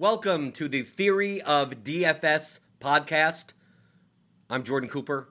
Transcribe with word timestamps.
Welcome 0.00 0.52
to 0.52 0.66
the 0.66 0.80
Theory 0.80 1.42
of 1.42 1.84
DFS 1.84 2.60
podcast. 2.80 3.52
I'm 4.48 4.62
Jordan 4.62 4.88
Cooper, 4.88 5.28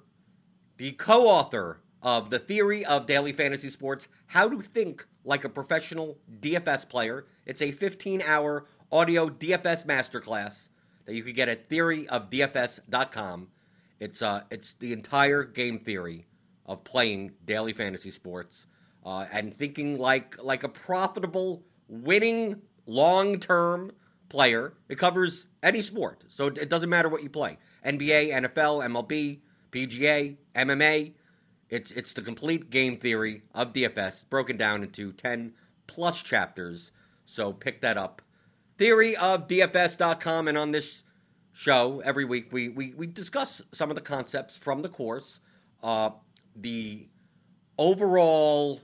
the 0.78 0.92
co 0.92 1.28
author 1.28 1.80
of 2.04 2.30
The 2.30 2.38
Theory 2.38 2.86
of 2.86 3.08
Daily 3.08 3.34
Fantasy 3.34 3.70
Sports 3.70 4.10
How 4.28 4.48
to 4.48 4.62
Think 4.62 5.08
Like 5.24 5.44
a 5.44 5.50
Professional 5.50 6.20
DFS 6.40 6.88
Player. 6.88 7.26
It's 7.48 7.64
a 7.64 7.72
15 7.72 8.22
hour 8.22 8.68
audio 8.92 9.28
DFS 9.28 9.88
masterclass 9.88 10.68
that 11.06 11.16
you 11.16 11.24
can 11.24 11.34
get 11.34 11.50
at 11.50 11.68
theoryofdfs.com. 11.68 13.48
It's, 14.00 14.22
uh, 14.22 14.44
it's 14.52 14.76
the 14.76 14.94
entire 14.94 15.46
game 15.46 15.80
theory 15.80 16.28
of 16.68 16.84
playing 16.84 17.32
daily 17.44 17.74
fantasy 17.74 18.12
sports 18.12 18.68
uh, 19.04 19.26
and 19.32 19.58
thinking 19.58 19.98
like, 19.98 20.38
like 20.44 20.64
a 20.64 20.70
profitable, 20.70 21.64
winning, 21.88 22.62
long 22.86 23.40
term 23.40 23.94
player. 24.30 24.74
It 24.88 24.98
covers 24.98 25.48
any 25.62 25.82
sport, 25.82 26.24
so 26.28 26.48
it 26.48 26.70
doesn't 26.70 26.90
matter 26.90 27.10
what 27.10 27.24
you 27.24 27.30
play: 27.30 27.58
NBA, 27.86 28.32
NFL, 28.32 28.86
MLB, 28.86 29.40
PGA, 29.72 30.38
MMA. 30.56 31.14
It's 31.70 31.92
it's 31.92 32.14
the 32.14 32.22
complete 32.22 32.70
game 32.70 32.98
theory 32.98 33.44
of 33.54 33.74
DFS 33.74 34.30
broken 34.30 34.58
down 34.58 34.84
into 34.84 35.12
ten 35.12 35.54
plus 35.88 36.22
chapters. 36.24 36.92
So 37.26 37.54
pick 37.54 37.82
that 37.82 37.98
up. 37.98 38.22
Theoryofdfs.com, 38.78 40.48
and 40.48 40.58
on 40.58 40.72
this 40.72 41.04
show 41.52 42.02
every 42.06 42.24
week 42.24 42.54
we 42.54 42.70
we, 42.70 42.94
we 42.94 43.06
discuss 43.06 43.62
some 43.74 43.90
of 43.90 43.96
the 43.96 44.02
concepts 44.02 44.58
from 44.58 44.82
the 44.82 44.90
course, 44.90 45.40
uh, 45.84 46.12
the 46.56 47.08
overall 47.78 48.82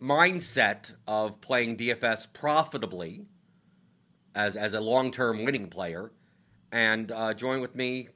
mindset 0.00 0.94
of 1.06 1.40
playing 1.40 1.76
DFS 1.76 2.32
profitably 2.32 3.26
as 4.34 4.56
as 4.56 4.74
a 4.74 4.80
long 4.80 5.10
term 5.10 5.44
winning 5.44 5.68
player. 5.68 6.12
And 6.72 7.10
uh, 7.10 7.34
join 7.34 7.60
with 7.60 7.74
me, 7.74 8.08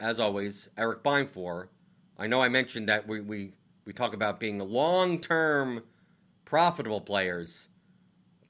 as 0.00 0.18
always, 0.18 0.68
Eric 0.76 1.02
Beinfor. 1.02 1.68
I 2.18 2.26
know 2.26 2.42
I 2.42 2.48
mentioned 2.48 2.88
that 2.88 3.06
we 3.06 3.20
we, 3.20 3.52
we 3.84 3.92
talk 3.92 4.14
about 4.14 4.40
being 4.40 4.58
long 4.58 5.20
term 5.20 5.82
profitable 6.44 7.00
players, 7.00 7.68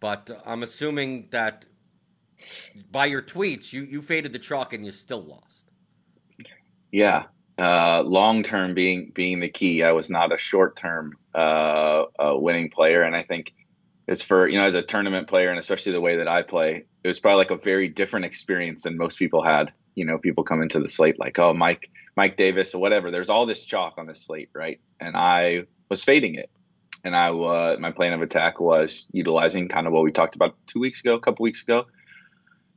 but 0.01 0.43
I'm 0.45 0.63
assuming 0.63 1.29
that 1.31 1.67
by 2.91 3.07
your 3.07 3.23
tweets 3.23 3.73
you, 3.73 3.83
you 3.83 4.03
faded 4.03 4.33
the 4.33 4.39
chalk 4.39 4.73
and 4.73 4.85
you 4.85 4.93
still 4.93 5.23
lost. 5.23 5.71
Yeah, 6.91 7.25
uh, 7.59 8.03
long 8.03 8.43
term 8.43 8.75
being 8.75 9.13
being 9.15 9.41
the 9.41 9.49
key. 9.49 9.83
I 9.83 9.93
was 9.93 10.11
not 10.11 10.33
a 10.33 10.37
short 10.37 10.77
term 10.77 11.13
uh, 11.35 12.05
winning 12.19 12.71
player, 12.71 13.03
and 13.03 13.15
I 13.17 13.23
think 13.23 13.53
it's 14.07 14.23
for 14.23 14.47
you 14.49 14.59
know 14.59 14.67
as 14.67 14.75
a 14.75 14.83
tournament 14.83 15.29
player 15.29 15.51
and 15.51 15.59
especially 15.59 15.93
the 15.93 16.01
way 16.01 16.17
that 16.17 16.29
I 16.29 16.43
play, 16.43 16.85
it 17.03 17.09
was 17.09 17.21
probably 17.21 17.39
like 17.39 17.51
a 17.51 17.57
very 17.57 17.89
different 17.89 18.27
experience 18.27 18.83
than 18.83 18.97
most 18.97 19.19
people 19.19 19.43
had. 19.43 19.73
You 19.95 20.05
know, 20.05 20.19
people 20.19 20.45
come 20.45 20.61
into 20.61 20.81
the 20.81 20.89
slate 20.89 21.19
like, 21.21 21.39
oh, 21.39 21.55
Mike, 21.55 21.89
Mike 22.17 22.37
Davis 22.37 22.75
or 22.75 22.81
whatever. 22.81 23.11
There's 23.11 23.31
all 23.31 23.47
this 23.47 23.65
chalk 23.65 23.95
on 23.97 24.07
the 24.07 24.15
slate, 24.15 24.51
right? 24.55 24.81
And 25.01 25.17
I 25.17 25.67
was 25.89 26.03
fading 26.03 26.35
it, 26.35 26.51
and 27.05 27.17
I 27.17 27.29
uh, 27.31 27.77
my 27.79 27.93
plan 27.93 28.13
of 28.13 28.21
attack 28.21 28.61
was 28.61 29.07
utilizing 29.13 29.69
kind 29.69 29.87
of 29.87 29.93
what 29.93 30.03
we 30.03 30.13
talked 30.13 30.35
about 30.35 30.57
two 30.67 30.81
weeks 30.81 31.01
ago, 31.01 31.15
a 31.15 31.21
couple 31.21 31.45
weeks 31.45 31.63
ago, 31.63 31.87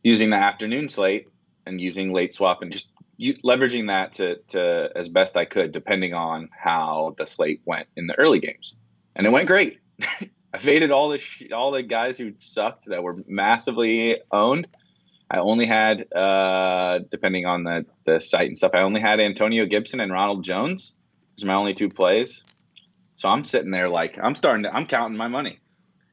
using 0.04 0.30
the 0.30 0.38
afternoon 0.38 0.90
slate 0.90 1.28
and 1.66 1.82
using 1.82 2.14
late 2.14 2.34
swap 2.34 2.62
and 2.62 2.72
just 2.72 2.92
leveraging 3.20 3.88
that 3.88 4.14
to 4.14 4.38
to 4.50 4.90
as 4.96 5.10
best 5.10 5.36
I 5.36 5.46
could, 5.46 5.74
depending 5.74 6.14
on 6.14 6.50
how 6.58 7.16
the 7.18 7.28
slate 7.28 7.62
went 7.66 7.88
in 7.98 8.08
the 8.08 8.18
early 8.18 8.40
games, 8.40 8.76
and 9.16 9.28
it 9.28 9.32
went 9.32 9.48
great. 9.48 9.80
I 10.54 10.58
faded 10.60 10.92
all 10.92 11.10
the 11.10 11.20
sh- 11.20 11.52
all 11.54 11.72
the 11.72 11.84
guys 11.84 12.18
who 12.18 12.34
sucked 12.40 12.86
that 12.86 13.04
were 13.04 13.18
massively 13.28 14.18
owned. 14.32 14.68
I 15.30 15.40
only 15.40 15.66
had, 15.66 16.12
uh, 16.14 17.00
depending 17.12 17.46
on 17.46 17.64
the 17.64 17.86
the 18.06 18.20
site 18.20 18.48
and 18.48 18.58
stuff, 18.58 18.72
I 18.74 18.80
only 18.82 19.02
had 19.02 19.20
Antonio 19.20 19.66
Gibson 19.66 20.00
and 20.00 20.12
Ronald 20.12 20.44
Jones. 20.44 20.96
Those 21.38 21.44
are 21.44 21.48
my 21.48 21.54
only 21.56 21.74
two 21.74 21.90
plays. 21.90 22.44
So 23.18 23.30
I'm 23.30 23.44
sitting 23.44 23.72
there 23.72 23.90
like 23.90 24.18
I'm 24.22 24.36
starting 24.36 24.64
to 24.64 24.74
I'm 24.74 24.86
counting 24.88 25.18
my 25.18 25.28
money. 25.28 25.60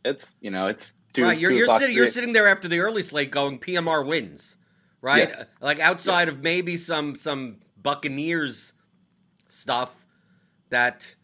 It's 0.04 0.36
you 0.40 0.50
know 0.50 0.66
it's 0.66 0.98
two. 1.12 1.24
Right, 1.24 1.38
you're, 1.38 1.50
two 1.50 1.56
you're 1.56 1.78
sitting 1.78 1.96
you're 1.96 2.06
sitting 2.06 2.32
there 2.32 2.48
after 2.48 2.66
the 2.66 2.80
early 2.80 3.02
slate 3.02 3.30
going 3.30 3.58
PMR 3.58 4.04
wins, 4.06 4.56
right? 5.00 5.28
Yes. 5.28 5.56
Like 5.60 5.78
outside 5.80 6.28
Yes. 6.28 6.36
of 6.36 6.42
maybe 6.42 6.76
some 6.76 7.14
some 7.14 7.60
Buccaneers 7.80 8.72
stuff 9.48 10.06
that 10.70 11.14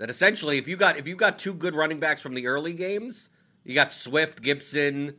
that 0.00 0.10
essentially 0.10 0.58
if 0.58 0.68
you 0.68 0.76
got 0.76 0.98
if 0.98 1.08
you 1.08 1.16
got 1.16 1.38
two 1.38 1.54
good 1.54 1.76
running 1.76 2.00
backs 2.00 2.22
from 2.22 2.34
the 2.34 2.48
early 2.48 2.74
games, 2.74 3.30
you 3.64 3.74
got 3.76 3.92
Swift, 3.92 4.42
Gibson, 4.42 5.16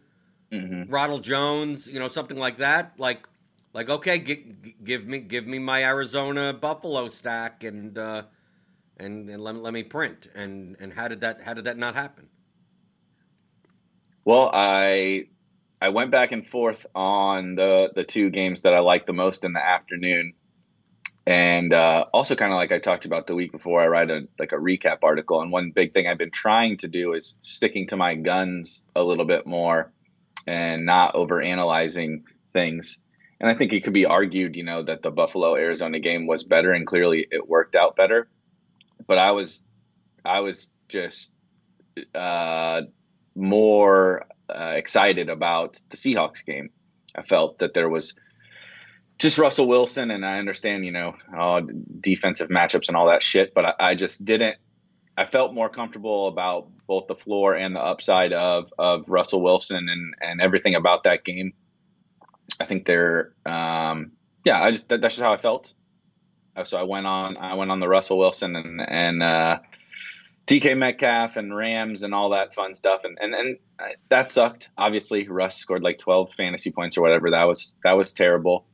hmm 0.51 0.83
Ronald 0.87 1.23
Jones, 1.23 1.87
you 1.87 1.99
know, 1.99 2.09
something 2.09 2.37
like 2.37 2.57
that. 2.57 2.93
Like, 2.97 3.27
like 3.73 3.89
okay, 3.89 4.19
gi- 4.19 4.55
give 4.83 5.07
me 5.07 5.19
give 5.19 5.47
me 5.47 5.59
my 5.59 5.83
Arizona 5.83 6.53
Buffalo 6.53 7.09
stack 7.09 7.63
and 7.63 7.97
uh, 7.97 8.23
and 8.97 9.29
and 9.29 9.43
let, 9.43 9.55
let 9.55 9.73
me 9.73 9.83
print. 9.83 10.29
And 10.35 10.77
and 10.79 10.93
how 10.93 11.07
did 11.07 11.21
that 11.21 11.43
how 11.43 11.53
did 11.53 11.65
that 11.65 11.77
not 11.77 11.95
happen? 11.95 12.29
Well, 14.25 14.51
I 14.53 15.27
I 15.81 15.89
went 15.89 16.11
back 16.11 16.31
and 16.31 16.47
forth 16.47 16.85
on 16.95 17.55
the 17.55 17.91
the 17.95 18.03
two 18.03 18.29
games 18.29 18.63
that 18.63 18.73
I 18.73 18.79
liked 18.79 19.07
the 19.07 19.13
most 19.13 19.45
in 19.45 19.53
the 19.53 19.65
afternoon, 19.65 20.33
and 21.25 21.73
uh, 21.73 22.05
also 22.13 22.35
kind 22.35 22.51
of 22.51 22.57
like 22.57 22.71
I 22.71 22.79
talked 22.79 23.05
about 23.05 23.27
the 23.27 23.35
week 23.35 23.51
before. 23.51 23.81
I 23.81 23.87
write 23.87 24.09
a 24.09 24.27
like 24.39 24.51
a 24.51 24.57
recap 24.57 24.99
article, 25.03 25.41
and 25.41 25.51
one 25.51 25.71
big 25.71 25.93
thing 25.93 26.07
I've 26.07 26.17
been 26.17 26.31
trying 26.31 26.77
to 26.77 26.87
do 26.87 27.13
is 27.13 27.35
sticking 27.41 27.87
to 27.87 27.97
my 27.97 28.15
guns 28.15 28.83
a 28.95 29.03
little 29.03 29.25
bit 29.25 29.45
more, 29.45 29.91
and 30.47 30.85
not 30.85 31.15
over 31.15 31.41
analyzing 31.41 32.23
things. 32.53 32.99
And 33.39 33.49
I 33.49 33.53
think 33.55 33.73
it 33.73 33.83
could 33.83 33.93
be 33.93 34.05
argued, 34.05 34.55
you 34.55 34.63
know, 34.63 34.83
that 34.83 35.01
the 35.01 35.09
Buffalo 35.09 35.55
Arizona 35.55 35.99
game 35.99 36.27
was 36.27 36.43
better, 36.43 36.71
and 36.71 36.85
clearly 36.85 37.27
it 37.29 37.47
worked 37.47 37.75
out 37.75 37.95
better. 37.95 38.27
But 39.07 39.17
I 39.17 39.31
was 39.31 39.63
I 40.25 40.39
was 40.39 40.71
just 40.87 41.33
uh, 42.15 42.81
more 43.35 44.25
uh, 44.49 44.73
excited 44.75 45.29
about 45.29 45.79
the 45.89 45.97
Seahawks 45.97 46.45
game. 46.45 46.69
I 47.15 47.21
felt 47.21 47.59
that 47.59 47.73
there 47.73 47.89
was 47.89 48.15
just 49.21 49.37
Russell 49.37 49.67
Wilson, 49.67 50.09
and 50.09 50.25
I 50.25 50.39
understand, 50.39 50.83
you 50.83 50.91
know, 50.91 51.15
defensive 52.01 52.49
matchups 52.49 52.87
and 52.87 52.97
all 52.97 53.07
that 53.07 53.21
shit, 53.21 53.53
but 53.53 53.65
I, 53.65 53.73
I 53.79 53.95
just 53.95 54.25
didn't. 54.25 54.57
I 55.15 55.25
felt 55.25 55.53
more 55.53 55.69
comfortable 55.69 56.27
about 56.27 56.69
both 56.87 57.05
the 57.07 57.15
floor 57.15 57.53
and 57.53 57.75
the 57.75 57.79
upside 57.79 58.33
of 58.33 58.73
of 58.79 59.07
Russell 59.07 59.41
Wilson 59.43 59.87
and 59.89 60.15
and 60.19 60.41
everything 60.41 60.73
about 60.73 61.03
that 61.03 61.23
game. 61.23 61.53
I 62.59 62.65
think 62.65 62.85
they're, 62.85 63.33
um, 63.45 64.13
yeah, 64.43 64.61
I 64.61 64.71
just 64.71 64.89
that, 64.89 65.01
that's 65.01 65.15
just 65.15 65.23
how 65.23 65.33
I 65.33 65.37
felt. 65.37 65.71
Uh, 66.55 66.63
So 66.63 66.79
I 66.79 66.83
went 66.83 67.05
on, 67.05 67.37
I 67.37 67.53
went 67.53 67.69
on 67.69 67.79
the 67.79 67.87
Russell 67.87 68.17
Wilson 68.17 68.55
and 68.55 68.81
and 68.81 69.21
uh, 69.21 69.59
DK 70.47 70.75
Metcalf 70.77 71.37
and 71.37 71.55
Rams 71.55 72.01
and 72.01 72.15
all 72.15 72.31
that 72.31 72.55
fun 72.55 72.73
stuff, 72.73 73.03
and 73.03 73.19
and 73.21 73.35
and 73.35 73.57
that 74.09 74.31
sucked. 74.31 74.71
Obviously, 74.79 75.27
Russ 75.27 75.57
scored 75.57 75.83
like 75.83 75.99
12 75.99 76.33
fantasy 76.33 76.71
points 76.71 76.97
or 76.97 77.01
whatever. 77.01 77.29
That 77.29 77.43
was 77.43 77.75
that 77.83 77.93
was 77.93 78.13
terrible. 78.13 78.65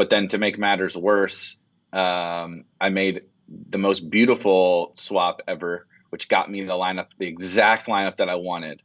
But 0.00 0.08
then 0.08 0.28
to 0.28 0.38
make 0.38 0.58
matters 0.58 0.96
worse, 0.96 1.58
um, 1.92 2.64
I 2.80 2.88
made 2.88 3.24
the 3.68 3.76
most 3.76 4.08
beautiful 4.08 4.92
swap 4.94 5.42
ever, 5.46 5.86
which 6.08 6.30
got 6.30 6.50
me 6.50 6.64
the 6.64 6.72
lineup, 6.72 7.08
the 7.18 7.26
exact 7.26 7.86
lineup 7.86 8.16
that 8.16 8.30
I 8.30 8.36
wanted. 8.36 8.80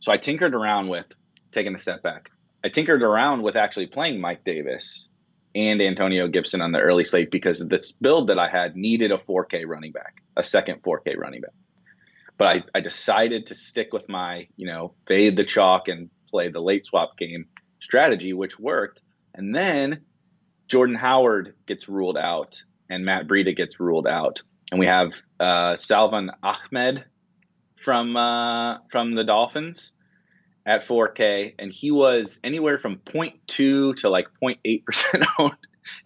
So 0.00 0.10
I 0.10 0.16
tinkered 0.16 0.54
around 0.54 0.88
with 0.88 1.04
taking 1.52 1.74
a 1.74 1.78
step 1.78 2.02
back. 2.02 2.30
I 2.64 2.70
tinkered 2.70 3.02
around 3.02 3.42
with 3.42 3.56
actually 3.56 3.88
playing 3.88 4.22
Mike 4.22 4.42
Davis 4.42 5.10
and 5.54 5.82
Antonio 5.82 6.28
Gibson 6.28 6.62
on 6.62 6.72
the 6.72 6.80
early 6.80 7.04
slate 7.04 7.30
because 7.30 7.58
this 7.68 7.92
build 7.92 8.28
that 8.28 8.38
I 8.38 8.48
had 8.48 8.74
needed 8.74 9.12
a 9.12 9.18
4K 9.18 9.66
running 9.66 9.92
back, 9.92 10.22
a 10.34 10.42
second 10.42 10.82
4K 10.82 11.18
running 11.18 11.42
back. 11.42 11.52
But 12.38 12.48
I, 12.48 12.64
I 12.78 12.80
decided 12.80 13.48
to 13.48 13.54
stick 13.54 13.92
with 13.92 14.08
my, 14.08 14.48
you 14.56 14.66
know, 14.66 14.94
fade 15.06 15.36
the 15.36 15.44
chalk 15.44 15.88
and 15.88 16.08
play 16.30 16.48
the 16.48 16.62
late 16.62 16.86
swap 16.86 17.18
game 17.18 17.48
strategy, 17.82 18.32
which 18.32 18.58
worked. 18.58 19.02
And 19.34 19.54
then 19.54 20.00
Jordan 20.68 20.96
Howard 20.96 21.54
gets 21.66 21.88
ruled 21.88 22.16
out 22.16 22.62
and 22.88 23.04
Matt 23.04 23.26
Breida 23.26 23.56
gets 23.56 23.80
ruled 23.80 24.06
out. 24.06 24.42
And 24.70 24.80
we 24.80 24.86
have 24.86 25.20
uh, 25.38 25.76
Salvon 25.76 26.30
Ahmed 26.42 27.04
from 27.76 28.16
uh, 28.16 28.78
from 28.90 29.14
the 29.14 29.24
Dolphins 29.24 29.92
at 30.66 30.86
4K, 30.86 31.54
and 31.58 31.70
he 31.70 31.90
was 31.90 32.38
anywhere 32.42 32.78
from 32.78 32.96
0.2 32.96 33.96
to 33.96 34.08
like 34.08 34.28
0.8 34.42 34.84
percent 34.84 35.24
owned 35.38 35.56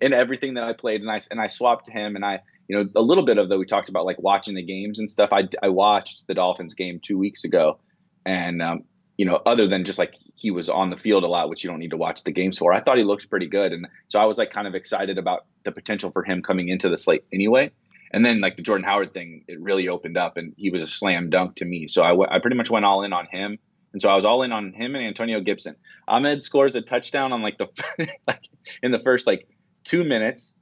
in 0.01 0.13
everything 0.13 0.55
that 0.55 0.65
I 0.65 0.73
played, 0.73 1.01
and 1.01 1.11
I 1.11 1.21
and 1.31 1.41
I 1.41 1.47
swapped 1.47 1.89
him, 1.89 2.17
and 2.17 2.25
I 2.25 2.41
you 2.67 2.77
know 2.77 2.89
a 2.97 3.03
little 3.03 3.25
bit 3.25 3.39
of 3.39 3.49
though 3.49 3.59
we 3.59 3.65
talked 3.65 3.89
about 3.89 4.05
like 4.05 4.21
watching 4.21 4.55
the 4.55 4.63
games 4.63 4.99
and 4.99 5.11
stuff. 5.11 5.31
I 5.33 5.49
I 5.63 5.69
watched 5.69 6.27
the 6.27 6.35
Dolphins 6.35 6.75
game 6.75 7.01
two 7.01 7.17
weeks 7.17 7.45
ago, 7.45 7.79
and 8.27 8.61
um, 8.61 8.85
you 9.17 9.25
know 9.25 9.41
other 9.47 9.69
than 9.69 9.85
just 9.85 9.99
like 9.99 10.15
he 10.39 10.53
was 10.53 10.69
on 10.69 10.91
the 10.91 10.97
field 10.97 11.25
a 11.25 11.27
lot, 11.27 11.49
which 11.49 11.65
you 11.65 11.71
don't 11.71 11.81
need 11.81 11.91
to 11.91 11.97
watch 11.97 12.23
the 12.23 12.31
games 12.31 12.59
for. 12.59 12.73
I 12.73 12.81
thought 12.81 12.97
he 12.97 13.03
looked 13.03 13.29
pretty 13.29 13.49
good, 13.49 13.73
and 13.73 13.89
so 14.07 14.21
I 14.21 14.25
was 14.25 14.39
like 14.39 14.51
kind 14.51 14.69
of 14.69 14.75
excited 14.77 15.19
about 15.19 15.47
the 15.65 15.73
potential 15.73 16.13
for 16.13 16.23
him 16.23 16.43
coming 16.43 16.69
into 16.69 16.89
the 16.89 16.97
slate 16.97 17.25
anyway. 17.33 17.73
And 18.13 18.25
then 18.25 18.41
like 18.41 18.57
the 18.57 18.63
Jordan 18.63 18.85
Howard 18.85 19.13
thing, 19.13 19.45
it 19.49 19.61
really 19.61 19.89
opened 19.89 20.17
up, 20.17 20.37
and 20.37 20.55
he 20.57 20.71
was 20.71 20.83
a 20.85 20.87
slam 20.87 21.29
dunk 21.29 21.57
to 21.57 21.65
me. 21.65 21.89
So 21.89 22.05
I, 22.05 22.11
w- 22.11 22.29
I 22.31 22.39
pretty 22.39 22.57
much 22.57 22.71
went 22.71 22.85
all 22.85 23.03
in 23.03 23.13
on 23.13 23.27
him 23.27 23.59
And 23.93 24.03
so 24.03 24.09
I 24.09 24.15
was 24.15 24.25
all 24.25 24.43
in 24.43 24.53
on 24.53 24.73
him 24.73 24.95
and 24.95 25.05
Antonio 25.05 25.41
Gibson. 25.41 25.77
Ahmed 26.07 26.43
scores 26.43 26.75
a 26.75 26.83
touchdown 26.83 27.33
on 27.33 27.43
like 27.43 27.59
the 27.59 27.69
like 28.29 28.49
in 28.83 28.93
the 28.93 28.99
first 29.01 29.27
like 29.27 29.49
two 29.85 30.05
minutes. 30.05 30.57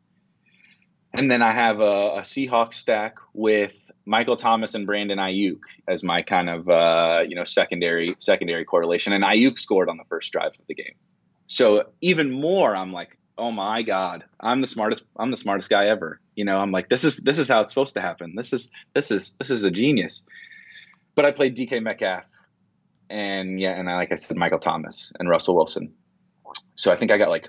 And 1.12 1.31
then 1.31 1.43
I 1.43 1.52
have 1.52 1.81
a, 1.81 2.17
a 2.17 2.20
Seahawks 2.20 2.75
stack 2.75 3.19
with 3.32 3.85
Michael 4.06 4.37
Thomas 4.37 4.75
and 4.75 4.87
Brandon 4.87 5.19
Aiyuk 5.19 5.58
as 5.88 6.05
my 6.05 6.23
kind 6.23 6.49
of 6.49 6.69
uh, 6.69 7.25
you 7.29 7.35
know 7.35 7.44
secondary 7.44 8.17
secondary 8.19 8.64
correlation. 8.64 9.12
And 9.12 9.25
Aiyuk 9.25 9.58
scored 9.58 9.88
on 9.88 9.97
the 9.97 10.05
first 10.08 10.32
drive 10.32 10.53
of 10.53 10.67
the 10.69 10.75
game. 10.75 10.94
So 11.49 11.91
even 12.00 12.31
more, 12.31 12.75
I'm 12.75 12.93
like, 12.93 13.19
oh 13.37 13.50
my 13.50 13.82
god, 13.82 14.25
I'm 14.41 14.61
the 14.61 14.67
smartest. 14.67 15.05
I'm 15.17 15.31
the 15.31 15.37
smartest 15.37 15.69
guy 15.69 15.88
ever. 15.88 16.20
You 16.37 16.44
know, 16.44 16.58
I'm 16.58 16.70
like, 16.70 16.88
this 16.88 17.05
is 17.05 17.17
this 17.19 17.38
is 17.38 17.49
how 17.49 17.61
it's 17.61 17.73
supposed 17.73 17.94
to 17.94 18.00
happen. 18.00 18.35
This 18.37 18.53
is 18.53 18.70
this 18.94 19.11
is 19.11 19.35
this 19.35 19.50
is 19.50 19.64
a 19.64 19.70
genius. 19.70 20.25
But 21.17 21.25
I 21.25 21.32
played 21.32 21.56
DK 21.56 21.82
Metcalf, 21.82 22.26
and 23.11 23.61
yeah, 23.61 23.79
and 23.79 23.91
I, 23.91 23.97
like 23.97 24.12
I 24.12 24.17
said, 24.17 24.37
Michael 24.37 24.58
Thomas 24.61 25.12
and 25.19 25.29
Russell 25.29 25.56
Wilson. 25.56 25.94
So 26.76 26.93
I 26.93 26.97
think 26.97 27.11
I 27.11 27.19
got 27.19 27.29
like 27.29 27.49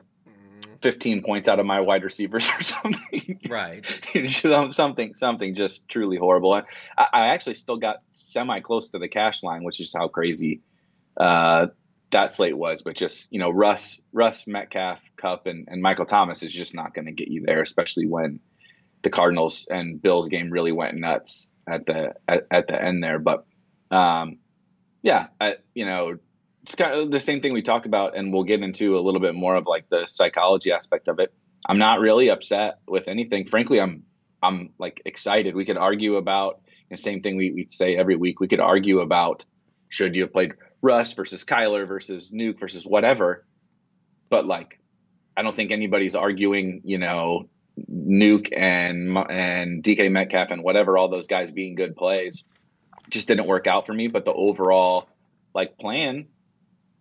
15 0.82 1.24
points 1.24 1.48
out 1.48 1.60
of 1.60 1.66
my 1.66 1.82
wide 1.82 2.04
receivers 2.04 2.50
or 2.60 2.64
something. 2.64 3.40
Right. 3.50 3.86
something, 4.72 5.14
something 5.16 5.54
just 5.56 5.88
truly 5.88 6.18
horrible. 6.18 6.54
I, 6.54 6.64
I 6.98 7.28
actually 7.28 7.56
still 7.56 7.78
got 7.78 7.98
semi 8.12 8.60
close 8.60 8.90
to 8.90 9.00
the 9.00 9.08
cash 9.08 9.44
line, 9.44 9.64
which 9.64 9.80
is 9.80 9.94
how 9.94 10.08
crazy 10.08 10.62
uh, 11.20 11.68
that 12.12 12.32
slate 12.32 12.58
was. 12.58 12.82
But 12.82 12.96
just 12.96 13.32
you 13.32 13.40
know, 13.40 13.50
Russ, 13.50 14.02
Russ, 14.14 14.48
Metcalf, 14.48 15.02
Kupp, 15.16 15.48
and, 15.48 15.68
and 15.70 15.82
Michael 15.82 16.06
Thomas 16.06 16.44
is 16.44 16.54
just 16.54 16.76
not 16.76 16.94
going 16.94 17.06
to 17.06 17.12
get 17.12 17.28
you 17.28 17.44
there, 17.46 17.62
especially 17.62 18.08
when 18.08 18.40
the 19.04 19.10
Cardinals 19.10 19.68
and 19.70 20.02
Bills 20.02 20.28
game 20.28 20.50
really 20.50 20.72
went 20.72 20.98
nuts 20.98 21.54
at 21.68 21.86
the 21.86 22.16
at, 22.28 22.48
at 22.52 22.68
the 22.68 22.82
end 22.82 23.04
there. 23.04 23.20
But 23.20 23.46
um, 23.92 24.40
yeah, 25.02 25.28
I, 25.40 25.56
you 25.74 25.86
know, 25.86 26.18
it's 26.68 26.76
kind 26.76 26.92
of 27.00 27.12
the 27.12 27.20
same 27.22 27.40
thing 27.40 27.54
we 27.54 27.62
talk 27.62 27.86
about, 27.86 28.18
and 28.18 28.34
we'll 28.34 28.44
get 28.44 28.62
into 28.62 28.98
a 28.98 29.00
little 29.00 29.22
bit 29.22 29.34
more 29.34 29.56
of 29.56 29.68
like 29.68 29.88
the 29.88 30.06
psychology 30.06 30.74
aspect 30.74 31.08
of 31.08 31.18
it. 31.20 31.34
I'm 31.66 31.78
not 31.78 32.02
really 32.02 32.30
upset 32.30 32.80
with 32.86 33.08
anything. 33.08 33.46
Frankly, 33.46 33.80
I'm 33.80 34.04
I'm 34.44 34.74
like 34.78 35.02
excited. 35.06 35.56
We 35.56 35.64
could 35.64 35.78
argue 35.78 36.18
about 36.18 36.60
the 36.92 36.98
same 36.98 37.22
thing 37.22 37.38
we, 37.38 37.54
we 37.54 37.68
say 37.70 37.96
every 37.96 38.18
week. 38.18 38.42
We 38.42 38.50
could 38.50 38.60
argue 38.60 39.00
about 39.00 39.46
should 39.88 40.18
you 40.18 40.24
have 40.24 40.34
played 40.34 40.56
Russ 40.82 41.14
versus 41.14 41.46
Kyler 41.46 41.88
versus 41.88 42.34
Nuk 42.36 42.60
versus 42.60 42.86
whatever. 42.86 43.46
But 44.30 44.46
like, 44.46 44.78
I 45.38 45.44
don't 45.44 45.56
think 45.56 45.72
anybody's 45.72 46.16
arguing, 46.16 46.82
you 46.84 46.98
know, 46.98 47.48
Nuk 47.90 48.50
and 48.52 49.18
and 49.18 49.82
DK 49.82 50.12
Metcalf 50.12 50.52
and 50.52 50.64
whatever 50.64 50.98
all 50.98 51.08
those 51.08 51.28
guys 51.28 51.50
being 51.50 51.76
good 51.76 51.96
plays 51.96 52.44
just 53.10 53.30
didn't 53.30 53.48
work 53.48 53.68
out 53.68 53.86
for 53.86 53.94
me. 53.94 54.10
But 54.10 54.26
the 54.26 54.34
overall 54.34 55.08
like 55.56 55.78
plan 55.78 56.28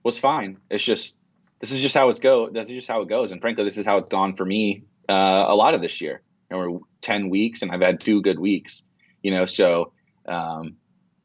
was 0.07 0.17
fine. 0.17 0.59
It's 0.71 0.85
just 0.85 1.19
this 1.61 1.73
is 1.73 1.83
just 1.83 1.95
how 1.95 2.09
it's 2.09 2.21
go. 2.21 2.49
This 2.49 2.69
is 2.69 2.77
just 2.77 2.89
how 2.89 3.03
it 3.03 3.09
goes. 3.09 3.33
And 3.33 3.41
frankly, 3.41 3.65
this 3.65 3.77
is 3.77 3.85
how 3.85 3.99
it's 3.99 4.09
gone 4.09 4.37
for 4.37 4.45
me 4.45 4.85
uh, 5.09 5.13
a 5.49 5.55
lot 5.55 5.75
of 5.75 5.83
this 5.83 6.01
year. 6.01 6.23
And 6.49 6.59
we're 6.59 6.79
ten 7.03 7.29
weeks, 7.29 7.61
and 7.61 7.73
I've 7.73 7.81
had 7.81 8.01
two 8.01 8.23
good 8.23 8.39
weeks. 8.39 8.85
You 9.23 9.33
know, 9.33 9.47
so 9.47 9.93
um, 10.27 10.77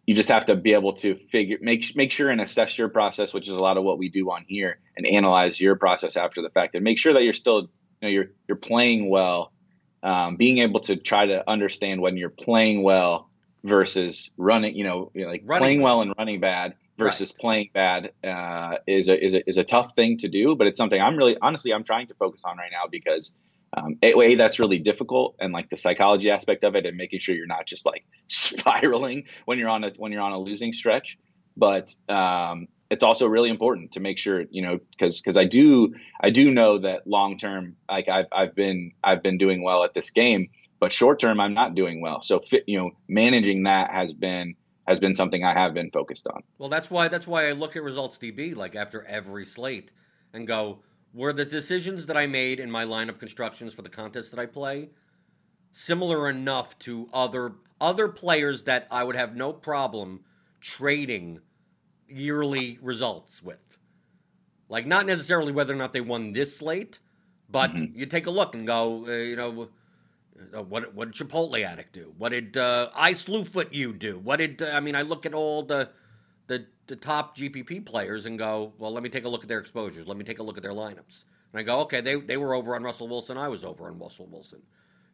you 0.07 0.15
just 0.15 0.29
have 0.29 0.45
to 0.45 0.55
be 0.55 0.73
able 0.73 0.93
to 0.93 1.15
figure 1.15 1.59
make 1.61 1.95
make 1.95 2.11
sure 2.11 2.31
and 2.31 2.41
assess 2.41 2.77
your 2.77 2.89
process, 2.89 3.33
which 3.33 3.47
is 3.47 3.53
a 3.53 3.59
lot 3.59 3.77
of 3.77 3.83
what 3.83 3.99
we 3.99 4.09
do 4.09 4.31
on 4.31 4.43
here, 4.47 4.79
and 4.97 5.05
analyze 5.05 5.61
your 5.61 5.75
process 5.75 6.17
after 6.17 6.41
the 6.41 6.49
fact, 6.49 6.73
and 6.73 6.83
make 6.83 6.97
sure 6.97 7.13
that 7.13 7.21
you're 7.21 7.33
still 7.33 7.61
you 7.61 7.69
know 8.01 8.07
you're 8.09 8.31
you're 8.47 8.57
playing 8.57 9.09
well. 9.09 9.53
Um, 10.03 10.37
being 10.37 10.57
able 10.57 10.79
to 10.79 10.95
try 10.95 11.27
to 11.27 11.47
understand 11.47 12.01
when 12.01 12.17
you're 12.17 12.31
playing 12.31 12.81
well 12.81 13.29
versus 13.63 14.31
running, 14.35 14.75
you 14.75 14.83
know, 14.83 15.11
like 15.13 15.43
running 15.45 15.61
playing 15.61 15.81
well 15.81 16.01
and 16.01 16.11
running 16.17 16.39
bad 16.39 16.73
versus 17.05 17.31
right. 17.31 17.39
playing 17.39 17.69
bad 17.73 18.11
uh, 18.23 18.77
is 18.87 19.09
a, 19.09 19.23
is 19.23 19.33
a 19.33 19.49
is 19.49 19.57
a 19.57 19.63
tough 19.63 19.95
thing 19.95 20.17
to 20.17 20.27
do, 20.27 20.55
but 20.55 20.67
it's 20.67 20.77
something 20.77 21.01
I'm 21.01 21.17
really 21.17 21.37
honestly 21.41 21.73
I'm 21.73 21.83
trying 21.83 22.07
to 22.07 22.15
focus 22.15 22.43
on 22.45 22.57
right 22.57 22.71
now 22.71 22.87
because 22.89 23.33
um, 23.75 23.97
a, 24.03 24.35
that's 24.35 24.59
really 24.59 24.79
difficult 24.79 25.35
and 25.39 25.53
like 25.53 25.69
the 25.69 25.77
psychology 25.77 26.29
aspect 26.29 26.63
of 26.63 26.75
it 26.75 26.85
and 26.85 26.97
making 26.97 27.19
sure 27.19 27.35
you're 27.35 27.47
not 27.47 27.65
just 27.65 27.85
like 27.85 28.05
spiraling 28.27 29.25
when 29.45 29.57
you're 29.57 29.69
on 29.69 29.83
a 29.83 29.91
when 29.97 30.11
you're 30.11 30.21
on 30.21 30.33
a 30.33 30.39
losing 30.39 30.73
stretch, 30.73 31.17
but 31.55 31.93
um, 32.09 32.67
it's 32.89 33.03
also 33.03 33.27
really 33.27 33.49
important 33.49 33.93
to 33.93 34.01
make 34.01 34.17
sure 34.17 34.43
you 34.51 34.61
know 34.61 34.79
because 34.91 35.21
because 35.21 35.37
I 35.37 35.45
do 35.45 35.95
I 36.19 36.29
do 36.29 36.51
know 36.51 36.79
that 36.79 37.07
long 37.07 37.37
term 37.37 37.77
like 37.89 38.09
I've 38.09 38.27
I've 38.31 38.53
been 38.53 38.91
I've 39.03 39.23
been 39.23 39.37
doing 39.37 39.63
well 39.63 39.83
at 39.83 39.93
this 39.93 40.11
game, 40.11 40.49
but 40.79 40.91
short 40.91 41.19
term 41.19 41.39
I'm 41.39 41.53
not 41.53 41.73
doing 41.73 42.01
well. 42.01 42.21
So 42.21 42.39
fit, 42.41 42.65
you 42.67 42.77
know 42.77 42.91
managing 43.07 43.63
that 43.63 43.91
has 43.91 44.13
been 44.13 44.55
has 44.91 44.99
been 44.99 45.15
something 45.15 45.43
I 45.43 45.53
have 45.53 45.73
been 45.73 45.89
focused 45.89 46.27
on. 46.27 46.43
Well, 46.57 46.69
that's 46.69 46.91
why 46.91 47.07
that's 47.07 47.25
why 47.25 47.47
I 47.47 47.53
look 47.53 47.75
at 47.75 47.83
results 47.83 48.17
DB 48.17 48.55
like 48.55 48.75
after 48.75 49.03
every 49.05 49.45
slate 49.45 49.91
and 50.33 50.45
go, 50.45 50.79
were 51.13 51.33
the 51.33 51.45
decisions 51.45 52.05
that 52.05 52.17
I 52.17 52.27
made 52.27 52.59
in 52.59 52.69
my 52.69 52.85
lineup 52.85 53.19
constructions 53.19 53.73
for 53.73 53.81
the 53.81 53.89
contest 53.89 54.31
that 54.31 54.39
I 54.39 54.45
play 54.45 54.89
similar 55.71 56.29
enough 56.29 56.77
to 56.79 57.09
other 57.13 57.53
other 57.79 58.07
players 58.07 58.63
that 58.63 58.87
I 58.91 59.03
would 59.03 59.15
have 59.15 59.35
no 59.35 59.53
problem 59.53 60.21
trading 60.59 61.39
yearly 62.07 62.77
results 62.81 63.41
with? 63.41 63.79
Like 64.69 64.85
not 64.85 65.05
necessarily 65.05 65.51
whether 65.51 65.73
or 65.73 65.77
not 65.77 65.93
they 65.93 66.01
won 66.01 66.33
this 66.33 66.57
slate, 66.57 66.99
but 67.49 67.71
mm-hmm. 67.71 67.97
you 67.97 68.05
take 68.05 68.27
a 68.27 68.31
look 68.31 68.55
and 68.55 68.67
go, 68.67 69.05
uh, 69.07 69.11
you 69.11 69.35
know, 69.35 69.69
what 70.67 70.93
what 70.93 71.11
did 71.11 71.27
Chipotle 71.27 71.63
Addict 71.63 71.93
do? 71.93 72.13
What 72.17 72.29
did 72.29 72.57
uh, 72.57 72.89
I 72.95 73.13
Slewfoot 73.13 73.69
you 73.71 73.93
do? 73.93 74.19
What 74.19 74.37
did 74.37 74.61
uh, 74.61 74.71
I 74.73 74.79
mean? 74.79 74.95
I 74.95 75.01
look 75.01 75.25
at 75.25 75.33
all 75.33 75.63
the, 75.63 75.89
the 76.47 76.65
the 76.87 76.95
top 76.95 77.37
GPP 77.37 77.85
players 77.85 78.25
and 78.25 78.37
go, 78.37 78.73
well, 78.77 78.91
let 78.91 79.03
me 79.03 79.09
take 79.09 79.25
a 79.25 79.29
look 79.29 79.43
at 79.43 79.49
their 79.49 79.59
exposures. 79.59 80.07
Let 80.07 80.17
me 80.17 80.23
take 80.23 80.39
a 80.39 80.43
look 80.43 80.57
at 80.57 80.63
their 80.63 80.73
lineups. 80.73 81.25
And 81.53 81.59
I 81.59 81.63
go, 81.63 81.79
okay, 81.81 82.01
they 82.01 82.15
they 82.15 82.37
were 82.37 82.53
over 82.53 82.75
on 82.75 82.83
Russell 82.83 83.07
Wilson. 83.07 83.37
I 83.37 83.47
was 83.47 83.63
over 83.63 83.87
on 83.87 83.99
Russell 83.99 84.27
Wilson. 84.27 84.61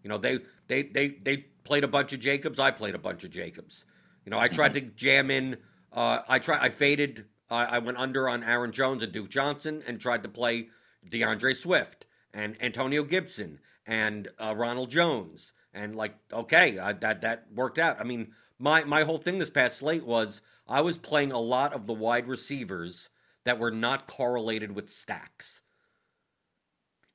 You 0.04 0.10
know, 0.10 0.18
they 0.18 0.40
they 0.68 0.84
they 0.84 1.10
they 1.10 1.38
played 1.64 1.84
a 1.84 1.88
bunch 1.88 2.14
of 2.14 2.20
Jacobs. 2.20 2.60
I 2.60 2.72
played 2.72 2.96
a 2.96 3.00
bunch 3.00 3.24
of 3.24 3.32
Jacobs. 3.32 3.86
You 4.26 4.32
know, 4.32 4.40
I 4.40 4.48
tried 4.48 4.74
to 4.74 4.82
jam 4.82 5.32
in. 5.32 5.58
Uh, 5.92 6.20
I 6.28 6.40
tried. 6.40 6.60
I 6.62 6.70
faded. 6.70 7.26
I 7.50 7.80
went 7.80 7.98
under 7.98 8.28
on 8.28 8.44
Aaron 8.44 8.74
Jones 8.74 9.02
and 9.02 9.14
Duke 9.14 9.30
Johnson 9.30 9.82
and 9.88 10.02
tried 10.02 10.22
to 10.24 10.28
play 10.30 10.68
DeAndre 11.10 11.56
Swift 11.56 12.06
and 12.34 12.56
Antonio 12.62 13.04
Gibson 13.04 13.60
and 13.88 14.28
uh, 14.38 14.54
Ronald 14.56 14.92
Jones, 14.92 15.54
and 15.74 15.96
like 15.96 16.16
okay, 16.32 16.78
I, 16.78 16.94
that 16.94 17.22
that 17.22 17.46
worked 17.56 17.80
out. 17.80 18.00
I 18.00 18.04
mean, 18.04 18.34
my 18.60 18.84
my 18.84 19.04
whole 19.04 19.18
thing 19.18 19.40
this 19.40 19.50
past 19.50 19.80
slate 19.80 20.06
was 20.06 20.42
I 20.68 20.82
was 20.82 20.98
playing 20.98 21.32
a 21.32 21.40
lot 21.40 21.74
of 21.74 21.88
the 21.88 21.94
wide 21.94 22.28
receivers 22.28 23.10
that 23.46 23.58
were 23.58 23.72
not 23.72 24.06
correlated 24.06 24.76
with 24.76 24.90
stacks, 24.90 25.62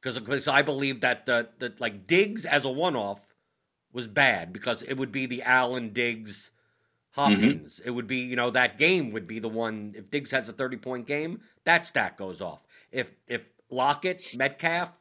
because 0.01 0.19
because 0.19 0.49
I 0.49 0.63
believe 0.63 1.03
that 1.03 1.27
the, 1.27 1.51
the 1.59 1.75
like 1.79 2.09
Diggs 2.09 2.45
as 2.45 2.65
a 2.65 2.71
one 2.71 2.97
off 2.97 3.35
was 3.93 4.09
bad 4.09 4.53
because 4.53 4.83
it 4.83 4.95
would 4.95 5.13
be 5.13 5.27
the 5.27 5.43
Allen 5.43 5.91
Diggs. 5.93 6.51
Hopkins. 7.15 7.75
Mm-hmm. 7.75 7.89
It 7.89 7.91
would 7.91 8.07
be, 8.07 8.21
you 8.21 8.37
know, 8.37 8.49
that 8.49 8.79
game 8.79 9.11
would 9.11 9.27
be 9.27 9.39
the 9.39 9.47
one. 9.47 9.93
If 9.95 10.11
Diggs 10.11 10.31
has 10.31 10.49
a 10.49 10.53
thirty 10.55 10.79
point 10.79 11.07
game, 11.07 11.43
that 11.65 11.85
stack 11.85 12.17
goes 12.17 12.41
off. 12.41 12.67
If 12.91 13.11
if 13.27 13.43
Lockett, 13.69 14.19
Metcalf, 14.35 14.99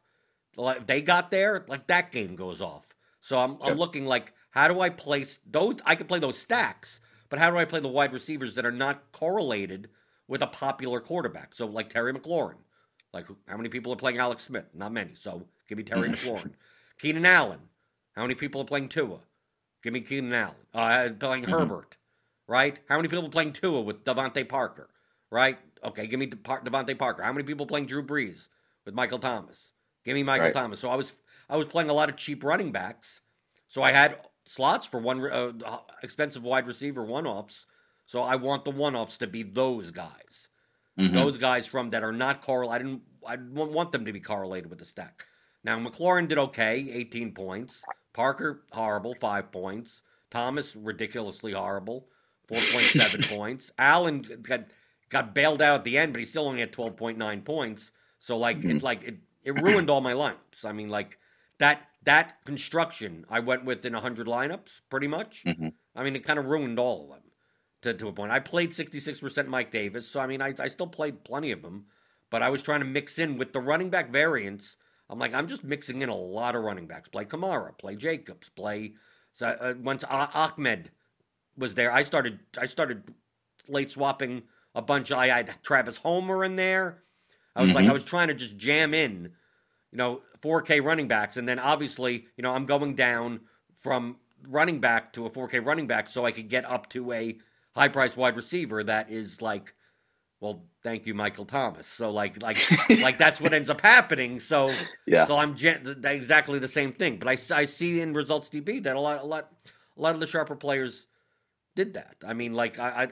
like 0.56 0.88
they 0.88 1.02
got 1.02 1.32
there, 1.32 1.66
like 1.68 1.88
that 1.88 2.12
game 2.12 2.36
goes 2.36 2.62
off. 2.62 2.88
So 3.20 3.40
I'm 3.40 3.58
I'm 3.62 3.78
looking 3.78 4.06
like 4.06 4.34
how 4.52 4.68
do 4.68 4.82
I 4.82 4.90
place 4.90 5.40
those? 5.50 5.78
I 5.86 5.96
can 5.96 6.08
play 6.08 6.20
those 6.20 6.38
stacks, 6.38 7.00
but 7.30 7.40
how 7.40 7.50
do 7.50 7.58
I 7.58 7.66
play 7.66 7.80
the 7.80 7.88
wide 7.88 8.14
receivers 8.14 8.56
that 8.56 8.66
are 8.66 8.72
not 8.72 9.12
correlated 9.12 9.90
with 10.28 10.42
a 10.42 10.48
popular 10.48 11.00
quarterback? 11.00 11.56
So 11.56 11.66
like 11.66 11.90
Terry 11.90 12.14
McLaurin, 12.14 12.58
like 13.14 13.28
how 13.48 13.58
many 13.58 13.70
people 13.70 13.94
are 13.94 13.98
playing 13.98 14.18
Alex 14.18 14.44
Smith? 14.44 14.66
Not 14.74 14.92
many. 14.92 15.16
So 15.16 15.48
give 15.68 15.78
me 15.78 15.84
Terry 15.84 16.10
McLaurin. 16.10 16.52
Keenan 17.00 17.26
Allen. 17.26 17.60
How 18.16 18.24
many 18.24 18.36
people 18.36 18.62
are 18.62 18.66
playing 18.66 18.90
Tua? 18.90 19.20
Give 19.82 19.94
me 19.94 20.02
Keenan 20.02 20.34
Allen. 20.34 20.56
Uh, 20.74 21.10
playing 21.18 21.44
mm-hmm. 21.44 21.52
Herbert. 21.52 21.98
Right? 22.48 22.80
How 22.90 22.98
many 22.98 23.08
people 23.08 23.26
are 23.26 23.30
playing 23.30 23.54
Tua 23.54 23.82
with 23.82 24.04
DeVante 24.04 24.48
Parker? 24.48 24.90
Right? 25.32 25.58
Okay, 25.84 26.06
give 26.06 26.20
me 26.20 26.26
De- 26.28 26.36
DeVante 26.36 26.98
Parker. 26.98 27.24
How 27.24 27.32
many 27.32 27.44
people 27.44 27.64
are 27.64 27.68
playing 27.68 27.86
Drew 27.86 28.04
Brees 28.04 28.50
with 28.86 28.94
Michael 28.94 29.20
Thomas? 29.20 29.74
Give 30.04 30.16
me 30.16 30.24
Michael 30.24 30.48
right. 30.48 30.54
Thomas. 30.54 30.80
So 30.80 30.90
I 30.90 30.96
was 30.96 31.14
I 31.50 31.58
was 31.58 31.66
playing 31.66 31.90
a 31.90 31.94
lot 31.94 32.10
of 32.10 32.16
cheap 32.16 32.44
running 32.44 32.72
backs. 32.72 33.22
So 33.68 33.82
I 33.82 33.92
had 33.92 34.18
slots 34.46 34.86
for 34.86 35.00
one 35.00 35.22
uh, 35.32 35.52
expensive 36.04 36.44
wide 36.44 36.68
receiver 36.68 37.04
one 37.04 37.28
offs. 37.28 37.66
So 38.06 38.22
I 38.22 38.36
want 38.36 38.66
the 38.66 38.72
one 38.72 38.96
offs 38.96 39.18
to 39.20 39.28
be 39.28 39.44
those 39.44 39.92
guys, 39.92 40.50
mm-hmm. 41.00 41.16
those 41.16 41.38
guys 41.38 41.68
from 41.68 41.92
that 41.92 42.04
are 42.04 42.12
not 42.12 42.42
correlated. 42.42 42.74
I 42.74 42.90
didn't 42.90 43.02
I 43.28 43.36
didn't 43.36 43.74
want 43.74 43.92
them 43.92 44.06
to 44.06 44.14
be 44.14 44.20
correlated 44.20 44.70
with 44.70 44.80
the 44.80 44.86
stack. 44.86 45.26
Now 45.64 45.80
McLaurin 45.80 46.28
did 46.28 46.38
okay, 46.38 46.90
18 46.92 47.34
points. 47.34 47.84
Parker 48.14 48.64
horrible, 48.72 49.16
five 49.16 49.52
points. 49.52 50.02
Thomas 50.30 50.76
ridiculously 50.76 51.52
horrible, 51.52 52.08
4.7 52.50 53.30
points. 53.36 53.72
Allen 53.78 54.26
got 54.42 54.66
got 55.10 55.36
bailed 55.36 55.62
out 55.62 55.76
at 55.76 55.84
the 55.84 55.98
end, 55.98 56.14
but 56.14 56.20
he 56.20 56.26
still 56.26 56.48
only 56.48 56.62
had 56.62 56.72
12.9 56.72 57.46
points. 57.46 57.92
So 58.20 58.38
like 58.38 58.60
mm-hmm. 58.60 58.78
it 58.78 58.84
like 58.84 59.04
it 59.04 59.18
it 59.44 59.62
ruined 59.62 59.90
all 59.90 60.02
my 60.02 60.14
lineups. 60.14 60.66
I 60.66 60.72
mean, 60.72 60.90
like 60.90 61.18
that 61.58 61.88
that 62.04 62.44
construction 62.46 63.26
I 63.30 63.40
went 63.40 63.66
with 63.66 63.86
in 63.86 63.94
hundred 63.94 64.28
lineups, 64.28 64.82
pretty 64.90 65.08
much. 65.08 65.44
Mm-hmm. 65.46 65.70
I 65.96 66.04
mean, 66.04 66.16
it 66.16 66.24
kind 66.24 66.40
of 66.40 66.46
ruined 66.46 66.80
all 66.80 67.04
of 67.04 67.10
them. 67.10 67.22
to, 67.82 67.94
to 67.94 68.08
a 68.08 68.14
point. 68.14 68.32
I 68.32 68.40
played 68.40 68.72
66% 68.72 69.48
Mike 69.48 69.72
Davis, 69.72 70.08
so 70.08 70.20
I 70.20 70.28
mean, 70.28 70.42
I, 70.42 70.54
I 70.60 70.68
still 70.68 70.88
played 70.88 71.24
plenty 71.24 71.52
of 71.52 71.62
them, 71.62 71.86
but 72.30 72.42
I 72.42 72.50
was 72.50 72.64
trying 72.64 72.80
to 72.80 72.86
mix 72.86 73.20
in 73.20 73.38
with 73.38 73.54
the 73.54 73.60
running 73.60 73.90
back 73.90 74.10
variants. 74.12 74.78
I'm 75.10 75.20
like, 75.20 75.34
I'm 75.34 75.48
just 75.48 75.64
mixing 75.64 76.02
in 76.02 76.10
a 76.10 76.16
lot 76.16 76.56
of 76.56 76.64
running 76.64 76.88
backs. 76.88 77.10
Play 77.10 77.26
Kamara, 77.26 77.78
play 77.78 77.96
Jacobs, 77.96 78.50
play. 78.50 78.94
So 79.34 79.48
uh, 79.48 79.74
once 79.82 80.04
Ahmed 80.06 80.92
was 81.58 81.76
there, 81.76 81.92
I 81.92 82.04
started 82.04 82.40
I 82.58 82.66
started 82.66 83.14
late 83.68 83.92
swapping 83.92 84.44
a 84.74 84.82
bunch. 84.82 85.12
I 85.12 85.28
had 85.28 85.62
Travis 85.64 85.98
Homer 85.98 86.44
in 86.44 86.56
there. 86.56 87.04
I 87.56 87.62
was 87.62 87.70
mm-hmm. 87.70 87.76
like, 87.78 87.88
I 87.90 87.94
was 87.94 88.06
trying 88.06 88.30
to 88.30 88.34
just 88.34 88.58
jam 88.58 88.94
in, 88.94 89.32
you 89.92 89.98
know, 89.98 90.22
4K 90.42 90.84
running 90.84 91.08
backs, 91.08 91.38
and 91.38 91.48
then 91.48 91.60
obviously, 91.60 92.26
you 92.38 92.42
know, 92.44 92.52
I'm 92.52 92.66
going 92.66 92.96
down 92.96 93.42
from 93.76 94.18
running 94.48 94.80
back 94.80 95.14
to 95.14 95.26
a 95.26 95.30
4K 95.30 95.66
running 95.66 95.88
back 95.88 96.10
so 96.10 96.26
I 96.26 96.32
could 96.32 96.50
get 96.50 96.66
up 96.66 96.90
to 96.90 97.12
a 97.12 97.38
high 97.76 97.88
price 97.88 98.18
wide 98.18 98.36
receiver 98.36 98.84
that 98.84 99.12
is 99.12 99.42
like, 99.42 99.74
well, 100.40 100.64
thank 100.84 101.06
you, 101.06 101.14
Michael 101.14 101.46
Thomas. 101.46 101.88
So 101.88 102.12
like 102.12 102.42
like 102.42 102.58
like 102.90 103.18
that's 103.18 103.40
what 103.40 103.54
ends 103.54 103.70
up 103.70 103.82
happening. 103.82 104.40
So 104.40 104.74
yeah. 105.06 105.26
So 105.26 105.38
I'm 105.38 105.56
exactly 105.56 106.60
the 106.60 106.68
same 106.68 106.92
thing. 106.92 107.18
But 107.18 107.28
I, 107.28 107.38
I 107.56 107.66
see 107.66 108.02
in 108.02 108.14
results 108.14 108.50
DB 108.50 108.82
that 108.84 108.96
a 108.96 109.00
lot 109.00 109.22
a 109.22 109.26
lot 109.26 109.52
a 109.98 110.02
lot 110.02 110.16
of 110.16 110.20
the 110.20 110.28
sharper 110.28 110.56
players 110.56 111.06
did 111.76 111.94
that. 111.94 112.16
I 112.26 112.34
mean, 112.34 112.54
like 112.54 112.80
I, 112.80 113.04
I 113.04 113.08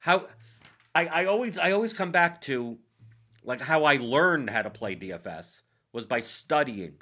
how 0.00 0.26
I, 0.94 1.06
I 1.06 1.24
always 1.24 1.58
I 1.58 1.72
always 1.72 1.94
come 1.94 2.12
back 2.12 2.42
to 2.42 2.78
like 3.44 3.60
how 3.60 3.84
I 3.84 3.96
learned 3.96 4.50
how 4.50 4.62
to 4.62 4.70
play 4.70 4.96
DFS 4.96 5.62
was 5.92 6.06
by 6.06 6.20
studying 6.20 6.94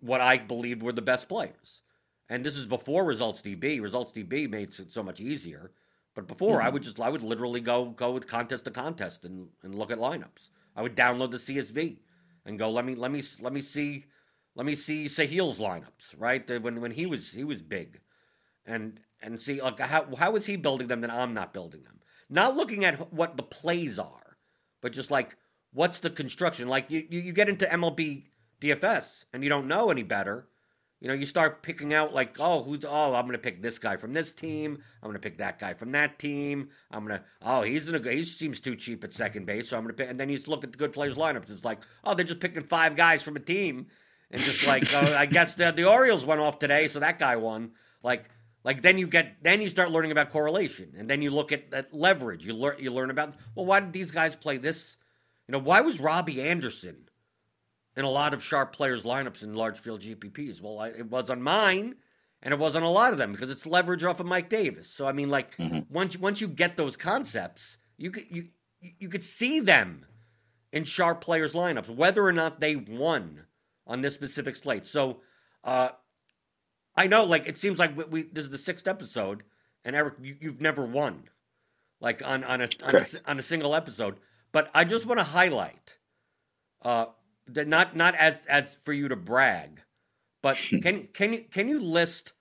what 0.00 0.20
I 0.20 0.38
believed 0.38 0.82
were 0.82 0.92
the 0.92 1.02
best 1.02 1.28
players. 1.28 1.82
And 2.28 2.44
this 2.44 2.56
is 2.56 2.66
before 2.66 3.04
Results 3.04 3.40
DB. 3.40 3.80
Results 3.80 4.12
DB 4.12 4.50
made 4.50 4.78
it 4.78 4.90
so 4.90 5.02
much 5.02 5.20
easier. 5.20 5.72
But 6.14 6.26
before, 6.26 6.58
mm-hmm. 6.58 6.66
I 6.66 6.70
would 6.70 6.82
just 6.82 7.00
I 7.00 7.10
would 7.10 7.22
literally 7.22 7.60
go 7.60 7.86
go 7.86 8.10
with 8.10 8.26
contest 8.26 8.64
to 8.64 8.70
contest 8.70 9.24
and, 9.24 9.48
and 9.62 9.74
look 9.74 9.90
at 9.90 9.98
lineups. 9.98 10.50
I 10.74 10.82
would 10.82 10.96
download 10.96 11.30
the 11.30 11.36
CSV 11.36 11.98
and 12.44 12.58
go 12.58 12.70
let 12.70 12.84
me 12.84 12.94
let 12.94 13.10
me 13.10 13.22
let 13.40 13.52
me 13.52 13.60
see 13.60 14.06
let 14.54 14.66
me 14.66 14.74
see 14.74 15.04
Sahil's 15.04 15.58
lineups 15.58 16.14
right 16.16 16.62
when 16.62 16.80
when 16.80 16.92
he 16.92 17.06
was 17.06 17.32
he 17.32 17.44
was 17.44 17.60
big, 17.60 18.00
and 18.64 19.00
and 19.20 19.40
see 19.40 19.60
like 19.60 19.78
how 19.78 20.06
how 20.16 20.34
is 20.36 20.46
he 20.46 20.56
building 20.56 20.88
them 20.88 21.02
that 21.02 21.10
I'm 21.10 21.34
not 21.34 21.52
building 21.52 21.82
them. 21.84 22.00
Not 22.28 22.56
looking 22.56 22.84
at 22.84 23.12
what 23.12 23.36
the 23.36 23.42
plays 23.42 23.98
are, 23.98 24.25
but 24.86 24.92
just 24.92 25.10
like 25.10 25.36
what's 25.72 25.98
the 25.98 26.10
construction. 26.10 26.68
Like 26.68 26.88
you 26.92 27.04
you, 27.10 27.32
get 27.32 27.48
into 27.48 27.66
MLB 27.66 28.26
DFS 28.60 29.24
and 29.32 29.42
you 29.42 29.48
don't 29.48 29.66
know 29.66 29.90
any 29.90 30.04
better 30.04 30.46
you 31.00 31.08
know, 31.08 31.14
you 31.14 31.26
start 31.26 31.62
picking 31.62 31.92
out 31.92 32.14
like, 32.14 32.36
oh, 32.40 32.62
who's 32.62 32.84
oh, 32.84 33.14
I'm 33.14 33.26
gonna 33.26 33.36
pick 33.36 33.60
this 33.60 33.78
guy 33.78 33.96
from 33.96 34.14
this 34.14 34.32
team. 34.32 34.78
I'm 35.02 35.10
gonna 35.10 35.18
pick 35.18 35.38
that 35.38 35.58
guy 35.58 35.74
from 35.74 35.92
that 35.92 36.18
team. 36.18 36.70
I'm 36.90 37.06
gonna 37.06 37.22
oh, 37.42 37.62
he's 37.62 37.86
in 37.86 37.94
a 37.94 38.10
he 38.10 38.24
seems 38.24 38.60
too 38.60 38.74
cheap 38.74 39.04
at 39.04 39.12
second 39.12 39.44
base, 39.44 39.68
so 39.68 39.76
I'm 39.76 39.82
gonna 39.82 39.92
pick. 39.92 40.08
And 40.08 40.18
then 40.18 40.30
you 40.30 40.38
look 40.46 40.64
at 40.64 40.72
the 40.72 40.78
good 40.78 40.94
players 40.94 41.16
lineups. 41.16 41.50
It's 41.50 41.66
like, 41.66 41.80
oh, 42.02 42.14
they're 42.14 42.24
just 42.24 42.40
picking 42.40 42.62
five 42.62 42.96
guys 42.96 43.22
from 43.22 43.36
a 43.36 43.40
team, 43.40 43.88
and 44.30 44.40
just 44.40 44.66
like, 44.66 44.84
oh, 44.94 45.14
I 45.14 45.26
guess 45.26 45.54
the 45.54 45.70
the 45.70 45.84
Orioles 45.84 46.24
went 46.24 46.40
off 46.40 46.58
today, 46.58 46.88
so 46.88 47.00
that 47.00 47.18
guy 47.18 47.36
won. 47.36 47.72
Like, 48.02 48.30
like 48.66 48.82
then 48.82 48.98
you 48.98 49.06
get 49.06 49.42
then 49.42 49.62
you 49.62 49.70
start 49.70 49.90
learning 49.90 50.10
about 50.10 50.30
correlation, 50.30 50.92
and 50.98 51.08
then 51.08 51.22
you 51.22 51.30
look 51.30 51.52
at, 51.52 51.72
at 51.72 51.94
leverage. 51.94 52.44
You 52.44 52.52
learn 52.52 52.76
you 52.78 52.92
learn 52.92 53.08
about 53.08 53.34
well, 53.54 53.64
why 53.64 53.80
did 53.80 53.94
these 53.94 54.10
guys 54.10 54.36
play 54.36 54.58
this? 54.58 54.98
You 55.48 55.52
know, 55.52 55.60
why 55.60 55.80
was 55.80 55.98
Robbie 55.98 56.42
Anderson? 56.42 57.06
in 57.96 58.04
a 58.04 58.10
lot 58.10 58.34
of 58.34 58.44
sharp 58.44 58.72
players' 58.72 59.04
lineups 59.04 59.42
in 59.42 59.54
large 59.54 59.80
field 59.80 60.02
GPPs. 60.02 60.60
Well, 60.60 60.78
I, 60.78 60.88
it 60.88 61.10
was 61.10 61.30
on 61.30 61.40
mine, 61.42 61.96
and 62.42 62.52
it 62.52 62.60
was 62.60 62.76
on 62.76 62.82
a 62.82 62.90
lot 62.90 63.12
of 63.12 63.18
them 63.18 63.32
because 63.32 63.50
it's 63.50 63.66
leverage 63.66 64.04
off 64.04 64.20
of 64.20 64.26
Mike 64.26 64.48
Davis. 64.48 64.90
So 64.90 65.06
I 65.06 65.12
mean, 65.12 65.30
like 65.30 65.56
mm-hmm. 65.56 65.92
once 65.92 66.16
once 66.18 66.40
you 66.40 66.48
get 66.48 66.76
those 66.76 66.96
concepts, 66.96 67.78
you 67.96 68.10
could 68.10 68.26
you 68.30 68.48
you 68.80 69.08
could 69.08 69.24
see 69.24 69.60
them 69.60 70.04
in 70.72 70.84
sharp 70.84 71.20
players' 71.22 71.54
lineups, 71.54 71.88
whether 71.88 72.22
or 72.22 72.32
not 72.32 72.60
they 72.60 72.76
won 72.76 73.44
on 73.86 74.02
this 74.02 74.14
specific 74.14 74.56
slate. 74.56 74.84
So 74.84 75.22
uh, 75.64 75.90
I 76.96 77.06
know, 77.06 77.24
like 77.24 77.46
it 77.46 77.58
seems 77.58 77.78
like 77.78 77.96
we, 77.96 78.04
we 78.04 78.22
this 78.22 78.44
is 78.44 78.50
the 78.50 78.58
sixth 78.58 78.88
episode, 78.88 79.42
and 79.84 79.94
Eric, 79.94 80.14
you, 80.22 80.36
have 80.42 80.60
never 80.60 80.84
won, 80.84 81.24
like 82.00 82.22
on 82.24 82.42
on 82.44 82.62
a 82.62 82.68
on, 82.82 82.96
a 82.96 83.04
on 83.26 83.38
a 83.38 83.42
single 83.42 83.74
episode. 83.74 84.16
But 84.52 84.70
I 84.74 84.84
just 84.84 85.04
want 85.06 85.20
to 85.20 85.24
highlight. 85.24 85.98
Uh, 86.82 87.06
not 87.48 87.94
not 87.94 88.14
as 88.14 88.40
as 88.48 88.78
for 88.84 88.92
you 88.92 89.08
to 89.08 89.16
brag, 89.16 89.82
but 90.42 90.56
can 90.82 91.08
can 91.12 91.34
you 91.34 91.44
can 91.50 91.68
you 91.68 91.80
list 91.80 92.32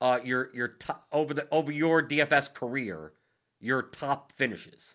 uh, 0.00 0.20
your 0.22 0.50
your 0.54 0.68
top, 0.68 1.06
over 1.10 1.34
the 1.34 1.48
over 1.50 1.72
your 1.72 2.02
DFS 2.02 2.54
career 2.54 3.12
your 3.58 3.82
top 3.82 4.32
finishes? 4.32 4.94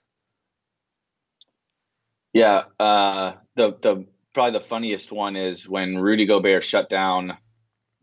Yeah, 2.34 2.64
uh, 2.80 3.34
the 3.56 3.78
the 3.82 4.06
probably 4.34 4.60
the 4.60 4.66
funniest 4.66 5.12
one 5.12 5.36
is 5.36 5.68
when 5.68 5.98
Rudy 5.98 6.26
Gobert 6.26 6.64
shut 6.64 6.90
down 6.90 7.38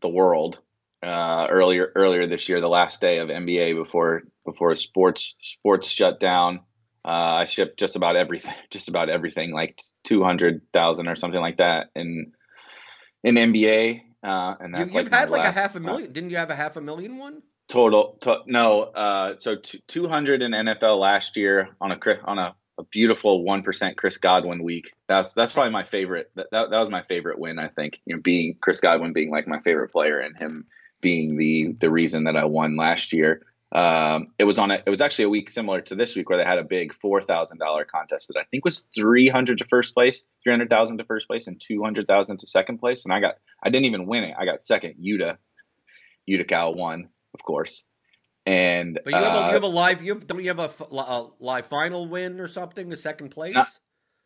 the 0.01 0.09
world 0.09 0.61
uh, 1.03 1.47
earlier 1.51 1.91
earlier 1.95 2.27
this 2.27 2.49
year, 2.49 2.61
the 2.61 2.69
last 2.69 3.01
day 3.01 3.19
of 3.19 3.29
NBA 3.29 3.75
before 3.75 4.23
before 4.45 4.75
sports 4.77 5.35
sports 5.41 5.89
shut 5.89 6.21
down. 6.21 6.61
Uh, 7.05 7.43
I 7.43 7.45
shipped 7.45 7.79
just 7.79 7.97
about 7.97 8.15
everything, 8.15 8.55
just 8.71 8.89
about 8.89 9.09
everything, 9.09 9.53
like 9.53 9.79
two 10.05 10.23
hundred 10.23 10.63
thousand 10.73 11.09
or 11.09 11.17
something 11.17 11.41
like 11.41 11.59
that 11.59 11.89
in 11.95 12.33
in 13.25 13.35
NBA. 13.35 14.03
Uh, 14.23 14.55
and 14.61 14.75
that's 14.75 14.93
you, 14.93 14.99
have 15.01 15.11
like 15.11 15.21
had 15.21 15.31
like 15.31 15.45
a 15.45 15.51
half 15.51 15.75
a 15.75 15.81
million. 15.81 16.13
Didn't 16.13 16.31
you 16.31 16.37
have 16.37 16.51
a 16.51 16.55
half 16.55 16.77
a 16.77 16.81
million 16.81 17.19
one? 17.19 17.43
Total, 17.69 18.19
to, 18.21 18.39
no. 18.47 18.83
Uh, 18.83 19.35
so 19.39 19.57
t- 19.57 19.83
two 19.89 20.07
hundred 20.07 20.43
in 20.43 20.53
NFL 20.53 21.01
last 21.01 21.37
year 21.37 21.71
on 21.81 21.91
a 21.91 21.99
on 22.25 22.39
a, 22.39 22.55
a 22.79 22.85
beautiful 22.85 23.43
one 23.43 23.65
percent 23.65 23.97
Chris 23.97 24.19
Godwin 24.19 24.63
week. 24.63 24.93
That's 25.09 25.35
that's 25.35 25.55
probably 25.55 25.73
my 25.73 25.85
favorite. 25.85 26.31
That, 26.37 26.47
that 26.53 26.71
that 26.71 26.79
was 26.79 26.91
my 26.91 27.03
favorite 27.03 27.41
win. 27.41 27.59
I 27.59 27.69
think 27.69 28.01
you 28.05 28.15
know 28.15 28.23
being 28.23 28.57
Chris 28.61 28.81
Godwin 28.81 29.13
being 29.13 29.31
like 29.31 29.49
my 29.49 29.61
favorite 29.61 29.91
player 29.91 30.21
and 30.21 30.37
him 30.37 30.67
being 31.03 31.37
the 31.37 31.77
the 31.79 31.91
reason 31.91 32.25
that 32.25 32.37
I 32.37 32.47
won 32.47 32.77
last 32.77 33.13
year. 33.13 33.45
Um, 33.73 34.29
it 34.39 34.45
was 34.45 34.59
on 34.59 34.71
a, 34.71 34.83
it 34.87 34.91
was 34.91 35.01
actually 35.01 35.25
a 35.25 35.31
week 35.31 35.49
similar 35.49 35.81
to 35.83 35.95
this 35.95 36.15
week 36.15 36.29
where 36.29 36.39
they 36.39 36.45
had 36.45 36.59
a 36.59 36.65
big 36.65 36.95
four 36.95 37.21
thousand 37.21 37.59
dollar 37.59 37.85
contest 37.85 38.29
that 38.29 38.39
I 38.39 38.45
think 38.45 38.65
was 38.65 38.87
three 38.95 39.29
hundred 39.29 39.59
to 39.59 39.65
first 39.65 39.95
place, 39.95 40.25
three 40.43 40.53
hundred 40.53 40.71
thousand 40.71 40.99
to 40.99 41.05
first 41.05 41.27
place, 41.27 41.47
and 41.47 41.61
two 41.61 41.83
hundred 41.83 42.07
thousand 42.07 42.39
to 42.39 42.47
second 42.47 42.79
place. 42.79 43.05
And 43.05 43.13
I 43.13 43.21
got 43.21 43.35
I 43.63 43.69
didn't 43.71 43.87
even 43.87 44.07
win 44.07 44.25
it. 44.25 44.35
I 44.39 44.45
got 44.45 44.63
second. 44.63 44.95
Yuta 45.03 45.39
Cal 46.47 46.75
won, 46.75 47.09
of 47.35 47.43
course. 47.43 47.85
And 48.45 48.99
but 49.05 49.13
you 49.13 49.19
have, 49.19 49.35
uh, 49.35 49.39
a, 49.39 49.47
you 49.49 49.53
have 49.55 49.63
a 49.63 49.69
live 49.69 50.03
you 50.03 50.15
have 50.15 50.27
don't 50.27 50.43
you 50.43 50.49
have 50.49 50.59
a, 50.59 50.71
a, 50.95 51.31
live 51.39 51.67
final 51.67 52.07
win 52.07 52.41
or 52.41 52.49
something? 52.49 52.93
A 52.93 52.97
second 52.97 53.31
place? 53.31 53.55
Not, 53.55 53.69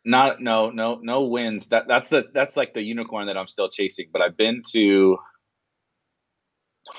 not 0.05 0.41
no 0.41 0.71
no 0.71 0.99
no 1.03 1.23
wins. 1.23 1.69
That 1.69 1.87
that's 1.87 2.09
the 2.09 2.25
that's 2.33 2.57
like 2.57 2.73
the 2.73 2.83
unicorn 2.83 3.27
that 3.27 3.37
I'm 3.37 3.49
still 3.49 3.69
chasing. 3.69 4.07
But 4.13 4.23
I've 4.23 4.37
been 4.37 4.63
to. 4.73 5.19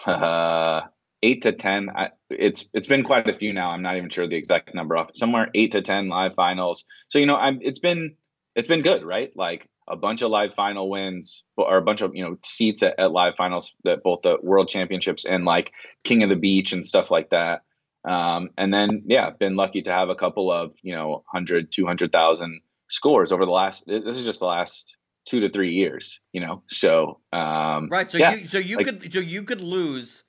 Uh, 0.07 0.87
eight 1.23 1.41
to 1.43 1.51
ten. 1.51 1.89
I, 1.89 2.09
it's 2.29 2.69
it's 2.73 2.87
been 2.87 3.03
quite 3.03 3.29
a 3.29 3.33
few 3.33 3.53
now. 3.53 3.71
I'm 3.71 3.81
not 3.81 3.97
even 3.97 4.09
sure 4.09 4.27
the 4.27 4.35
exact 4.35 4.73
number 4.73 4.97
off. 4.97 5.11
Somewhere 5.15 5.49
eight 5.53 5.71
to 5.73 5.81
ten 5.81 6.09
live 6.09 6.35
finals. 6.35 6.85
So 7.09 7.19
you 7.19 7.25
know, 7.25 7.35
I'm 7.35 7.59
it's 7.61 7.79
been 7.79 8.15
it's 8.55 8.67
been 8.67 8.81
good, 8.81 9.03
right? 9.03 9.31
Like 9.35 9.67
a 9.87 9.95
bunch 9.95 10.21
of 10.21 10.31
live 10.31 10.53
final 10.53 10.89
wins 10.89 11.45
or 11.55 11.77
a 11.77 11.81
bunch 11.81 12.01
of 12.01 12.15
you 12.15 12.23
know 12.23 12.37
seats 12.43 12.83
at, 12.83 12.99
at 12.99 13.11
live 13.11 13.35
finals 13.35 13.75
that 13.83 14.03
both 14.03 14.21
the 14.23 14.37
world 14.41 14.67
championships 14.67 15.25
and 15.25 15.45
like 15.45 15.71
King 16.03 16.23
of 16.23 16.29
the 16.29 16.35
Beach 16.35 16.73
and 16.73 16.85
stuff 16.85 17.11
like 17.11 17.29
that. 17.29 17.61
Um, 18.05 18.49
and 18.57 18.73
then 18.73 19.03
yeah, 19.05 19.29
been 19.31 19.55
lucky 19.55 19.81
to 19.83 19.91
have 19.91 20.09
a 20.09 20.15
couple 20.15 20.51
of 20.51 20.73
you 20.81 20.95
know 20.95 21.23
100, 21.31 21.71
200,000 21.71 22.61
scores 22.89 23.31
over 23.31 23.45
the 23.45 23.51
last. 23.51 23.85
This 23.87 24.17
is 24.17 24.25
just 24.25 24.39
the 24.39 24.45
last 24.45 24.97
two 25.27 25.41
to 25.41 25.49
three 25.49 25.73
years, 25.73 26.19
you 26.31 26.41
know. 26.41 26.63
So 26.67 27.19
um, 27.33 27.89
right, 27.89 28.09
so 28.09 28.17
yeah, 28.17 28.35
you 28.35 28.47
so 28.47 28.57
you 28.57 28.77
like, 28.77 28.85
could 28.85 29.13
so 29.13 29.19
you 29.19 29.43
could 29.43 29.61
lose 29.61 30.23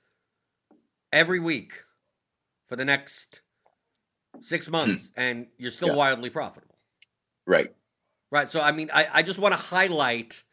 every 1.11 1.39
week 1.39 1.83
for 2.67 2.75
the 2.75 2.85
next 2.85 3.41
six 4.41 4.65
hmm. 4.67 4.73
months, 4.73 5.11
and 5.15 5.47
you're 5.57 5.71
still 5.71 5.89
yeah. 5.89 5.95
wildly 5.95 6.29
profitable. 6.29 6.75
Right. 7.47 7.73
Right. 8.31 8.51
So 8.51 8.61
I 8.61 8.71
mean, 8.71 8.91
I, 8.93 9.07
I 9.11 9.23
just 9.23 9.39
want 9.39 9.53
to 9.53 9.59
highlight 9.59 10.43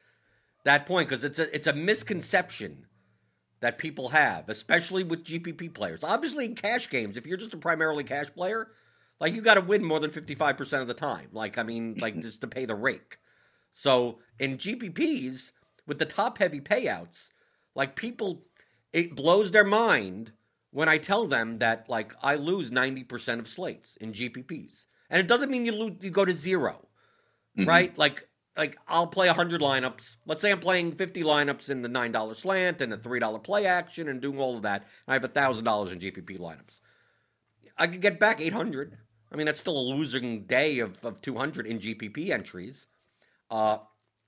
that 0.65 0.87
point 0.87 1.09
because 1.09 1.25
it's 1.25 1.39
a 1.39 1.55
it's 1.55 1.67
a 1.67 1.73
misconception 1.73 2.87
that 3.61 3.79
people 3.79 4.11
have, 4.11 4.49
especially 4.49 5.05
with 5.05 5.25
GPP 5.25 5.75
players. 5.75 6.05
Obviously, 6.05 6.47
in 6.47 6.55
cash 6.55 6.89
games, 6.89 7.17
if 7.17 7.27
you're 7.27 7.37
just 7.37 7.55
a 7.55 7.59
primarily 7.59 8.05
cash 8.05 8.33
player, 8.33 8.69
like 9.21 9.35
you 9.35 9.43
got 9.43 9.55
to 9.55 9.61
win 9.61 9.85
more 9.85 10.01
than 10.01 10.11
fifty 10.11 10.35
five 10.35 10.57
percent 10.57 10.83
of 10.83 10.89
the 10.89 10.95
time. 10.95 11.29
Like 11.33 11.59
I 11.59 11.65
mean, 11.65 11.97
like 12.01 12.19
just 12.21 12.41
to 12.43 12.47
pay 12.47 12.65
the 12.65 12.75
rake. 12.75 13.19
So 13.77 14.21
in 14.39 14.57
GPPs 14.57 15.53
with 15.87 15.99
the 15.99 16.07
top 16.07 16.39
heavy 16.39 16.61
payouts, 16.61 17.29
like 17.75 17.95
people, 17.95 18.47
it 18.91 19.15
blows 19.15 19.51
their 19.51 19.65
mind 19.65 20.33
when 20.71 20.89
I 20.89 20.97
tell 20.97 21.27
them 21.27 21.59
that 21.59 21.87
like 21.87 22.15
I 22.23 22.37
lose 22.37 22.71
90% 22.71 23.39
of 23.39 23.47
slates 23.47 23.99
in 23.99 24.15
GPPs. 24.15 24.87
And 25.11 25.21
it 25.21 25.27
doesn't 25.27 25.51
mean 25.51 25.67
you 25.67 25.73
lose 25.73 25.97
you 26.01 26.09
go 26.09 26.25
to 26.25 26.33
0 26.33 26.89
mm-hmm. 27.59 27.69
Right? 27.69 27.97
Like 27.99 28.27
like 28.57 28.79
I'll 28.89 29.09
play 29.09 29.27
100 29.27 29.61
lineups. 29.61 30.17
Let's 30.25 30.41
say 30.41 30.53
I'm 30.53 30.61
playing 30.61 30.93
50 30.93 31.23
lineups 31.23 31.69
in 31.69 31.83
the 31.83 31.91
$9 31.91 32.35
slant 32.35 32.81
and 32.81 32.91
the 32.91 32.97
$3 32.97 33.45
play 33.45 33.67
action 33.67 34.09
and 34.09 34.23
doing 34.23 34.41
all 34.41 34.57
of 34.57 34.63
that. 34.63 34.87
I 35.07 35.13
have 35.13 35.23
$1,000 35.23 35.93
in 35.93 35.99
GPP 35.99 36.39
lineups. 36.39 36.81
I 37.77 37.89
could 37.89 38.01
get 38.01 38.19
back 38.19 38.41
800. 38.41 38.97
I 39.31 39.37
mean, 39.37 39.45
that's 39.45 39.61
still 39.61 39.79
a 39.79 39.93
losing 39.95 40.45
day 40.45 40.79
of, 40.79 41.05
of 41.05 41.21
200 41.21 41.67
in 41.67 41.79
GPP 41.79 42.31
entries. 42.31 42.87
Uh, 43.51 43.79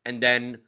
and 0.05 0.23
then 0.23 0.59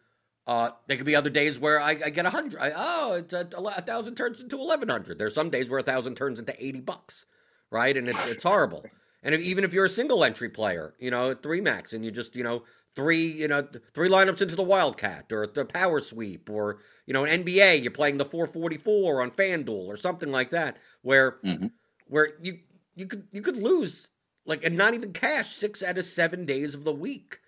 uh, 0.46 0.70
there 0.86 0.96
could 0.96 1.06
be 1.06 1.16
other 1.16 1.30
days 1.30 1.58
where 1.58 1.80
I, 1.80 1.90
I 1.90 2.10
get 2.10 2.24
100. 2.24 2.60
I, 2.60 2.72
oh, 2.74 3.14
it's 3.14 3.32
a, 3.32 3.48
a, 3.56 3.82
thousand 3.82 4.16
turns 4.16 4.40
into 4.40 4.56
1100. 4.56 5.18
There's 5.18 5.34
some 5.34 5.50
days 5.50 5.70
where 5.70 5.78
a 5.78 5.82
thousand 5.82 6.16
turns 6.16 6.38
into 6.38 6.54
80 6.58 6.80
bucks, 6.80 7.26
right? 7.70 7.96
And 7.96 8.08
it, 8.08 8.16
it's 8.26 8.42
horrible. 8.42 8.84
And 9.22 9.34
if, 9.34 9.40
even 9.40 9.64
if 9.64 9.72
you're 9.72 9.84
a 9.84 9.88
single 9.88 10.24
entry 10.24 10.48
player, 10.48 10.94
you 10.98 11.10
know, 11.10 11.34
three 11.34 11.60
max, 11.60 11.92
and 11.92 12.04
you 12.04 12.10
just, 12.10 12.36
you 12.36 12.42
know, 12.42 12.64
three, 12.94 13.26
you 13.26 13.48
know, 13.48 13.66
three 13.94 14.08
lineups 14.08 14.42
into 14.42 14.56
the 14.56 14.62
Wildcat 14.62 15.26
or 15.32 15.46
the 15.46 15.64
Power 15.64 16.00
Sweep 16.00 16.48
or, 16.50 16.78
you 17.06 17.14
know, 17.14 17.24
an 17.24 17.44
NBA, 17.44 17.82
you're 17.82 17.90
playing 17.90 18.16
the 18.16 18.24
444 18.24 19.22
on 19.22 19.30
FanDuel 19.30 19.86
or 19.86 19.96
something 19.96 20.30
like 20.30 20.50
that, 20.50 20.78
where 21.02 21.38
mm-hmm. 21.44 21.66
where 22.06 22.30
you 22.42 22.58
you 22.94 23.06
could 23.06 23.28
you 23.32 23.42
could 23.42 23.56
lose 23.56 24.08
like 24.46 24.64
and 24.64 24.76
not 24.76 24.94
even 24.94 25.12
cash 25.12 25.54
six 25.54 25.82
out 25.82 25.98
of 25.98 26.04
seven 26.04 26.46
days 26.46 26.74
of 26.74 26.84
the 26.84 26.92
week, 26.92 27.38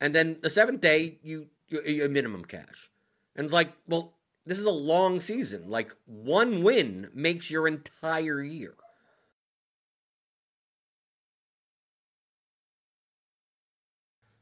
and 0.00 0.14
then 0.14 0.38
the 0.42 0.50
seventh 0.50 0.80
day 0.80 1.18
you 1.22 1.48
you, 1.68 2.08
minimum 2.08 2.44
cash, 2.44 2.90
and 3.34 3.46
it's 3.46 3.54
like 3.54 3.72
well 3.86 4.14
this 4.46 4.58
is 4.58 4.64
a 4.64 4.70
long 4.70 5.18
season. 5.18 5.68
Like 5.68 5.92
one 6.06 6.62
win 6.62 7.08
makes 7.12 7.50
your 7.50 7.66
entire 7.66 8.40
year. 8.42 8.74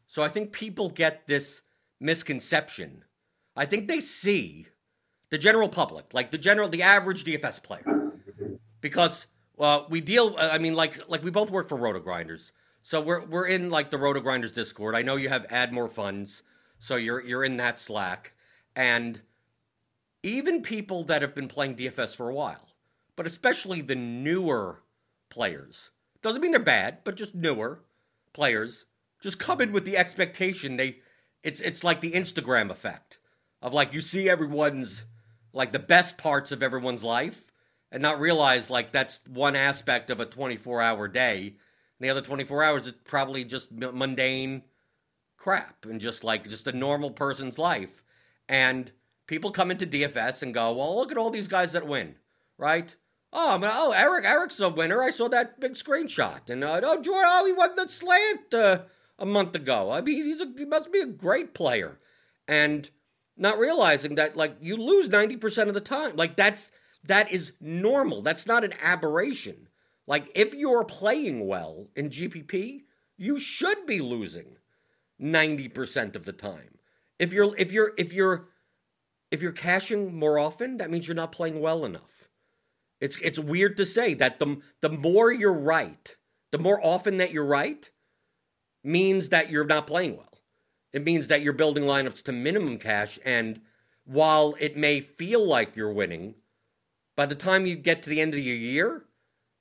So 0.06 0.22
I 0.22 0.28
think 0.28 0.52
people 0.52 0.90
get 0.90 1.26
this 1.26 1.62
misconception. 1.98 3.04
I 3.56 3.66
think 3.66 3.88
they 3.88 4.00
see 4.00 4.68
the 5.30 5.38
general 5.38 5.68
public, 5.68 6.14
like 6.14 6.30
the 6.30 6.38
general, 6.38 6.68
the 6.68 6.82
average 6.82 7.24
DFS 7.24 7.60
player, 7.62 8.12
because 8.80 9.26
well, 9.56 9.86
we 9.90 10.00
deal. 10.00 10.36
I 10.38 10.58
mean, 10.58 10.74
like 10.74 11.08
like 11.08 11.24
we 11.24 11.30
both 11.30 11.50
work 11.50 11.68
for 11.68 11.76
Roto 11.76 11.98
Grinders, 11.98 12.52
so 12.84 13.00
we're 13.00 13.24
we're 13.24 13.46
in 13.46 13.70
like 13.70 13.90
the 13.90 13.98
Roto 13.98 14.20
Grinders 14.20 14.52
Discord. 14.52 14.94
I 14.94 15.02
know 15.02 15.16
you 15.16 15.30
have 15.30 15.46
add 15.48 15.72
more 15.72 15.88
funds, 15.88 16.42
so 16.78 16.94
you're 16.94 17.20
you're 17.20 17.42
in 17.42 17.56
that 17.56 17.80
Slack, 17.80 18.34
and 18.76 19.22
even 20.22 20.62
people 20.62 21.02
that 21.04 21.22
have 21.22 21.34
been 21.34 21.48
playing 21.48 21.76
DFS 21.76 22.14
for 22.14 22.28
a 22.28 22.34
while, 22.34 22.68
but 23.16 23.26
especially 23.26 23.80
the 23.80 23.96
newer 23.96 24.82
players, 25.30 25.90
doesn't 26.22 26.42
mean 26.42 26.52
they're 26.52 26.60
bad, 26.60 26.98
but 27.04 27.16
just 27.16 27.34
newer 27.34 27.80
players 28.34 28.84
just 29.22 29.38
come 29.38 29.62
in 29.62 29.72
with 29.72 29.86
the 29.86 29.96
expectation 29.96 30.76
they 30.76 30.98
it's 31.42 31.60
it's 31.62 31.82
like 31.82 32.02
the 32.02 32.12
Instagram 32.12 32.70
effect 32.70 33.18
of 33.62 33.72
like 33.72 33.94
you 33.94 34.02
see 34.02 34.28
everyone's 34.28 35.06
like 35.54 35.72
the 35.72 35.78
best 35.78 36.18
parts 36.18 36.52
of 36.52 36.62
everyone's 36.62 37.02
life 37.02 37.50
and 37.90 38.02
not 38.02 38.20
realize 38.20 38.68
like 38.68 38.92
that's 38.92 39.22
one 39.26 39.56
aspect 39.56 40.10
of 40.10 40.20
a 40.20 40.26
24 40.26 40.82
hour 40.82 41.08
day 41.08 41.54
the 42.00 42.10
other 42.10 42.20
24 42.20 42.62
hours 42.62 42.86
is 42.86 42.92
probably 43.04 43.44
just 43.44 43.72
mundane 43.72 44.62
crap 45.36 45.84
and 45.84 46.00
just 46.00 46.24
like 46.24 46.48
just 46.48 46.66
a 46.66 46.72
normal 46.72 47.10
person's 47.10 47.58
life 47.58 48.02
and 48.48 48.92
people 49.26 49.50
come 49.50 49.70
into 49.70 49.86
DFS 49.86 50.42
and 50.42 50.54
go 50.54 50.72
well 50.72 50.96
look 50.96 51.10
at 51.10 51.18
all 51.18 51.30
these 51.30 51.48
guys 51.48 51.72
that 51.72 51.86
win 51.86 52.16
right 52.58 52.96
Oh, 53.36 53.58
man, 53.58 53.72
oh, 53.74 53.90
Eric, 53.90 54.24
Eric's 54.24 54.60
a 54.60 54.68
winner. 54.68 55.02
I 55.02 55.10
saw 55.10 55.26
that 55.26 55.58
big 55.58 55.72
screenshot. 55.72 56.48
And, 56.48 56.62
uh, 56.62 56.80
oh, 56.84 57.02
Jordan, 57.02 57.24
oh, 57.26 57.44
he 57.44 57.52
won 57.52 57.74
the 57.74 57.88
slant. 57.88 58.54
Uh, 58.54 58.82
a 59.18 59.26
month 59.26 59.54
ago. 59.54 59.90
I 59.90 60.00
mean, 60.00 60.24
he's 60.24 60.40
a, 60.40 60.52
he 60.56 60.64
must 60.64 60.92
be 60.92 61.00
a 61.00 61.06
great 61.06 61.54
player, 61.54 61.98
and 62.48 62.90
not 63.36 63.58
realizing 63.58 64.14
that 64.16 64.36
like 64.36 64.56
you 64.60 64.76
lose 64.76 65.08
ninety 65.08 65.36
percent 65.36 65.68
of 65.68 65.74
the 65.74 65.80
time. 65.80 66.16
Like 66.16 66.36
that's 66.36 66.70
that 67.04 67.30
is 67.32 67.52
normal. 67.60 68.22
That's 68.22 68.46
not 68.46 68.64
an 68.64 68.74
aberration. 68.82 69.68
Like 70.06 70.30
if 70.34 70.54
you're 70.54 70.84
playing 70.84 71.46
well 71.46 71.88
in 71.96 72.10
GPP, 72.10 72.82
you 73.16 73.38
should 73.38 73.86
be 73.86 74.00
losing 74.00 74.56
ninety 75.18 75.68
percent 75.68 76.16
of 76.16 76.24
the 76.24 76.32
time. 76.32 76.78
If 77.18 77.32
you're 77.32 77.54
if 77.56 77.72
you're 77.72 77.92
if 77.96 78.12
you're 78.12 78.48
if 79.30 79.42
you're 79.42 79.52
cashing 79.52 80.16
more 80.16 80.38
often, 80.38 80.76
that 80.76 80.90
means 80.90 81.06
you're 81.06 81.14
not 81.14 81.32
playing 81.32 81.60
well 81.60 81.84
enough. 81.84 82.28
It's 83.00 83.18
it's 83.18 83.38
weird 83.38 83.76
to 83.78 83.86
say 83.86 84.14
that 84.14 84.38
the 84.38 84.58
the 84.80 84.90
more 84.90 85.32
you're 85.32 85.52
right, 85.52 86.16
the 86.52 86.58
more 86.58 86.80
often 86.84 87.18
that 87.18 87.32
you're 87.32 87.44
right, 87.44 87.90
means 88.82 89.30
that 89.30 89.50
you're 89.50 89.64
not 89.64 89.86
playing 89.86 90.16
well. 90.16 90.38
It 90.92 91.04
means 91.04 91.26
that 91.28 91.42
you're 91.42 91.52
building 91.52 91.84
lineups 91.84 92.22
to 92.24 92.32
minimum 92.32 92.78
cash. 92.78 93.18
And 93.24 93.62
while 94.04 94.54
it 94.60 94.76
may 94.76 95.00
feel 95.00 95.44
like 95.44 95.74
you're 95.74 95.92
winning, 95.92 96.36
by 97.16 97.26
the 97.26 97.34
time 97.34 97.66
you 97.66 97.74
get 97.74 98.02
to 98.04 98.10
the 98.10 98.20
end 98.20 98.34
of 98.34 98.40
your 98.40 98.54
year, 98.54 99.04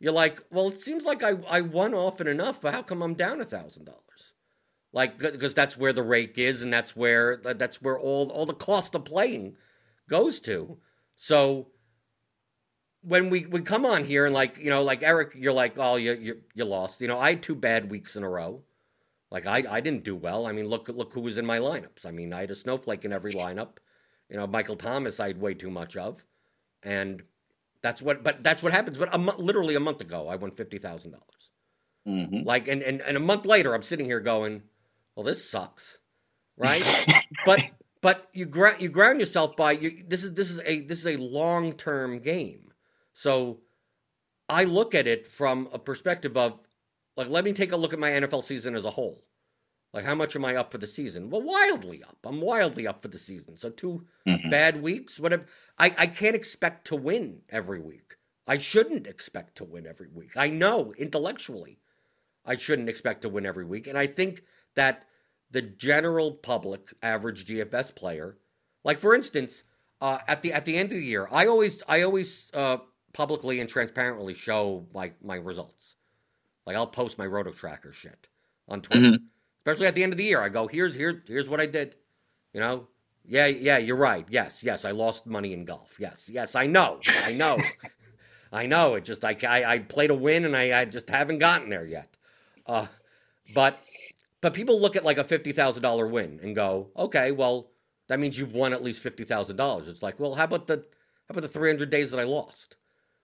you're 0.03 0.11
like, 0.11 0.43
well, 0.51 0.67
it 0.67 0.81
seems 0.81 1.05
like 1.05 1.23
I, 1.23 1.35
I 1.49 1.61
won 1.61 1.93
often 1.93 2.27
enough, 2.27 2.59
but 2.59 2.73
how 2.73 2.81
come 2.81 3.01
I'm 3.01 3.13
down 3.13 3.39
a 3.39 3.45
thousand 3.45 3.85
dollars? 3.85 4.33
Like, 4.91 5.17
because 5.17 5.53
that's 5.53 5.77
where 5.77 5.93
the 5.93 6.03
rake 6.03 6.37
is, 6.37 6.61
and 6.61 6.73
that's 6.73 6.93
where 6.93 7.37
that's 7.37 7.81
where 7.81 7.97
all 7.97 8.29
all 8.29 8.45
the 8.45 8.53
cost 8.53 8.95
of 8.95 9.05
playing 9.05 9.55
goes 10.09 10.41
to. 10.41 10.77
So 11.15 11.69
when 13.01 13.29
we, 13.29 13.45
we 13.45 13.61
come 13.61 13.85
on 13.85 14.03
here 14.03 14.25
and 14.25 14.35
like 14.35 14.57
you 14.57 14.69
know 14.69 14.83
like 14.83 15.03
Eric, 15.03 15.35
you're 15.37 15.53
like, 15.53 15.75
oh, 15.77 15.95
you 15.95 16.15
you 16.15 16.41
you 16.53 16.65
lost. 16.65 16.99
You 16.99 17.07
know, 17.07 17.17
I 17.17 17.29
had 17.29 17.41
two 17.41 17.55
bad 17.55 17.89
weeks 17.89 18.17
in 18.17 18.23
a 18.23 18.29
row. 18.29 18.61
Like 19.31 19.45
I, 19.45 19.63
I 19.69 19.79
didn't 19.79 20.03
do 20.03 20.17
well. 20.17 20.47
I 20.47 20.51
mean, 20.51 20.67
look 20.67 20.89
look 20.89 21.13
who 21.13 21.21
was 21.21 21.37
in 21.37 21.45
my 21.45 21.59
lineups. 21.59 22.05
I 22.05 22.11
mean, 22.11 22.33
I 22.33 22.41
had 22.41 22.51
a 22.51 22.55
snowflake 22.55 23.05
in 23.05 23.13
every 23.13 23.31
lineup. 23.31 23.77
You 24.29 24.35
know, 24.35 24.47
Michael 24.47 24.75
Thomas 24.75 25.21
I 25.21 25.27
had 25.27 25.39
way 25.39 25.53
too 25.53 25.71
much 25.71 25.95
of, 25.95 26.25
and 26.83 27.23
that's 27.83 28.01
what. 28.01 28.23
But 28.23 28.43
that's 28.43 28.63
what 28.63 28.73
happens. 28.73 28.97
But 28.97 29.13
a 29.13 29.19
mo- 29.19 29.35
literally 29.37 29.75
a 29.75 29.79
month 29.79 30.01
ago, 30.01 30.27
I 30.27 30.35
won 30.37 30.49
fifty 30.49 30.79
thousand 30.79 31.11
mm-hmm. 31.11 32.31
dollars. 32.31 32.45
Like, 32.45 32.67
and, 32.67 32.81
and 32.81 33.01
and 33.01 33.15
a 33.15 33.19
month 33.19 33.45
later, 33.45 33.75
I'm 33.75 33.83
sitting 33.83 34.07
here 34.07 34.19
going, 34.19 34.63
"Well, 35.15 35.23
this 35.23 35.47
sucks," 35.47 35.99
right? 36.57 36.83
but 37.45 37.59
but 38.01 38.29
you 38.33 38.45
ground 38.45 38.81
you 38.81 38.89
ground 38.89 39.19
yourself 39.19 39.55
by 39.55 39.73
you, 39.73 40.03
this 40.07 40.23
is 40.23 40.33
this 40.33 40.49
is 40.49 40.59
a 40.65 40.81
this 40.81 40.99
is 40.99 41.07
a 41.07 41.17
long 41.17 41.73
term 41.73 42.19
game. 42.19 42.71
So 43.13 43.59
I 44.49 44.63
look 44.63 44.95
at 44.95 45.05
it 45.05 45.27
from 45.27 45.69
a 45.71 45.79
perspective 45.79 46.35
of 46.35 46.59
like, 47.15 47.29
let 47.29 47.43
me 47.43 47.53
take 47.53 47.71
a 47.71 47.77
look 47.77 47.93
at 47.93 47.99
my 47.99 48.09
NFL 48.09 48.43
season 48.43 48.75
as 48.75 48.85
a 48.85 48.91
whole. 48.91 49.23
Like, 49.93 50.05
how 50.05 50.15
much 50.15 50.35
am 50.35 50.43
I 50.43 50.55
up 50.55 50.71
for 50.71 50.79
the 50.79 50.87
season? 50.87 51.29
Well, 51.29 51.43
wildly 51.43 52.03
up. 52.03 52.17
I'm 52.23 52.41
wildly 52.41 52.87
up 52.87 53.03
for 53.03 53.09
the 53.09 53.19
season. 53.19 53.57
So, 53.57 53.69
2 53.69 54.05
mm-hmm. 54.27 54.49
bad 54.49 54.81
weeks, 54.81 55.19
whatever. 55.19 55.45
I, 55.77 55.93
I 55.97 56.07
can't 56.07 56.35
expect 56.35 56.87
to 56.87 56.95
win 56.95 57.41
every 57.49 57.79
week. 57.79 58.15
I 58.47 58.57
shouldn't 58.57 59.05
expect 59.05 59.55
to 59.57 59.63
win 59.63 59.85
every 59.85 60.09
week. 60.11 60.31
I 60.35 60.49
know 60.49 60.93
intellectually 60.97 61.79
I 62.45 62.55
shouldn't 62.55 62.89
expect 62.89 63.21
to 63.21 63.29
win 63.29 63.45
every 63.45 63.65
week. 63.65 63.87
And 63.87 63.97
I 63.97 64.07
think 64.07 64.43
that 64.75 65.05
the 65.51 65.61
general 65.61 66.31
public, 66.31 66.93
average 67.01 67.45
DFS 67.45 67.95
player, 67.95 68.37
like 68.83 68.97
for 68.97 69.13
instance, 69.15 69.63
uh, 70.01 70.19
at 70.27 70.41
the 70.41 70.51
at 70.51 70.65
the 70.65 70.75
end 70.75 70.91
of 70.91 70.97
the 70.97 71.05
year, 71.05 71.27
I 71.31 71.47
always 71.47 71.81
I 71.87 72.01
always 72.01 72.49
uh, 72.53 72.77
publicly 73.13 73.59
and 73.59 73.69
transparently 73.69 74.33
show 74.33 74.87
my 74.93 75.13
my 75.21 75.35
results. 75.35 75.95
Like 76.65 76.75
I'll 76.75 76.87
post 76.87 77.17
my 77.17 77.25
Roto 77.25 77.51
Tracker 77.51 77.91
shit 77.91 78.27
on 78.67 78.81
Twitter, 78.81 79.01
mm-hmm. 79.01 79.25
Especially 79.65 79.87
at 79.87 79.95
the 79.95 80.03
end 80.03 80.13
of 80.13 80.17
the 80.17 80.25
year. 80.25 80.41
I 80.41 80.49
go, 80.49 80.67
here's 80.67 80.95
here's 80.95 81.27
here's 81.27 81.49
what 81.49 81.61
I 81.61 81.65
did. 81.65 81.95
You 82.53 82.59
know, 82.59 82.87
yeah, 83.25 83.47
yeah, 83.47 83.77
you're 83.77 83.95
right. 83.95 84.25
Yes, 84.29 84.63
yes, 84.63 84.85
I 84.85 84.91
lost 84.91 85.25
money 85.25 85.53
in 85.53 85.65
golf. 85.65 85.95
Yes, 85.99 86.29
yes, 86.31 86.55
I 86.55 86.67
know, 86.67 86.99
I 87.23 87.33
know, 87.33 87.57
I 88.51 88.65
know. 88.65 88.95
It 88.95 89.05
just 89.05 89.23
I, 89.23 89.35
I, 89.47 89.63
I 89.63 89.79
played 89.79 90.11
a 90.11 90.15
win 90.15 90.45
and 90.45 90.55
I, 90.55 90.81
I 90.81 90.85
just 90.85 91.09
haven't 91.09 91.39
gotten 91.39 91.69
there 91.69 91.85
yet. 91.85 92.15
Uh, 92.65 92.87
but 93.55 93.77
but 94.41 94.53
people 94.53 94.79
look 94.79 94.95
at 94.95 95.05
like 95.05 95.17
a 95.17 95.23
fifty 95.23 95.51
thousand 95.51 95.83
dollar 95.83 96.07
win 96.07 96.39
and 96.43 96.55
go, 96.55 96.89
okay, 96.97 97.31
well 97.31 97.71
that 98.07 98.19
means 98.19 98.37
you've 98.37 98.53
won 98.53 98.73
at 98.73 98.83
least 98.83 99.01
fifty 99.01 99.23
thousand 99.23 99.55
dollars. 99.55 99.87
It's 99.87 100.03
like, 100.03 100.19
well, 100.19 100.35
how 100.35 100.43
about 100.43 100.67
the 100.67 100.77
how 101.27 101.31
about 101.31 101.41
the 101.41 101.47
three 101.47 101.69
hundred 101.69 101.89
days 101.89 102.11
that 102.11 102.19
I 102.19 102.23
lost? 102.23 102.75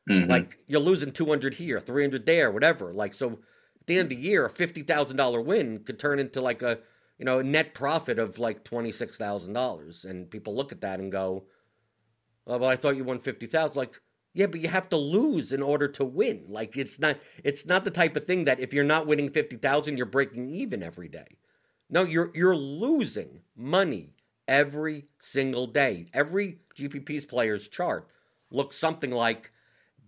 Mm-hmm. 0.10 0.30
Like 0.30 0.58
you're 0.68 0.80
losing 0.80 1.12
200 1.12 1.54
here, 1.56 1.80
300 1.80 2.26
there, 2.26 2.52
whatever. 2.52 2.94
Like 2.94 3.14
so, 3.14 3.40
the 3.90 4.00
end 4.00 4.12
of 4.12 4.18
the 4.18 4.24
year, 4.24 4.46
a 4.46 4.50
fifty 4.50 4.84
thousand 4.84 5.18
dollar 5.18 5.42
win 5.42 5.80
could 5.80 6.00
turn 6.00 6.20
into 6.20 6.40
like 6.40 6.62
a 6.62 6.80
you 7.18 7.26
know 7.26 7.42
net 7.42 7.74
profit 7.74 8.18
of 8.18 8.40
like 8.40 8.64
twenty 8.64 8.92
six 8.92 9.18
thousand 9.18 9.54
dollars, 9.54 10.06
and 10.06 10.30
people 10.30 10.56
look 10.56 10.72
at 10.72 10.82
that 10.82 11.00
and 11.00 11.12
go, 11.12 11.44
"Oh, 12.48 12.58
well, 12.58 12.70
I 12.70 12.78
thought 12.78 12.96
you 12.96 13.04
won 13.04 13.20
fifty 13.20 13.48
thousand. 13.48 13.76
Like, 13.76 14.02
yeah, 14.34 14.48
but 14.48 14.62
you 14.62 14.70
have 14.70 14.88
to 14.90 14.98
lose 14.98 15.52
in 15.52 15.62
order 15.62 15.90
to 15.90 16.06
win. 16.06 16.46
Like, 16.48 16.78
it's 16.78 17.00
not 17.00 17.18
it's 17.44 17.66
not 17.66 17.84
the 17.84 17.92
type 17.92 18.16
of 18.16 18.26
thing 18.26 18.46
that 18.46 18.62
if 18.62 18.74
you're 18.74 18.86
not 18.86 19.08
winning 19.08 19.30
fifty 19.30 19.58
thousand, 19.58 19.98
you're 19.98 20.06
breaking 20.06 20.50
even 20.50 20.82
every 20.82 21.10
day. 21.10 21.38
No, 21.90 22.04
you're 22.04 22.32
you're 22.34 22.56
losing 22.56 23.42
money 23.56 24.14
every 24.48 25.08
single 25.20 25.68
day. 25.68 26.08
Every 26.14 26.60
GPP's 26.76 27.26
player's 27.26 27.68
chart 27.68 28.08
looks 28.52 28.78
something 28.78 29.12
like 29.12 29.52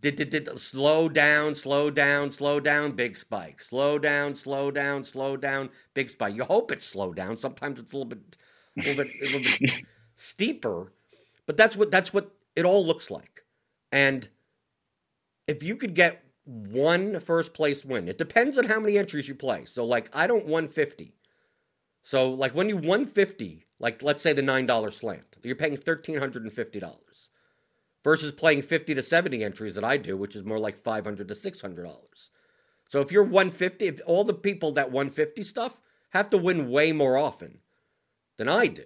did, 0.01 0.15
did, 0.15 0.29
did, 0.29 0.59
slow 0.59 1.07
down, 1.07 1.55
slow 1.55 1.89
down, 1.89 2.31
slow 2.31 2.59
down, 2.59 2.91
big 2.93 3.15
spike. 3.17 3.61
Slow 3.61 3.97
down, 3.99 4.35
slow 4.35 4.71
down, 4.71 5.03
slow 5.03 5.37
down, 5.37 5.69
big 5.93 6.09
spike. 6.09 6.35
You 6.35 6.43
hope 6.43 6.71
it's 6.71 6.85
slow 6.85 7.13
down. 7.13 7.37
Sometimes 7.37 7.79
it's 7.79 7.93
a 7.93 7.97
little 7.97 8.09
bit, 8.09 8.37
a 8.77 8.81
little 8.81 9.03
bit, 9.03 9.13
a 9.21 9.25
little 9.25 9.57
bit 9.59 9.85
steeper, 10.15 10.91
but 11.45 11.57
that's 11.57 11.77
what 11.77 11.91
that's 11.91 12.13
what 12.13 12.31
it 12.55 12.65
all 12.65 12.85
looks 12.85 13.09
like. 13.09 13.45
And 13.91 14.27
if 15.47 15.63
you 15.63 15.75
could 15.75 15.93
get 15.93 16.23
one 16.43 17.19
first 17.19 17.53
place 17.53 17.85
win. 17.85 18.07
It 18.07 18.17
depends 18.17 18.57
on 18.57 18.65
how 18.65 18.79
many 18.79 18.97
entries 18.97 19.27
you 19.27 19.35
play. 19.35 19.65
So 19.65 19.85
like 19.85 20.09
I 20.13 20.27
don't 20.27 20.45
150. 20.45 21.13
So 22.03 22.31
like 22.31 22.55
when 22.55 22.69
you 22.69 22.75
150, 22.75 23.65
like 23.79 24.01
let's 24.01 24.23
say 24.23 24.33
the 24.33 24.41
$9 24.41 24.93
slant, 24.93 25.37
you're 25.43 25.55
paying 25.55 25.77
$1350 25.77 27.29
versus 28.03 28.31
playing 28.31 28.61
50 28.61 28.95
to 28.95 29.01
70 29.01 29.43
entries 29.43 29.75
that 29.75 29.83
I 29.83 29.97
do, 29.97 30.17
which 30.17 30.35
is 30.35 30.43
more 30.43 30.59
like 30.59 30.77
500 30.77 31.27
to 31.27 31.33
$600. 31.33 32.29
So 32.89 32.99
if 32.99 33.11
you're 33.11 33.23
150, 33.23 33.87
if 33.87 34.01
all 34.05 34.23
the 34.23 34.33
people 34.33 34.71
that 34.73 34.91
150 34.91 35.43
stuff 35.43 35.79
have 36.09 36.29
to 36.29 36.37
win 36.37 36.69
way 36.69 36.91
more 36.91 37.17
often 37.17 37.59
than 38.37 38.49
I 38.49 38.67
do. 38.67 38.85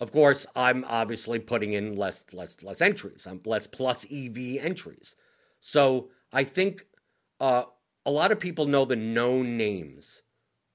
Of 0.00 0.12
course, 0.12 0.46
I'm 0.54 0.84
obviously 0.86 1.38
putting 1.38 1.72
in 1.72 1.96
less 1.96 2.24
less 2.32 2.62
less 2.62 2.80
entries. 2.80 3.26
I'm 3.26 3.40
less 3.44 3.66
plus 3.66 4.06
EV 4.12 4.58
entries. 4.60 5.16
So 5.60 6.10
I 6.32 6.44
think 6.44 6.86
uh, 7.40 7.64
a 8.06 8.10
lot 8.10 8.30
of 8.30 8.38
people 8.38 8.66
know 8.66 8.84
the 8.84 8.94
known 8.96 9.56
names 9.56 10.22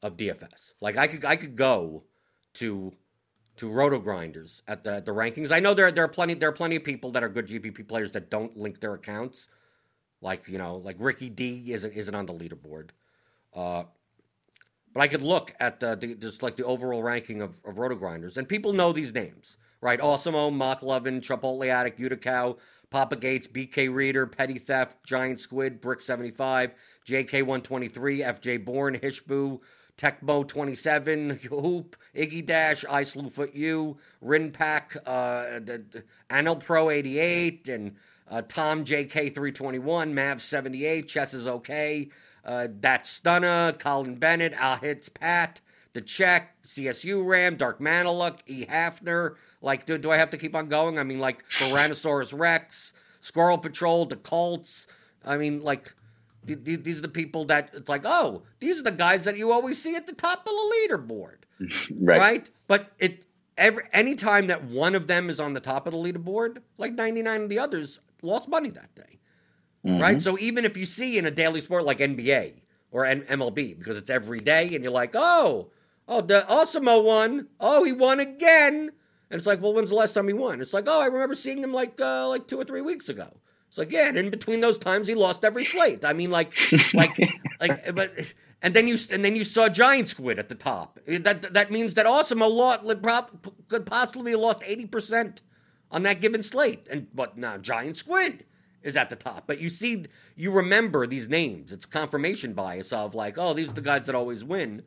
of 0.01 0.17
DFS. 0.17 0.73
Like 0.81 0.97
I 0.97 1.07
could 1.07 1.23
I 1.23 1.35
could 1.35 1.55
go 1.55 2.03
to 2.55 2.93
to 3.57 3.69
Roto 3.69 3.99
Grinders 3.99 4.61
at 4.67 4.83
the 4.83 5.01
the 5.01 5.11
rankings. 5.11 5.51
I 5.51 5.59
know 5.59 5.73
there 5.73 5.91
there 5.91 6.03
are 6.03 6.09
plenty 6.09 6.33
there 6.33 6.49
are 6.49 6.53
plenty 6.53 6.75
of 6.75 6.83
people 6.83 7.11
that 7.11 7.23
are 7.23 7.29
good 7.29 7.47
GPP 7.47 7.87
players 7.87 8.11
that 8.11 8.29
don't 8.29 8.57
link 8.57 8.79
their 8.79 8.93
accounts. 8.93 9.47
Like 10.21 10.47
you 10.47 10.57
know, 10.57 10.77
like 10.77 10.95
Ricky 10.99 11.29
D 11.29 11.71
isn't 11.73 11.93
isn't 11.93 12.15
on 12.15 12.25
the 12.25 12.33
leaderboard. 12.33 12.89
Uh, 13.53 13.83
but 14.93 15.01
I 15.01 15.07
could 15.07 15.21
look 15.21 15.53
at 15.59 15.79
the, 15.79 15.95
the 15.95 16.15
just 16.15 16.43
like 16.43 16.55
the 16.55 16.65
overall 16.65 17.01
ranking 17.01 17.41
of, 17.41 17.59
of 17.65 17.77
Roto 17.77 17.95
Grinders, 17.95 18.37
and 18.37 18.47
people 18.47 18.73
know 18.73 18.93
these 18.93 19.13
names, 19.13 19.57
right? 19.81 19.99
Awesemo, 19.99 20.51
Moklovin, 20.51 21.21
Chipotle 21.21 21.97
Youdacao, 21.97 22.57
Papa 22.91 23.15
Gates, 23.15 23.47
BK 23.47 23.91
Reader, 23.93 24.27
Petty 24.27 24.59
Theft, 24.59 25.03
Giant 25.03 25.39
Squid, 25.39 25.81
Brick 25.81 25.99
75, 25.99 26.75
JK123, 27.07 28.39
FJ 28.39 28.63
Born, 28.63 28.99
Hishboo, 28.99 29.61
Tecmo 29.97 30.47
27, 30.47 31.39
Hoop, 31.49 31.95
Iggy 32.15 32.45
Dash, 32.45 32.83
I 32.89 33.03
Foot 33.03 33.53
U, 33.53 33.97
Rinpack, 34.23 34.97
uh, 35.05 35.59
the, 35.59 36.03
Anil 36.29 36.63
Pro 36.63 36.89
88, 36.89 37.67
and 37.67 37.95
uh, 38.29 38.41
Tom 38.41 38.83
JK 38.83 39.11
321, 39.11 40.13
Mav 40.13 40.41
78, 40.41 41.07
Chess 41.07 41.33
is 41.33 41.45
okay, 41.45 42.09
uh, 42.43 42.67
That 42.79 43.05
Stunner, 43.05 43.73
Colin 43.73 44.15
Bennett, 44.15 44.53
Al 44.53 44.77
Hits 44.77 45.09
Pat, 45.09 45.61
The 45.93 46.01
Check, 46.01 46.61
CSU 46.63 47.25
Ram, 47.25 47.55
Dark 47.55 47.79
Manaluk, 47.79 48.39
E. 48.47 48.65
Hafner. 48.65 49.35
Like, 49.61 49.85
do, 49.85 49.97
do 49.97 50.11
I 50.11 50.17
have 50.17 50.31
to 50.31 50.37
keep 50.37 50.55
on 50.55 50.67
going? 50.67 50.97
I 50.97 51.03
mean, 51.03 51.19
like, 51.19 51.45
Tyrannosaurus 51.57 52.37
Rex, 52.37 52.93
Squirrel 53.21 53.59
Patrol, 53.59 54.05
the 54.05 54.17
Colts. 54.17 54.87
I 55.23 55.37
mean, 55.37 55.61
like, 55.61 55.93
these 56.45 56.97
are 56.99 57.01
the 57.01 57.07
people 57.07 57.45
that 57.45 57.69
it's 57.73 57.89
like, 57.89 58.03
oh, 58.05 58.43
these 58.59 58.79
are 58.79 58.83
the 58.83 58.91
guys 58.91 59.23
that 59.23 59.37
you 59.37 59.51
always 59.51 59.81
see 59.81 59.95
at 59.95 60.07
the 60.07 60.13
top 60.13 60.39
of 60.39 60.45
the 60.45 60.87
leaderboard, 60.89 61.43
right? 61.99 62.19
right? 62.19 62.49
But 62.67 62.91
it 62.99 63.25
every 63.57 63.83
anytime 63.93 64.47
that 64.47 64.63
one 64.63 64.95
of 64.95 65.07
them 65.07 65.29
is 65.29 65.39
on 65.39 65.53
the 65.53 65.59
top 65.59 65.87
of 65.87 65.93
the 65.93 65.99
leaderboard, 65.99 66.59
like 66.77 66.93
ninety 66.93 67.21
nine 67.21 67.43
of 67.43 67.49
the 67.49 67.59
others 67.59 67.99
lost 68.21 68.49
money 68.49 68.69
that 68.69 68.93
day, 68.95 69.19
mm-hmm. 69.85 70.01
right? 70.01 70.21
So 70.21 70.37
even 70.39 70.65
if 70.65 70.77
you 70.77 70.85
see 70.85 71.17
in 71.17 71.25
a 71.25 71.31
daily 71.31 71.61
sport 71.61 71.85
like 71.85 71.99
NBA 71.99 72.61
or 72.91 73.05
MLB, 73.05 73.77
because 73.77 73.97
it's 73.97 74.09
every 74.09 74.39
day, 74.39 74.69
and 74.73 74.83
you're 74.83 74.93
like, 74.93 75.11
oh, 75.15 75.71
oh, 76.07 76.21
the 76.21 76.45
Awesemo 76.49 77.03
won, 77.03 77.47
oh, 77.59 77.83
he 77.83 77.91
won 77.91 78.19
again, 78.19 78.91
and 79.29 79.39
it's 79.39 79.47
like, 79.47 79.61
well, 79.61 79.73
when's 79.73 79.89
the 79.89 79.95
last 79.95 80.13
time 80.13 80.27
he 80.27 80.33
won? 80.33 80.61
It's 80.61 80.73
like, 80.73 80.85
oh, 80.87 81.01
I 81.01 81.07
remember 81.07 81.35
seeing 81.35 81.63
him 81.63 81.73
like 81.73 81.99
uh, 81.99 82.27
like 82.29 82.47
two 82.47 82.59
or 82.59 82.65
three 82.65 82.81
weeks 82.81 83.09
ago. 83.09 83.37
It's 83.73 83.79
like, 83.79 83.91
yeah, 83.91 84.07
and 84.07 84.19
in 84.19 84.29
between 84.29 84.61
those 84.61 84.77
times, 84.77 85.07
he 85.07 85.15
lost 85.15 85.43
every 85.43 85.63
slate. 85.63 86.05
I 86.05 86.13
mean, 86.13 86.29
like, 86.29 86.55
like, 86.93 87.17
like, 87.59 87.95
but, 87.95 88.33
and 88.61 88.71
then 88.71 88.87
you, 88.87 88.99
and 89.09 89.25
then 89.25 89.35
you 89.35 89.43
saw 89.43 89.67
Giant 89.67 90.07
Squid 90.09 90.37
at 90.37 90.47
the 90.47 90.53
top. 90.53 90.99
That 91.07 91.55
that 91.55 91.71
means 91.71 91.95
that 91.95 92.05
Awesome 92.05 92.43
a 92.43 92.47
lot 92.47 92.85
could 92.85 93.87
possibly 93.87 94.33
have 94.33 94.41
lost 94.41 94.61
eighty 94.63 94.85
percent 94.85 95.41
on 95.89 96.03
that 96.03 96.21
given 96.21 96.43
slate. 96.43 96.87
And 96.87 97.07
but 97.15 97.35
now 97.35 97.57
Giant 97.57 97.97
Squid 97.97 98.45
is 98.83 98.95
at 98.95 99.09
the 99.09 99.15
top. 99.15 99.45
But 99.47 99.59
you 99.59 99.69
see, 99.69 100.05
you 100.35 100.51
remember 100.51 101.07
these 101.07 101.27
names. 101.27 101.71
It's 101.71 101.87
confirmation 101.87 102.53
bias 102.53 102.93
of 102.93 103.15
like, 103.15 103.39
oh, 103.39 103.55
these 103.55 103.71
are 103.71 103.73
the 103.73 103.81
guys 103.81 104.05
that 104.05 104.13
always 104.13 104.43
win. 104.43 104.83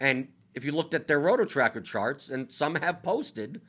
And 0.00 0.28
if 0.54 0.64
you 0.64 0.72
looked 0.72 0.94
at 0.94 1.08
their 1.08 1.20
Roto 1.20 1.44
Tracker 1.44 1.82
charts, 1.82 2.30
and 2.30 2.50
some 2.50 2.76
have 2.76 3.02
posted, 3.02 3.60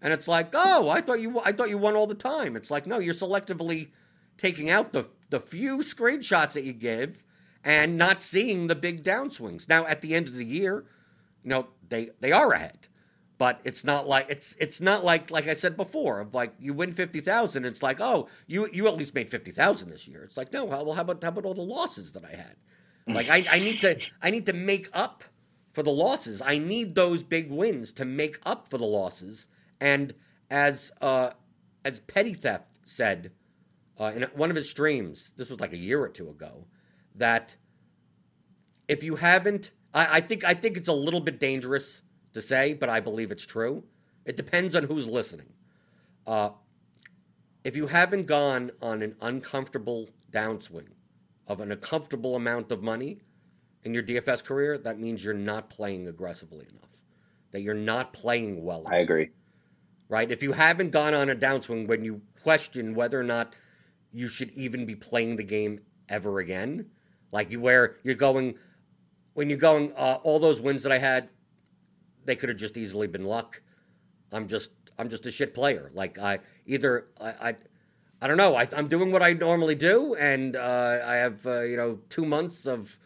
and 0.00 0.14
it's 0.14 0.26
like, 0.26 0.48
oh, 0.54 0.88
I 0.88 1.02
thought 1.02 1.20
you, 1.20 1.40
I 1.44 1.52
thought 1.52 1.68
you 1.68 1.76
won 1.76 1.94
all 1.94 2.06
the 2.06 2.14
time. 2.14 2.56
It's 2.56 2.70
like, 2.70 2.86
no, 2.86 2.98
you're 3.00 3.12
selectively 3.12 3.88
taking 4.36 4.70
out 4.70 4.92
the 4.92 5.08
the 5.30 5.40
few 5.40 5.78
screenshots 5.78 6.52
that 6.52 6.64
you 6.64 6.72
give 6.72 7.24
and 7.64 7.96
not 7.96 8.22
seeing 8.22 8.66
the 8.66 8.74
big 8.74 9.02
downswings. 9.02 9.68
Now 9.68 9.86
at 9.86 10.00
the 10.02 10.14
end 10.14 10.28
of 10.28 10.34
the 10.34 10.44
year, 10.44 10.84
you 11.42 11.50
know, 11.50 11.68
they 11.88 12.10
they 12.20 12.32
are 12.32 12.52
ahead. 12.52 12.88
But 13.36 13.60
it's 13.64 13.84
not 13.84 14.06
like 14.06 14.26
it's 14.28 14.56
it's 14.60 14.80
not 14.80 15.04
like 15.04 15.30
like 15.30 15.48
I 15.48 15.54
said 15.54 15.76
before 15.76 16.20
of 16.20 16.34
like 16.34 16.54
you 16.58 16.72
win 16.72 16.92
fifty 16.92 17.20
thousand. 17.20 17.64
It's 17.64 17.82
like 17.82 18.00
oh 18.00 18.28
you 18.46 18.68
you 18.72 18.86
at 18.86 18.96
least 18.96 19.14
made 19.14 19.28
fifty 19.28 19.50
thousand 19.50 19.90
this 19.90 20.06
year. 20.06 20.22
It's 20.22 20.36
like 20.36 20.52
no 20.52 20.64
well 20.64 20.92
how 20.92 21.02
about 21.02 21.22
how 21.22 21.30
about 21.30 21.44
all 21.44 21.54
the 21.54 21.62
losses 21.62 22.12
that 22.12 22.24
I 22.24 22.36
had? 22.36 22.56
Like 23.06 23.28
I, 23.28 23.44
I 23.50 23.58
need 23.58 23.80
to 23.80 23.98
I 24.22 24.30
need 24.30 24.46
to 24.46 24.52
make 24.52 24.88
up 24.92 25.24
for 25.72 25.82
the 25.82 25.90
losses. 25.90 26.40
I 26.40 26.58
need 26.58 26.94
those 26.94 27.22
big 27.22 27.50
wins 27.50 27.92
to 27.94 28.04
make 28.04 28.38
up 28.46 28.68
for 28.70 28.78
the 28.78 28.86
losses. 28.86 29.46
And 29.80 30.14
as 30.50 30.90
uh, 31.02 31.30
as 31.84 32.00
petty 32.00 32.32
theft 32.32 32.78
said 32.84 33.32
uh, 33.98 34.12
in 34.14 34.22
one 34.34 34.50
of 34.50 34.56
his 34.56 34.68
streams, 34.68 35.32
this 35.36 35.50
was 35.50 35.60
like 35.60 35.72
a 35.72 35.78
year 35.78 36.02
or 36.02 36.08
two 36.08 36.28
ago, 36.28 36.66
that 37.14 37.56
if 38.88 39.04
you 39.04 39.16
haven't, 39.16 39.70
I, 39.92 40.16
I 40.16 40.20
think 40.20 40.44
I 40.44 40.54
think 40.54 40.76
it's 40.76 40.88
a 40.88 40.92
little 40.92 41.20
bit 41.20 41.38
dangerous 41.38 42.02
to 42.32 42.42
say, 42.42 42.74
but 42.74 42.88
I 42.88 43.00
believe 43.00 43.30
it's 43.30 43.46
true. 43.46 43.84
It 44.24 44.36
depends 44.36 44.74
on 44.74 44.84
who's 44.84 45.06
listening. 45.06 45.52
Uh, 46.26 46.50
if 47.62 47.76
you 47.76 47.86
haven't 47.86 48.26
gone 48.26 48.72
on 48.82 49.02
an 49.02 49.16
uncomfortable 49.20 50.08
downswing 50.30 50.88
of 51.46 51.60
an 51.60 51.70
uncomfortable 51.70 52.36
amount 52.36 52.72
of 52.72 52.82
money 52.82 53.20
in 53.84 53.94
your 53.94 54.02
DFS 54.02 54.42
career, 54.42 54.78
that 54.78 54.98
means 54.98 55.22
you're 55.22 55.34
not 55.34 55.70
playing 55.70 56.08
aggressively 56.08 56.66
enough. 56.70 56.90
That 57.52 57.60
you're 57.60 57.74
not 57.74 58.12
playing 58.12 58.64
well. 58.64 58.80
Enough, 58.80 58.92
I 58.92 58.98
agree. 58.98 59.30
Right? 60.08 60.30
If 60.30 60.42
you 60.42 60.52
haven't 60.52 60.90
gone 60.90 61.14
on 61.14 61.30
a 61.30 61.36
downswing 61.36 61.86
when 61.86 62.04
you 62.04 62.22
question 62.42 62.94
whether 62.94 63.18
or 63.18 63.24
not 63.24 63.54
you 64.14 64.28
should 64.28 64.52
even 64.52 64.86
be 64.86 64.94
playing 64.94 65.36
the 65.36 65.44
game 65.44 65.80
ever 66.08 66.38
again. 66.38 66.86
Like 67.32 67.50
you 67.50 67.60
where 67.60 67.96
you're 68.04 68.14
going 68.14 68.54
when 69.34 69.50
you're 69.50 69.58
going 69.58 69.92
uh, 69.96 70.18
all 70.22 70.38
those 70.38 70.60
wins 70.60 70.84
that 70.84 70.92
I 70.92 70.98
had, 70.98 71.28
they 72.24 72.36
could 72.36 72.48
have 72.48 72.56
just 72.56 72.76
easily 72.76 73.08
been 73.08 73.24
luck. 73.24 73.60
I'm 74.32 74.46
just 74.46 74.70
I'm 74.96 75.08
just 75.08 75.26
a 75.26 75.32
shit 75.32 75.52
player. 75.52 75.90
Like 75.92 76.18
I 76.18 76.38
either 76.64 77.08
I 77.20 77.28
I, 77.28 77.56
I 78.22 78.26
don't 78.28 78.36
know. 78.36 78.54
I, 78.54 78.68
am 78.72 78.88
doing 78.88 79.10
what 79.10 79.22
I 79.22 79.32
normally 79.32 79.74
do, 79.74 80.14
and 80.14 80.54
uh, 80.54 81.00
I 81.04 81.14
have 81.14 81.44
uh, 81.46 81.62
you 81.62 81.76
know 81.76 81.98
two 82.08 82.24
months 82.24 82.66
of 82.66 82.96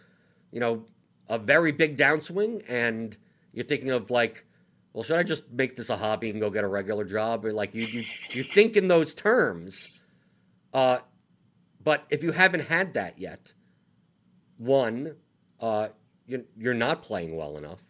you 0.52 0.60
know 0.60 0.84
a 1.28 1.38
very 1.38 1.72
big 1.72 1.96
downswing, 1.96 2.64
and 2.68 3.16
you're 3.52 3.64
thinking 3.64 3.90
of 3.90 4.10
like, 4.10 4.44
well, 4.92 5.02
should 5.02 5.16
I 5.16 5.22
just 5.22 5.50
make 5.50 5.74
this 5.76 5.88
a 5.88 5.96
hobby 5.96 6.28
and 6.28 6.38
go 6.38 6.50
get 6.50 6.64
a 6.64 6.68
regular 6.68 7.04
job? 7.04 7.46
Or 7.46 7.52
like 7.54 7.74
you 7.74 7.86
you 7.86 8.04
you 8.30 8.42
think 8.42 8.76
in 8.76 8.88
those 8.88 9.14
terms 9.14 9.98
uh, 10.72 10.98
but 11.82 12.04
if 12.10 12.22
you 12.22 12.32
haven't 12.32 12.64
had 12.64 12.94
that 12.94 13.18
yet, 13.18 13.52
one, 14.56 15.14
uh, 15.60 15.88
you're, 16.26 16.42
you're 16.56 16.74
not 16.74 17.02
playing 17.02 17.36
well 17.36 17.56
enough 17.56 17.80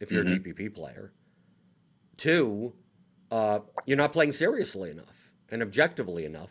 if 0.00 0.10
you're 0.10 0.24
mm-hmm. 0.24 0.50
a 0.50 0.54
GPP 0.54 0.74
player. 0.74 1.12
Two, 2.16 2.72
uh, 3.30 3.60
you're 3.84 3.96
not 3.96 4.12
playing 4.12 4.32
seriously 4.32 4.90
enough 4.90 5.30
and 5.50 5.62
objectively 5.62 6.24
enough 6.24 6.50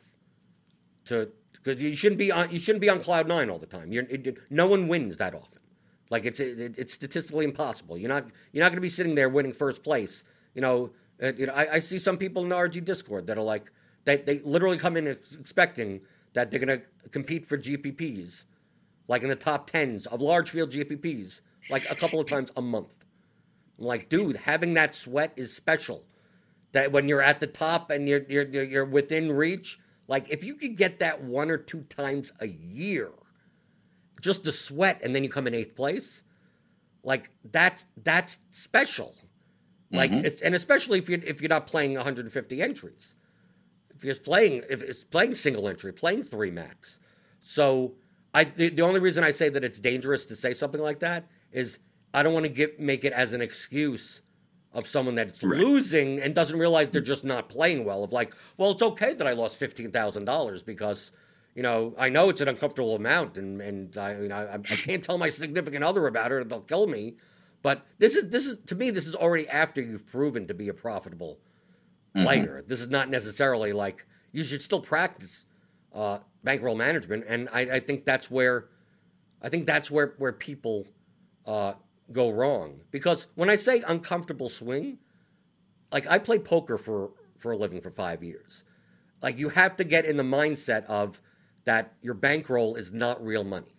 to 1.05 1.29
because 1.51 1.81
you 1.81 1.95
shouldn't 1.95 2.19
be 2.19 2.31
on 2.31 2.51
you 2.51 2.59
shouldn't 2.59 2.81
be 2.81 2.89
on 2.89 2.99
cloud 2.99 3.27
nine 3.27 3.49
all 3.49 3.57
the 3.57 3.65
time. 3.65 3.91
You're, 3.91 4.03
it, 4.03 4.37
no 4.51 4.67
one 4.67 4.87
wins 4.87 5.17
that 5.17 5.33
often. 5.33 5.61
Like 6.09 6.25
it's 6.25 6.39
it, 6.39 6.77
it's 6.77 6.93
statistically 6.93 7.45
impossible. 7.45 7.97
You're 7.97 8.09
not 8.09 8.27
you're 8.51 8.63
not 8.63 8.69
going 8.69 8.77
to 8.77 8.81
be 8.81 8.89
sitting 8.89 9.15
there 9.15 9.29
winning 9.29 9.53
first 9.53 9.83
place. 9.83 10.23
You 10.53 10.61
know, 10.61 10.91
uh, 11.21 11.33
you 11.33 11.47
know. 11.47 11.53
I, 11.53 11.73
I, 11.73 11.79
see 11.79 11.99
some 11.99 12.17
people 12.17 12.43
in 12.43 12.49
the 12.49 12.55
RG 12.55 12.85
Discord 12.85 13.27
that 13.27 13.37
are 13.37 13.43
like, 13.43 13.71
they, 14.05 14.17
they 14.17 14.39
literally 14.39 14.77
come 14.77 14.95
in 14.95 15.07
expecting 15.07 16.01
that 16.33 16.51
they're 16.51 16.59
going 16.59 16.79
to 16.79 17.09
compete 17.09 17.45
for 17.47 17.57
GPPs, 17.57 18.43
like 19.07 19.23
in 19.23 19.29
the 19.29 19.35
top 19.35 19.69
tens 19.69 20.05
of 20.05 20.21
large 20.21 20.51
field 20.51 20.71
GPPs, 20.71 21.41
like 21.69 21.89
a 21.89 21.95
couple 21.95 22.19
of 22.19 22.27
times 22.27 22.51
a 22.55 22.61
month. 22.61 23.05
I'm 23.79 23.85
like, 23.85 24.09
dude, 24.09 24.37
having 24.37 24.75
that 24.75 24.95
sweat 24.95 25.33
is 25.35 25.53
special. 25.53 26.03
That 26.71 26.91
when 26.91 27.07
you're 27.07 27.21
at 27.21 27.39
the 27.39 27.47
top 27.47 27.89
and 27.89 28.07
you're 28.07 28.23
you're 28.27 28.63
you're 28.63 28.85
within 28.85 29.31
reach, 29.31 29.79
like 30.07 30.29
if 30.29 30.43
you 30.43 30.55
could 30.55 30.75
get 30.75 30.99
that 30.99 31.23
one 31.23 31.49
or 31.49 31.57
two 31.57 31.83
times 31.83 32.33
a 32.41 32.47
year, 32.47 33.11
just 34.21 34.43
the 34.43 34.51
sweat, 34.51 34.99
and 35.01 35.15
then 35.15 35.23
you 35.23 35.29
come 35.29 35.47
in 35.47 35.53
eighth 35.55 35.75
place, 35.75 36.23
like 37.01 37.31
that's 37.49 37.87
that's 38.03 38.39
special. 38.51 39.15
Like 39.89 40.11
mm-hmm. 40.11 40.25
it's 40.25 40.41
and 40.41 40.53
especially 40.53 40.99
if 40.99 41.09
you 41.09 41.21
if 41.25 41.41
you're 41.41 41.49
not 41.49 41.65
playing 41.65 41.93
150 41.93 42.61
entries 42.61 43.15
if 43.95 44.03
it's 44.03 44.19
playing 44.19 44.63
if 44.69 44.81
it's 44.81 45.03
playing 45.03 45.33
single 45.33 45.67
entry, 45.67 45.91
playing 45.93 46.23
three 46.23 46.51
max. 46.51 46.99
So 47.39 47.93
I 48.33 48.43
the, 48.43 48.69
the 48.69 48.81
only 48.81 48.99
reason 48.99 49.23
I 49.23 49.31
say 49.31 49.49
that 49.49 49.63
it's 49.63 49.79
dangerous 49.79 50.25
to 50.27 50.35
say 50.35 50.53
something 50.53 50.81
like 50.81 50.99
that 50.99 51.27
is 51.51 51.79
I 52.13 52.23
don't 52.23 52.33
want 52.33 52.45
to 52.45 52.49
get 52.49 52.79
make 52.79 53.03
it 53.03 53.13
as 53.13 53.33
an 53.33 53.41
excuse 53.41 54.21
of 54.73 54.87
someone 54.87 55.15
that's 55.15 55.41
right. 55.41 55.59
losing 55.59 56.19
and 56.21 56.35
doesn't 56.35 56.59
realize 56.59 56.89
they're 56.89 57.01
just 57.01 57.23
not 57.23 57.47
playing 57.47 57.85
well. 57.85 58.03
Of 58.03 58.11
like, 58.11 58.33
well, 58.57 58.71
it's 58.71 58.81
okay 58.81 59.13
that 59.13 59.25
I 59.25 59.31
lost 59.31 59.57
fifteen 59.57 59.89
thousand 59.89 60.25
dollars 60.25 60.63
because 60.63 61.11
you 61.55 61.63
know 61.63 61.95
I 61.97 62.09
know 62.09 62.29
it's 62.29 62.41
an 62.41 62.49
uncomfortable 62.49 62.95
amount, 62.95 63.37
and 63.37 63.61
and 63.61 63.97
I 63.97 64.13
you 64.19 64.27
know 64.27 64.35
I, 64.35 64.55
I 64.55 64.57
can't 64.57 65.03
tell 65.03 65.17
my 65.17 65.29
significant 65.29 65.83
other 65.83 66.05
about 66.07 66.31
it; 66.31 66.49
they'll 66.49 66.61
kill 66.61 66.87
me. 66.87 67.15
But 67.61 67.85
this 67.97 68.15
is 68.15 68.29
this 68.29 68.45
is 68.45 68.57
to 68.67 68.75
me 68.75 68.91
this 68.91 69.07
is 69.07 69.15
already 69.15 69.47
after 69.47 69.81
you've 69.81 70.05
proven 70.05 70.45
to 70.47 70.53
be 70.53 70.67
a 70.67 70.73
profitable 70.73 71.39
mm-hmm. 72.15 72.25
player. 72.25 72.63
This 72.65 72.81
is 72.81 72.89
not 72.89 73.09
necessarily 73.09 73.73
like 73.73 74.05
you 74.31 74.43
should 74.43 74.61
still 74.61 74.81
practice 74.81 75.45
uh, 75.93 76.19
bankroll 76.43 76.75
management, 76.75 77.25
and 77.27 77.49
I, 77.51 77.61
I, 77.61 77.79
think 77.79 78.05
that's 78.05 78.29
where 78.29 78.67
I 79.41 79.49
think 79.49 79.65
that's 79.65 79.89
where 79.89 80.13
where 80.17 80.33
people 80.33 80.87
uh, 81.45 81.73
go 82.11 82.29
wrong 82.29 82.81
because 82.91 83.27
when 83.35 83.49
I 83.49 83.55
say 83.55 83.81
uncomfortable 83.87 84.49
swing, 84.49 84.99
like 85.91 86.07
I 86.07 86.19
play 86.19 86.39
poker 86.39 86.77
for 86.77 87.11
for 87.37 87.51
a 87.51 87.57
living 87.57 87.81
for 87.81 87.91
five 87.91 88.23
years, 88.23 88.63
like 89.21 89.37
you 89.37 89.49
have 89.49 89.77
to 89.77 89.83
get 89.83 90.05
in 90.05 90.17
the 90.17 90.23
mindset 90.23 90.85
of 90.85 91.21
that 91.65 91.93
your 92.01 92.13
bankroll 92.13 92.75
is 92.75 92.93
not 92.93 93.23
real 93.23 93.43
money. 93.43 93.75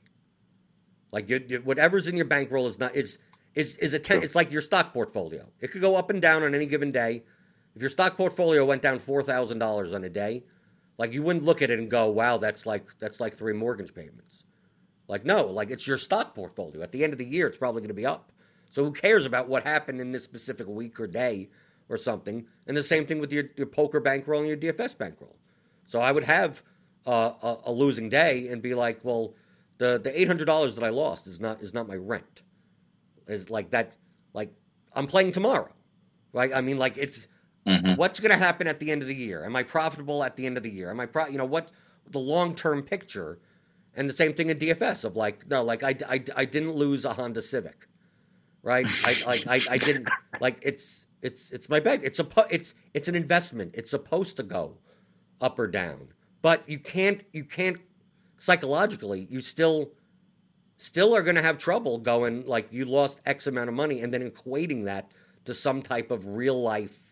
Like 1.12 1.29
you, 1.29 1.44
you, 1.46 1.59
whatever's 1.59 2.09
in 2.09 2.16
your 2.16 2.27
bankroll 2.27 2.66
is 2.66 2.79
not 2.79 2.94
is 2.94 3.18
is 3.55 3.77
is 3.79 3.94
a 3.94 3.99
ten, 3.99 4.22
it's 4.22 4.35
like 4.35 4.53
your 4.53 4.61
stock 4.61 4.92
portfolio. 4.92 5.46
It 5.61 5.68
could 5.68 5.81
go 5.81 5.96
up 5.96 6.11
and 6.11 6.20
down 6.20 6.42
on 6.42 6.55
any 6.55 6.66
given 6.66 6.90
day. 6.90 7.22
If 7.77 7.83
your 7.83 7.91
stock 7.91 8.17
portfolio 8.17 8.65
went 8.65 8.81
down 8.81 8.99
four 8.99 9.23
thousand 9.23 9.59
dollars 9.59 9.93
on 9.93 10.03
a 10.03 10.09
day, 10.09 10.45
like 10.97 11.12
you 11.12 11.23
wouldn't 11.23 11.45
look 11.45 11.61
at 11.61 11.71
it 11.71 11.79
and 11.79 11.91
go, 11.91 12.09
"Wow, 12.09 12.39
that's 12.39 12.65
like 12.65 12.99
that's 12.99 13.21
like 13.21 13.35
three 13.35 13.53
mortgage 13.53 13.95
payments." 13.95 14.45
Like 15.09 15.27
no, 15.27 15.45
like 15.45 15.71
it's 15.71 15.87
your 15.87 15.99
stock 15.99 16.35
portfolio. 16.35 16.83
At 16.83 16.91
the 16.91 17.05
end 17.05 17.12
of 17.12 17.19
the 17.19 17.27
year, 17.27 17.47
it's 17.47 17.59
probably 17.59 17.83
going 17.83 17.89
to 17.89 17.95
be 17.95 18.07
up. 18.07 18.33
So 18.71 18.83
who 18.83 18.93
cares 18.93 19.27
about 19.27 19.49
what 19.49 19.65
happened 19.65 20.01
in 20.01 20.11
this 20.11 20.25
specific 20.25 20.67
week 20.67 20.99
or 20.99 21.07
day 21.07 21.51
or 21.91 21.99
something? 21.99 22.47
And 22.67 22.75
the 22.75 22.83
same 22.83 23.07
thing 23.07 23.21
with 23.21 23.31
your, 23.31 23.45
your 23.57 23.67
poker 23.67 24.01
bankroll 24.01 24.41
and 24.41 24.49
your 24.49 24.57
DFS 24.57 24.97
bankroll. 24.97 25.37
So 25.85 26.01
I 26.01 26.12
would 26.12 26.25
have 26.25 26.62
uh, 27.07 27.33
a, 27.43 27.57
a, 27.67 27.73
losing 27.73 28.09
day 28.09 28.49
and 28.49 28.61
be 28.61 28.75
like, 28.75 29.01
well, 29.05 29.35
the 29.79 30.01
the 30.03 30.19
eight 30.19 30.29
hundred 30.29 30.47
dollars 30.47 30.75
that 30.77 30.83
I 30.83 30.89
lost 30.89 31.27
is 31.27 31.41
not 31.41 31.61
is 31.61 31.75
not 31.75 31.87
my 31.87 31.97
rent. 31.97 32.41
Is 33.29 33.51
like 33.51 33.71
that. 33.71 33.93
Like 34.33 34.55
I'm 34.95 35.07
playing 35.07 35.33
tomorrow. 35.33 35.69
Right? 36.33 36.53
I 36.55 36.62
mean, 36.62 36.79
like 36.79 36.97
it's 36.97 37.29
mm-hmm. 37.66 37.94
what's 37.94 38.20
going 38.20 38.31
to 38.31 38.37
happen 38.37 38.66
at 38.66 38.79
the 38.79 38.90
end 38.90 39.02
of 39.02 39.09
the 39.09 39.14
year? 39.14 39.44
Am 39.44 39.57
I 39.57 39.62
profitable 39.62 40.22
at 40.22 40.37
the 40.37 40.46
end 40.46 40.57
of 40.57 40.62
the 40.62 40.70
year? 40.70 40.90
Am 40.90 41.00
I 41.00 41.07
pro? 41.07 41.26
You 41.26 41.38
know 41.38 41.44
what? 41.44 41.72
The 42.11 42.18
long 42.18 42.55
term 42.55 42.83
picture 42.83 43.38
and 43.94 44.09
the 44.09 44.12
same 44.12 44.35
thing 44.35 44.50
in 44.50 44.59
DFS 44.59 45.05
of 45.05 45.16
like, 45.16 45.48
no, 45.48 45.62
like 45.62 45.83
I, 45.83 45.96
I, 46.09 46.22
I 46.37 46.44
didn't 46.44 46.74
lose 46.74 47.05
a 47.05 47.14
Honda 47.14 47.42
Civic, 47.42 47.88
right? 48.62 48.87
I, 49.05 49.22
like 49.26 49.46
I, 49.46 49.61
I 49.70 49.79
didn't 49.79 50.09
like 50.40 50.59
it's 50.62 51.07
it's 51.22 51.50
it's 51.50 51.68
my 51.68 51.81
bag. 51.81 52.02
It's 52.05 52.20
a 52.20 52.26
it's 52.50 52.74
it's 52.94 53.09
an 53.09 53.16
investment. 53.16 53.74
It's 53.74 53.90
supposed 53.90 54.37
to 54.37 54.42
go 54.42 54.79
up 55.40 55.59
or 55.59 55.66
down, 55.66 56.09
but 56.42 56.68
you 56.68 56.79
can't 56.79 57.24
you 57.33 57.44
can't 57.44 57.79
psychologically 58.38 59.26
you 59.31 59.40
still 59.40 59.90
still 60.76 61.16
are 61.16 61.22
going 61.22 61.37
to 61.37 61.42
have 61.42 61.57
trouble 61.57 61.98
going 61.98 62.46
like 62.46 62.70
you 62.70 62.85
lost 62.85 63.20
X 63.24 63.46
amount 63.46 63.68
of 63.68 63.74
money 63.74 64.00
and 64.00 64.12
then 64.12 64.29
equating 64.29 64.85
that 64.85 65.11
to 65.46 65.55
some 65.55 65.81
type 65.81 66.11
of 66.11 66.26
real 66.26 66.61
life 66.61 67.06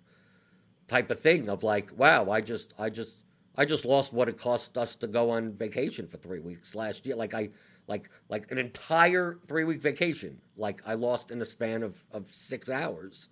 type 0.88 1.10
of 1.10 1.20
thing 1.20 1.48
of 1.48 1.62
like, 1.62 1.90
wow, 1.96 2.30
I 2.30 2.40
just 2.40 2.74
I 2.78 2.90
just 2.90 3.18
I 3.56 3.64
just 3.64 3.84
lost 3.84 4.12
what 4.12 4.28
it 4.28 4.38
cost 4.38 4.76
us 4.76 4.96
to 4.96 5.06
go 5.06 5.30
on 5.30 5.52
vacation 5.52 6.06
for 6.06 6.16
three 6.16 6.40
weeks 6.40 6.74
last 6.74 7.06
year. 7.06 7.16
Like 7.16 7.34
I, 7.34 7.50
like 7.86 8.10
like 8.28 8.50
an 8.50 8.58
entire 8.58 9.38
three 9.46 9.64
week 9.64 9.80
vacation. 9.80 10.40
Like 10.56 10.82
I 10.86 10.94
lost 10.94 11.30
in 11.30 11.40
a 11.40 11.44
span 11.44 11.82
of 11.82 12.02
of 12.12 12.32
six 12.32 12.68
hours. 12.68 13.28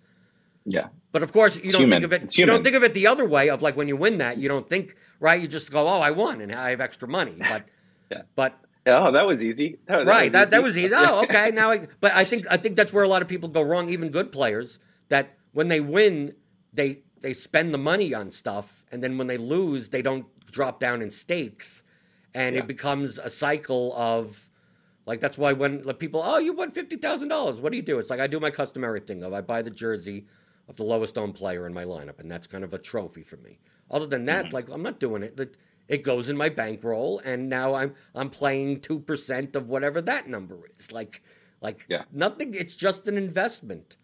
Yeah. 0.65 0.87
But 1.11 1.23
of 1.23 1.33
course, 1.33 1.55
you 1.55 1.63
it's 1.63 1.73
don't 1.73 1.81
human. 1.81 2.01
think 2.01 2.05
of 2.05 2.23
it. 2.23 2.37
you 2.37 2.45
don't 2.45 2.63
think 2.63 2.75
of 2.75 2.83
it 2.83 2.93
the 2.93 3.07
other 3.07 3.25
way 3.25 3.49
of 3.49 3.61
like 3.61 3.75
when 3.75 3.87
you 3.87 3.97
win 3.97 4.19
that, 4.19 4.37
you 4.37 4.47
don't 4.47 4.67
think 4.67 4.95
right. 5.19 5.41
You 5.41 5.47
just 5.47 5.71
go, 5.71 5.87
oh, 5.87 5.99
I 5.99 6.11
won 6.11 6.41
and 6.41 6.53
I 6.53 6.69
have 6.69 6.81
extra 6.81 7.07
money. 7.07 7.35
But 7.37 7.65
yeah. 8.09 8.21
But 8.35 8.57
oh, 8.87 9.11
that 9.11 9.27
was 9.27 9.43
easy. 9.43 9.77
That, 9.87 10.05
right. 10.05 10.31
That, 10.31 10.51
that 10.51 10.63
was 10.63 10.77
easy. 10.77 10.93
Oh, 10.95 11.21
okay. 11.23 11.51
Now, 11.51 11.71
I, 11.71 11.87
but 11.99 12.13
I 12.13 12.23
think 12.23 12.45
I 12.49 12.57
think 12.57 12.75
that's 12.75 12.93
where 12.93 13.03
a 13.03 13.09
lot 13.09 13.21
of 13.21 13.27
people 13.27 13.49
go 13.49 13.61
wrong. 13.61 13.89
Even 13.89 14.09
good 14.09 14.31
players 14.31 14.79
that 15.09 15.37
when 15.51 15.67
they 15.67 15.81
win, 15.81 16.33
they 16.71 16.99
they 17.23 17.33
spend 17.33 17.73
the 17.73 17.77
money 17.79 18.13
on 18.13 18.29
stuff, 18.31 18.85
and 18.91 19.01
then 19.01 19.17
when 19.17 19.27
they 19.27 19.37
lose, 19.37 19.89
they 19.89 20.01
don't 20.01 20.27
drop 20.45 20.79
down 20.79 21.01
in 21.01 21.09
stakes, 21.09 21.83
and 22.35 22.53
yeah. 22.53 22.61
it 22.61 22.67
becomes 22.67 23.17
a 23.17 23.29
cycle 23.29 23.93
of 23.95 24.49
like 25.05 25.21
that's 25.21 25.37
why 25.37 25.53
when 25.53 25.81
like, 25.83 25.99
people 25.99 26.21
oh 26.23 26.37
you 26.37 26.53
won 26.53 26.71
fifty 26.71 26.97
thousand 26.97 27.29
dollars, 27.29 27.61
what 27.61 27.71
do 27.71 27.77
you 27.77 27.81
do? 27.81 27.97
It's 27.97 28.09
like 28.09 28.19
I 28.19 28.27
do 28.27 28.39
my 28.39 28.51
customary 28.51 28.99
thing 28.99 29.23
of 29.23 29.33
I 29.33 29.41
buy 29.41 29.61
the 29.61 29.71
jersey 29.71 30.27
of 30.67 30.75
the 30.75 30.83
lowest 30.83 31.17
owned 31.17 31.33
player 31.33 31.65
in 31.65 31.73
my 31.73 31.85
lineup, 31.85 32.19
and 32.19 32.29
that's 32.29 32.45
kind 32.45 32.63
of 32.63 32.73
a 32.73 32.77
trophy 32.77 33.23
for 33.23 33.37
me. 33.37 33.57
Other 33.89 34.05
than 34.05 34.25
that, 34.25 34.45
mm-hmm. 34.45 34.55
like 34.55 34.69
I'm 34.69 34.83
not 34.83 34.99
doing 34.99 35.23
it. 35.23 35.57
It 35.87 36.03
goes 36.03 36.29
in 36.29 36.37
my 36.37 36.49
bankroll, 36.49 37.21
and 37.23 37.47
now 37.47 37.73
I'm 37.73 37.95
I'm 38.13 38.29
playing 38.29 38.81
two 38.81 38.99
percent 38.99 39.55
of 39.55 39.69
whatever 39.69 40.01
that 40.01 40.27
number 40.27 40.59
is. 40.77 40.91
Like 40.91 41.21
like 41.61 41.85
yeah. 41.87 42.03
nothing. 42.11 42.53
It's 42.53 42.75
just 42.75 43.07
an 43.07 43.17
investment. 43.17 43.95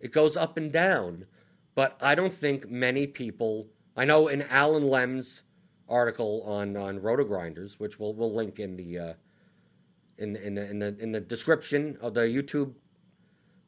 It 0.00 0.10
goes 0.10 0.38
up 0.38 0.56
and 0.56 0.72
down. 0.72 1.26
But 1.74 1.96
I 2.00 2.14
don't 2.14 2.34
think 2.34 2.70
many 2.70 3.06
people. 3.06 3.68
I 3.96 4.04
know 4.04 4.28
in 4.28 4.42
Alan 4.42 4.86
Lem's 4.86 5.42
article 5.88 6.42
on 6.46 6.76
on 6.76 7.00
Roto 7.00 7.24
Grinders, 7.24 7.78
which 7.78 7.98
we'll 7.98 8.14
we'll 8.14 8.34
link 8.34 8.58
in 8.58 8.76
the 8.76 8.98
uh, 8.98 9.12
in 10.18 10.36
in 10.36 10.54
the, 10.54 10.70
in 10.70 10.78
the 10.78 10.96
in 10.98 11.12
the 11.12 11.20
description 11.20 11.96
of 12.00 12.14
the 12.14 12.22
YouTube 12.22 12.74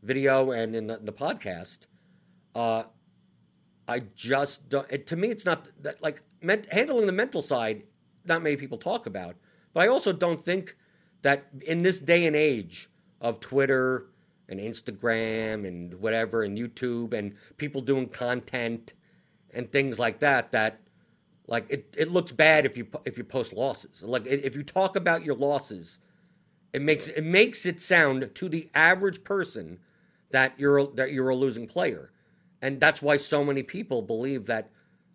video 0.03 0.51
and 0.51 0.77
in 0.77 0.87
the, 0.87 0.99
the 0.99 1.13
podcast. 1.13 1.81
Uh, 2.55 2.85
I 3.89 4.01
just 4.15 4.69
don't. 4.69 4.87
It, 4.91 5.07
to 5.09 5.17
me, 5.17 5.29
it's 5.29 5.45
not 5.45 5.69
that 5.83 6.03
like 6.03 6.23
ment, 6.43 6.67
handling 6.73 7.07
the 7.07 7.13
mental 7.13 7.43
side. 7.43 7.85
Not 8.25 8.43
many 8.43 8.57
people 8.57 8.79
talk 8.79 9.07
about, 9.07 9.37
but 9.73 9.85
I 9.85 9.89
also 9.89 10.13
don't 10.13 10.43
think 10.43 10.77
that 11.23 11.49
in 11.67 11.83
this 11.83 12.01
day 12.01 12.27
and 12.27 12.37
age 12.37 12.89
of 13.21 13.41
Twitter 13.41 14.07
and 14.49 14.61
Instagram 14.61 15.67
and 15.67 15.95
whatever 15.95 16.43
and 16.43 16.59
YouTube 16.59 17.13
and 17.13 17.35
people 17.57 17.81
doing 17.81 18.09
content 18.09 18.95
and 19.53 19.71
things 19.71 19.99
like 19.99 20.19
that 20.21 20.53
that 20.53 20.81
like 21.47 21.67
it, 21.69 21.95
it 21.97 22.11
looks 22.11 22.33
bad 22.33 22.65
if 22.67 22.77
you 22.77 22.87
if 23.05 23.19
you 23.19 23.25
post 23.25 23.53
losses. 23.53 24.03
Like 24.03 24.27
if 24.27 24.57
you 24.57 24.63
talk 24.63 24.97
about 24.97 25.25
your 25.25 25.35
losses, 25.35 26.01
it 26.73 26.83
makes 26.83 27.09
it 27.09 27.25
makes 27.25 27.67
it 27.67 27.81
sound 27.81 28.35
to 28.35 28.49
the 28.49 28.69
average 28.75 29.25
person 29.25 29.79
that 30.31 30.55
you're 30.59 30.87
that 30.95 31.13
you're 31.13 31.29
a 31.29 31.37
losing 31.37 31.67
player. 31.67 32.11
And 32.63 32.81
that's 32.81 33.03
why 33.03 33.19
so 33.19 33.45
many 33.45 33.63
people 33.63 34.01
believe 34.01 34.47
that 34.47 34.71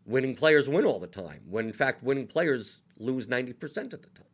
winning 0.06 0.36
players 0.36 0.70
win 0.70 0.86
all 0.86 1.00
the 1.00 1.08
time, 1.08 1.42
when 1.50 1.66
in 1.66 1.74
fact 1.74 2.04
winning 2.04 2.28
players 2.28 2.82
lose 3.00 3.28
90% 3.28 3.94
of 3.94 4.02
the 4.02 4.10
time. 4.10 4.26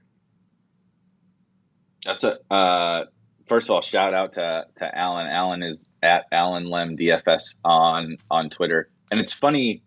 That's 2.04 2.24
a 2.24 2.38
uh, 2.54 3.06
first 3.48 3.70
of 3.70 3.76
all, 3.76 3.82
shout 3.82 4.14
out 4.14 4.34
to 4.34 4.66
to 4.78 4.98
Alan. 4.98 5.28
Alan 5.28 5.64
is 5.64 5.90
at 6.02 6.26
Alan 6.32 6.66
Lem 6.66 6.98
DFS 6.98 7.56
on 7.64 8.18
on 8.30 8.50
Twitter, 8.50 8.90
and 9.12 9.20
it's 9.20 9.34
funny 9.34 9.82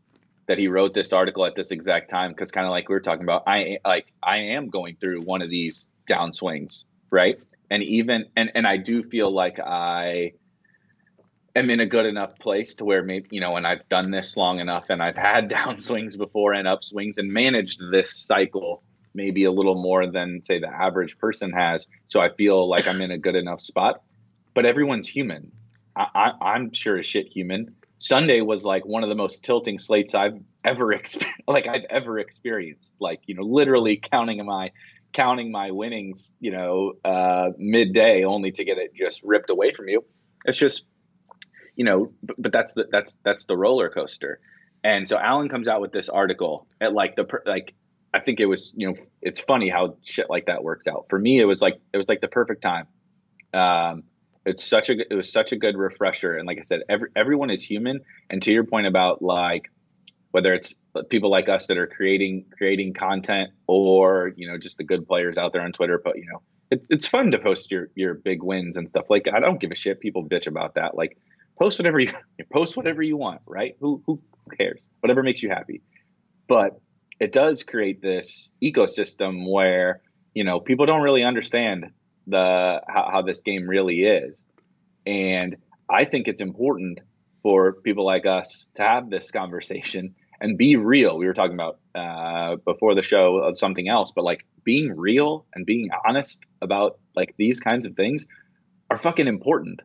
that 0.46 0.58
he 0.58 0.68
wrote 0.68 0.94
this 0.94 1.12
article 1.12 1.44
at 1.44 1.54
this 1.54 1.70
exact 1.70 2.08
time 2.08 2.30
because 2.30 2.50
kind 2.50 2.66
of 2.66 2.70
like 2.70 2.88
we 2.88 2.94
were 2.94 3.00
talking 3.00 3.22
about, 3.22 3.44
I 3.46 3.78
like 3.84 4.12
I 4.22 4.36
am 4.36 4.68
going 4.68 4.96
through 4.96 5.20
one 5.20 5.42
of 5.42 5.50
these 5.50 5.90
downswings, 6.08 6.84
right? 7.10 7.40
And 7.70 7.82
even 7.82 8.26
and 8.36 8.50
and 8.54 8.66
I 8.66 8.78
do 8.78 9.02
feel 9.02 9.32
like 9.32 9.60
I 9.60 10.32
am 11.54 11.70
in 11.70 11.80
a 11.80 11.86
good 11.86 12.06
enough 12.06 12.38
place 12.38 12.74
to 12.76 12.84
where 12.84 13.02
maybe 13.02 13.28
you 13.30 13.40
know, 13.40 13.56
and 13.56 13.66
I've 13.66 13.88
done 13.88 14.10
this 14.10 14.36
long 14.36 14.60
enough, 14.60 14.86
and 14.88 15.02
I've 15.02 15.18
had 15.18 15.50
downswings 15.50 16.16
before 16.16 16.54
and 16.54 16.66
upswings, 16.66 17.18
and 17.18 17.32
managed 17.32 17.80
this 17.90 18.16
cycle 18.16 18.82
maybe 19.14 19.44
a 19.44 19.52
little 19.52 19.80
more 19.80 20.10
than 20.10 20.42
say 20.42 20.58
the 20.58 20.68
average 20.68 21.18
person 21.18 21.52
has. 21.52 21.86
So 22.08 22.20
I 22.20 22.30
feel 22.30 22.68
like 22.68 22.86
I'm 22.86 23.00
in 23.00 23.10
a 23.10 23.18
good 23.18 23.36
enough 23.36 23.60
spot. 23.60 24.02
But 24.54 24.66
everyone's 24.66 25.08
human. 25.08 25.52
I, 25.96 26.32
am 26.40 26.72
sure 26.72 26.98
as 26.98 27.06
shit 27.06 27.26
human. 27.28 27.74
Sunday 27.98 28.40
was 28.40 28.64
like 28.64 28.86
one 28.86 29.02
of 29.02 29.08
the 29.08 29.16
most 29.16 29.44
tilting 29.44 29.78
slates 29.78 30.14
I've 30.14 30.40
ever. 30.64 30.94
Like 31.48 31.66
I've 31.66 31.84
ever 31.88 32.18
experienced. 32.18 32.94
Like 33.00 33.20
you 33.26 33.34
know, 33.34 33.42
literally 33.42 33.96
counting 33.96 34.44
my 34.44 34.70
counting 35.14 35.50
my 35.50 35.70
winnings. 35.70 36.34
You 36.40 36.52
know, 36.52 36.92
uh, 37.04 37.50
midday 37.56 38.24
only 38.24 38.52
to 38.52 38.64
get 38.64 38.76
it 38.76 38.94
just 38.94 39.22
ripped 39.24 39.48
away 39.48 39.72
from 39.72 39.88
you. 39.88 40.04
It's 40.44 40.58
just 40.58 40.84
you 41.74 41.84
know, 41.84 42.12
but, 42.22 42.36
but 42.38 42.52
that's 42.52 42.74
the 42.74 42.86
that's 42.90 43.16
that's 43.24 43.44
the 43.46 43.56
roller 43.56 43.88
coaster. 43.88 44.40
And 44.84 45.08
so 45.08 45.18
Alan 45.18 45.48
comes 45.48 45.68
out 45.68 45.80
with 45.80 45.92
this 45.92 46.08
article 46.08 46.66
at 46.80 46.92
like 46.92 47.16
the 47.16 47.26
like 47.46 47.74
I 48.12 48.20
think 48.20 48.40
it 48.40 48.46
was, 48.46 48.74
you 48.76 48.88
know, 48.88 48.94
it's 49.20 49.40
funny 49.40 49.68
how 49.68 49.96
shit 50.02 50.30
like 50.30 50.46
that 50.46 50.64
works 50.64 50.86
out. 50.86 51.06
For 51.10 51.18
me, 51.18 51.40
it 51.40 51.44
was 51.44 51.60
like 51.60 51.80
it 51.92 51.96
was 51.96 52.08
like 52.08 52.20
the 52.20 52.28
perfect 52.28 52.62
time. 52.62 52.86
Um, 53.52 54.04
it's 54.46 54.64
such 54.64 54.88
a 54.88 54.94
it 54.98 55.14
was 55.14 55.30
such 55.30 55.52
a 55.52 55.56
good 55.56 55.76
refresher, 55.76 56.36
and 56.36 56.46
like 56.46 56.58
I 56.58 56.62
said, 56.62 56.80
every 56.88 57.10
everyone 57.14 57.50
is 57.50 57.62
human. 57.62 58.00
And 58.30 58.40
to 58.42 58.52
your 58.52 58.64
point 58.64 58.86
about 58.86 59.20
like 59.20 59.70
whether 60.30 60.54
it's 60.54 60.74
people 61.10 61.30
like 61.30 61.48
us 61.48 61.66
that 61.66 61.78
are 61.78 61.86
creating 61.86 62.46
creating 62.56 62.94
content 62.94 63.50
or 63.66 64.32
you 64.36 64.48
know 64.48 64.58
just 64.58 64.78
the 64.78 64.84
good 64.84 65.06
players 65.06 65.36
out 65.38 65.52
there 65.52 65.62
on 65.62 65.72
Twitter. 65.72 66.00
But 66.02 66.16
you 66.16 66.26
know, 66.32 66.42
it's 66.70 66.86
it's 66.90 67.06
fun 67.06 67.30
to 67.32 67.38
post 67.38 67.70
your 67.70 67.88
your 67.94 68.14
big 68.14 68.42
wins 68.42 68.76
and 68.76 68.88
stuff. 68.88 69.06
Like 69.10 69.26
I 69.32 69.40
don't 69.40 69.60
give 69.60 69.70
a 69.70 69.74
shit. 69.74 70.00
People 70.00 70.26
bitch 70.26 70.46
about 70.46 70.74
that. 70.76 70.94
Like 70.94 71.18
post 71.58 71.78
whatever 71.78 72.00
you 72.00 72.12
post 72.52 72.76
whatever 72.76 73.02
you 73.02 73.16
want, 73.16 73.42
right? 73.46 73.76
Who 73.80 74.02
who 74.06 74.22
cares? 74.56 74.88
Whatever 75.00 75.22
makes 75.22 75.42
you 75.42 75.50
happy. 75.50 75.82
But 76.48 76.80
it 77.20 77.32
does 77.32 77.62
create 77.62 78.00
this 78.00 78.50
ecosystem 78.62 79.50
where 79.50 80.02
you 80.34 80.44
know 80.44 80.60
people 80.60 80.86
don't 80.86 81.02
really 81.02 81.24
understand 81.24 81.86
the 82.26 82.80
how, 82.88 83.08
how 83.12 83.22
this 83.22 83.40
game 83.40 83.68
really 83.68 84.04
is, 84.04 84.46
and 85.06 85.56
I 85.90 86.04
think 86.04 86.28
it's 86.28 86.40
important 86.40 87.00
for 87.42 87.72
people 87.72 88.04
like 88.04 88.26
us 88.26 88.66
to 88.74 88.82
have 88.82 89.10
this 89.10 89.30
conversation 89.30 90.14
and 90.40 90.56
be 90.56 90.76
real. 90.76 91.16
We 91.18 91.26
were 91.26 91.34
talking 91.34 91.54
about 91.54 91.78
uh, 91.94 92.56
before 92.64 92.94
the 92.94 93.02
show 93.02 93.38
of 93.38 93.58
something 93.58 93.88
else, 93.88 94.12
but 94.14 94.24
like 94.24 94.46
being 94.64 94.96
real 94.96 95.46
and 95.54 95.66
being 95.66 95.88
honest 96.06 96.40
about 96.62 96.98
like 97.16 97.34
these 97.38 97.60
kinds 97.60 97.86
of 97.86 97.96
things 97.96 98.26
are 98.90 98.98
fucking 98.98 99.26
important. 99.26 99.80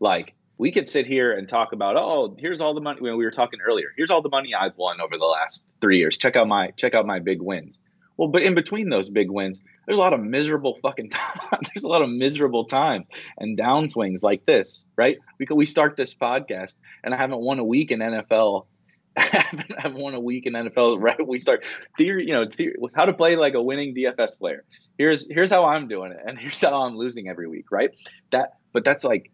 Like 0.00 0.34
we 0.58 0.72
could 0.72 0.88
sit 0.88 1.06
here 1.06 1.32
and 1.32 1.48
talk 1.48 1.72
about, 1.72 1.96
oh, 1.96 2.34
here's 2.38 2.60
all 2.60 2.74
the 2.74 2.80
money. 2.80 3.00
we 3.00 3.10
were 3.10 3.30
talking 3.30 3.60
earlier. 3.66 3.88
Here's 3.96 4.10
all 4.10 4.22
the 4.22 4.28
money 4.28 4.54
I've 4.54 4.76
won 4.76 5.00
over 5.00 5.18
the 5.18 5.24
last 5.24 5.64
three 5.80 5.98
years. 5.98 6.16
Check 6.16 6.36
out 6.36 6.48
my 6.48 6.70
check 6.76 6.94
out 6.94 7.06
my 7.06 7.18
big 7.18 7.42
wins. 7.42 7.78
Well, 8.16 8.28
but 8.28 8.42
in 8.42 8.54
between 8.54 8.88
those 8.88 9.10
big 9.10 9.30
wins, 9.30 9.60
there's 9.86 9.98
a 9.98 10.00
lot 10.00 10.14
of 10.14 10.20
miserable 10.20 10.78
fucking 10.80 11.10
times. 11.10 11.68
there's 11.74 11.84
a 11.84 11.88
lot 11.88 12.02
of 12.02 12.08
miserable 12.08 12.64
times 12.64 13.06
and 13.38 13.58
downswings 13.58 14.22
like 14.22 14.46
this, 14.46 14.86
right? 14.96 15.18
Because 15.38 15.56
we 15.56 15.66
start 15.66 15.96
this 15.96 16.14
podcast 16.14 16.76
and 17.04 17.12
I 17.12 17.18
haven't 17.18 17.40
won 17.40 17.58
a 17.58 17.64
week 17.64 17.90
in 17.90 18.00
NFL. 18.00 18.66
I 19.18 19.44
haven't 19.78 20.00
won 20.00 20.14
a 20.14 20.20
week 20.20 20.46
in 20.46 20.54
NFL. 20.54 21.00
Right? 21.06 21.26
We 21.26 21.38
start 21.38 21.64
theory, 21.98 22.26
you 22.26 22.32
know, 22.32 22.46
theory, 22.48 22.76
how 22.94 23.04
to 23.04 23.12
play 23.12 23.36
like 23.36 23.54
a 23.54 23.62
winning 23.62 23.94
DFS 23.94 24.38
player. 24.38 24.64
Here's 24.96 25.30
here's 25.30 25.50
how 25.50 25.66
I'm 25.66 25.88
doing 25.88 26.12
it, 26.12 26.18
and 26.24 26.38
here's 26.38 26.60
how 26.60 26.84
I'm 26.84 26.96
losing 26.96 27.28
every 27.28 27.48
week, 27.48 27.70
right? 27.70 27.90
That, 28.30 28.54
but 28.72 28.84
that's 28.84 29.04
like 29.04 29.30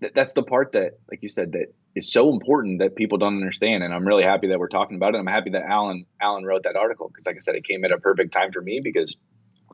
that's 0.00 0.32
the 0.34 0.42
part 0.42 0.72
that, 0.72 0.98
like 1.10 1.22
you 1.22 1.28
said, 1.28 1.52
that 1.52 1.72
is 1.94 2.12
so 2.12 2.30
important 2.32 2.80
that 2.80 2.94
people 2.96 3.18
don't 3.18 3.36
understand. 3.36 3.82
And 3.82 3.94
I'm 3.94 4.06
really 4.06 4.24
happy 4.24 4.48
that 4.48 4.58
we're 4.58 4.68
talking 4.68 4.96
about 4.96 5.14
it. 5.14 5.18
I'm 5.18 5.26
happy 5.26 5.50
that 5.50 5.62
Alan 5.62 6.04
Alan 6.20 6.44
wrote 6.44 6.64
that 6.64 6.76
article 6.76 7.08
because, 7.08 7.26
like 7.26 7.36
I 7.36 7.38
said, 7.38 7.54
it 7.54 7.64
came 7.64 7.84
at 7.84 7.92
a 7.92 7.98
perfect 7.98 8.32
time 8.32 8.52
for 8.52 8.60
me 8.60 8.80
because 8.82 9.16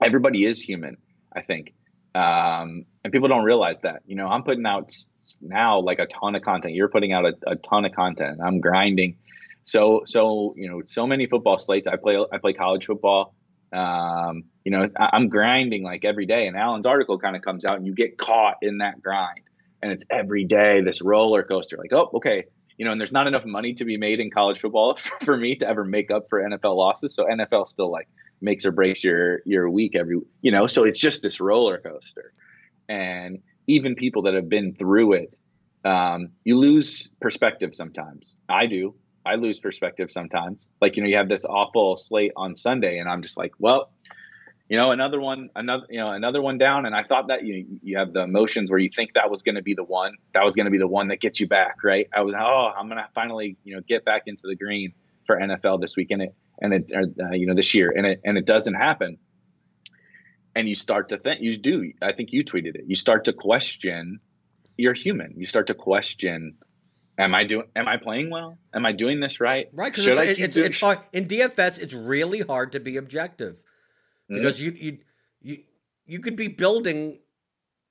everybody 0.02 0.44
is 0.44 0.60
human. 0.62 0.96
I 1.34 1.42
think, 1.42 1.74
um, 2.14 2.84
and 3.02 3.12
people 3.12 3.28
don't 3.28 3.44
realize 3.44 3.80
that. 3.80 4.02
You 4.06 4.16
know, 4.16 4.28
I'm 4.28 4.44
putting 4.44 4.66
out 4.66 4.92
now 5.40 5.80
like 5.80 5.98
a 5.98 6.06
ton 6.06 6.34
of 6.36 6.42
content. 6.42 6.74
You're 6.74 6.88
putting 6.88 7.12
out 7.12 7.24
a, 7.24 7.32
a 7.46 7.56
ton 7.56 7.84
of 7.84 7.92
content. 7.92 8.40
I'm 8.44 8.60
grinding. 8.60 9.16
So 9.64 10.02
so 10.04 10.54
you 10.56 10.70
know, 10.70 10.82
so 10.84 11.06
many 11.06 11.26
football 11.26 11.58
slates. 11.58 11.88
I 11.88 11.96
play 11.96 12.16
I 12.32 12.38
play 12.38 12.52
college 12.52 12.86
football. 12.86 13.34
Um, 13.72 14.44
you 14.64 14.70
know, 14.70 14.86
I'm 14.96 15.28
grinding 15.28 15.82
like 15.82 16.04
every 16.04 16.26
day. 16.26 16.46
And 16.46 16.56
Alan's 16.56 16.86
article 16.86 17.18
kind 17.18 17.34
of 17.34 17.42
comes 17.42 17.64
out, 17.64 17.78
and 17.78 17.86
you 17.86 17.94
get 17.94 18.18
caught 18.18 18.58
in 18.62 18.78
that 18.78 19.02
grind 19.02 19.40
and 19.82 19.92
it's 19.92 20.06
every 20.10 20.44
day 20.44 20.80
this 20.80 21.02
roller 21.02 21.42
coaster. 21.42 21.76
Like, 21.76 21.92
oh, 21.92 22.10
okay, 22.14 22.44
you 22.78 22.84
know, 22.84 22.92
and 22.92 23.00
there's 23.00 23.12
not 23.12 23.26
enough 23.26 23.44
money 23.44 23.74
to 23.74 23.84
be 23.84 23.96
made 23.96 24.20
in 24.20 24.30
college 24.30 24.60
football 24.60 24.96
for 25.22 25.36
me 25.36 25.56
to 25.56 25.68
ever 25.68 25.84
make 25.84 26.10
up 26.10 26.28
for 26.28 26.40
NFL 26.40 26.76
losses. 26.76 27.14
So 27.14 27.26
NFL 27.26 27.66
still 27.66 27.90
like 27.90 28.08
makes 28.40 28.64
or 28.64 28.72
breaks 28.72 29.04
your 29.04 29.40
your 29.44 29.68
week 29.68 29.94
every, 29.94 30.20
you 30.40 30.52
know. 30.52 30.66
So 30.66 30.84
it's 30.84 30.98
just 30.98 31.22
this 31.22 31.40
roller 31.40 31.78
coaster, 31.78 32.32
and 32.88 33.40
even 33.66 33.94
people 33.94 34.22
that 34.22 34.34
have 34.34 34.48
been 34.48 34.74
through 34.74 35.14
it, 35.14 35.38
um, 35.84 36.28
you 36.44 36.58
lose 36.58 37.10
perspective 37.20 37.74
sometimes. 37.74 38.36
I 38.48 38.66
do. 38.66 38.94
I 39.24 39.36
lose 39.36 39.60
perspective 39.60 40.10
sometimes. 40.10 40.68
Like 40.80 40.96
you 40.96 41.02
know, 41.02 41.08
you 41.08 41.16
have 41.16 41.28
this 41.28 41.44
awful 41.44 41.96
slate 41.96 42.32
on 42.36 42.56
Sunday, 42.56 42.98
and 42.98 43.08
I'm 43.08 43.22
just 43.22 43.36
like, 43.36 43.52
well 43.58 43.90
you 44.72 44.78
know 44.78 44.90
another 44.90 45.20
one 45.20 45.50
another 45.54 45.84
you 45.90 46.00
know 46.00 46.10
another 46.12 46.40
one 46.40 46.56
down 46.56 46.86
and 46.86 46.94
i 46.94 47.02
thought 47.02 47.28
that 47.28 47.44
you 47.44 47.78
you 47.82 47.98
have 47.98 48.14
the 48.14 48.20
emotions 48.22 48.70
where 48.70 48.78
you 48.78 48.88
think 48.88 49.12
that 49.12 49.30
was 49.30 49.42
going 49.42 49.56
to 49.56 49.62
be 49.62 49.74
the 49.74 49.84
one 49.84 50.14
that 50.32 50.42
was 50.42 50.56
going 50.56 50.64
to 50.64 50.70
be 50.70 50.78
the 50.78 50.88
one 50.88 51.08
that 51.08 51.20
gets 51.20 51.38
you 51.40 51.46
back 51.46 51.84
right? 51.84 52.08
I 52.14 52.22
was 52.22 52.34
oh 52.34 52.70
i'm 52.74 52.88
going 52.88 52.96
to 52.96 53.06
finally 53.14 53.58
you 53.64 53.76
know 53.76 53.82
get 53.86 54.06
back 54.06 54.22
into 54.26 54.46
the 54.46 54.56
green 54.56 54.94
for 55.26 55.36
nfl 55.36 55.78
this 55.78 55.94
week 55.94 56.10
and 56.10 56.22
it 56.22 56.34
and 56.62 56.72
it 56.72 56.90
uh, 56.96 57.32
you 57.32 57.46
know 57.46 57.54
this 57.54 57.74
year 57.74 57.92
and 57.94 58.06
it 58.06 58.22
and 58.24 58.38
it 58.38 58.46
doesn't 58.46 58.74
happen. 58.74 59.18
And 60.54 60.68
you 60.68 60.74
start 60.74 61.08
to 61.10 61.18
think 61.18 61.40
you 61.40 61.56
do 61.56 61.92
i 62.02 62.12
think 62.12 62.32
you 62.32 62.44
tweeted 62.44 62.74
it 62.74 62.84
you 62.86 62.96
start 62.96 63.24
to 63.24 63.32
question 63.32 64.20
you're 64.76 64.92
human 64.92 65.34
you 65.38 65.46
start 65.46 65.68
to 65.68 65.74
question 65.74 66.56
am 67.18 67.34
i 67.34 67.44
doing 67.44 67.66
am 67.74 67.88
i 67.88 67.96
playing 67.96 68.28
well? 68.28 68.58
Am 68.74 68.84
i 68.84 68.92
doing 68.92 69.18
this 69.20 69.40
right? 69.40 69.68
Right 69.72 69.90
because 69.90 70.06
it's, 70.06 70.38
it's, 70.38 70.56
it's 70.56 70.80
hard 70.80 70.98
in 71.10 71.26
dfs 71.26 71.78
it's 71.80 71.94
really 71.94 72.40
hard 72.40 72.72
to 72.72 72.80
be 72.80 72.98
objective 72.98 73.56
mm-hmm. 74.32 74.42
because 74.42 74.60
you 74.60 74.70
you 74.72 74.98
you 75.40 75.58
you 76.06 76.20
could 76.20 76.36
be 76.36 76.48
building 76.48 77.18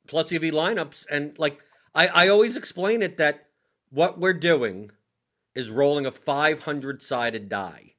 plus 0.08 0.32
EV 0.32 0.44
lineups 0.44 1.06
and 1.10 1.38
like 1.38 1.64
I 1.94 2.08
I 2.08 2.28
always 2.28 2.58
explain 2.58 3.02
it 3.02 3.18
that 3.18 3.48
what 3.90 4.20
we're 4.20 4.34
doing 4.34 4.92
is 5.54 5.70
rolling 5.70 6.06
a 6.06 6.12
500 6.12 7.02
sided 7.02 7.50
die, 7.50 7.96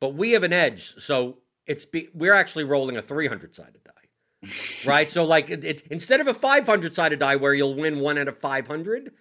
but 0.00 0.14
we 0.14 0.32
have 0.32 0.42
an 0.42 0.52
edge, 0.52 0.94
so 0.98 1.38
it's 1.66 1.84
be, 1.84 2.08
we're 2.14 2.32
actually 2.32 2.64
rolling 2.64 2.96
a 2.96 3.02
300 3.02 3.54
sided 3.54 3.80
die, 3.84 4.50
right? 4.86 5.10
So 5.10 5.24
like 5.24 5.50
it, 5.50 5.64
it, 5.64 5.82
instead 5.90 6.20
of 6.20 6.26
a 6.26 6.34
500 6.34 6.94
sided 6.94 7.18
die 7.18 7.36
where 7.36 7.54
you'll 7.54 7.74
win 7.74 8.00
one 8.00 8.18
out 8.18 8.28
of 8.28 8.38
500, 8.38 9.12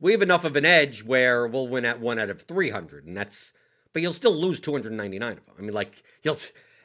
we 0.00 0.12
have 0.12 0.22
enough 0.22 0.44
of 0.44 0.56
an 0.56 0.64
edge 0.64 1.04
where 1.04 1.46
we'll 1.46 1.68
win 1.68 1.84
at 1.84 2.00
one 2.00 2.18
out 2.18 2.30
of 2.30 2.42
300, 2.42 3.06
and 3.06 3.16
that's 3.16 3.52
but 3.92 4.02
you'll 4.02 4.12
still 4.12 4.34
lose 4.34 4.60
299 4.60 5.32
of 5.32 5.46
them. 5.46 5.54
I 5.56 5.62
mean, 5.62 5.72
like 5.72 6.02
you'll 6.22 6.36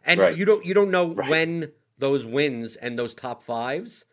and 0.06 0.20
right. 0.20 0.38
you 0.38 0.46
don't 0.46 0.66
you 0.66 0.74
don't 0.74 0.92
know 0.92 1.14
right. 1.14 1.30
when 1.30 1.72
those 1.98 2.26
wins 2.26 2.76
and 2.76 2.98
those 2.98 3.14
top 3.14 3.44
fives 3.44 4.06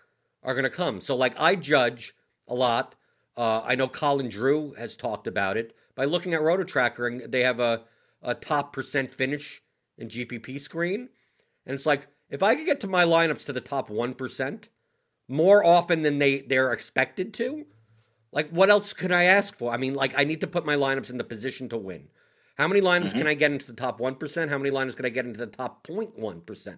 are 0.43 0.55
going 0.55 0.65
to 0.65 0.71
come. 0.71 1.01
So 1.01 1.15
like 1.17 1.39
I 1.41 1.57
judge 1.57 2.15
a 2.49 2.55
lot. 2.55 2.95
Uh, 3.37 3.63
I 3.65 3.75
know 3.75 3.89
Colin 3.89 4.29
Drew 4.29 4.73
has 4.75 4.97
talked 4.97 5.27
about 5.27 5.57
it 5.57 5.75
by 5.95 6.05
looking 6.05 6.35
at 6.35 6.41
RotoTracker 6.41 7.07
and 7.07 7.33
they 7.33 7.43
have 7.43 7.61
a 7.61 7.85
a 8.23 8.35
top 8.35 8.73
percent 8.73 9.11
finish 9.11 9.63
in 9.99 10.09
GPP 10.09 10.59
screen, 10.59 11.09
and 11.65 11.75
it's 11.75 11.87
like 11.87 12.09
if 12.29 12.43
I 12.43 12.55
could 12.55 12.67
get 12.67 12.81
to 12.81 12.89
my 12.89 13.05
lineups 13.05 13.47
to 13.47 13.53
the 13.53 13.61
top 13.61 13.89
one 13.89 14.15
percent 14.15 14.69
more 15.29 15.65
often 15.65 16.03
than 16.03 16.19
they 16.19 16.41
they're 16.41 16.73
expected 16.73 17.33
to, 17.35 17.67
like 18.33 18.51
what 18.51 18.71
else 18.71 18.93
could 18.93 19.13
I 19.13 19.25
ask 19.25 19.57
for? 19.57 19.73
I 19.73 19.77
mean, 19.77 19.95
like 19.95 20.19
I 20.19 20.25
need 20.25 20.41
to 20.41 20.47
put 20.47 20.67
my 20.67 20.77
lineups 20.77 21.11
in 21.11 21.19
the 21.19 21.25
position 21.25 21.69
to 21.71 21.77
win. 21.77 22.09
How 22.57 22.69
many 22.69 22.81
lineups 22.81 23.09
mm-hmm. 23.09 23.19
can 23.19 23.27
I 23.27 23.35
get 23.35 23.53
into 23.53 23.67
the 23.67 23.75
top 23.75 24.01
1%? 24.01 24.49
How 24.49 24.59
many 24.59 24.71
lineups 24.71 24.97
can 24.97 25.05
I 25.05 25.11
get 25.11 25.27
into 25.27 25.39
the 25.39 25.47
top 25.47 25.87
0.1%? 25.87 26.77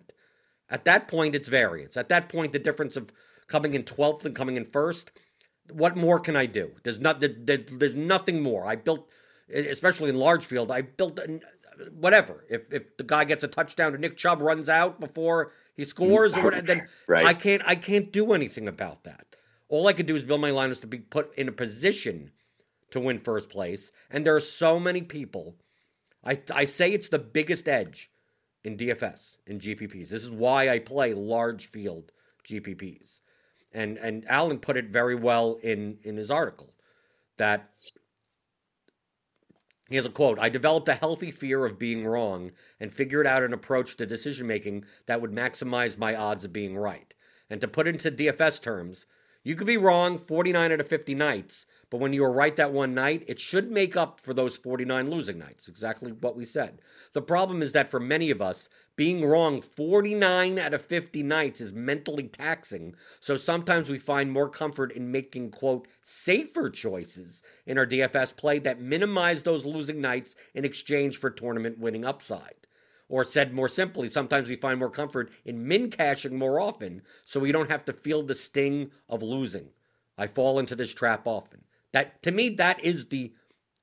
At 0.70 0.84
that 0.84 1.08
point, 1.08 1.34
it's 1.34 1.48
variance. 1.48 1.96
At 1.96 2.08
that 2.08 2.28
point, 2.28 2.52
the 2.52 2.58
difference 2.58 2.96
of 2.96 3.12
coming 3.46 3.74
in 3.74 3.84
12th 3.84 4.24
and 4.24 4.34
coming 4.34 4.56
in 4.56 4.66
first, 4.66 5.22
what 5.72 5.96
more 5.96 6.18
can 6.18 6.36
I 6.36 6.46
do? 6.46 6.72
There's 6.82 7.00
not 7.00 7.20
there's 7.20 7.94
nothing 7.94 8.42
more. 8.42 8.66
I 8.66 8.76
built 8.76 9.08
especially 9.52 10.10
in 10.10 10.16
large 10.16 10.44
field, 10.44 10.70
I 10.70 10.82
built 10.82 11.18
whatever. 11.92 12.44
If 12.48 12.72
if 12.72 12.96
the 12.96 13.04
guy 13.04 13.24
gets 13.24 13.44
a 13.44 13.48
touchdown 13.48 13.92
and 13.92 14.00
Nick 14.00 14.16
Chubb 14.16 14.40
runs 14.40 14.68
out 14.68 15.00
before 15.00 15.52
he 15.74 15.84
scores 15.84 16.36
or 16.36 16.42
whatever, 16.42 16.66
then 16.66 16.88
right. 17.06 17.24
I 17.24 17.34
can't 17.34 17.62
I 17.66 17.74
can't 17.74 18.12
do 18.12 18.32
anything 18.32 18.68
about 18.68 19.04
that. 19.04 19.36
All 19.68 19.86
I 19.86 19.92
could 19.92 20.06
do 20.06 20.16
is 20.16 20.24
build 20.24 20.40
my 20.40 20.50
lineups 20.50 20.80
to 20.82 20.86
be 20.86 20.98
put 20.98 21.34
in 21.36 21.48
a 21.48 21.52
position 21.52 22.30
to 22.90 23.00
win 23.00 23.20
first 23.20 23.50
place. 23.50 23.90
And 24.10 24.24
there 24.24 24.34
are 24.34 24.40
so 24.40 24.80
many 24.80 25.02
people 25.02 25.56
I, 26.28 26.40
I 26.54 26.64
say 26.66 26.92
it's 26.92 27.08
the 27.08 27.18
biggest 27.18 27.68
edge 27.68 28.10
in 28.62 28.76
DFS 28.76 29.38
in 29.46 29.58
GPPs. 29.58 30.10
This 30.10 30.24
is 30.24 30.30
why 30.30 30.68
I 30.68 30.78
play 30.78 31.14
large 31.14 31.66
field 31.66 32.12
GPPs. 32.44 33.20
And 33.72 33.96
and 33.98 34.26
Alan 34.30 34.58
put 34.58 34.76
it 34.76 34.90
very 34.90 35.14
well 35.14 35.58
in 35.62 35.98
in 36.02 36.16
his 36.16 36.30
article 36.30 36.74
that 37.38 37.70
he 39.88 39.96
has 39.96 40.06
a 40.06 40.10
quote 40.10 40.38
I 40.38 40.50
developed 40.50 40.88
a 40.88 40.94
healthy 40.94 41.30
fear 41.30 41.64
of 41.64 41.78
being 41.78 42.06
wrong 42.06 42.52
and 42.78 42.92
figured 42.92 43.26
out 43.26 43.42
an 43.42 43.54
approach 43.54 43.96
to 43.96 44.06
decision 44.06 44.46
making 44.46 44.84
that 45.06 45.20
would 45.22 45.32
maximize 45.32 45.96
my 45.96 46.14
odds 46.14 46.44
of 46.44 46.52
being 46.52 46.76
right. 46.76 47.14
And 47.48 47.60
to 47.62 47.68
put 47.68 47.88
into 47.88 48.10
DFS 48.10 48.60
terms, 48.60 49.06
you 49.42 49.54
could 49.54 49.66
be 49.66 49.78
wrong 49.78 50.18
49 50.18 50.72
out 50.72 50.80
of 50.80 50.88
50 50.88 51.14
nights, 51.14 51.64
but 51.90 52.00
when 52.00 52.12
you 52.12 52.20
were 52.22 52.32
right 52.32 52.54
that 52.56 52.72
one 52.72 52.92
night, 52.94 53.24
it 53.26 53.40
should 53.40 53.70
make 53.70 53.96
up 53.96 54.20
for 54.20 54.34
those 54.34 54.58
49 54.58 55.10
losing 55.10 55.38
nights. 55.38 55.68
Exactly 55.68 56.12
what 56.12 56.36
we 56.36 56.44
said. 56.44 56.82
The 57.14 57.22
problem 57.22 57.62
is 57.62 57.72
that 57.72 57.90
for 57.90 57.98
many 57.98 58.30
of 58.30 58.42
us, 58.42 58.68
being 58.94 59.24
wrong 59.24 59.62
49 59.62 60.58
out 60.58 60.74
of 60.74 60.84
50 60.84 61.22
nights 61.22 61.62
is 61.62 61.72
mentally 61.72 62.24
taxing. 62.24 62.94
So 63.20 63.36
sometimes 63.36 63.88
we 63.88 63.98
find 63.98 64.30
more 64.30 64.50
comfort 64.50 64.92
in 64.92 65.10
making, 65.10 65.50
quote, 65.50 65.88
safer 66.02 66.68
choices 66.68 67.42
in 67.64 67.78
our 67.78 67.86
DFS 67.86 68.36
play 68.36 68.58
that 68.58 68.80
minimize 68.80 69.44
those 69.44 69.64
losing 69.64 70.00
nights 70.02 70.36
in 70.54 70.66
exchange 70.66 71.18
for 71.18 71.30
tournament 71.30 71.78
winning 71.78 72.04
upside. 72.04 72.54
Or 73.08 73.24
said 73.24 73.54
more 73.54 73.68
simply, 73.68 74.08
sometimes 74.08 74.50
we 74.50 74.56
find 74.56 74.78
more 74.78 74.90
comfort 74.90 75.30
in 75.42 75.66
min 75.66 75.90
cashing 75.90 76.36
more 76.36 76.60
often 76.60 77.00
so 77.24 77.40
we 77.40 77.52
don't 77.52 77.70
have 77.70 77.86
to 77.86 77.94
feel 77.94 78.22
the 78.22 78.34
sting 78.34 78.90
of 79.08 79.22
losing. 79.22 79.70
I 80.18 80.26
fall 80.26 80.58
into 80.58 80.74
this 80.74 80.92
trap 80.92 81.26
often. 81.26 81.62
That 81.92 82.22
to 82.22 82.30
me, 82.30 82.50
that 82.50 82.82
is 82.84 83.06
the 83.06 83.32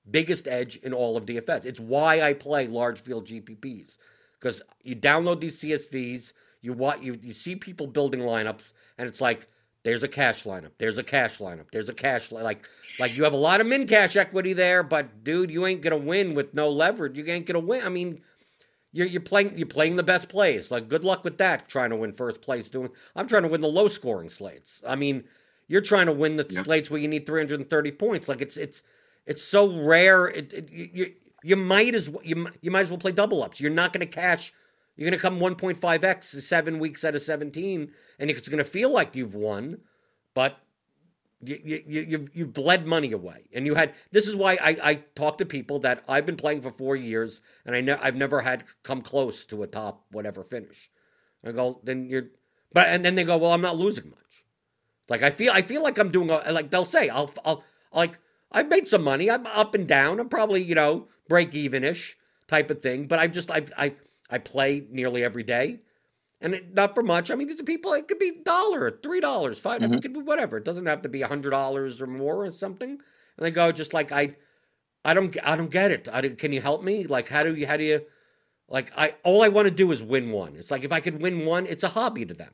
biggest 0.10 0.48
edge 0.48 0.78
in 0.78 0.94
all 0.94 1.18
of 1.18 1.26
DFS. 1.26 1.66
It's 1.66 1.80
why 1.80 2.22
I 2.22 2.34
play 2.34 2.68
large 2.68 3.00
field 3.00 3.28
GPPs 3.28 3.98
because 4.40 4.62
you 4.84 4.96
download 4.96 5.40
these 5.40 5.60
CSVs, 5.60 6.34
you 6.62 6.74
what 6.74 7.04
you 7.04 7.20
you 7.22 7.34
see 7.34 7.56
people 7.56 7.88
building 7.88 8.22
lineups, 8.22 8.74
and 8.98 9.08
it's 9.08 9.22
like 9.22 9.48
there's 9.84 10.04
a 10.04 10.08
cash 10.08 10.44
lineup, 10.44 10.72
there's 10.78 10.98
a 10.98 11.04
cash 11.04 11.40
lineup, 11.40 11.72
there's 11.72 11.90
a 11.90 11.94
cash 11.94 12.32
li- 12.32 12.44
like 12.44 12.68
like 13.00 13.16
you 13.16 13.24
have 13.24 13.34
a 13.34 13.38
lot 13.38 13.62
of 13.62 13.68
min 13.68 13.88
cash 13.88 14.16
equity 14.16 14.54
there, 14.54 14.84
but 14.84 15.24
dude, 15.24 15.52
you 15.52 15.66
ain't 15.66 15.82
gonna 15.82 15.98
win 15.98 16.36
with 16.36 16.54
no 16.54 16.70
leverage. 16.70 17.18
You 17.18 17.26
ain't 17.26 17.46
gonna 17.46 17.60
win. 17.60 17.84
I 17.84 17.90
mean. 17.90 18.22
You're, 18.92 19.08
you're 19.08 19.20
playing 19.20 19.58
you're 19.58 19.68
playing 19.68 19.98
the 19.98 20.04
best 20.04 20.30
plays. 20.30 20.72
Like 20.72 20.88
good 20.88 21.04
luck 21.04 21.26
with 21.26 21.38
that. 21.40 21.68
Trying 21.68 21.90
to 21.90 21.98
win 21.98 22.14
first 22.14 22.42
place. 22.42 22.70
Doing 22.70 22.92
I'm 23.14 23.28
trying 23.28 23.42
to 23.42 23.50
win 23.50 23.60
the 23.60 23.68
low 23.68 23.90
scoring 23.90 24.30
slates. 24.30 24.82
I 24.88 24.96
mean, 24.96 25.26
you're 25.68 25.82
trying 25.82 26.06
to 26.06 26.12
win 26.12 26.36
the 26.36 26.46
slates 26.50 26.90
where 26.90 27.00
you 27.00 27.08
need 27.08 27.26
330 27.26 27.92
points. 27.92 28.28
Like 28.28 28.42
it's 28.42 28.58
it's 28.58 28.84
it's 29.26 29.44
so 29.44 29.82
rare. 29.82 30.28
It, 30.28 30.54
it 30.54 30.72
you 30.72 31.14
you 31.44 31.56
might 31.56 31.96
as 31.96 32.10
well 32.10 32.24
you 32.24 32.48
you 32.62 32.72
might 32.72 32.82
as 32.82 32.90
well 32.90 33.00
play 33.00 33.12
double 33.12 33.44
ups. 33.44 33.60
You're 33.60 33.72
not 33.72 33.94
going 33.94 34.06
to 34.08 34.14
cash. 34.14 34.54
You're 34.96 35.10
going 35.10 35.20
to 35.20 35.22
come 35.22 35.40
1.5x 35.40 36.24
seven 36.42 36.80
weeks 36.80 37.04
out 37.04 37.16
of 37.16 37.22
17, 37.22 37.92
and 38.18 38.30
it's 38.30 38.48
going 38.48 38.64
to 38.64 38.64
feel 38.64 38.90
like 38.90 39.14
you've 39.14 39.36
won, 39.36 39.82
but 40.34 40.58
you, 41.44 41.60
you, 41.66 42.02
you've 42.08 42.30
you've 42.34 42.54
bled 42.54 42.86
money 42.86 43.12
away, 43.12 43.50
and 43.54 43.66
you 43.66 43.76
had. 43.76 43.94
This 44.12 44.28
is 44.28 44.36
why 44.36 44.58
I, 44.62 44.78
I 44.82 44.96
talk 45.16 45.38
to 45.40 45.46
people 45.46 45.80
that 45.80 46.04
I've 46.08 46.26
been 46.26 46.38
playing 46.38 46.62
for 46.62 46.72
four 46.72 46.96
years, 46.96 47.42
and 47.66 47.76
I 47.76 47.82
ne- 47.82 48.00
I've 48.02 48.16
never 48.16 48.42
had 48.42 48.64
come 48.84 49.02
close 49.02 49.46
to 49.48 49.64
a 49.64 49.68
top 49.68 50.06
whatever 50.12 50.44
finish. 50.44 50.90
I 51.44 51.52
go, 51.52 51.80
then 51.84 52.10
you're, 52.10 52.30
but 52.74 52.88
and 52.88 53.06
then 53.06 53.16
they 53.16 53.24
go, 53.24 53.38
well, 53.38 53.52
I'm 53.52 53.62
not 53.62 53.78
losing 53.78 54.10
much. 54.10 54.45
Like 55.10 55.22
I 55.24 55.30
feel 55.30 55.52
I 55.54 55.62
feel 55.62 55.84
like 55.84 55.98
I'm 55.98 56.12
doing 56.12 56.30
a, 56.30 56.52
like 56.52 56.70
they'll 56.72 56.86
say 56.86 57.10
I'll 57.10 57.32
I'll 57.46 57.64
like 57.94 58.18
I've 58.52 58.70
made 58.70 58.88
some 58.88 59.04
money. 59.04 59.30
I'm 59.30 59.46
up 59.48 59.76
and 59.76 59.88
down. 59.88 60.20
I'm 60.20 60.30
probably 60.30 60.64
you 60.64 60.76
know 60.76 61.08
break 61.28 61.54
even 61.54 61.84
ish 61.84 62.18
type 62.48 62.70
of 62.72 62.82
thing. 62.82 63.08
But 63.08 63.20
I 63.20 63.28
just 63.28 63.52
I 63.52 63.66
I 63.78 63.94
I 64.30 64.38
play 64.40 64.84
nearly 64.90 65.24
every 65.24 65.44
day, 65.44 65.80
and 66.42 66.56
it, 66.56 66.74
not 66.74 66.96
for 66.96 67.04
much. 67.04 67.30
I 67.30 67.36
mean, 67.36 67.48
these 67.48 67.60
are 67.62 67.64
people. 67.66 67.94
It 67.94 68.08
could 68.08 68.18
be 68.20 68.32
dollar, 68.44 69.00
three 69.04 69.20
dollars, 69.20 69.60
5 69.60 69.82
Mhm. 69.82 69.98
It 69.98 70.02
could 70.02 70.14
be 70.14 70.22
whatever. 70.22 70.58
It 70.58 70.66
doesn't 70.66 70.86
have 70.88 71.04
to 71.04 71.10
be 71.10 71.22
a 71.22 71.28
hundred 71.28 71.52
dollars 71.52 72.02
or 72.02 72.08
more 72.08 72.44
or 72.46 72.52
something. 72.52 72.90
And 72.90 73.46
they 73.46 73.52
go 73.52 73.72
just 73.72 73.94
like 73.94 74.12
I, 74.12 74.36
I 75.04 75.14
don't 75.14 75.36
I 75.44 75.56
don't 75.56 75.70
get 75.70 75.92
it. 75.92 76.08
I, 76.12 76.22
don't- 76.22 76.38
can 76.38 76.52
you 76.54 76.62
help 76.62 76.84
me? 76.84 77.04
Like 77.06 77.30
how 77.30 77.44
do 77.44 77.54
you 77.56 77.68
how 77.68 77.78
do 77.78 77.84
you 77.84 78.02
like 78.68 78.92
I 78.98 79.14
all 79.24 79.44
I 79.44 79.50
want 79.50 79.66
to 79.66 79.72
do 79.72 79.92
is 79.92 80.02
win 80.02 80.32
one. 80.32 80.56
It's 80.56 80.72
like 80.72 80.84
if 80.84 80.92
I 80.92 81.00
could 81.00 81.22
win 81.22 81.46
one, 81.46 81.68
it's 81.68 81.84
a 81.84 81.90
hobby 81.90 82.26
to 82.26 82.34
them. 82.34 82.54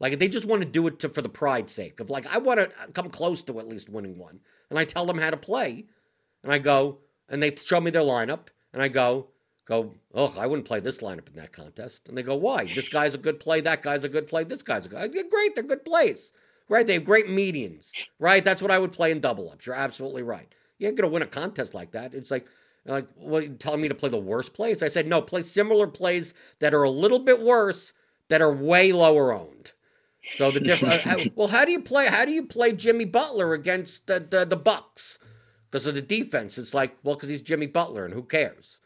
Like 0.00 0.18
they 0.18 0.28
just 0.28 0.46
want 0.46 0.62
to 0.62 0.68
do 0.68 0.86
it 0.86 0.98
to, 1.00 1.10
for 1.10 1.22
the 1.22 1.28
pride's 1.28 1.72
sake 1.72 2.00
of 2.00 2.10
like 2.10 2.26
I 2.26 2.38
want 2.38 2.58
to 2.58 2.68
uh, 2.68 2.86
come 2.94 3.10
close 3.10 3.42
to 3.42 3.60
at 3.60 3.68
least 3.68 3.88
winning 3.88 4.18
one. 4.18 4.40
And 4.70 4.78
I 4.78 4.84
tell 4.84 5.06
them 5.06 5.18
how 5.18 5.30
to 5.30 5.36
play, 5.36 5.84
and 6.42 6.52
I 6.52 6.58
go 6.58 6.98
and 7.28 7.42
they 7.42 7.54
show 7.54 7.80
me 7.80 7.90
their 7.90 8.02
lineup, 8.02 8.48
and 8.72 8.82
I 8.82 8.88
go 8.88 9.28
go. 9.66 9.94
Oh, 10.14 10.34
I 10.38 10.46
wouldn't 10.46 10.66
play 10.66 10.80
this 10.80 10.98
lineup 10.98 11.28
in 11.28 11.36
that 11.36 11.52
contest. 11.52 12.08
And 12.08 12.18
they 12.18 12.22
go, 12.22 12.34
why? 12.34 12.64
This 12.64 12.88
guy's 12.88 13.14
a 13.14 13.18
good 13.18 13.38
play. 13.38 13.60
That 13.60 13.82
guy's 13.82 14.02
a 14.02 14.08
good 14.08 14.26
play. 14.26 14.42
This 14.42 14.62
guy's 14.62 14.86
a 14.86 14.88
good. 14.88 15.14
Yeah, 15.14 15.22
great. 15.30 15.54
They're 15.54 15.62
good 15.62 15.84
plays. 15.84 16.32
Right? 16.68 16.86
They 16.86 16.94
have 16.94 17.04
great 17.04 17.26
medians. 17.26 18.08
Right? 18.18 18.42
That's 18.42 18.62
what 18.62 18.70
I 18.70 18.78
would 18.78 18.92
play 18.92 19.12
in 19.12 19.20
double 19.20 19.50
ups. 19.50 19.66
You're 19.66 19.76
absolutely 19.76 20.22
right. 20.22 20.52
You 20.78 20.88
ain't 20.88 20.96
gonna 20.96 21.12
win 21.12 21.22
a 21.22 21.26
contest 21.26 21.74
like 21.74 21.92
that. 21.92 22.14
It's 22.14 22.30
like. 22.30 22.46
Like, 22.86 23.08
well, 23.14 23.42
you 23.42 23.50
telling 23.50 23.82
me 23.82 23.88
to 23.88 23.94
play 23.94 24.08
the 24.08 24.16
worst 24.16 24.54
plays? 24.54 24.82
I 24.82 24.88
said, 24.88 25.06
no, 25.06 25.20
play 25.20 25.42
similar 25.42 25.86
plays 25.86 26.32
that 26.60 26.72
are 26.72 26.82
a 26.82 26.88
little 26.88 27.18
bit 27.18 27.42
worse, 27.42 27.92
that 28.28 28.40
are 28.40 28.50
way 28.50 28.90
lower 28.90 29.34
owned. 29.34 29.72
So 30.24 30.50
the 30.50 30.60
difference. 30.60 31.06
Uh, 31.06 31.24
well, 31.34 31.48
how 31.48 31.64
do 31.64 31.72
you 31.72 31.80
play? 31.80 32.06
How 32.06 32.24
do 32.24 32.32
you 32.32 32.44
play 32.44 32.72
Jimmy 32.72 33.04
Butler 33.04 33.52
against 33.52 34.06
the 34.06 34.20
the, 34.20 34.44
the 34.44 34.56
Bucks? 34.56 35.18
Because 35.70 35.86
of 35.86 35.94
the 35.94 36.02
defense, 36.02 36.58
it's 36.58 36.74
like, 36.74 36.96
well, 37.04 37.14
because 37.14 37.28
he's 37.28 37.42
Jimmy 37.42 37.66
Butler, 37.66 38.04
and 38.04 38.12
who 38.12 38.24
cares? 38.24 38.80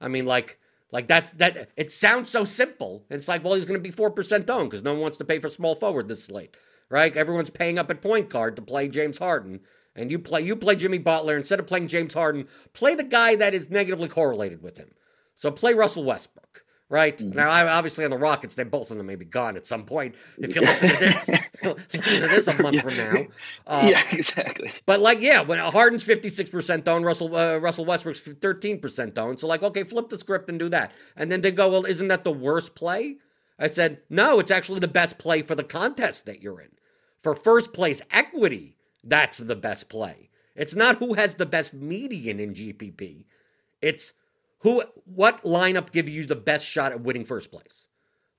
I 0.00 0.08
mean, 0.08 0.24
like, 0.24 0.58
like 0.90 1.06
that's 1.06 1.32
that. 1.32 1.68
It 1.76 1.92
sounds 1.92 2.30
so 2.30 2.44
simple. 2.44 3.04
It's 3.10 3.28
like, 3.28 3.44
well, 3.44 3.54
he's 3.54 3.66
going 3.66 3.78
to 3.78 3.82
be 3.82 3.90
four 3.90 4.10
percent 4.10 4.48
owned 4.48 4.70
because 4.70 4.82
no 4.82 4.92
one 4.92 5.02
wants 5.02 5.18
to 5.18 5.24
pay 5.24 5.38
for 5.38 5.48
small 5.48 5.74
forward 5.74 6.08
this 6.08 6.24
slate, 6.24 6.56
right? 6.88 7.14
Everyone's 7.14 7.50
paying 7.50 7.78
up 7.78 7.90
at 7.90 8.00
point 8.00 8.30
guard 8.30 8.56
to 8.56 8.62
play 8.62 8.88
James 8.88 9.18
Harden, 9.18 9.60
and 9.94 10.10
you 10.10 10.18
play 10.18 10.40
you 10.40 10.56
play 10.56 10.76
Jimmy 10.76 10.98
Butler 10.98 11.36
instead 11.36 11.60
of 11.60 11.66
playing 11.66 11.88
James 11.88 12.14
Harden. 12.14 12.48
Play 12.72 12.94
the 12.94 13.04
guy 13.04 13.36
that 13.36 13.54
is 13.54 13.70
negatively 13.70 14.08
correlated 14.08 14.62
with 14.62 14.78
him. 14.78 14.90
So 15.36 15.50
play 15.50 15.74
Russell 15.74 16.04
Westbrook. 16.04 16.64
Right 16.90 17.16
Mhm. 17.16 17.34
now, 17.34 17.48
I- 17.48 17.68
obviously 17.72 18.04
on 18.04 18.10
the 18.10 18.18
Rockets, 18.18 18.56
they 18.56 18.64
both 18.64 18.90
of 18.90 18.96
them 18.98 19.06
may 19.06 19.14
be 19.14 19.24
gone 19.24 19.56
at 19.56 19.64
some 19.64 19.86
point. 19.86 20.16
If 20.38 20.54
you 20.56 20.60
listen 20.62 20.88
to 20.88 20.96
this, 20.98 21.28
listen 21.62 22.20
to 22.20 22.28
this 22.28 22.48
a 22.48 22.60
month 22.60 22.80
from 22.82 22.96
now, 22.96 23.26
uh, 23.68 23.86
yeah, 23.88 24.02
exactly. 24.10 24.72
but 24.86 24.98
like, 25.00 25.20
yeah, 25.20 25.40
when 25.40 25.60
Harden's 25.60 26.02
fifty 26.02 26.28
six 26.28 26.50
percent 26.50 26.88
owned, 26.88 27.04
Russell 27.04 27.34
uh, 27.36 27.58
Russell 27.58 27.84
Westbrook's 27.84 28.18
thirteen 28.20 28.80
percent 28.80 29.16
owned. 29.18 29.38
So 29.38 29.46
like, 29.46 29.62
okay, 29.62 29.84
flip 29.84 30.08
the 30.08 30.18
script 30.18 30.50
and 30.50 30.58
do 30.58 30.68
that. 30.70 30.90
And 31.16 31.30
then 31.30 31.42
they 31.42 31.52
go, 31.52 31.68
well, 31.70 31.84
isn't 31.86 32.08
that 32.08 32.24
the 32.24 32.32
worst 32.32 32.74
play? 32.74 33.18
I 33.56 33.68
said, 33.68 33.98
no, 34.10 34.40
it's 34.40 34.50
actually 34.50 34.80
the 34.80 34.88
best 34.88 35.16
play 35.18 35.42
for 35.42 35.54
the 35.54 35.62
contest 35.62 36.26
that 36.26 36.42
you're 36.42 36.60
in. 36.60 36.70
For 37.20 37.34
first 37.36 37.72
place 37.72 38.02
equity, 38.10 38.78
that's 39.04 39.38
the 39.38 39.54
best 39.54 39.88
play. 39.88 40.30
It's 40.56 40.74
not 40.74 40.96
who 40.96 41.14
has 41.14 41.34
the 41.34 41.46
best 41.46 41.72
median 41.74 42.40
in 42.40 42.52
GPP. 42.54 43.26
It's 43.80 44.12
who 44.60 44.82
what 45.04 45.42
lineup 45.42 45.90
give 45.90 46.08
you 46.08 46.24
the 46.24 46.36
best 46.36 46.66
shot 46.66 46.92
at 46.92 47.00
winning 47.00 47.24
first 47.24 47.50
place. 47.50 47.86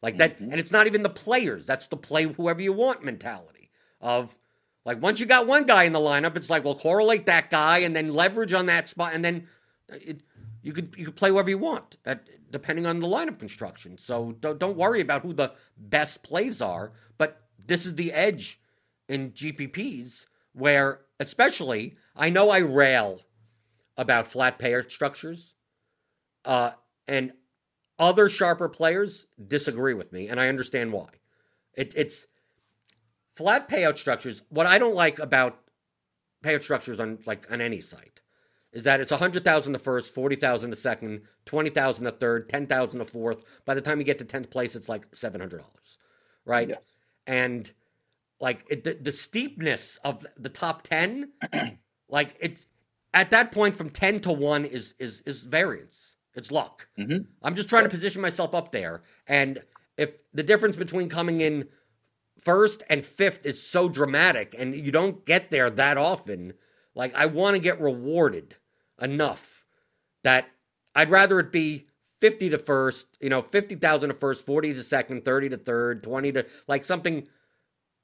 Like 0.02 0.18
that, 0.18 0.40
Mhm. 0.40 0.52
and 0.52 0.60
it's 0.60 0.72
not 0.72 0.88
even 0.88 1.04
the 1.04 1.10
players. 1.10 1.68
That's 1.68 1.88
the 1.88 1.98
play 1.98 2.24
whoever 2.24 2.62
you 2.62 2.74
want 2.74 3.04
mentality 3.04 3.70
of 4.00 4.36
like 4.84 5.00
once 5.00 5.20
you 5.20 5.28
got 5.28 5.46
one 5.46 5.66
guy 5.66 5.84
in 5.84 5.94
the 5.94 6.00
lineup, 6.00 6.36
it's 6.36 6.50
like 6.50 6.64
well 6.64 6.76
correlate 6.76 7.28
that 7.28 7.50
guy 7.52 7.80
and 7.80 7.96
then 7.96 8.14
leverage 8.14 8.54
on 8.54 8.66
that 8.66 8.88
spot, 8.88 9.14
and 9.14 9.24
then 9.24 9.48
it, 9.90 10.22
you 10.64 10.74
could 10.74 10.96
you 10.98 11.06
could 11.06 11.16
play 11.16 11.30
whoever 11.30 11.50
you 11.52 11.58
want 11.60 11.98
at, 12.06 12.28
depending 12.52 12.86
on 12.88 13.00
the 13.00 13.08
lineup 13.08 13.38
construction. 13.38 13.98
So 13.98 14.32
don't 14.40 14.58
don't 14.58 14.78
worry 14.78 15.02
about 15.02 15.22
who 15.22 15.34
the 15.34 15.54
best 15.78 16.24
plays 16.24 16.62
are, 16.62 16.94
but 17.20 17.48
this 17.64 17.86
is 17.86 17.94
the 17.96 18.12
edge 18.12 18.60
in 19.08 19.34
GPPs 19.34 20.26
where 20.54 21.02
especially 21.20 21.96
I 22.16 22.32
know 22.32 22.50
I 22.50 22.58
rail 22.60 23.22
about 23.98 24.28
flat 24.28 24.58
payer 24.58 24.82
structures, 24.82 25.54
uh, 26.46 26.72
and 27.08 27.34
other 28.00 28.30
sharper 28.30 28.70
players 28.70 29.28
disagree 29.48 29.94
with 29.94 30.12
me, 30.12 30.28
and 30.28 30.40
I 30.40 30.48
understand 30.48 30.92
why. 30.92 31.10
It, 31.74 31.94
it's 31.96 32.28
flat 33.36 33.70
payout 33.70 33.98
structures. 33.98 34.42
What 34.50 34.68
I 34.68 34.78
don't 34.78 34.96
like 34.96 35.20
about 35.20 35.60
payout 36.44 36.64
structures 36.64 37.00
on 37.00 37.20
like 37.26 37.50
on 37.52 37.62
any 37.62 37.82
site 37.82 38.22
is 38.74 38.84
that 38.84 39.02
it's 39.02 39.12
a 39.12 39.18
hundred 39.18 39.44
thousand 39.44 39.74
the 39.74 39.80
first, 39.80 40.14
forty 40.14 40.36
thousand 40.36 40.70
the 40.70 40.76
second, 40.76 41.22
twenty 41.46 41.70
thousand 41.70 42.06
the 42.06 42.12
third, 42.12 42.50
ten 42.50 42.68
thousand 42.68 43.00
the 43.00 43.06
fourth. 43.06 43.44
By 43.66 43.74
the 43.74 43.82
time 43.82 44.00
you 44.00 44.06
get 44.06 44.18
to 44.20 44.26
tenth 44.26 44.50
place, 44.50 44.76
it's 44.76 44.90
like 44.90 45.14
seven 45.14 45.40
hundred 45.40 45.60
dollars, 45.60 45.98
right? 46.46 46.70
Yes. 46.70 46.98
and 47.28 47.72
like 48.42 48.66
it, 48.70 48.84
the, 48.84 48.96
the 48.96 49.12
steepness 49.12 50.00
of 50.04 50.26
the 50.38 50.50
top 50.50 50.82
10 50.82 51.30
like 52.10 52.36
it's 52.40 52.66
at 53.14 53.30
that 53.30 53.52
point 53.52 53.76
from 53.76 53.90
10 53.90 54.22
to 54.22 54.32
1 54.32 54.66
is 54.66 54.96
is 55.00 55.22
is 55.26 55.44
variance 55.44 56.16
it's 56.36 56.52
luck 56.52 56.88
Mhm. 56.98 57.28
i'm 57.44 57.56
just 57.56 57.70
trying 57.70 57.84
to 57.84 57.90
position 57.90 58.22
myself 58.22 58.54
up 58.56 58.72
there 58.72 59.04
and 59.28 59.64
if 59.98 60.12
the 60.34 60.44
difference 60.44 60.76
between 60.76 61.10
coming 61.10 61.42
in 61.42 61.68
first 62.40 62.84
and 62.90 63.06
fifth 63.06 63.46
is 63.46 63.62
so 63.62 63.90
dramatic 63.90 64.56
and 64.58 64.76
you 64.76 64.92
don't 64.92 65.26
get 65.26 65.52
there 65.52 65.70
that 65.70 65.98
often 65.98 66.54
like 66.96 67.14
i 67.16 67.26
want 67.26 67.56
to 67.56 67.62
get 67.62 67.80
rewarded 67.80 68.56
enough 69.02 69.66
that 70.24 70.50
i'd 70.96 71.12
rather 71.12 71.40
it 71.40 71.52
be 71.52 71.88
50 72.20 72.50
to 72.50 72.58
first 72.58 73.08
you 73.20 73.30
know 73.30 73.42
50000 73.42 74.10
to 74.10 74.16
first 74.16 74.46
40 74.46 74.74
to 74.74 74.84
second 74.84 75.26
30 75.26 75.50
to 75.50 75.58
third 75.58 76.04
20 76.04 76.32
to 76.34 76.46
like 76.68 76.84
something 76.86 77.28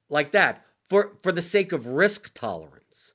like 0.10 0.32
that 0.32 0.66
for 0.88 1.18
for 1.22 1.32
the 1.32 1.42
sake 1.42 1.72
of 1.72 1.86
risk 1.86 2.34
tolerance. 2.34 3.14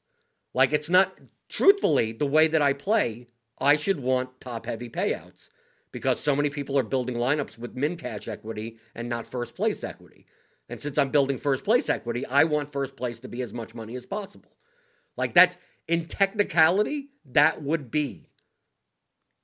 Like 0.55 0.73
it's 0.73 0.91
not 0.91 1.19
truthfully 1.49 2.13
the 2.13 2.27
way 2.27 2.49
that 2.49 2.61
I 2.63 2.75
play, 2.75 3.29
I 3.63 3.77
should 3.77 4.01
want 4.01 4.41
top 4.41 4.67
heavy 4.67 4.91
payouts 4.91 5.49
because 5.93 6.19
so 6.21 6.35
many 6.35 6.51
people 6.51 6.79
are 6.79 6.83
building 6.83 7.17
lineups 7.17 7.59
with 7.59 7.77
min 7.77 7.97
cash 7.97 8.27
equity 8.29 8.79
and 8.95 9.09
not 9.09 9.27
first 9.27 9.55
place 9.55 9.85
equity. 9.85 10.27
And 10.69 10.81
since 10.81 10.99
I'm 10.99 11.11
building 11.11 11.39
first 11.39 11.65
place 11.65 11.89
equity, 11.89 12.27
I 12.27 12.45
want 12.45 12.73
first 12.73 12.97
place 12.97 13.21
to 13.21 13.29
be 13.29 13.43
as 13.43 13.55
much 13.55 13.75
money 13.75 13.95
as 13.95 14.07
possible. 14.07 14.57
Like 15.17 15.35
that 15.35 15.57
in 15.87 16.07
technicality, 16.07 17.11
that 17.25 17.63
would 17.63 17.91
be 17.91 18.29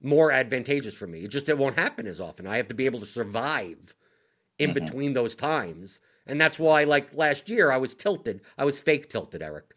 more 0.00 0.32
advantageous 0.32 0.94
for 0.94 1.06
me. 1.06 1.24
It 1.24 1.28
just 1.28 1.48
it 1.48 1.58
won't 1.58 1.78
happen 1.78 2.06
as 2.06 2.20
often. 2.20 2.46
I 2.46 2.56
have 2.56 2.68
to 2.68 2.74
be 2.74 2.86
able 2.86 3.00
to 3.00 3.06
survive 3.06 3.94
in 4.58 4.70
Mhm. 4.70 4.74
between 4.74 5.12
those 5.12 5.36
times. 5.36 6.00
And 6.26 6.40
that's 6.40 6.58
why, 6.58 6.84
like 6.84 7.14
last 7.14 7.48
year, 7.48 7.70
I 7.70 7.78
was 7.78 7.94
tilted. 7.94 8.40
I 8.56 8.64
was 8.64 8.80
fake 8.80 9.08
tilted, 9.08 9.42
Eric. 9.42 9.74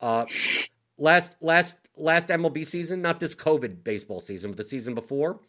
Uh, 0.00 0.26
last 0.98 1.36
last 1.40 1.78
last 1.96 2.28
MLB 2.28 2.64
season, 2.66 3.02
not 3.02 3.20
this 3.20 3.34
COVID 3.34 3.82
baseball 3.82 4.20
season, 4.20 4.50
but 4.50 4.58
the 4.58 4.64
season 4.64 4.94
before, 4.94 5.40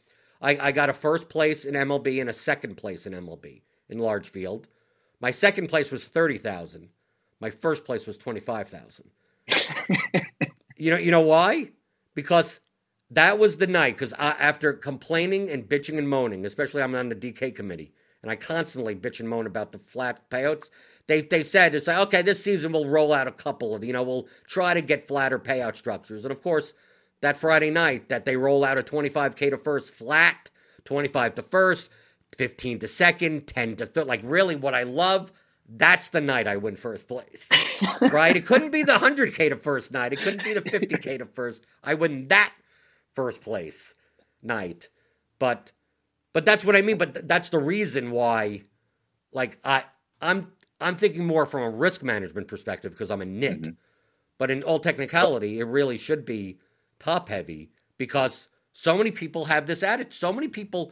I, 0.41 0.57
I 0.57 0.71
got 0.71 0.89
a 0.89 0.93
first 0.93 1.29
place 1.29 1.65
in 1.65 1.73
MLB 1.75 2.21
and 2.21 2.29
a 2.29 2.33
second 2.33 2.75
place 2.75 3.05
in 3.05 3.13
MLB 3.13 3.61
in 3.89 3.99
large 3.99 4.29
field. 4.29 4.67
My 5.19 5.31
second 5.31 5.67
place 5.67 5.91
was 5.91 6.05
thirty 6.05 6.37
thousand. 6.37 6.89
My 7.39 7.49
first 7.49 7.85
place 7.85 8.05
was 8.05 8.17
twenty 8.17 8.39
five 8.39 8.69
thousand. 8.69 9.09
you 10.77 10.91
know, 10.91 10.97
you 10.97 11.11
know 11.11 11.21
why? 11.21 11.71
Because 12.13 12.59
that 13.09 13.39
was 13.39 13.57
the 13.57 13.67
night 13.67 13.95
because 13.95 14.13
after 14.13 14.73
complaining 14.73 15.49
and 15.49 15.67
bitching 15.67 15.97
and 15.97 16.09
moaning, 16.09 16.45
especially 16.45 16.83
I'm 16.83 16.95
on 16.95 17.09
the 17.09 17.15
DK 17.15 17.55
committee, 17.55 17.93
and 18.21 18.31
I 18.31 18.35
constantly 18.35 18.95
bitch 18.95 19.19
and 19.19 19.29
moan 19.29 19.47
about 19.47 19.71
the 19.71 19.79
flat 19.79 20.29
payouts. 20.29 20.69
They 21.07 21.21
they 21.21 21.41
said 21.41 21.73
it's 21.73 21.87
like 21.87 21.97
okay, 21.97 22.21
this 22.21 22.43
season 22.43 22.71
we'll 22.71 22.87
roll 22.87 23.13
out 23.13 23.27
a 23.27 23.31
couple 23.31 23.73
of 23.75 23.83
you 23.83 23.93
know 23.93 24.03
we'll 24.03 24.27
try 24.45 24.73
to 24.73 24.81
get 24.81 25.07
flatter 25.07 25.39
payout 25.39 25.75
structures, 25.75 26.23
and 26.23 26.31
of 26.31 26.41
course 26.41 26.73
that 27.21 27.37
Friday 27.37 27.71
night 27.71 28.09
that 28.09 28.25
they 28.25 28.37
roll 28.37 28.63
out 28.63 28.77
a 28.77 28.83
25k 28.83 29.49
to 29.49 29.57
first 29.57 29.91
flat, 29.91 30.51
25 30.85 31.35
to 31.35 31.41
first, 31.41 31.89
15 32.37 32.79
to 32.79 32.87
second, 32.87 33.47
10 33.47 33.77
to 33.77 33.85
third. 33.85 34.07
Like 34.07 34.21
really, 34.23 34.55
what 34.55 34.75
I 34.75 34.83
love. 34.83 35.31
That's 35.69 36.11
the 36.11 36.21
night 36.21 36.47
I 36.47 36.55
win 36.55 36.77
first 36.77 37.09
place, 37.09 37.49
right? 38.13 38.37
It 38.37 38.45
couldn't 38.45 38.71
be 38.71 38.83
the 38.83 38.93
100K 38.93 39.49
to 39.49 39.57
first 39.57 39.91
night. 39.91 40.13
It 40.13 40.21
couldn't 40.21 40.45
be 40.45 40.53
the 40.53 40.61
50K 40.61 41.17
to 41.17 41.25
first. 41.25 41.65
I 41.83 41.93
win 41.93 42.29
that 42.29 42.53
first 43.13 43.41
place 43.41 43.93
night. 44.41 44.87
But 45.39 45.73
but 46.31 46.45
that's 46.45 46.63
what 46.63 46.75
I 46.77 46.81
mean. 46.81 46.97
But 46.97 47.13
th- 47.15 47.25
that's 47.27 47.49
the 47.49 47.59
reason 47.59 48.11
why, 48.11 48.63
like 49.33 49.59
I 49.65 49.83
I'm 50.21 50.53
I'm 50.79 50.95
thinking 50.95 51.25
more 51.25 51.45
from 51.45 51.63
a 51.63 51.69
risk 51.69 52.03
management 52.03 52.47
perspective 52.47 52.91
because 52.91 53.09
I'm 53.09 53.21
a 53.21 53.25
nit. 53.25 53.61
Mm-hmm. 53.61 53.71
But 54.37 54.51
in 54.51 54.63
all 54.63 54.79
technicality, 54.79 55.59
it 55.59 55.65
really 55.65 55.97
should 55.97 56.23
be 56.23 56.59
top 56.99 57.29
heavy 57.29 57.71
because 57.97 58.49
so 58.71 58.95
many 58.95 59.09
people 59.11 59.45
have 59.45 59.65
this 59.65 59.81
attitude. 59.81 60.13
So 60.13 60.31
many 60.31 60.47
people. 60.47 60.91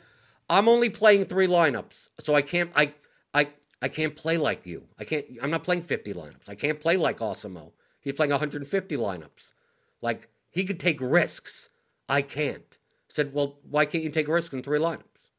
I'm 0.50 0.68
only 0.68 0.90
playing 0.90 1.26
three 1.26 1.48
lineups, 1.48 2.10
so 2.20 2.36
I 2.36 2.42
can't. 2.42 2.72
I 2.76 2.94
I 3.34 3.50
I 3.82 3.88
can't 3.88 4.16
play 4.16 4.38
like 4.38 4.66
you. 4.66 4.88
I 4.98 5.04
can't. 5.04 5.26
I'm 5.42 5.52
not 5.52 5.64
playing 5.64 5.84
50 5.84 6.14
lineups. 6.14 6.50
I 6.50 6.56
can't 6.56 6.80
play 6.80 6.98
like 6.98 7.20
Awesemo. 7.20 7.72
He's 8.02 8.14
playing 8.14 8.32
150 8.32 8.98
lineups. 8.98 9.54
Like 10.02 10.30
he 10.50 10.64
could 10.64 10.80
take 10.80 11.00
risks. 11.02 11.70
I 12.08 12.22
can't. 12.22 12.78
said, 13.08 13.34
well, 13.34 13.58
why 13.70 13.86
can't 13.86 14.04
you 14.04 14.10
take 14.10 14.28
a 14.28 14.32
risk 14.32 14.54
in 14.54 14.62
three 14.62 14.80
lineups? 14.80 15.32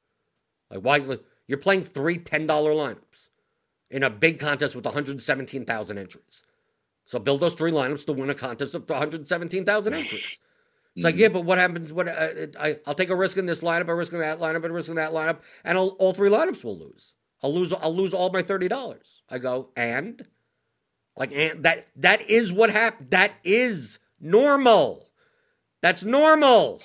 Like 0.70 0.80
why 0.80 1.18
you're 1.46 1.58
playing 1.58 1.84
three 1.84 2.18
$10 2.18 2.46
lineups 2.46 3.25
in 3.90 4.02
a 4.02 4.10
big 4.10 4.38
contest 4.38 4.74
with 4.74 4.84
117,000 4.84 5.98
entries. 5.98 6.44
So 7.04 7.18
build 7.18 7.40
those 7.40 7.54
three 7.54 7.70
lineups 7.70 8.04
to 8.06 8.12
win 8.12 8.30
a 8.30 8.34
contest 8.34 8.74
of 8.74 8.88
117,000 8.88 9.94
entries. 9.94 10.40
It's 10.96 11.04
like, 11.04 11.16
yeah, 11.16 11.28
but 11.28 11.44
what 11.44 11.58
happens? 11.58 11.92
What 11.92 12.08
uh, 12.08 12.46
I, 12.58 12.78
I'll 12.86 12.94
take 12.94 13.10
a 13.10 13.16
risk 13.16 13.36
in 13.36 13.44
this 13.44 13.60
lineup, 13.60 13.88
a 13.88 13.94
risk 13.94 14.14
in 14.14 14.20
that 14.20 14.40
lineup, 14.40 14.64
a 14.64 14.72
risk 14.72 14.88
in 14.88 14.96
that 14.96 15.12
lineup, 15.12 15.40
and 15.62 15.76
I'll, 15.76 15.88
all 15.98 16.14
three 16.14 16.30
lineups 16.30 16.64
will 16.64 16.78
lose. 16.78 17.12
I'll 17.42 17.52
lose. 17.52 17.72
I'll 17.74 17.94
lose 17.94 18.14
all 18.14 18.30
my 18.30 18.40
thirty 18.40 18.66
dollars. 18.66 19.20
I 19.28 19.36
go 19.36 19.68
and 19.76 20.24
like 21.14 21.32
and 21.34 21.64
that. 21.64 21.88
That 21.96 22.30
is 22.30 22.50
what 22.50 22.70
happened. 22.70 23.10
That 23.10 23.32
is 23.44 23.98
normal. 24.20 25.10
That's 25.82 26.02
normal. 26.02 26.80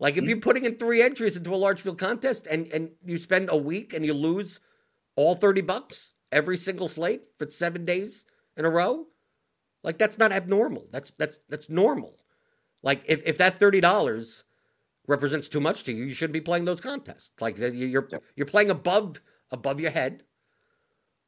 Like 0.00 0.16
if 0.16 0.24
mm. 0.24 0.28
you're 0.28 0.40
putting 0.40 0.64
in 0.64 0.74
three 0.74 1.00
entries 1.00 1.36
into 1.36 1.54
a 1.54 1.56
large 1.56 1.80
field 1.80 1.98
contest 1.98 2.48
and, 2.48 2.66
and 2.72 2.90
you 3.04 3.16
spend 3.16 3.48
a 3.48 3.56
week 3.56 3.94
and 3.94 4.04
you 4.04 4.12
lose 4.12 4.58
all 5.14 5.36
30 5.36 5.60
bucks 5.60 6.11
every 6.32 6.56
single 6.56 6.88
slate 6.88 7.22
for 7.38 7.48
seven 7.48 7.84
days 7.84 8.24
in 8.56 8.64
a 8.64 8.70
row, 8.70 9.06
like 9.82 9.98
that's 9.98 10.18
not 10.18 10.32
abnormal. 10.32 10.86
That's 10.90 11.10
that's 11.12 11.38
that's 11.48 11.68
normal. 11.68 12.16
Like 12.82 13.02
if, 13.06 13.22
if 13.24 13.38
that 13.38 13.58
thirty 13.58 13.80
dollars 13.80 14.44
represents 15.06 15.48
too 15.48 15.60
much 15.60 15.84
to 15.84 15.92
you, 15.92 16.04
you 16.04 16.14
shouldn't 16.14 16.32
be 16.32 16.40
playing 16.40 16.64
those 16.64 16.80
contests. 16.80 17.30
Like 17.40 17.58
you're 17.58 18.08
you're 18.34 18.46
playing 18.46 18.70
above 18.70 19.20
above 19.50 19.80
your 19.80 19.90
head, 19.90 20.24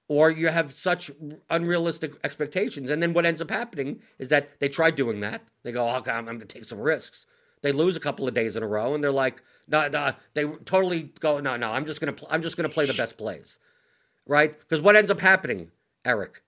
or 0.09 0.31
you 0.31 0.49
have 0.49 0.73
such 0.73 1.11
unrealistic 1.51 2.13
expectations. 2.25 2.91
And 2.91 3.03
then 3.03 3.13
what 3.13 3.27
ends 3.27 3.43
up 3.43 3.51
happening 3.51 4.01
is 4.19 4.31
that 4.31 4.59
they 4.61 4.69
try 4.69 4.91
doing 4.91 5.21
that. 5.21 5.43
They 5.63 5.73
go, 5.73 5.85
"Oh, 5.85 6.03
I'm, 6.07 6.07
I'm 6.07 6.25
going 6.25 6.41
to 6.41 6.47
take 6.47 6.65
some 6.65 6.81
risks." 6.81 7.27
They 7.65 7.73
lose 7.73 7.97
a 7.97 8.01
couple 8.01 8.29
of 8.29 8.35
days 8.35 8.57
in 8.57 8.63
a 8.63 8.67
row, 8.67 8.95
and 8.95 9.03
they're 9.03 9.11
like, 9.11 9.43
no, 9.67 9.89
no, 9.89 10.13
they 10.35 10.45
totally 10.67 11.15
go, 11.21 11.41
no, 11.41 11.57
no, 11.57 11.73
I'm 11.73 11.87
just 11.87 11.99
gonna, 11.99 12.15
I'm 12.29 12.43
just 12.43 12.59
gonna 12.59 12.69
play 12.69 12.85
the 12.85 12.93
best 12.93 13.17
plays, 13.17 13.59
right? 14.27 14.59
Because 14.59 14.81
what 14.81 14.97
ends 14.97 15.11
up 15.11 15.21
happening, 15.21 15.71
Eric, 16.05 16.43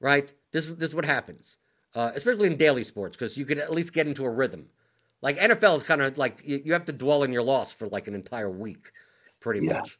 right? 0.00 0.32
This, 0.52 0.68
this 0.68 0.90
is 0.90 0.94
what 0.94 1.04
happens, 1.04 1.56
uh, 1.94 2.12
especially 2.14 2.46
in 2.46 2.56
daily 2.56 2.82
sports, 2.82 3.16
because 3.16 3.36
you 3.36 3.44
could 3.44 3.58
at 3.58 3.72
least 3.72 3.92
get 3.92 4.06
into 4.06 4.24
a 4.24 4.30
rhythm. 4.30 4.68
Like 5.20 5.38
NFL 5.38 5.76
is 5.76 5.82
kind 5.82 6.00
of 6.00 6.16
like 6.16 6.42
you, 6.44 6.62
you, 6.64 6.72
have 6.72 6.84
to 6.86 6.92
dwell 6.92 7.22
in 7.24 7.32
your 7.32 7.42
loss 7.42 7.72
for 7.72 7.88
like 7.88 8.06
an 8.06 8.14
entire 8.14 8.50
week, 8.50 8.92
pretty 9.40 9.66
yeah. 9.66 9.74
much. 9.74 9.98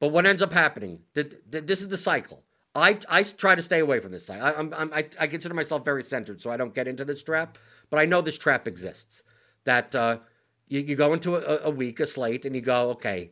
But 0.00 0.08
what 0.08 0.26
ends 0.26 0.42
up 0.42 0.52
happening? 0.52 1.00
The, 1.14 1.38
the, 1.48 1.60
this 1.60 1.80
is 1.80 1.88
the 1.88 1.96
cycle. 1.96 2.42
I, 2.74 2.98
I 3.08 3.22
try 3.22 3.54
to 3.54 3.62
stay 3.62 3.78
away 3.78 4.00
from 4.00 4.12
this. 4.12 4.28
I, 4.28 4.52
I'm, 4.52 4.74
I'm, 4.74 4.92
I, 4.92 5.06
I 5.18 5.26
consider 5.28 5.54
myself 5.54 5.84
very 5.84 6.02
centered, 6.02 6.40
so 6.40 6.50
I 6.50 6.58
don't 6.58 6.74
get 6.74 6.86
into 6.86 7.04
this 7.04 7.22
trap. 7.22 7.56
But 7.88 8.00
I 8.00 8.04
know 8.04 8.20
this 8.20 8.36
trap 8.36 8.68
exists 8.68 9.22
that 9.64 9.94
uh, 9.94 10.18
you, 10.68 10.80
you, 10.80 10.94
go 10.96 11.14
into 11.14 11.36
a, 11.36 11.68
a, 11.68 11.70
week, 11.70 12.00
a 12.00 12.06
slate, 12.06 12.44
and 12.44 12.54
you 12.54 12.60
go, 12.60 12.90
okay, 12.90 13.30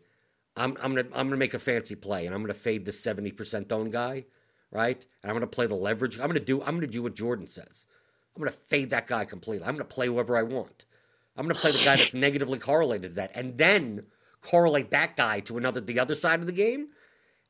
I'm, 0.56 0.76
I'm 0.80 0.94
gonna 0.94 1.08
I'm 1.12 1.26
gonna 1.26 1.36
make 1.36 1.54
a 1.54 1.58
fancy 1.58 1.94
play, 1.94 2.26
and 2.26 2.34
I'm 2.34 2.42
gonna 2.42 2.54
fade 2.54 2.84
the 2.84 2.92
seventy 2.92 3.32
percent 3.32 3.72
own 3.72 3.90
guy, 3.90 4.24
right? 4.70 5.04
And 5.22 5.30
I'm 5.30 5.36
gonna 5.36 5.46
play 5.46 5.66
the 5.66 5.74
leverage. 5.74 6.18
I'm 6.18 6.26
gonna 6.28 6.40
do 6.40 6.62
I'm 6.62 6.76
gonna 6.76 6.86
do 6.86 7.02
what 7.02 7.14
Jordan 7.14 7.46
says. 7.46 7.86
I'm 8.36 8.42
gonna 8.42 8.52
fade 8.52 8.90
that 8.90 9.06
guy 9.06 9.24
completely. 9.24 9.66
I'm 9.66 9.74
gonna 9.74 9.84
play 9.84 10.06
whoever 10.06 10.36
I 10.36 10.42
want. 10.42 10.84
I'm 11.36 11.44
gonna 11.44 11.58
play 11.58 11.72
the 11.72 11.78
guy 11.78 11.96
that's 11.96 12.14
negatively 12.14 12.58
correlated 12.58 13.12
to 13.12 13.14
that, 13.16 13.32
and 13.34 13.58
then 13.58 14.06
correlate 14.42 14.90
that 14.90 15.16
guy 15.16 15.40
to 15.40 15.58
another 15.58 15.80
the 15.80 15.98
other 15.98 16.14
side 16.14 16.40
of 16.40 16.46
the 16.46 16.52
game. 16.52 16.88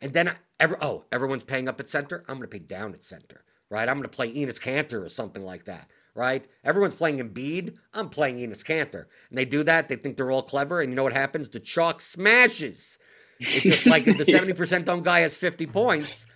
And 0.01 0.13
then 0.13 0.29
I, 0.29 0.35
every, 0.61 0.77
oh, 0.81 1.05
everyone's 1.13 1.45
paying 1.45 1.69
up 1.69 1.81
at 1.81 1.89
center. 1.89 2.25
I'm 2.29 2.37
going 2.37 2.49
to 2.49 2.59
pay 2.59 2.59
down 2.59 2.93
at 2.93 3.03
center, 3.03 3.43
right? 3.71 3.89
I'm 3.89 3.97
going 3.97 4.03
to 4.03 4.09
play 4.09 4.31
Enes 4.35 4.61
Kanter 4.61 5.03
or 5.03 5.09
something 5.09 5.43
like 5.43 5.65
that 5.65 5.89
right? 6.15 6.47
Everyone's 6.63 6.95
playing 6.95 7.19
Embiid. 7.19 7.75
I'm 7.93 8.09
playing 8.09 8.37
Enes 8.37 8.63
Kanter. 8.65 9.07
And 9.29 9.39
they 9.39 9.45
do 9.45 9.63
that. 9.65 9.89
They 9.89 9.97
think 9.97 10.17
they're 10.17 10.31
all 10.31 10.43
clever. 10.43 10.81
And 10.81 10.91
you 10.91 10.97
know 10.97 11.03
what 11.03 11.13
happens? 11.13 11.49
The 11.49 11.61
chalk 11.61 12.01
smashes. 12.01 12.99
It's 13.41 13.63
just 13.63 13.87
like 13.87 14.07
if 14.07 14.17
the 14.17 14.25
70% 14.25 14.89
owned 14.89 15.05
guy 15.05 15.21
has 15.21 15.37
50 15.37 15.67
points 15.67 16.27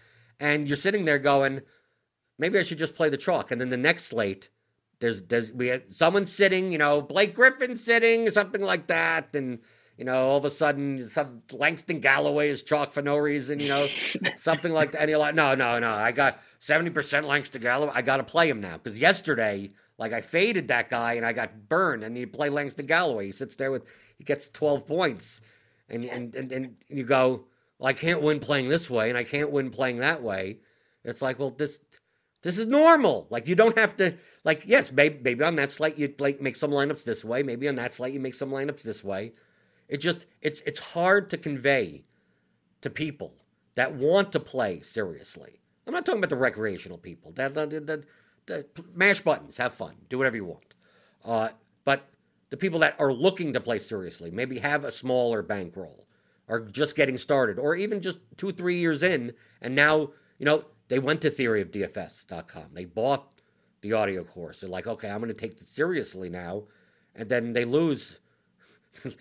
and 0.40 0.66
you're 0.66 0.76
sitting 0.76 1.04
there 1.04 1.18
going, 1.18 1.62
maybe 2.38 2.58
I 2.58 2.62
should 2.62 2.78
just 2.78 2.94
play 2.94 3.08
the 3.08 3.16
chalk. 3.16 3.50
And 3.50 3.60
then 3.60 3.70
the 3.70 3.76
next 3.76 4.04
slate, 4.04 4.48
there's, 5.00 5.22
there's, 5.22 5.52
we 5.52 5.68
had 5.68 5.92
someone 5.92 6.26
sitting, 6.26 6.72
you 6.72 6.78
know, 6.78 7.00
Blake 7.00 7.34
Griffin 7.34 7.76
sitting, 7.76 8.28
something 8.30 8.62
like 8.62 8.88
that. 8.88 9.34
And, 9.34 9.60
you 9.98 10.04
know, 10.04 10.28
all 10.28 10.36
of 10.36 10.44
a 10.44 10.50
sudden, 10.50 11.08
some 11.08 11.42
Langston 11.52 11.98
Galloway 11.98 12.50
is 12.50 12.62
chalk 12.62 12.92
for 12.92 13.02
no 13.02 13.16
reason, 13.16 13.58
you 13.58 13.68
know, 13.68 13.84
something 14.36 14.72
like 14.72 14.92
that. 14.92 15.00
And 15.00 15.10
you're 15.10 15.18
like, 15.18 15.34
no, 15.34 15.56
no, 15.56 15.80
no, 15.80 15.90
I 15.90 16.12
got 16.12 16.38
70% 16.60 17.24
Langston 17.24 17.60
Galloway. 17.60 17.90
I 17.92 18.02
got 18.02 18.18
to 18.18 18.22
play 18.22 18.48
him 18.48 18.60
now. 18.60 18.78
Because 18.78 18.96
yesterday, 18.96 19.72
like, 19.98 20.12
I 20.12 20.20
faded 20.20 20.68
that 20.68 20.88
guy 20.88 21.14
and 21.14 21.26
I 21.26 21.32
got 21.32 21.68
burned. 21.68 22.04
And 22.04 22.16
you 22.16 22.28
play 22.28 22.48
Langston 22.48 22.86
Galloway. 22.86 23.26
He 23.26 23.32
sits 23.32 23.56
there 23.56 23.72
with, 23.72 23.86
he 24.16 24.22
gets 24.22 24.48
12 24.50 24.86
points. 24.86 25.40
And, 25.88 26.04
and, 26.04 26.32
and, 26.36 26.52
and 26.52 26.76
you 26.88 27.02
go, 27.02 27.46
well, 27.80 27.88
I 27.88 27.92
can't 27.92 28.22
win 28.22 28.38
playing 28.38 28.68
this 28.68 28.88
way 28.88 29.08
and 29.08 29.18
I 29.18 29.24
can't 29.24 29.50
win 29.50 29.70
playing 29.70 29.98
that 29.98 30.22
way. 30.22 30.58
It's 31.02 31.22
like, 31.22 31.40
well, 31.40 31.50
this, 31.50 31.80
this 32.42 32.56
is 32.56 32.68
normal. 32.68 33.26
Like, 33.30 33.48
you 33.48 33.56
don't 33.56 33.76
have 33.76 33.96
to, 33.96 34.14
like, 34.44 34.62
yes, 34.64 34.92
maybe, 34.92 35.18
maybe 35.20 35.42
on 35.42 35.56
that 35.56 35.72
slate 35.72 35.98
you 35.98 36.14
like 36.20 36.40
make 36.40 36.54
some 36.54 36.70
lineups 36.70 37.02
this 37.02 37.24
way. 37.24 37.42
Maybe 37.42 37.68
on 37.68 37.74
that 37.76 37.92
slate 37.92 38.14
you 38.14 38.20
make 38.20 38.34
some 38.34 38.50
lineups 38.50 38.82
this 38.82 39.02
way 39.02 39.32
it 39.88 39.98
just 39.98 40.26
it's 40.40 40.60
it's 40.66 40.78
hard 40.78 41.30
to 41.30 41.36
convey 41.36 42.04
to 42.80 42.90
people 42.90 43.34
that 43.74 43.94
want 43.94 44.32
to 44.32 44.40
play 44.40 44.80
seriously. 44.80 45.60
I'm 45.86 45.94
not 45.94 46.04
talking 46.04 46.20
about 46.20 46.30
the 46.30 46.36
recreational 46.36 46.98
people. 46.98 47.32
That 47.32 47.54
the 47.54 48.04
mash 48.94 49.20
buttons, 49.20 49.56
have 49.58 49.74
fun, 49.74 49.94
do 50.08 50.18
whatever 50.18 50.36
you 50.36 50.44
want. 50.44 50.74
Uh, 51.24 51.50
but 51.84 52.08
the 52.50 52.56
people 52.56 52.80
that 52.80 52.96
are 52.98 53.12
looking 53.12 53.52
to 53.52 53.60
play 53.60 53.78
seriously, 53.78 54.30
maybe 54.30 54.58
have 54.58 54.84
a 54.84 54.90
smaller 54.90 55.42
bankroll, 55.42 56.06
are 56.48 56.60
just 56.60 56.96
getting 56.96 57.16
started, 57.16 57.58
or 57.58 57.76
even 57.76 58.00
just 58.00 58.18
two, 58.36 58.52
three 58.52 58.78
years 58.78 59.02
in, 59.02 59.32
and 59.60 59.74
now 59.74 60.10
you 60.38 60.46
know 60.46 60.64
they 60.88 60.98
went 60.98 61.20
to 61.22 61.30
theoryofdfs.com. 61.30 62.70
They 62.72 62.84
bought 62.84 63.40
the 63.80 63.92
audio 63.92 64.24
course. 64.24 64.60
They're 64.60 64.70
like, 64.70 64.86
okay, 64.86 65.08
I'm 65.08 65.18
going 65.18 65.28
to 65.28 65.34
take 65.34 65.58
this 65.58 65.68
seriously 65.68 66.30
now, 66.30 66.64
and 67.14 67.28
then 67.28 67.52
they 67.52 67.64
lose 67.64 68.20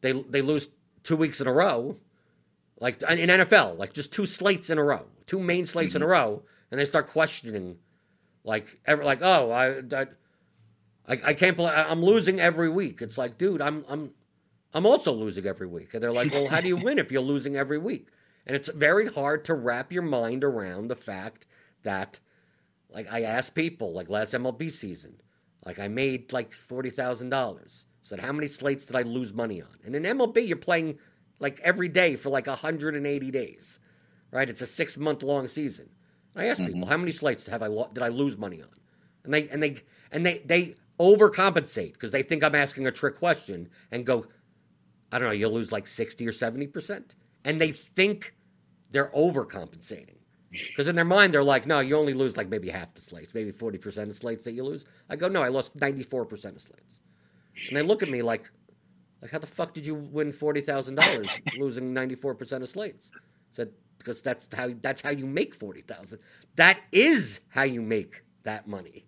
they 0.00 0.12
they 0.12 0.42
lose 0.42 0.68
two 1.02 1.16
weeks 1.16 1.40
in 1.40 1.46
a 1.46 1.52
row, 1.52 1.96
like 2.80 3.02
in 3.02 3.28
NFL, 3.28 3.78
like 3.78 3.92
just 3.92 4.12
two 4.12 4.26
slates 4.26 4.70
in 4.70 4.78
a 4.78 4.84
row, 4.84 5.06
two 5.26 5.40
main 5.40 5.66
slates 5.66 5.90
mm-hmm. 5.90 5.98
in 5.98 6.02
a 6.02 6.06
mm-hmm. 6.06 6.12
row, 6.12 6.42
and 6.70 6.80
they 6.80 6.84
start 6.84 7.08
questioning, 7.08 7.78
like 8.44 8.80
ever, 8.86 9.04
like 9.04 9.20
oh 9.22 9.50
I, 9.50 9.78
I 10.00 10.06
I, 11.08 11.32
can't 11.32 11.56
play. 11.56 11.72
I'm 11.72 12.02
losing 12.02 12.38
every 12.38 12.68
week. 12.68 13.00
It's 13.00 13.16
like, 13.16 13.38
dude, 13.38 13.62
I'm 13.62 13.84
I'm 13.88 14.10
I'm 14.74 14.86
also 14.86 15.12
losing 15.12 15.46
every 15.46 15.66
week. 15.66 15.94
And 15.94 16.02
they're 16.02 16.12
like, 16.12 16.30
well, 16.30 16.48
how 16.48 16.60
do 16.60 16.68
you 16.68 16.76
win 16.82 16.98
if 16.98 17.10
you're 17.10 17.22
losing 17.22 17.56
every 17.56 17.78
week? 17.78 18.08
And 18.46 18.54
it's 18.54 18.68
very 18.68 19.06
hard 19.06 19.44
to 19.46 19.54
wrap 19.54 19.92
your 19.92 20.02
mind 20.02 20.44
around 20.44 20.88
the 20.88 20.96
fact 20.96 21.46
that, 21.82 22.20
like, 22.90 23.10
I 23.12 23.22
asked 23.22 23.54
people, 23.54 23.92
like 23.92 24.08
last 24.08 24.32
MLB 24.32 24.70
season, 24.70 25.20
like 25.64 25.78
I 25.78 25.88
made 25.88 26.32
like 26.32 26.52
forty 26.52 26.90
thousand 26.90 27.30
dollars. 27.30 27.86
Said, 28.08 28.20
how 28.20 28.32
many 28.32 28.46
slates 28.46 28.86
did 28.86 28.96
I 28.96 29.02
lose 29.02 29.34
money 29.34 29.60
on? 29.60 29.68
And 29.84 29.94
in 29.94 30.04
MLB, 30.04 30.48
you're 30.48 30.56
playing 30.56 30.98
like 31.40 31.60
every 31.60 31.88
day 31.88 32.16
for 32.16 32.30
like 32.30 32.46
180 32.46 33.30
days, 33.30 33.78
right? 34.30 34.48
It's 34.48 34.62
a 34.62 34.66
six 34.66 34.96
month 34.96 35.22
long 35.22 35.46
season. 35.46 35.90
I 36.34 36.46
asked 36.46 36.58
mm-hmm. 36.58 36.72
people, 36.72 36.88
how 36.88 36.96
many 36.96 37.12
slates 37.12 37.46
have 37.48 37.62
I 37.62 37.68
did 37.92 38.02
I 38.02 38.08
lose 38.08 38.38
money 38.38 38.62
on? 38.62 38.68
And 39.24 39.34
they 39.34 39.46
and 39.50 39.62
they 39.62 39.82
and 40.10 40.24
they 40.24 40.38
they 40.38 40.76
overcompensate 40.98 41.92
because 41.92 42.10
they 42.10 42.22
think 42.22 42.42
I'm 42.42 42.54
asking 42.54 42.86
a 42.86 42.90
trick 42.90 43.18
question 43.18 43.68
and 43.90 44.06
go, 44.06 44.24
I 45.12 45.18
don't 45.18 45.28
know, 45.28 45.34
you'll 45.34 45.52
lose 45.52 45.70
like 45.70 45.86
60 45.86 46.26
or 46.26 46.32
70%. 46.32 47.10
And 47.44 47.60
they 47.60 47.72
think 47.72 48.34
they're 48.90 49.10
overcompensating. 49.10 50.16
Because 50.50 50.88
in 50.88 50.96
their 50.96 51.04
mind, 51.04 51.34
they're 51.34 51.44
like, 51.44 51.66
no, 51.66 51.80
you 51.80 51.94
only 51.94 52.14
lose 52.14 52.38
like 52.38 52.48
maybe 52.48 52.70
half 52.70 52.94
the 52.94 53.02
slates, 53.02 53.34
maybe 53.34 53.52
40% 53.52 54.08
of 54.08 54.14
slates 54.14 54.44
that 54.44 54.52
you 54.52 54.64
lose. 54.64 54.86
I 55.10 55.16
go, 55.16 55.28
no, 55.28 55.42
I 55.42 55.48
lost 55.48 55.76
94% 55.76 56.32
of 56.56 56.62
slates. 56.62 57.00
And 57.68 57.76
they 57.76 57.82
look 57.82 58.02
at 58.02 58.08
me 58.08 58.22
like, 58.22 58.50
like 59.20 59.30
how 59.30 59.38
the 59.38 59.46
fuck 59.46 59.74
did 59.74 59.84
you 59.84 59.94
win 59.94 60.32
$40,000 60.32 61.58
losing 61.58 61.94
94% 61.94 62.62
of 62.62 62.68
slates? 62.68 63.10
I 63.14 63.18
said, 63.50 63.70
because 63.98 64.22
that's 64.22 64.48
how 64.54 64.70
that's 64.80 65.02
how 65.02 65.10
you 65.10 65.26
make 65.26 65.54
40,000. 65.54 66.18
That 66.56 66.78
is 66.92 67.40
how 67.48 67.64
you 67.64 67.82
make 67.82 68.22
that 68.44 68.68
money. 68.68 69.06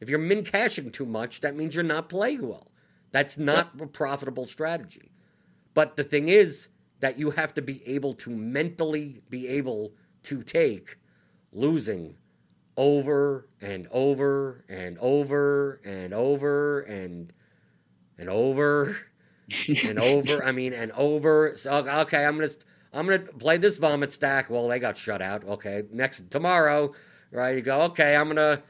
If 0.00 0.08
you're 0.08 0.18
min 0.18 0.44
cashing 0.44 0.90
too 0.90 1.06
much, 1.06 1.40
that 1.40 1.56
means 1.56 1.74
you're 1.74 1.84
not 1.84 2.08
playing 2.08 2.46
well. 2.46 2.70
That's 3.12 3.38
not 3.38 3.80
a 3.80 3.86
profitable 3.86 4.46
strategy. 4.46 5.10
But 5.74 5.96
the 5.96 6.04
thing 6.04 6.28
is 6.28 6.68
that 7.00 7.18
you 7.18 7.30
have 7.30 7.54
to 7.54 7.62
be 7.62 7.86
able 7.86 8.14
to 8.14 8.30
mentally 8.30 9.22
be 9.28 9.48
able 9.48 9.92
to 10.24 10.42
take 10.42 10.96
losing 11.52 12.16
over 12.76 13.48
and 13.60 13.88
over 13.90 14.64
and 14.68 14.96
over 14.98 15.80
and 15.84 16.14
over 16.14 16.80
and 16.80 17.32
and 18.20 18.28
over 18.28 18.96
and 19.84 19.98
over. 19.98 20.44
I 20.44 20.52
mean, 20.52 20.72
and 20.72 20.92
over. 20.92 21.54
So, 21.56 21.72
okay, 21.72 22.24
I'm 22.24 22.36
gonna 22.36 22.50
I'm 22.92 23.06
gonna 23.06 23.18
play 23.20 23.56
this 23.56 23.78
vomit 23.78 24.12
stack. 24.12 24.50
Well, 24.50 24.68
they 24.68 24.78
got 24.78 24.96
shut 24.96 25.22
out. 25.22 25.44
Okay, 25.44 25.82
next 25.90 26.30
tomorrow, 26.30 26.92
right? 27.32 27.56
You 27.56 27.62
go. 27.62 27.80
Okay, 27.82 28.14
I'm 28.14 28.28
gonna 28.28 28.62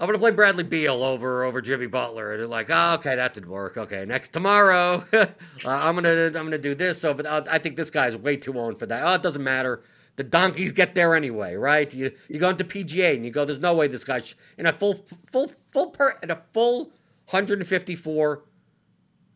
I'm 0.00 0.06
gonna 0.06 0.18
play 0.18 0.30
Bradley 0.30 0.64
Beal 0.64 1.02
over 1.02 1.44
over 1.44 1.60
Jimmy 1.60 1.86
Butler. 1.86 2.32
And 2.32 2.40
they're 2.40 2.46
like, 2.46 2.70
oh, 2.70 2.94
okay, 2.94 3.16
that 3.16 3.34
didn't 3.34 3.50
work. 3.50 3.76
Okay, 3.76 4.04
next 4.04 4.32
tomorrow, 4.32 5.04
uh, 5.12 5.26
I'm 5.64 5.96
gonna 5.96 6.26
I'm 6.26 6.32
gonna 6.32 6.58
do 6.58 6.74
this. 6.74 7.00
So, 7.00 7.12
but 7.12 7.26
uh, 7.26 7.42
I 7.50 7.58
think 7.58 7.76
this 7.76 7.90
guy's 7.90 8.16
way 8.16 8.36
too 8.36 8.58
old 8.58 8.78
for 8.78 8.86
that. 8.86 9.02
Oh, 9.04 9.14
it 9.14 9.22
doesn't 9.22 9.42
matter. 9.42 9.82
The 10.16 10.24
donkeys 10.24 10.72
get 10.72 10.94
there 10.94 11.14
anyway, 11.14 11.54
right? 11.56 11.92
You 11.92 12.12
you 12.28 12.38
go 12.38 12.50
into 12.50 12.64
PGA 12.64 13.14
and 13.14 13.24
you 13.24 13.30
go, 13.30 13.44
there's 13.44 13.60
no 13.60 13.74
way 13.74 13.88
this 13.88 14.04
guy's 14.04 14.34
in 14.56 14.66
a 14.66 14.72
full 14.72 15.04
full 15.26 15.50
full 15.72 15.90
per 15.90 16.16
in 16.22 16.30
a 16.30 16.42
full 16.52 16.92
154 17.30 18.44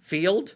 field 0.00 0.54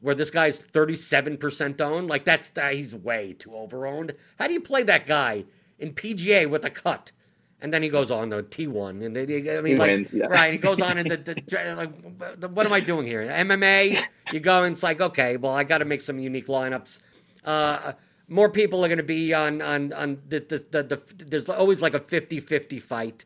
where 0.00 0.14
this 0.14 0.30
guy's 0.30 0.60
37% 0.60 1.80
owned. 1.80 2.08
Like 2.08 2.24
that's 2.24 2.52
he's 2.70 2.94
way 2.94 3.34
too 3.34 3.54
over 3.54 3.86
owned. 3.86 4.14
How 4.38 4.46
do 4.46 4.52
you 4.52 4.60
play 4.60 4.82
that 4.84 5.06
guy 5.06 5.44
in 5.78 5.92
PGA 5.94 6.48
with 6.48 6.64
a 6.64 6.70
cut? 6.70 7.12
and 7.60 7.72
then 7.74 7.82
he 7.82 7.88
goes 7.88 8.10
on 8.10 8.28
the 8.28 8.42
T 8.42 8.66
one, 8.66 9.02
and 9.02 9.14
they, 9.16 9.56
I 9.56 9.60
mean, 9.60 9.78
like, 9.78 9.90
wins, 9.90 10.12
yeah. 10.12 10.26
right? 10.26 10.52
He 10.52 10.58
goes 10.58 10.80
on, 10.80 10.98
and 10.98 11.10
the, 11.10 11.16
the, 11.16 11.74
like, 11.76 12.50
what 12.52 12.66
am 12.66 12.72
I 12.72 12.80
doing 12.80 13.06
here? 13.06 13.22
MMA? 13.22 14.00
You 14.32 14.40
go, 14.40 14.62
and 14.62 14.74
it's 14.74 14.82
like, 14.82 15.00
okay, 15.00 15.36
well, 15.36 15.54
I 15.54 15.64
got 15.64 15.78
to 15.78 15.84
make 15.84 16.00
some 16.00 16.18
unique 16.18 16.46
lineups. 16.46 17.00
Uh, 17.44 17.92
more 18.28 18.48
people 18.48 18.84
are 18.84 18.88
going 18.88 18.98
to 18.98 19.02
be 19.02 19.34
on 19.34 19.60
on 19.60 19.92
on 19.92 20.22
the 20.28 20.40
the, 20.40 20.64
the 20.70 20.82
the, 20.82 21.24
There's 21.24 21.48
always 21.48 21.82
like 21.82 21.94
a 21.94 22.00
50-50 22.00 22.80
fight 22.80 23.24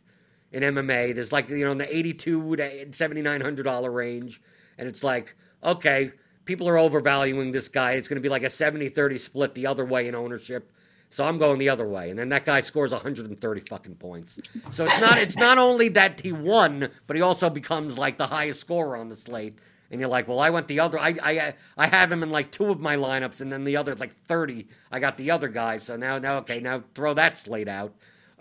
in 0.53 0.62
MMA. 0.62 1.14
There's 1.14 1.32
like 1.32 1.48
you 1.48 1.64
know 1.64 1.72
in 1.72 1.78
the 1.78 1.94
eighty 1.94 2.14
two 2.14 2.57
to 2.57 2.92
seventy 2.92 3.22
nine 3.22 3.40
hundred 3.40 3.64
dollar 3.64 3.90
range, 3.90 4.40
and 4.78 4.88
it's 4.88 5.03
like, 5.03 5.34
okay, 5.62 6.12
people 6.44 6.68
are 6.68 6.78
overvaluing 6.78 7.53
this 7.53 7.68
guy. 7.68 7.92
It's 7.92 8.09
going 8.09 8.16
to 8.16 8.22
be 8.22 8.28
like 8.28 8.42
a 8.42 8.46
70-30 8.46 9.20
split 9.20 9.55
the 9.55 9.66
other 9.68 9.84
way 9.84 10.09
in 10.09 10.14
ownership 10.16 10.72
so 11.12 11.26
I'm 11.26 11.36
going 11.36 11.59
the 11.59 11.68
other 11.68 11.86
way, 11.86 12.09
and 12.09 12.18
then 12.18 12.30
that 12.30 12.46
guy 12.46 12.61
scores 12.61 12.90
130 12.90 13.61
fucking 13.68 13.96
points. 13.96 14.40
So 14.70 14.86
it's 14.86 14.98
not 14.98 15.18
it's 15.18 15.36
not 15.36 15.59
only 15.59 15.88
that 15.90 16.22
he 16.22 16.32
won, 16.32 16.88
but 17.07 17.16
he 17.16 17.20
also 17.20 17.50
becomes 17.50 17.98
like 17.98 18.16
the 18.16 18.28
highest 18.28 18.61
scorer 18.61 18.96
on 18.96 19.11
the 19.11 19.14
slate. 19.14 19.59
And 19.90 20.00
you're 20.00 20.09
like, 20.09 20.26
well, 20.26 20.40
I 20.40 20.48
went 20.48 20.68
the 20.68 20.80
other. 20.80 20.98
I 20.98 21.14
I 21.22 21.55
I 21.76 21.86
have 21.88 22.11
him 22.11 22.22
in 22.22 22.30
like 22.30 22.50
two 22.50 22.70
of 22.70 22.80
my 22.80 22.96
lineups, 22.96 23.42
and 23.42 23.53
then 23.53 23.64
the 23.64 23.76
other 23.76 23.94
like 23.94 24.12
30. 24.24 24.66
I 24.90 25.00
got 25.00 25.18
the 25.18 25.30
other 25.32 25.48
guy. 25.48 25.76
So 25.76 25.96
now 25.96 26.18
now 26.18 26.38
okay, 26.38 26.61
now 26.61 26.82
throw 26.94 27.12
that 27.12 27.36
slate 27.36 27.68
out. 27.68 27.94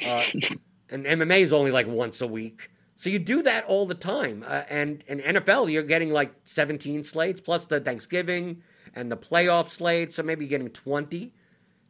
Uh, 0.05 0.23
and 0.91 1.05
MMA 1.05 1.39
is 1.39 1.53
only 1.53 1.71
like 1.71 1.87
once 1.87 2.21
a 2.21 2.27
week. 2.27 2.69
So 2.95 3.09
you 3.09 3.17
do 3.17 3.41
that 3.43 3.65
all 3.65 3.87
the 3.87 3.95
time. 3.95 4.45
Uh, 4.45 4.63
and 4.69 5.03
in 5.07 5.21
NFL, 5.21 5.71
you're 5.71 5.81
getting 5.81 6.11
like 6.11 6.33
17 6.43 7.03
slates 7.03 7.41
plus 7.41 7.65
the 7.65 7.79
Thanksgiving 7.79 8.61
and 8.93 9.11
the 9.11 9.17
playoff 9.17 9.69
slate. 9.69 10.13
So 10.13 10.21
maybe 10.21 10.45
you're 10.45 10.49
getting 10.49 10.69
20. 10.69 11.33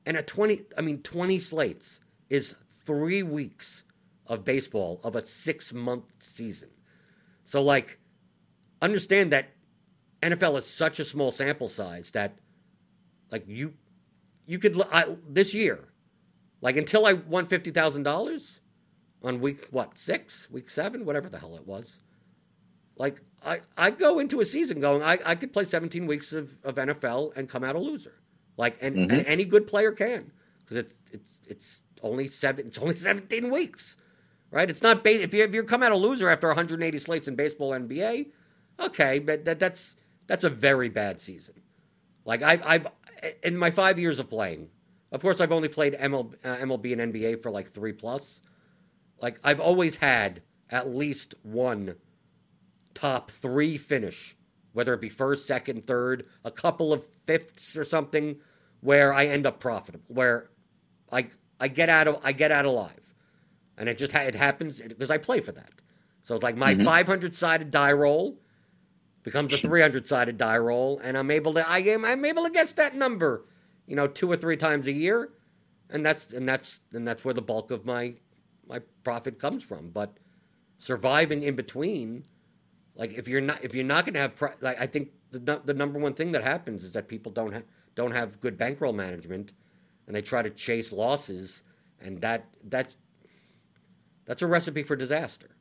And 0.05 0.15
a 0.15 0.23
20, 0.23 0.61
I 0.77 0.81
mean, 0.81 1.01
20 1.01 1.39
slates 1.39 1.99
is 2.29 2.55
three 2.85 3.23
weeks 3.23 3.83
of 4.27 4.45
baseball 4.45 5.01
of 5.03 5.15
a 5.15 5.21
six 5.21 5.73
month 5.73 6.13
season. 6.19 6.69
So, 7.43 7.61
like, 7.61 7.99
understand 8.81 9.33
that 9.33 9.49
NFL 10.21 10.57
is 10.59 10.65
such 10.65 10.99
a 10.99 11.03
small 11.03 11.31
sample 11.31 11.67
size 11.67 12.11
that, 12.11 12.37
like, 13.31 13.43
you, 13.47 13.73
you 14.45 14.59
could, 14.59 14.81
I, 14.91 15.17
this 15.27 15.53
year, 15.53 15.89
like, 16.61 16.77
until 16.77 17.05
I 17.05 17.13
won 17.13 17.47
$50,000 17.47 18.60
on 19.23 19.39
week, 19.39 19.67
what, 19.71 19.97
six, 19.97 20.49
week 20.51 20.69
seven, 20.69 21.05
whatever 21.05 21.29
the 21.29 21.39
hell 21.39 21.55
it 21.55 21.67
was, 21.67 21.99
like, 22.97 23.21
I, 23.43 23.61
I 23.77 23.91
go 23.91 24.19
into 24.19 24.41
a 24.41 24.45
season 24.45 24.79
going, 24.79 25.01
I, 25.01 25.17
I 25.25 25.35
could 25.35 25.53
play 25.53 25.63
17 25.63 26.05
weeks 26.05 26.33
of, 26.33 26.55
of 26.63 26.75
NFL 26.75 27.35
and 27.35 27.49
come 27.49 27.63
out 27.63 27.75
a 27.75 27.79
loser. 27.79 28.21
Like, 28.57 28.77
and, 28.81 28.95
mm-hmm. 28.95 29.11
and 29.11 29.25
any 29.25 29.45
good 29.45 29.67
player 29.67 29.91
can 29.91 30.31
because 30.71 30.85
it's 30.85 30.95
it's 31.11 31.39
it's 31.47 31.81
only 32.01 32.27
seven. 32.27 32.67
It's 32.67 32.77
only 32.77 32.95
seventeen 32.95 33.51
weeks, 33.51 33.97
right? 34.49 34.69
It's 34.69 34.81
not 34.81 35.03
ba- 35.03 35.21
if 35.21 35.33
you 35.33 35.43
if 35.43 35.53
you 35.53 35.63
come 35.63 35.83
out 35.83 35.91
a 35.91 35.97
loser 35.97 36.29
after 36.29 36.47
180 36.47 36.99
slates 36.99 37.27
in 37.27 37.35
baseball, 37.35 37.71
NBA, 37.71 38.27
okay, 38.79 39.19
but 39.19 39.45
that 39.45 39.59
that's 39.59 39.95
that's 40.27 40.43
a 40.43 40.49
very 40.49 40.89
bad 40.89 41.19
season. 41.19 41.55
Like 42.25 42.41
I've 42.41 42.65
I've 42.65 42.87
in 43.43 43.57
my 43.57 43.71
five 43.71 43.99
years 43.99 44.19
of 44.19 44.29
playing, 44.29 44.69
of 45.11 45.21
course 45.21 45.41
I've 45.41 45.51
only 45.51 45.69
played 45.69 45.93
ML, 45.93 46.33
uh, 46.43 46.55
MLB 46.57 46.99
and 46.99 47.13
NBA 47.13 47.43
for 47.43 47.51
like 47.51 47.71
three 47.71 47.93
plus. 47.93 48.41
Like 49.21 49.39
I've 49.43 49.59
always 49.59 49.97
had 49.97 50.41
at 50.69 50.89
least 50.89 51.35
one 51.43 51.95
top 52.93 53.31
three 53.31 53.77
finish 53.77 54.35
whether 54.73 54.93
it 54.93 55.01
be 55.01 55.09
first, 55.09 55.45
second, 55.45 55.85
third, 55.85 56.25
a 56.43 56.51
couple 56.51 56.93
of 56.93 57.05
fifths 57.25 57.75
or 57.75 57.83
something, 57.83 58.37
where 58.79 59.13
I 59.13 59.25
end 59.25 59.45
up 59.45 59.59
profitable, 59.59 60.05
where 60.07 60.49
I 61.11 61.27
I 61.59 61.67
get 61.67 61.89
out 61.89 62.07
of 62.07 62.19
I 62.23 62.31
get 62.31 62.51
out 62.51 62.65
alive, 62.65 63.13
and 63.77 63.89
it 63.89 63.97
just 63.97 64.13
it 64.13 64.35
happens 64.35 64.81
because 64.81 65.11
I 65.11 65.17
play 65.17 65.39
for 65.39 65.51
that. 65.51 65.71
So 66.21 66.35
it's 66.35 66.43
like 66.43 66.55
my 66.55 66.73
mm-hmm. 66.73 66.85
500 66.85 67.33
sided 67.33 67.71
die 67.71 67.91
roll 67.91 68.39
becomes 69.23 69.53
a 69.53 69.57
300 69.57 70.07
sided 70.07 70.37
die 70.37 70.57
roll, 70.57 70.99
and 71.03 71.17
I'm 71.17 71.31
able 71.31 71.53
to 71.53 71.69
I 71.69 71.79
am 71.79 72.05
I'm 72.05 72.25
able 72.25 72.43
to 72.45 72.49
guess 72.49 72.73
that 72.73 72.95
number, 72.95 73.45
you 73.85 73.95
know, 73.95 74.07
two 74.07 74.31
or 74.31 74.37
three 74.37 74.57
times 74.57 74.87
a 74.87 74.93
year, 74.93 75.29
and 75.89 76.05
that's 76.05 76.31
and 76.31 76.47
that's 76.47 76.81
and 76.93 77.07
that's 77.07 77.25
where 77.25 77.33
the 77.33 77.41
bulk 77.41 77.71
of 77.71 77.85
my 77.85 78.15
my 78.71 78.79
profit 79.03 79.37
comes 79.37 79.63
from. 79.63 79.89
But 79.89 80.17
surviving 80.79 81.43
in 81.43 81.55
between 81.55 82.23
like 82.95 83.13
if 83.13 83.27
you're 83.27 83.41
not 83.41 83.63
if 83.63 83.75
you're 83.75 83.83
not 83.83 84.05
going 84.05 84.15
to 84.15 84.19
have 84.19 84.55
like 84.61 84.79
I 84.81 84.87
think 84.87 85.09
the 85.31 85.61
the 85.63 85.73
number 85.73 85.99
one 85.99 86.13
thing 86.13 86.31
that 86.31 86.43
happens 86.43 86.83
is 86.83 86.93
that 86.93 87.07
people 87.07 87.31
don't 87.31 87.53
have 87.53 87.63
don't 87.95 88.11
have 88.11 88.39
good 88.39 88.57
bankroll 88.57 88.93
management, 88.93 89.53
and 90.07 90.15
they 90.15 90.21
try 90.21 90.41
to 90.41 90.49
chase 90.49 90.91
losses, 90.91 91.63
and 91.99 92.21
that 92.21 92.45
that 92.63 92.95
that's 94.25 94.41
a 94.41 94.47
recipe 94.47 94.83
for 94.83 94.95
disaster. 94.95 95.55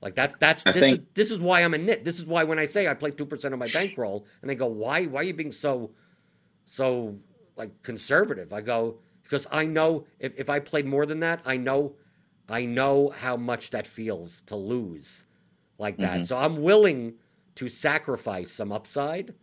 Like 0.00 0.14
that 0.14 0.40
that's 0.40 0.62
I 0.66 0.72
this 0.72 0.80
think... 0.80 0.98
is 0.98 1.06
this 1.14 1.30
is 1.30 1.38
why 1.38 1.62
I'm 1.62 1.74
a 1.74 1.78
nit. 1.78 2.04
This 2.04 2.18
is 2.18 2.26
why 2.26 2.44
when 2.44 2.58
I 2.58 2.66
say 2.66 2.88
I 2.88 2.94
play 2.94 3.10
two 3.10 3.26
percent 3.26 3.54
of 3.54 3.60
my 3.60 3.68
bankroll, 3.68 4.26
and 4.40 4.50
they 4.50 4.54
go, 4.54 4.66
why 4.66 5.04
why 5.06 5.20
are 5.20 5.24
you 5.24 5.34
being 5.34 5.52
so 5.52 5.92
so 6.64 7.18
like 7.56 7.82
conservative? 7.82 8.52
I 8.52 8.60
go 8.60 8.98
because 9.22 9.46
I 9.50 9.64
know 9.64 10.06
if, 10.18 10.38
if 10.38 10.50
I 10.50 10.58
played 10.58 10.86
more 10.86 11.06
than 11.06 11.20
that, 11.20 11.40
I 11.46 11.56
know 11.56 11.94
I 12.50 12.66
know 12.66 13.10
how 13.10 13.36
much 13.36 13.70
that 13.70 13.86
feels 13.86 14.42
to 14.42 14.56
lose 14.56 15.24
like 15.78 15.96
that. 15.98 16.14
Mm-hmm. 16.14 16.22
So 16.24 16.36
I'm 16.36 16.62
willing 16.62 17.14
to 17.54 17.68
sacrifice 17.68 18.50
some 18.52 18.72
upside 18.72 19.34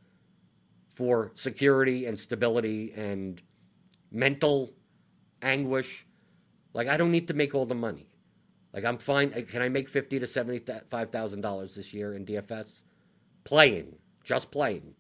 for 0.90 1.32
security 1.36 2.06
and 2.06 2.18
stability 2.18 2.94
and 2.96 3.42
mental 4.12 4.74
anguish. 5.42 6.06
Like 6.74 6.88
I 6.88 6.98
don't 6.98 7.12
need 7.12 7.28
to 7.30 7.34
make 7.34 7.56
all 7.56 7.66
the 7.66 7.76
money. 7.76 8.08
Like 8.74 8.84
I'm 8.84 8.98
fine. 8.98 9.32
Can 9.32 9.62
I 9.62 9.70
make 9.70 9.90
fifty 9.90 10.20
to 10.20 10.28
seventy-five 10.28 11.10
thousand 11.10 11.42
dollars 11.42 11.76
this 11.76 11.94
year 11.94 12.14
in 12.14 12.26
DFS? 12.26 12.84
Playing, 13.44 13.96
just 14.24 14.52
playing. 14.52 14.94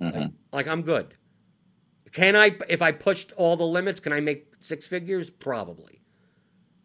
Mm-hmm. 0.00 0.18
Like, 0.18 0.30
like 0.52 0.68
I'm 0.68 0.82
good. 0.82 1.14
Can 2.12 2.34
I? 2.36 2.56
If 2.68 2.82
I 2.82 2.92
pushed 2.92 3.32
all 3.36 3.56
the 3.56 3.66
limits, 3.66 4.00
can 4.00 4.12
I 4.12 4.20
make 4.20 4.52
six 4.58 4.86
figures? 4.86 5.30
Probably. 5.30 6.02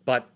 But 0.05 0.30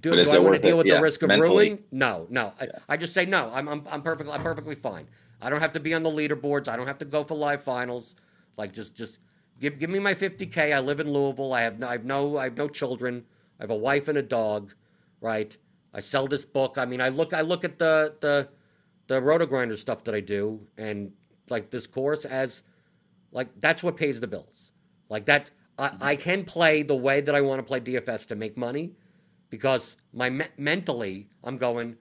do, 0.00 0.10
do 0.24 0.30
I 0.30 0.38
want 0.38 0.54
to 0.54 0.60
deal 0.60 0.76
with 0.76 0.88
the 0.88 1.00
risk 1.00 1.22
of 1.22 1.28
mentally. 1.28 1.70
ruin? 1.70 1.78
No, 1.92 2.26
no. 2.30 2.52
Yeah. 2.60 2.66
I, 2.88 2.94
I, 2.94 2.96
just 2.96 3.14
say 3.14 3.26
no. 3.26 3.50
I'm, 3.54 3.68
I'm, 3.68 3.86
I'm 3.88 4.02
perfectly, 4.02 4.32
I'm 4.32 4.42
perfectly 4.42 4.74
fine. 4.74 5.08
I 5.40 5.50
don't 5.50 5.60
have 5.60 5.72
to 5.72 5.80
be 5.80 5.94
on 5.94 6.02
the 6.02 6.10
leaderboards. 6.10 6.68
I 6.68 6.76
don't 6.76 6.86
have 6.86 6.98
to 6.98 7.04
go 7.04 7.22
for 7.22 7.34
live 7.34 7.62
finals. 7.62 8.16
Like 8.56 8.72
just, 8.72 8.94
just 8.94 9.18
give, 9.60 9.78
give 9.78 9.90
me 9.90 9.98
my 9.98 10.14
50k. 10.14 10.74
I 10.74 10.80
live 10.80 10.98
in 11.00 11.12
Louisville. 11.12 11.52
I 11.52 11.62
have, 11.62 11.78
no, 11.78 11.88
I 11.88 11.92
have 11.92 12.04
no, 12.04 12.38
I 12.38 12.44
have 12.44 12.56
no 12.56 12.68
children. 12.68 13.24
I 13.60 13.62
have 13.62 13.70
a 13.70 13.76
wife 13.76 14.08
and 14.08 14.18
a 14.18 14.22
dog, 14.22 14.74
right? 15.20 15.56
I 15.92 16.00
sell 16.00 16.26
this 16.26 16.44
book. 16.44 16.76
I 16.78 16.84
mean, 16.84 17.00
I 17.00 17.08
look 17.08 17.32
I 17.32 17.40
look 17.40 17.64
at 17.64 17.78
the 17.78 18.14
the 18.20 18.48
the 19.06 19.20
RotoGrinder 19.20 19.76
stuff 19.76 20.04
that 20.04 20.14
I 20.14 20.20
do 20.20 20.66
and 20.76 21.12
like 21.48 21.70
this 21.70 21.86
course 21.86 22.24
as 22.24 22.62
like 23.32 23.48
that's 23.60 23.82
what 23.82 23.96
pays 23.96 24.20
the 24.20 24.26
bills. 24.26 24.70
Like 25.08 25.24
that 25.26 25.50
I, 25.78 25.92
I 26.00 26.16
can 26.16 26.44
play 26.44 26.82
the 26.82 26.94
way 26.94 27.20
that 27.20 27.34
I 27.34 27.40
want 27.40 27.58
to 27.58 27.62
play 27.62 27.80
DFS 27.80 28.26
to 28.28 28.36
make 28.36 28.56
money 28.56 28.92
because 29.50 29.96
my 30.12 30.30
me- 30.30 30.46
mentally 30.56 31.28
I'm 31.44 31.56
going 31.56 31.96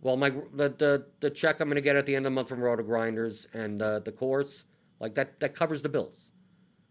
well 0.00 0.16
my 0.16 0.30
the, 0.30 0.68
the 0.68 1.06
the 1.20 1.30
check 1.30 1.60
I'm 1.60 1.68
going 1.68 1.76
to 1.76 1.80
get 1.80 1.96
at 1.96 2.06
the 2.06 2.16
end 2.16 2.26
of 2.26 2.32
the 2.32 2.34
month 2.34 2.48
from 2.48 2.60
RotoGrinders 2.60 3.46
and 3.54 3.80
uh, 3.80 3.98
the 4.00 4.12
course 4.12 4.64
like 4.98 5.14
that 5.14 5.40
that 5.40 5.54
covers 5.54 5.82
the 5.82 5.88
bills. 5.88 6.32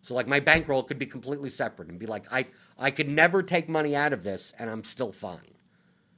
So 0.02 0.16
like 0.16 0.28
my 0.28 0.40
bankroll 0.40 0.84
could 0.84 1.00
be 1.00 1.06
completely 1.06 1.50
separate 1.50 1.90
and 1.90 2.00
be 2.00 2.06
like 2.06 2.26
I 2.32 2.48
I 2.78 2.92
could 2.92 3.10
never 3.10 3.44
take 3.44 3.70
money 3.70 3.96
out 3.96 4.14
of 4.14 4.24
this 4.24 4.54
and 4.58 4.70
I'm 4.70 4.84
still 4.84 5.12
fine. 5.12 5.56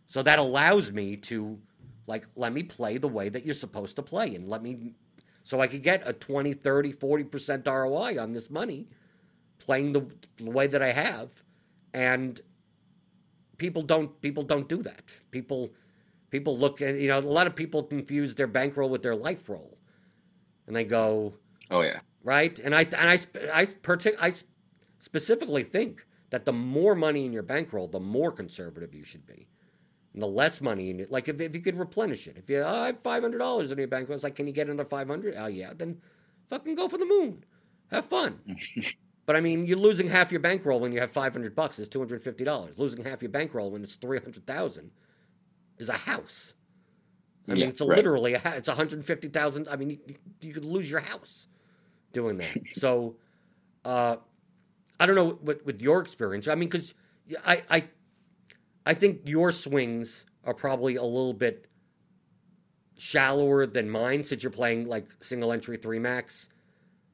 So 0.06 0.24
that 0.24 0.40
allows 0.40 0.92
me 0.92 1.16
to 1.18 1.60
like 2.08 2.26
let 2.36 2.54
me 2.54 2.64
play 2.64 2.98
the 2.98 3.08
way 3.08 3.30
that 3.30 3.46
you're 3.46 3.56
supposed 3.56 3.96
to 3.96 4.04
play 4.04 4.36
and 4.36 4.50
let 4.50 4.62
me 4.62 4.94
so 5.44 5.60
I 5.60 5.68
could 5.68 5.82
get 5.82 6.08
a 6.08 6.14
20, 6.14 6.54
30, 6.54 6.94
40% 6.94 7.66
ROI 7.68 8.22
on 8.22 8.32
this 8.32 8.50
money 8.52 8.88
playing 9.58 9.92
the, 9.92 10.06
the 10.38 10.52
way 10.52 10.68
that 10.68 10.82
I 10.82 10.92
have 10.92 11.44
and 11.94 12.40
people 13.62 13.84
don't 13.84 14.20
people 14.22 14.44
don't 14.44 14.68
do 14.68 14.82
that. 14.82 15.04
People 15.30 15.70
people 16.32 16.58
look 16.58 16.82
at 16.82 16.96
you 16.96 17.08
know 17.08 17.20
a 17.20 17.36
lot 17.40 17.46
of 17.46 17.56
people 17.56 17.84
confuse 17.84 18.34
their 18.36 18.48
bankroll 18.48 18.90
with 18.90 19.04
their 19.04 19.16
life 19.16 19.48
roll. 19.48 19.78
And 20.66 20.76
they 20.76 20.84
go, 20.84 21.36
"Oh 21.70 21.82
yeah." 21.82 22.00
right? 22.24 22.60
And 22.60 22.74
I 22.74 22.82
and 22.82 23.10
I 23.16 23.20
I, 23.54 23.66
partic- 23.66 24.18
I 24.20 24.34
specifically 25.00 25.64
think 25.64 26.06
that 26.32 26.46
the 26.46 26.54
more 26.54 26.96
money 26.96 27.26
in 27.26 27.34
your 27.34 27.44
bankroll, 27.44 27.88
the 27.88 28.00
more 28.00 28.32
conservative 28.32 28.96
you 28.96 29.04
should 29.04 29.28
be. 29.28 29.48
And 30.14 30.22
the 30.22 30.28
less 30.28 30.60
money 30.60 30.90
in 30.90 31.00
it, 31.00 31.12
like 31.12 31.30
if, 31.30 31.40
if 31.40 31.56
you 31.56 31.62
could 31.62 31.78
replenish 31.78 32.28
it. 32.28 32.38
If 32.38 32.50
you 32.50 32.60
oh, 32.62 32.84
I 32.84 32.88
have 32.88 33.00
five 33.04 33.22
hundred 33.22 33.38
dollars 33.38 33.72
in 33.72 33.78
your 33.78 33.88
bankroll, 33.88 34.16
it's 34.16 34.24
like, 34.24 34.36
can 34.36 34.48
you 34.48 34.54
get 34.54 34.68
another 34.68 34.90
five 34.90 35.08
hundred? 35.08 35.36
Oh 35.38 35.48
yeah, 35.48 35.74
then 35.76 36.02
fucking 36.50 36.76
go 36.76 36.90
for 36.90 36.98
the 36.98 37.06
moon. 37.06 37.46
Have 37.92 38.06
fun. 38.06 38.40
but 39.32 39.38
I 39.38 39.40
mean, 39.40 39.66
you're 39.66 39.78
losing 39.78 40.08
half 40.08 40.30
your 40.30 40.42
bankroll 40.42 40.82
when 40.82 40.92
you 40.92 41.00
have 41.00 41.10
five 41.10 41.32
hundred 41.32 41.56
bucks. 41.56 41.80
It's 41.80 41.88
two 41.88 42.00
hundred 42.00 42.22
fifty 42.22 42.44
dollars. 42.44 42.78
Losing 42.78 43.02
half 43.02 43.22
your 43.22 43.32
bankroll 43.32 43.72
when 43.72 43.82
it's 43.82 43.96
three 43.96 44.20
hundred 44.20 44.46
thousand 44.46 44.92
is 45.78 45.88
a 45.88 45.94
house. 45.94 46.54
I 47.48 47.54
yeah, 47.54 47.60
mean, 47.60 47.70
it's 47.70 47.80
a, 47.80 47.86
right. 47.86 47.96
literally 47.96 48.34
a, 48.34 48.42
it's 48.58 48.68
one 48.68 48.76
hundred 48.76 49.06
fifty 49.06 49.30
thousand. 49.30 49.70
I 49.70 49.78
mean, 49.78 49.92
you, 50.06 50.16
you 50.42 50.54
could 50.54 50.66
lose 50.66 50.92
your 50.92 51.00
house 51.00 51.48
doing 52.12 52.40
that. 52.40 52.58
so, 52.72 53.16
uh, 53.86 54.18
I 55.00 55.06
don't 55.06 55.16
know 55.16 55.40
what 55.40 55.66
with 55.66 55.82
your 55.82 56.02
experience. 56.02 56.50
I 56.50 56.56
mean, 56.56 56.68
because 56.68 56.94
I, 57.46 57.64
I, 57.70 57.84
I 58.86 58.94
think 58.96 59.22
your 59.24 59.54
swings 59.54 60.26
are 60.44 60.54
probably 60.54 60.98
a 60.98 61.04
little 61.04 61.32
bit 61.32 61.68
shallower 62.98 63.66
than 63.66 63.90
mine 63.90 64.26
since 64.26 64.44
you're 64.44 64.52
playing 64.52 64.90
like 64.90 65.06
single 65.24 65.54
entry 65.54 65.78
three 65.78 66.00
max. 66.00 66.50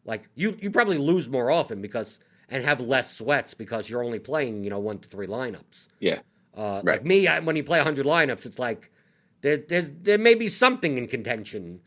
Like 0.08 0.30
you, 0.34 0.58
you 0.60 0.72
probably 0.72 0.98
lose 0.98 1.30
more 1.30 1.52
often 1.52 1.82
because 1.82 2.20
and 2.50 2.64
have 2.64 2.80
less 2.80 3.16
sweats 3.16 3.54
because 3.54 3.90
you're 3.90 4.04
only 4.04 4.20
playing 4.20 4.64
you 4.64 4.70
know 4.70 4.80
one 4.80 4.98
to 5.00 5.08
three 5.08 5.28
lineups. 5.28 5.90
Yeah. 6.00 6.20
Uh, 6.56 6.82
right. 6.84 6.96
Like 6.96 7.06
me, 7.06 7.28
I, 7.28 7.40
when 7.40 7.56
you 7.56 7.64
play 7.64 7.78
100 7.78 8.06
lineups, 8.06 8.48
it's 8.48 8.58
like 8.58 8.92
there, 9.42 9.58
there's 9.58 9.92
there 9.92 10.18
may 10.18 10.34
be 10.34 10.48
something 10.48 10.98
in 10.98 11.08
contention 11.08 11.82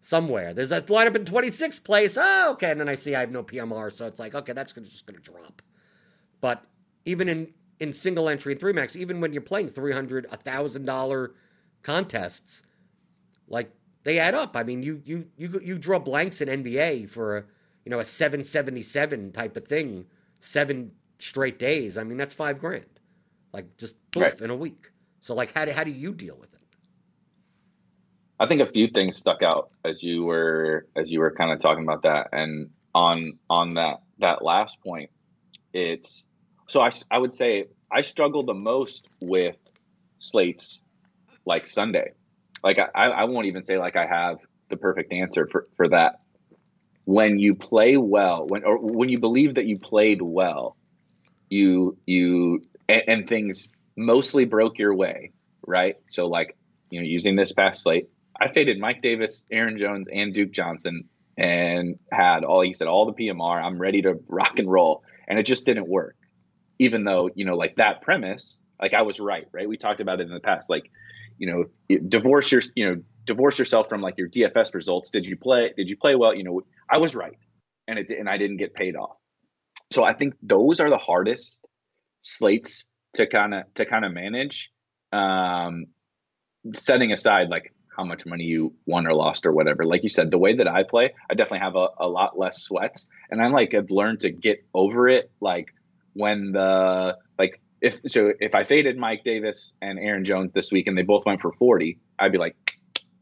somewhere. 0.00 0.54
There's 0.54 0.72
a 0.72 0.80
lineup 0.82 1.16
in 1.16 1.24
26th 1.24 1.84
place. 1.84 2.16
Oh, 2.18 2.52
okay. 2.52 2.70
And 2.70 2.80
then 2.80 2.88
I 2.88 2.94
see 2.94 3.14
I 3.14 3.20
have 3.20 3.30
no 3.30 3.42
PMR, 3.42 3.92
so 3.92 4.06
it's 4.06 4.18
like, 4.18 4.34
okay, 4.34 4.52
that's 4.52 4.72
just 4.72 5.06
going 5.06 5.20
to 5.20 5.30
drop. 5.30 5.62
But 6.40 6.64
even 7.04 7.28
in, 7.28 7.54
in 7.80 7.92
single 7.92 8.28
entry 8.28 8.52
and 8.52 8.60
three 8.60 8.72
max, 8.72 8.96
even 8.96 9.20
when 9.20 9.32
you're 9.32 9.42
playing 9.42 9.70
300 9.70 10.28
$1,000 10.30 11.28
contests, 11.82 12.62
like 13.48 13.70
they 14.04 14.18
add 14.18 14.34
up. 14.34 14.56
I 14.56 14.62
mean, 14.62 14.82
you 14.82 15.02
you 15.04 15.26
you 15.36 15.60
you 15.62 15.78
draw 15.78 15.98
blanks 15.98 16.40
in 16.40 16.48
NBA 16.62 17.08
for 17.10 17.38
a, 17.38 17.44
you 17.84 17.90
know 17.90 17.98
a 17.98 18.04
777 18.04 19.32
type 19.32 19.56
of 19.56 19.66
thing, 19.66 20.06
seven 20.40 20.92
straight 21.18 21.58
days. 21.58 21.96
I 21.98 22.04
mean, 22.04 22.18
that's 22.18 22.34
five 22.34 22.58
grand, 22.58 23.00
like 23.52 23.76
just 23.76 23.96
poof 24.10 24.22
right. 24.22 24.40
in 24.40 24.50
a 24.50 24.56
week. 24.56 24.90
So 25.20 25.34
like, 25.34 25.54
how 25.54 25.64
do 25.64 25.72
how 25.72 25.84
do 25.84 25.90
you 25.90 26.12
deal 26.12 26.36
with 26.36 26.52
it? 26.52 26.60
I 28.38 28.46
think 28.46 28.60
a 28.60 28.70
few 28.70 28.88
things 28.88 29.16
stuck 29.16 29.42
out 29.42 29.70
as 29.84 30.02
you 30.02 30.24
were 30.24 30.86
as 30.96 31.10
you 31.10 31.20
were 31.20 31.30
kind 31.30 31.52
of 31.52 31.60
talking 31.60 31.84
about 31.84 32.02
that, 32.02 32.28
and 32.32 32.70
on 32.94 33.38
on 33.48 33.74
that 33.74 34.02
that 34.18 34.44
last 34.44 34.80
point, 34.82 35.10
it's 35.72 36.26
so 36.68 36.80
I 36.80 36.90
I 37.10 37.18
would 37.18 37.34
say 37.34 37.66
I 37.90 38.00
struggle 38.00 38.44
the 38.44 38.54
most 38.54 39.08
with 39.20 39.56
slates 40.18 40.82
like 41.46 41.66
Sunday. 41.66 42.12
Like 42.62 42.78
I 42.78 43.08
I 43.08 43.24
won't 43.24 43.46
even 43.46 43.64
say 43.64 43.78
like 43.78 43.96
I 43.96 44.06
have 44.06 44.38
the 44.68 44.76
perfect 44.76 45.12
answer 45.12 45.48
for 45.50 45.68
for 45.76 45.88
that. 45.90 46.20
When 47.04 47.38
you 47.38 47.54
play 47.54 47.96
well, 47.96 48.46
when 48.46 48.64
or 48.64 48.78
when 48.78 49.08
you 49.08 49.18
believe 49.18 49.56
that 49.56 49.66
you 49.66 49.78
played 49.78 50.22
well, 50.22 50.76
you 51.48 51.98
you 52.06 52.62
and, 52.88 53.02
and 53.06 53.28
things 53.28 53.68
mostly 53.96 54.44
broke 54.46 54.78
your 54.78 54.94
way, 54.94 55.32
right? 55.66 55.96
So 56.08 56.26
like 56.26 56.56
you 56.90 57.00
know 57.00 57.06
using 57.06 57.36
this 57.36 57.52
past 57.52 57.82
slate 57.82 58.08
I 58.40 58.52
faded 58.52 58.78
Mike 58.78 59.02
Davis, 59.02 59.44
Aaron 59.50 59.78
Jones, 59.78 60.08
and 60.12 60.34
Duke 60.34 60.52
Johnson, 60.52 61.04
and 61.36 61.98
had 62.10 62.44
all 62.44 62.62
he 62.62 62.74
said 62.74 62.88
all 62.88 63.06
the 63.06 63.12
PMR. 63.12 63.62
I'm 63.62 63.78
ready 63.78 64.02
to 64.02 64.18
rock 64.28 64.58
and 64.58 64.70
roll, 64.70 65.02
and 65.28 65.38
it 65.38 65.44
just 65.44 65.66
didn't 65.66 65.88
work. 65.88 66.16
Even 66.78 67.04
though 67.04 67.30
you 67.34 67.44
know, 67.44 67.56
like 67.56 67.76
that 67.76 68.02
premise, 68.02 68.60
like 68.80 68.94
I 68.94 69.02
was 69.02 69.20
right, 69.20 69.46
right? 69.52 69.68
We 69.68 69.76
talked 69.76 70.00
about 70.00 70.20
it 70.20 70.26
in 70.26 70.34
the 70.34 70.40
past, 70.40 70.68
like 70.68 70.90
you 71.38 71.68
know, 71.88 71.98
divorce 72.08 72.50
your, 72.52 72.62
you 72.76 72.86
know, 72.88 73.02
divorce 73.24 73.58
yourself 73.58 73.88
from 73.88 74.00
like 74.00 74.18
your 74.18 74.28
DFS 74.28 74.74
results. 74.74 75.10
Did 75.10 75.26
you 75.26 75.36
play? 75.36 75.72
Did 75.76 75.88
you 75.88 75.96
play 75.96 76.14
well? 76.14 76.34
You 76.34 76.44
know, 76.44 76.62
I 76.90 76.98
was 76.98 77.14
right, 77.14 77.38
and 77.88 77.98
it 77.98 78.10
and 78.10 78.28
I 78.28 78.38
didn't 78.38 78.58
get 78.58 78.74
paid 78.74 78.96
off. 78.96 79.16
So 79.92 80.04
I 80.04 80.12
think 80.12 80.34
those 80.42 80.80
are 80.80 80.90
the 80.90 80.98
hardest 80.98 81.60
slates 82.20 82.86
to 83.14 83.26
kind 83.26 83.54
of 83.54 83.74
to 83.74 83.86
kind 83.86 84.04
of 84.04 84.12
manage. 84.12 84.70
Um, 85.12 85.86
setting 86.74 87.12
aside 87.12 87.48
like 87.48 87.72
how 87.96 88.04
much 88.04 88.26
money 88.26 88.44
you 88.44 88.74
won 88.86 89.06
or 89.06 89.14
lost 89.14 89.46
or 89.46 89.52
whatever. 89.52 89.84
Like 89.84 90.02
you 90.02 90.08
said, 90.08 90.30
the 90.30 90.38
way 90.38 90.56
that 90.56 90.66
I 90.66 90.82
play, 90.82 91.14
I 91.30 91.34
definitely 91.34 91.60
have 91.60 91.76
a, 91.76 91.88
a 92.00 92.08
lot 92.08 92.38
less 92.38 92.62
sweats. 92.62 93.08
And 93.30 93.40
I'm 93.42 93.52
like 93.52 93.74
I've 93.74 93.90
learned 93.90 94.20
to 94.20 94.30
get 94.30 94.64
over 94.74 95.08
it. 95.08 95.30
Like 95.40 95.68
when 96.12 96.52
the 96.52 97.16
like 97.38 97.60
if 97.80 98.00
so 98.06 98.32
if 98.40 98.54
I 98.54 98.64
faded 98.64 98.96
Mike 98.96 99.22
Davis 99.24 99.74
and 99.80 99.98
Aaron 99.98 100.24
Jones 100.24 100.52
this 100.52 100.72
week 100.72 100.86
and 100.86 100.96
they 100.96 101.02
both 101.02 101.26
went 101.26 101.40
for 101.40 101.52
40, 101.52 101.98
I'd 102.18 102.32
be 102.32 102.38
like, 102.38 102.56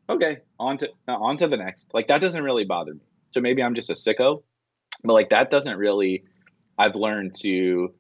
okay, 0.09 0.39
on 0.59 0.79
to 0.79 0.89
uh, 1.09 1.13
on 1.13 1.37
to 1.39 1.49
the 1.49 1.57
next. 1.57 1.93
Like 1.95 2.09
that 2.09 2.21
doesn't 2.21 2.43
really 2.43 2.65
bother 2.65 2.95
me. 2.95 3.01
So 3.33 3.41
maybe 3.41 3.63
I'm 3.63 3.75
just 3.75 3.91
a 3.91 3.95
sicko. 3.95 4.43
But 5.05 5.13
like 5.13 5.31
that 5.31 5.51
doesn't 5.51 5.77
really 5.77 6.25
I've 6.79 6.95
learned 6.95 7.35
to 7.41 7.95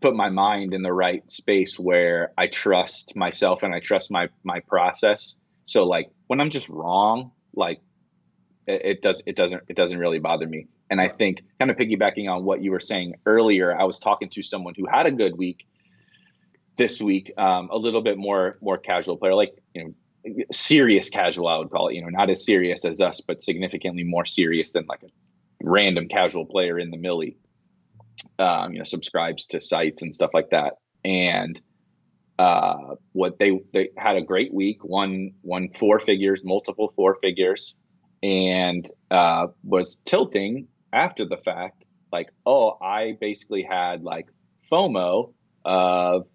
put 0.00 0.14
my 0.14 0.28
mind 0.28 0.74
in 0.74 0.82
the 0.82 0.92
right 0.92 1.30
space 1.30 1.78
where 1.78 2.32
I 2.36 2.46
trust 2.46 3.16
myself 3.16 3.62
and 3.62 3.74
I 3.74 3.80
trust 3.80 4.10
my 4.10 4.28
my 4.42 4.60
process 4.60 5.36
so 5.64 5.84
like 5.84 6.10
when 6.26 6.40
I'm 6.40 6.50
just 6.50 6.68
wrong, 6.68 7.32
like 7.54 7.80
it, 8.66 8.82
it 8.84 9.02
does 9.02 9.22
it 9.26 9.36
doesn't 9.36 9.62
it 9.68 9.76
doesn't 9.76 9.98
really 9.98 10.18
bother 10.18 10.46
me. 10.46 10.68
And 10.90 11.00
I 11.00 11.08
think 11.08 11.42
kind 11.58 11.70
of 11.70 11.76
piggybacking 11.76 12.30
on 12.30 12.44
what 12.44 12.62
you 12.62 12.70
were 12.70 12.80
saying 12.80 13.14
earlier, 13.26 13.76
I 13.76 13.84
was 13.84 13.98
talking 13.98 14.28
to 14.30 14.42
someone 14.42 14.74
who 14.76 14.86
had 14.86 15.06
a 15.06 15.10
good 15.10 15.36
week 15.36 15.66
this 16.76 17.00
week, 17.00 17.32
um, 17.38 17.68
a 17.72 17.76
little 17.76 18.02
bit 18.02 18.18
more 18.18 18.58
more 18.60 18.78
casual 18.78 19.16
player, 19.16 19.34
like 19.34 19.54
you 19.74 19.84
know, 19.84 19.94
serious 20.52 21.08
casual. 21.08 21.48
I 21.48 21.58
would 21.58 21.70
call 21.70 21.88
it. 21.88 21.94
You 21.94 22.02
know, 22.02 22.08
not 22.08 22.30
as 22.30 22.44
serious 22.44 22.84
as 22.84 23.00
us, 23.00 23.20
but 23.20 23.42
significantly 23.42 24.04
more 24.04 24.24
serious 24.24 24.72
than 24.72 24.86
like 24.86 25.02
a 25.02 25.08
random 25.62 26.08
casual 26.08 26.46
player 26.46 26.78
in 26.78 26.90
the 26.90 26.96
millie. 26.96 27.36
Um, 28.38 28.72
you 28.72 28.78
know, 28.78 28.84
subscribes 28.84 29.46
to 29.48 29.60
sites 29.60 30.02
and 30.02 30.14
stuff 30.14 30.30
like 30.34 30.50
that, 30.50 30.74
and 31.04 31.60
uh, 32.38 32.96
what 33.12 33.38
they 33.38 33.60
they 33.72 33.90
had 33.96 34.16
a 34.16 34.22
great 34.22 34.52
week, 34.52 34.84
won 34.84 35.32
won 35.42 35.68
four 35.76 36.00
figures, 36.00 36.44
multiple 36.44 36.92
four 36.96 37.16
figures, 37.16 37.76
and 38.22 38.88
uh, 39.10 39.46
was 39.62 40.00
tilting 40.04 40.68
after 40.92 41.26
the 41.26 41.36
fact, 41.36 41.84
like, 42.12 42.30
oh, 42.46 42.76
I 42.80 43.16
basically 43.20 43.62
had 43.62 44.02
like 44.02 44.26
FOMO 44.70 45.32
of 45.64 46.26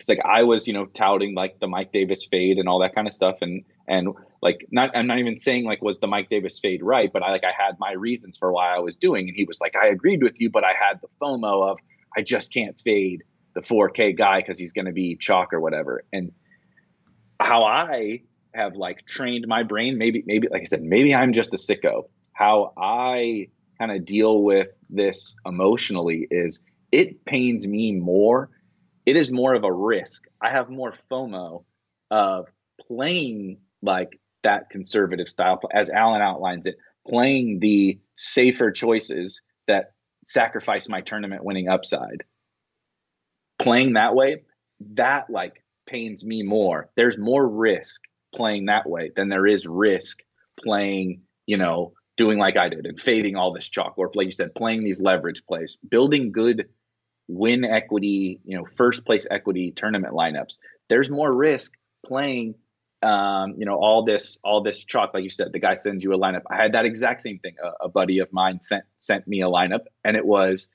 because 0.00 0.08
like 0.08 0.24
I 0.24 0.44
was, 0.44 0.66
you 0.66 0.72
know, 0.72 0.86
touting 0.86 1.34
like 1.34 1.60
the 1.60 1.66
Mike 1.66 1.92
Davis 1.92 2.26
fade 2.30 2.58
and 2.58 2.68
all 2.68 2.80
that 2.80 2.94
kind 2.94 3.06
of 3.06 3.12
stuff, 3.12 3.38
and 3.42 3.64
and 3.86 4.08
like 4.40 4.66
not 4.70 4.96
I'm 4.96 5.06
not 5.06 5.18
even 5.18 5.38
saying 5.38 5.64
like 5.64 5.82
was 5.82 5.98
the 5.98 6.06
Mike 6.06 6.28
Davis 6.30 6.58
fade 6.58 6.82
right, 6.82 7.12
but 7.12 7.22
I 7.22 7.30
like 7.30 7.44
I 7.44 7.52
had 7.56 7.78
my 7.78 7.92
reasons 7.92 8.38
for 8.38 8.52
why 8.52 8.74
I 8.74 8.78
was 8.78 8.96
doing, 8.96 9.28
and 9.28 9.36
he 9.36 9.44
was 9.44 9.60
like, 9.60 9.76
I 9.76 9.88
agreed 9.88 10.22
with 10.22 10.40
you, 10.40 10.50
but 10.50 10.64
I 10.64 10.72
had 10.72 11.00
the 11.02 11.08
FOMO 11.20 11.70
of 11.70 11.78
I 12.16 12.22
just 12.22 12.52
can't 12.52 12.80
fade 12.80 13.22
the 13.54 13.60
4K 13.60 14.16
guy 14.16 14.40
because 14.40 14.58
he's 14.58 14.72
going 14.72 14.86
to 14.86 14.92
be 14.92 15.16
chalk 15.16 15.52
or 15.52 15.60
whatever. 15.60 16.04
And 16.12 16.32
how 17.38 17.64
I 17.64 18.22
have 18.54 18.76
like 18.76 19.06
trained 19.06 19.46
my 19.46 19.62
brain, 19.62 19.98
maybe, 19.98 20.22
maybe, 20.26 20.48
like 20.48 20.62
I 20.62 20.64
said, 20.64 20.82
maybe 20.82 21.14
I'm 21.14 21.32
just 21.32 21.54
a 21.54 21.56
sicko. 21.56 22.04
How 22.32 22.72
I 22.76 23.48
kind 23.78 23.92
of 23.92 24.04
deal 24.04 24.42
with 24.42 24.68
this 24.88 25.36
emotionally 25.46 26.26
is 26.30 26.60
it 26.92 27.24
pains 27.24 27.66
me 27.66 27.92
more. 27.92 28.50
It 29.10 29.16
is 29.16 29.32
more 29.32 29.54
of 29.54 29.64
a 29.64 29.72
risk. 29.72 30.28
I 30.40 30.50
have 30.50 30.70
more 30.70 30.94
FOMO 31.10 31.64
of 32.12 32.46
playing 32.80 33.58
like 33.82 34.20
that 34.44 34.70
conservative 34.70 35.28
style, 35.28 35.58
as 35.72 35.90
Alan 35.90 36.22
outlines 36.22 36.68
it, 36.68 36.76
playing 37.08 37.58
the 37.58 37.98
safer 38.14 38.70
choices 38.70 39.42
that 39.66 39.94
sacrifice 40.24 40.88
my 40.88 41.00
tournament 41.00 41.42
winning 41.42 41.68
upside. 41.68 42.22
Playing 43.58 43.94
that 43.94 44.14
way, 44.14 44.44
that 44.94 45.28
like 45.28 45.64
pains 45.88 46.24
me 46.24 46.44
more. 46.44 46.88
There's 46.94 47.18
more 47.18 47.48
risk 47.48 48.02
playing 48.32 48.66
that 48.66 48.88
way 48.88 49.10
than 49.16 49.28
there 49.28 49.48
is 49.48 49.66
risk 49.66 50.18
playing, 50.62 51.22
you 51.46 51.56
know, 51.56 51.94
doing 52.16 52.38
like 52.38 52.56
I 52.56 52.68
did 52.68 52.86
and 52.86 53.00
fading 53.00 53.34
all 53.34 53.52
this 53.52 53.68
chalk, 53.68 53.94
or 53.96 54.12
like 54.14 54.26
you 54.26 54.30
said, 54.30 54.54
playing 54.54 54.84
these 54.84 55.02
leverage 55.02 55.42
plays, 55.48 55.78
building 55.90 56.30
good 56.30 56.68
win 57.30 57.64
equity, 57.64 58.40
you 58.44 58.56
know, 58.56 58.64
first 58.64 59.06
place 59.06 59.26
equity 59.30 59.70
tournament 59.70 60.14
lineups. 60.14 60.58
There's 60.88 61.08
more 61.08 61.34
risk 61.34 61.76
playing 62.04 62.54
um, 63.02 63.54
you 63.56 63.64
know, 63.64 63.76
all 63.76 64.04
this, 64.04 64.38
all 64.44 64.62
this 64.62 64.84
chalk, 64.84 65.14
like 65.14 65.24
you 65.24 65.30
said, 65.30 65.52
the 65.52 65.58
guy 65.58 65.74
sends 65.74 66.04
you 66.04 66.12
a 66.12 66.18
lineup. 66.18 66.42
I 66.50 66.56
had 66.56 66.72
that 66.72 66.84
exact 66.84 67.22
same 67.22 67.38
thing. 67.38 67.56
A, 67.62 67.86
a, 67.86 67.88
buddy 67.88 68.18
of 68.18 68.30
mine 68.30 68.60
sent 68.60 68.84
sent 68.98 69.26
me 69.26 69.40
a 69.40 69.46
lineup, 69.46 69.86
and 70.04 70.18
it 70.18 70.26
was 70.26 70.68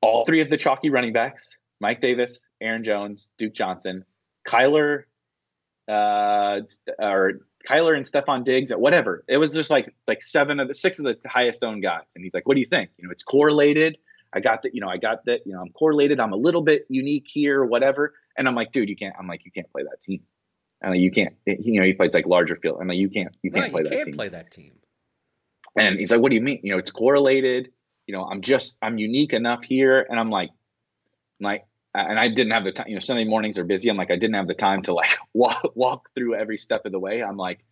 all 0.00 0.24
three 0.24 0.40
of 0.40 0.50
the 0.50 0.56
chalky 0.56 0.90
running 0.90 1.12
backs: 1.12 1.56
Mike 1.80 2.00
Davis, 2.00 2.48
Aaron 2.60 2.82
Jones, 2.82 3.30
Duke 3.38 3.54
Johnson, 3.54 4.04
Kyler, 4.48 5.04
uh, 5.88 6.62
or 6.98 7.42
Kyler 7.68 7.96
and 7.96 8.04
Stefon 8.04 8.42
Diggs, 8.42 8.72
or 8.72 8.78
whatever. 8.78 9.24
It 9.28 9.36
was 9.36 9.52
just 9.52 9.70
like 9.70 9.94
like 10.08 10.20
seven 10.20 10.58
of 10.58 10.66
the 10.66 10.74
six 10.74 10.98
of 10.98 11.04
the 11.04 11.16
highest 11.28 11.62
owned 11.62 11.84
guys, 11.84 12.14
and 12.16 12.24
he's 12.24 12.34
like, 12.34 12.48
"What 12.48 12.54
do 12.54 12.60
you 12.60 12.66
think? 12.66 12.90
You 12.98 13.06
know, 13.06 13.12
it's 13.12 13.22
correlated." 13.22 13.98
I 14.36 14.40
got 14.40 14.62
that, 14.64 14.74
you 14.74 14.82
know, 14.82 14.88
I 14.88 14.98
got 14.98 15.24
that, 15.24 15.40
you 15.46 15.54
know, 15.54 15.62
I'm 15.62 15.70
correlated. 15.70 16.20
I'm 16.20 16.34
a 16.34 16.36
little 16.36 16.60
bit 16.60 16.84
unique 16.90 17.24
here, 17.26 17.64
whatever. 17.64 18.12
And 18.36 18.46
I'm 18.46 18.54
like, 18.54 18.70
dude, 18.70 18.90
you 18.90 18.96
can't. 18.96 19.14
I'm 19.18 19.26
like, 19.26 19.46
you 19.46 19.50
can't 19.50 19.70
play 19.72 19.82
that 19.84 20.02
team. 20.02 20.20
And 20.82 20.92
like, 20.92 21.00
you 21.00 21.10
can't. 21.10 21.34
You 21.46 21.80
know, 21.80 21.86
he 21.86 21.94
plays 21.94 22.12
like 22.12 22.26
larger 22.26 22.56
field. 22.56 22.76
I'm 22.78 22.88
like, 22.88 22.98
you 22.98 23.08
can't. 23.08 23.34
You 23.42 23.50
can't 23.50 23.64
right, 23.64 23.72
play 23.72 23.82
you 23.82 23.88
that 23.88 23.94
can't 23.94 24.04
team. 24.04 24.14
play 24.14 24.28
that 24.28 24.50
team. 24.50 24.72
And 25.74 25.98
he's 25.98 26.10
like, 26.10 26.20
what 26.20 26.28
do 26.28 26.34
you 26.34 26.42
mean? 26.42 26.60
You 26.62 26.72
know, 26.72 26.78
it's 26.78 26.90
correlated. 26.90 27.70
You 28.06 28.14
know, 28.14 28.24
I'm 28.24 28.42
just 28.42 28.76
I'm 28.82 28.98
unique 28.98 29.32
enough 29.32 29.64
here. 29.64 30.06
And 30.06 30.20
I'm 30.20 30.30
like, 30.30 30.50
like, 31.40 31.64
and 31.94 32.18
I 32.18 32.28
didn't 32.28 32.52
have 32.52 32.64
the 32.64 32.72
time. 32.72 32.88
You 32.88 32.94
know, 32.94 33.00
Sunday 33.00 33.24
mornings 33.24 33.58
are 33.58 33.64
busy. 33.64 33.88
I'm 33.88 33.96
like, 33.96 34.10
I 34.10 34.16
didn't 34.16 34.34
have 34.34 34.48
the 34.48 34.54
time 34.54 34.82
to 34.82 34.92
like 34.92 35.16
walk 35.32 35.72
walk 35.74 36.10
through 36.14 36.34
every 36.34 36.58
step 36.58 36.84
of 36.84 36.92
the 36.92 37.00
way. 37.00 37.22
I'm 37.22 37.38
like, 37.38 37.64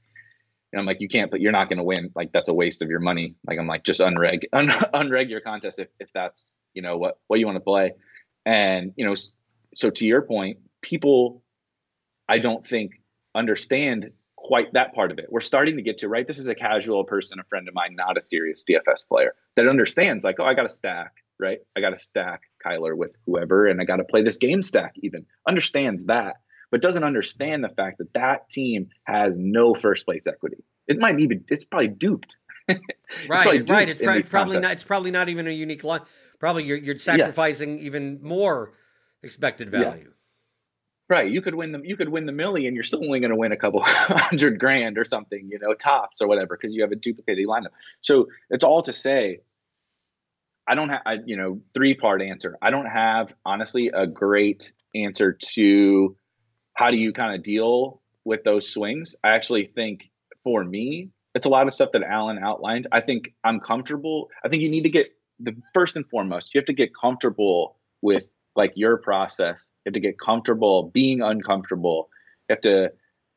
and 0.74 0.80
I'm 0.80 0.86
like, 0.86 1.00
you 1.00 1.08
can't, 1.08 1.30
but 1.30 1.40
you're 1.40 1.52
not 1.52 1.68
going 1.68 1.78
to 1.78 1.84
win. 1.84 2.10
Like 2.16 2.32
that's 2.32 2.48
a 2.48 2.54
waste 2.54 2.82
of 2.82 2.90
your 2.90 2.98
money. 2.98 3.36
Like 3.46 3.60
I'm 3.60 3.68
like, 3.68 3.84
just 3.84 4.00
unreg, 4.00 4.42
un- 4.52 4.68
unreg 4.68 5.30
your 5.30 5.40
contest 5.40 5.78
if, 5.78 5.86
if 6.00 6.12
that's 6.12 6.58
you 6.74 6.82
know 6.82 6.96
what 6.98 7.18
what 7.28 7.38
you 7.38 7.46
want 7.46 7.56
to 7.56 7.60
play. 7.60 7.92
And 8.44 8.92
you 8.96 9.06
know, 9.06 9.14
so 9.76 9.90
to 9.90 10.04
your 10.04 10.22
point, 10.22 10.58
people, 10.82 11.44
I 12.28 12.40
don't 12.40 12.66
think 12.66 12.94
understand 13.36 14.10
quite 14.36 14.72
that 14.72 14.94
part 14.94 15.12
of 15.12 15.20
it. 15.20 15.26
We're 15.30 15.40
starting 15.40 15.76
to 15.76 15.82
get 15.82 15.98
to 15.98 16.08
right. 16.08 16.26
This 16.26 16.40
is 16.40 16.48
a 16.48 16.56
casual 16.56 17.04
person, 17.04 17.38
a 17.38 17.44
friend 17.44 17.68
of 17.68 17.74
mine, 17.74 17.94
not 17.94 18.18
a 18.18 18.22
serious 18.22 18.64
DFS 18.68 19.06
player 19.08 19.34
that 19.54 19.68
understands 19.68 20.24
like, 20.24 20.40
oh, 20.40 20.44
I 20.44 20.54
got 20.54 20.64
to 20.64 20.68
stack, 20.68 21.12
right? 21.38 21.60
I 21.76 21.80
got 21.80 21.90
to 21.90 22.00
stack 22.00 22.42
Kyler 22.66 22.96
with 22.96 23.14
whoever, 23.26 23.68
and 23.68 23.80
I 23.80 23.84
got 23.84 23.96
to 23.96 24.04
play 24.04 24.24
this 24.24 24.38
game 24.38 24.60
stack. 24.60 24.94
Even 24.96 25.26
understands 25.46 26.06
that 26.06 26.38
but 26.74 26.82
doesn't 26.82 27.04
understand 27.04 27.62
the 27.62 27.68
fact 27.68 27.98
that 27.98 28.12
that 28.14 28.50
team 28.50 28.88
has 29.04 29.38
no 29.38 29.74
first 29.74 30.04
place 30.04 30.26
equity. 30.26 30.64
It 30.88 30.98
might 30.98 31.20
even 31.20 31.44
it's 31.46 31.64
probably 31.64 31.86
duped. 31.86 32.36
it's 32.68 32.80
right, 33.28 33.42
probably 33.44 33.58
duped 33.58 33.70
right. 33.70 34.18
It's 34.18 34.28
probably, 34.28 34.58
not. 34.58 34.72
It's 34.72 34.82
probably 34.82 35.12
not 35.12 35.28
even 35.28 35.46
a 35.46 35.52
unique 35.52 35.84
line. 35.84 36.00
Probably 36.40 36.64
you're 36.64 36.76
you're 36.76 36.98
sacrificing 36.98 37.78
yeah. 37.78 37.84
even 37.84 38.18
more 38.24 38.72
expected 39.22 39.70
value. 39.70 40.06
Yeah. 40.06 41.16
Right, 41.16 41.30
you 41.30 41.42
could 41.42 41.54
win 41.54 41.70
them. 41.70 41.84
You 41.84 41.96
could 41.96 42.08
win 42.08 42.26
the 42.26 42.32
million. 42.32 42.74
You're 42.74 42.82
still 42.82 43.04
only 43.04 43.20
going 43.20 43.30
to 43.30 43.36
win 43.36 43.52
a 43.52 43.56
couple 43.56 43.80
hundred 43.84 44.58
grand 44.58 44.98
or 44.98 45.04
something, 45.04 45.48
you 45.48 45.60
know, 45.60 45.74
tops 45.74 46.22
or 46.22 46.26
whatever, 46.26 46.58
because 46.60 46.74
you 46.74 46.82
have 46.82 46.90
a 46.90 46.96
duplicated 46.96 47.46
lineup. 47.46 47.70
So 48.00 48.26
it's 48.50 48.64
all 48.64 48.82
to 48.82 48.92
say, 48.92 49.42
I 50.66 50.74
don't 50.74 50.88
have, 50.88 51.02
you 51.26 51.36
know, 51.36 51.60
three 51.72 51.94
part 51.94 52.20
answer. 52.20 52.58
I 52.60 52.70
don't 52.70 52.86
have 52.86 53.32
honestly 53.46 53.92
a 53.94 54.08
great 54.08 54.72
answer 54.92 55.38
to 55.54 56.16
how 56.74 56.90
do 56.90 56.96
you 56.96 57.12
kind 57.12 57.34
of 57.34 57.42
deal 57.42 58.00
with 58.24 58.44
those 58.44 58.68
swings? 58.68 59.16
I 59.24 59.30
actually 59.30 59.70
think 59.74 60.10
for 60.42 60.62
me, 60.62 61.10
it's 61.34 61.46
a 61.46 61.48
lot 61.48 61.66
of 61.66 61.74
stuff 61.74 61.90
that 61.92 62.02
Alan 62.02 62.38
outlined. 62.38 62.86
I 62.92 63.00
think 63.00 63.34
I'm 63.42 63.60
comfortable. 63.60 64.28
I 64.44 64.48
think 64.48 64.62
you 64.62 64.70
need 64.70 64.82
to 64.82 64.90
get 64.90 65.08
the 65.40 65.56
first 65.72 65.96
and 65.96 66.08
foremost, 66.08 66.54
you 66.54 66.60
have 66.60 66.66
to 66.66 66.72
get 66.72 66.90
comfortable 66.94 67.76
with 68.02 68.24
like 68.54 68.72
your 68.76 68.96
process. 68.98 69.72
You 69.84 69.90
have 69.90 69.94
to 69.94 70.00
get 70.00 70.18
comfortable 70.18 70.90
being 70.92 71.22
uncomfortable. 71.22 72.08
You 72.48 72.54
have 72.54 72.62
to 72.62 72.92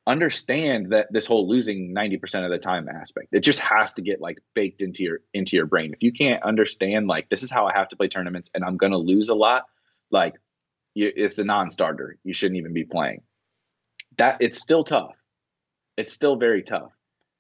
understand 0.06 0.92
that 0.92 1.08
this 1.12 1.26
whole 1.26 1.50
losing 1.50 1.94
90% 1.94 2.46
of 2.46 2.50
the 2.50 2.58
time 2.58 2.88
aspect 2.88 3.28
it 3.34 3.42
just 3.42 3.60
has 3.60 3.94
to 3.94 4.02
get 4.02 4.22
like 4.22 4.38
baked 4.56 4.82
into 4.82 5.04
your 5.04 5.20
into 5.34 5.58
your 5.58 5.66
brain 5.66 5.92
if 5.92 6.02
you 6.02 6.14
can't 6.14 6.42
understand 6.44 7.08
like 7.08 7.28
this 7.28 7.44
is 7.44 7.52
how 7.52 7.68
i 7.68 7.74
have 7.78 7.90
to 7.90 7.98
play 7.98 8.08
tournaments 8.08 8.50
and 8.56 8.64
i'm 8.64 8.78
going 8.78 8.94
to 8.94 8.98
lose 8.98 9.28
a 9.28 9.36
lot 9.36 9.66
like 10.10 10.36
you, 10.94 11.12
it's 11.14 11.40
a 11.40 11.44
non-starter 11.44 12.18
you 12.24 12.34
shouldn't 12.34 12.58
even 12.58 12.72
be 12.72 12.86
playing 12.86 13.22
that 14.18 14.38
it's 14.40 14.62
still 14.62 14.84
tough. 14.84 15.16
It's 15.98 16.14
still 16.14 16.36
very 16.36 16.64
tough. 16.64 16.92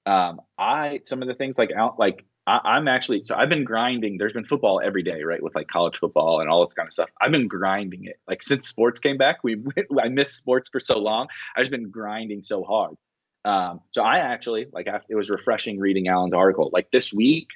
Um, 0.06 0.42
I 0.58 1.02
some 1.04 1.22
of 1.22 1.28
the 1.28 1.34
things 1.34 1.58
like 1.58 1.72
out 1.72 2.00
like 2.00 2.26
I, 2.48 2.78
am 2.78 2.88
actually 2.88 3.24
so 3.24 3.36
I've 3.36 3.50
been 3.50 3.66
grinding. 3.66 4.18
There's 4.18 4.34
been 4.34 4.46
football 4.46 4.82
every 4.84 5.04
day, 5.04 5.22
right? 5.24 5.44
With 5.44 5.54
like 5.54 5.68
college 5.68 5.98
football 5.98 6.40
and 6.40 6.50
all 6.50 6.66
this 6.66 6.74
kind 6.74 6.88
of 6.88 6.94
stuff. 6.94 7.10
I've 7.22 7.32
been 7.32 7.50
grinding 7.50 8.06
it. 8.06 8.20
Like 8.28 8.42
since 8.42 8.70
sports 8.70 9.00
came 9.02 9.18
back, 9.18 9.44
we 9.44 9.62
I 10.02 10.08
missed 10.08 10.38
sports 10.38 10.70
for 10.70 10.80
so 10.80 10.98
long. 10.98 11.28
I've 11.56 11.62
just 11.62 11.72
been 11.72 11.92
grinding 11.92 12.44
so 12.44 12.64
hard. 12.64 12.96
Um, 13.44 13.82
so 13.92 14.02
I 14.02 14.20
actually 14.20 14.68
like 14.72 14.88
it 15.10 15.16
was 15.16 15.30
refreshing 15.30 15.80
reading 15.80 16.08
Alan's 16.08 16.34
article. 16.34 16.70
Like 16.72 16.90
this 16.92 17.14
week, 17.14 17.48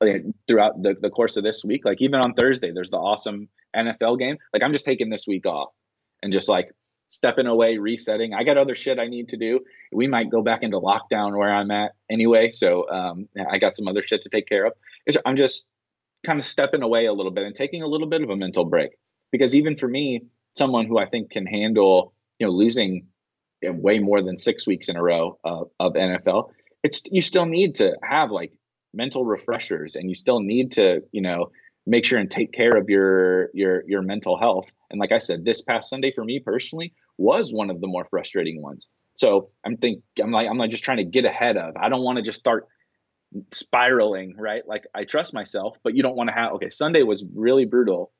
uh, 0.00 0.06
throughout 0.46 0.80
the, 0.82 0.96
the 1.00 1.10
course 1.10 1.36
of 1.36 1.42
this 1.42 1.64
week, 1.64 1.84
like 1.84 2.00
even 2.00 2.20
on 2.20 2.34
Thursday, 2.34 2.70
there's 2.70 2.90
the 2.90 2.98
awesome 2.98 3.48
NFL 3.74 4.18
game. 4.18 4.38
Like 4.52 4.62
I'm 4.62 4.72
just 4.72 4.84
taking 4.84 5.10
this 5.10 5.26
week 5.26 5.46
off 5.46 5.70
and 6.22 6.32
just 6.32 6.48
like 6.48 6.70
stepping 7.10 7.46
away, 7.46 7.78
resetting. 7.78 8.34
I 8.34 8.44
got 8.44 8.58
other 8.58 8.74
shit 8.74 8.98
I 8.98 9.06
need 9.06 9.30
to 9.30 9.36
do. 9.36 9.60
We 9.92 10.06
might 10.06 10.30
go 10.30 10.42
back 10.42 10.62
into 10.62 10.78
lockdown 10.78 11.36
where 11.36 11.52
I'm 11.52 11.70
at 11.70 11.92
anyway. 12.10 12.50
So 12.52 12.88
um, 12.90 13.28
I 13.50 13.58
got 13.58 13.76
some 13.76 13.88
other 13.88 14.02
shit 14.04 14.22
to 14.22 14.28
take 14.28 14.48
care 14.48 14.66
of. 14.66 14.72
I'm 15.24 15.36
just 15.36 15.66
kind 16.24 16.40
of 16.40 16.46
stepping 16.46 16.82
away 16.82 17.06
a 17.06 17.12
little 17.12 17.32
bit 17.32 17.44
and 17.44 17.54
taking 17.54 17.82
a 17.82 17.86
little 17.86 18.08
bit 18.08 18.22
of 18.22 18.30
a 18.30 18.36
mental 18.36 18.64
break 18.64 18.90
because 19.30 19.54
even 19.54 19.76
for 19.76 19.88
me, 19.88 20.22
someone 20.56 20.86
who 20.86 20.98
I 20.98 21.06
think 21.06 21.30
can 21.30 21.46
handle, 21.46 22.12
you 22.38 22.46
know, 22.46 22.52
losing 22.52 23.06
way 23.62 23.98
more 23.98 24.22
than 24.22 24.38
six 24.38 24.66
weeks 24.66 24.88
in 24.88 24.96
a 24.96 25.02
row 25.02 25.38
of, 25.44 25.70
of 25.78 25.94
NFL, 25.94 26.50
it's 26.82 27.02
you 27.06 27.20
still 27.20 27.46
need 27.46 27.76
to 27.76 27.96
have 28.02 28.30
like 28.30 28.52
mental 28.92 29.24
refreshers 29.24 29.96
and 29.96 30.08
you 30.08 30.14
still 30.14 30.40
need 30.40 30.72
to, 30.72 31.02
you 31.12 31.22
know, 31.22 31.50
make 31.86 32.04
sure 32.04 32.18
and 32.18 32.30
take 32.30 32.52
care 32.52 32.76
of 32.76 32.88
your 32.88 33.50
your 33.54 33.82
your 33.86 34.02
mental 34.02 34.38
health. 34.38 34.70
And 34.90 35.00
like 35.00 35.12
I 35.12 35.18
said, 35.18 35.44
this 35.44 35.62
past 35.62 35.90
Sunday 35.90 36.12
for 36.12 36.24
me 36.24 36.40
personally 36.40 36.92
was 37.16 37.52
one 37.52 37.70
of 37.70 37.80
the 37.80 37.86
more 37.86 38.06
frustrating 38.10 38.60
ones. 38.62 38.88
So 39.14 39.50
I'm 39.64 39.76
think 39.76 40.02
I'm 40.22 40.32
like 40.32 40.48
I'm 40.48 40.58
like 40.58 40.70
just 40.70 40.84
trying 40.84 40.98
to 40.98 41.04
get 41.04 41.24
ahead 41.24 41.56
of. 41.56 41.76
I 41.76 41.88
don't 41.88 42.02
want 42.02 42.16
to 42.16 42.22
just 42.22 42.38
start 42.38 42.66
spiraling, 43.52 44.36
right? 44.36 44.62
Like 44.66 44.84
I 44.94 45.04
trust 45.04 45.32
myself, 45.32 45.76
but 45.82 45.94
you 45.94 46.02
don't 46.02 46.16
want 46.16 46.28
to 46.28 46.34
have 46.34 46.52
okay, 46.54 46.70
Sunday 46.70 47.02
was 47.02 47.24
really 47.34 47.64
brutal. 47.64 48.12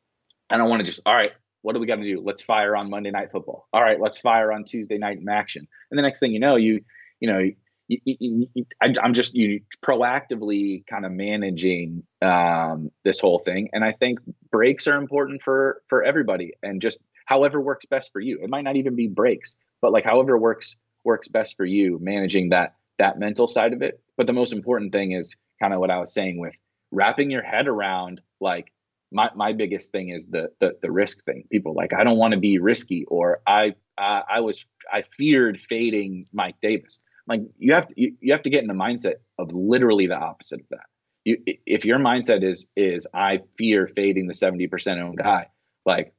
I 0.48 0.56
don't 0.56 0.70
want 0.70 0.80
to 0.80 0.86
just 0.86 1.02
all 1.04 1.14
right, 1.14 1.34
what 1.62 1.74
do 1.74 1.80
we 1.80 1.86
got 1.86 1.96
to 1.96 2.04
do? 2.04 2.22
Let's 2.24 2.42
fire 2.42 2.76
on 2.76 2.88
Monday 2.88 3.10
night 3.10 3.32
football. 3.32 3.68
All 3.72 3.82
right, 3.82 4.00
let's 4.00 4.18
fire 4.18 4.52
on 4.52 4.64
Tuesday 4.64 4.98
night 4.98 5.18
in 5.18 5.28
action. 5.28 5.66
And 5.90 5.98
the 5.98 6.02
next 6.02 6.20
thing 6.20 6.32
you 6.32 6.40
know, 6.40 6.56
you 6.56 6.82
you 7.20 7.32
know, 7.32 7.50
you, 7.88 7.98
you, 8.04 8.48
you, 8.54 8.66
I, 8.80 8.94
am 9.02 9.12
just 9.12 9.34
you 9.34 9.60
proactively 9.82 10.86
kind 10.86 11.04
of 11.04 11.12
managing 11.12 12.02
um, 12.22 12.90
this 13.04 13.20
whole 13.20 13.38
thing, 13.38 13.70
and 13.72 13.84
I 13.84 13.92
think 13.92 14.18
breaks 14.50 14.86
are 14.86 14.96
important 14.96 15.42
for 15.42 15.82
for 15.88 16.02
everybody, 16.02 16.52
and 16.62 16.80
just 16.82 16.98
however 17.24 17.60
works 17.60 17.86
best 17.86 18.12
for 18.12 18.20
you. 18.20 18.40
It 18.42 18.50
might 18.50 18.64
not 18.64 18.76
even 18.76 18.96
be 18.96 19.08
breaks, 19.08 19.56
but 19.80 19.92
like 19.92 20.04
however 20.04 20.38
works 20.38 20.76
works 21.04 21.28
best 21.28 21.56
for 21.56 21.64
you, 21.64 21.98
managing 22.00 22.50
that 22.50 22.74
that 22.98 23.18
mental 23.18 23.46
side 23.48 23.72
of 23.72 23.82
it. 23.82 24.00
But 24.16 24.26
the 24.26 24.32
most 24.32 24.52
important 24.52 24.92
thing 24.92 25.12
is 25.12 25.36
kind 25.60 25.72
of 25.72 25.80
what 25.80 25.90
I 25.90 25.98
was 25.98 26.12
saying 26.12 26.38
with 26.38 26.54
wrapping 26.90 27.30
your 27.30 27.42
head 27.42 27.68
around 27.68 28.20
like 28.40 28.72
my, 29.12 29.30
my 29.34 29.52
biggest 29.52 29.92
thing 29.92 30.08
is 30.08 30.26
the, 30.26 30.50
the 30.60 30.76
the 30.82 30.90
risk 30.90 31.24
thing. 31.24 31.44
People 31.50 31.74
like 31.74 31.92
I 31.92 32.04
don't 32.04 32.18
want 32.18 32.34
to 32.34 32.40
be 32.40 32.58
risky, 32.58 33.04
or 33.06 33.40
I 33.46 33.74
I, 33.96 34.22
I 34.28 34.40
was 34.40 34.66
I 34.92 35.02
feared 35.02 35.60
fading 35.60 36.26
Mike 36.32 36.56
Davis. 36.60 37.00
Like 37.28 37.42
you 37.58 37.74
have 37.74 37.88
to 37.88 37.94
you, 37.96 38.16
you 38.20 38.32
have 38.32 38.42
to 38.42 38.50
get 38.50 38.62
in 38.62 38.68
the 38.68 38.74
mindset 38.74 39.14
of 39.38 39.52
literally 39.52 40.06
the 40.06 40.16
opposite 40.16 40.60
of 40.60 40.68
that. 40.70 40.86
You, 41.24 41.38
if 41.66 41.84
your 41.84 41.98
mindset 41.98 42.44
is 42.44 42.68
is 42.76 43.06
I 43.12 43.40
fear 43.58 43.88
fading 43.88 44.26
the 44.28 44.34
seventy 44.34 44.68
percent 44.68 45.00
owned 45.00 45.18
guy, 45.18 45.48
like 45.84 46.14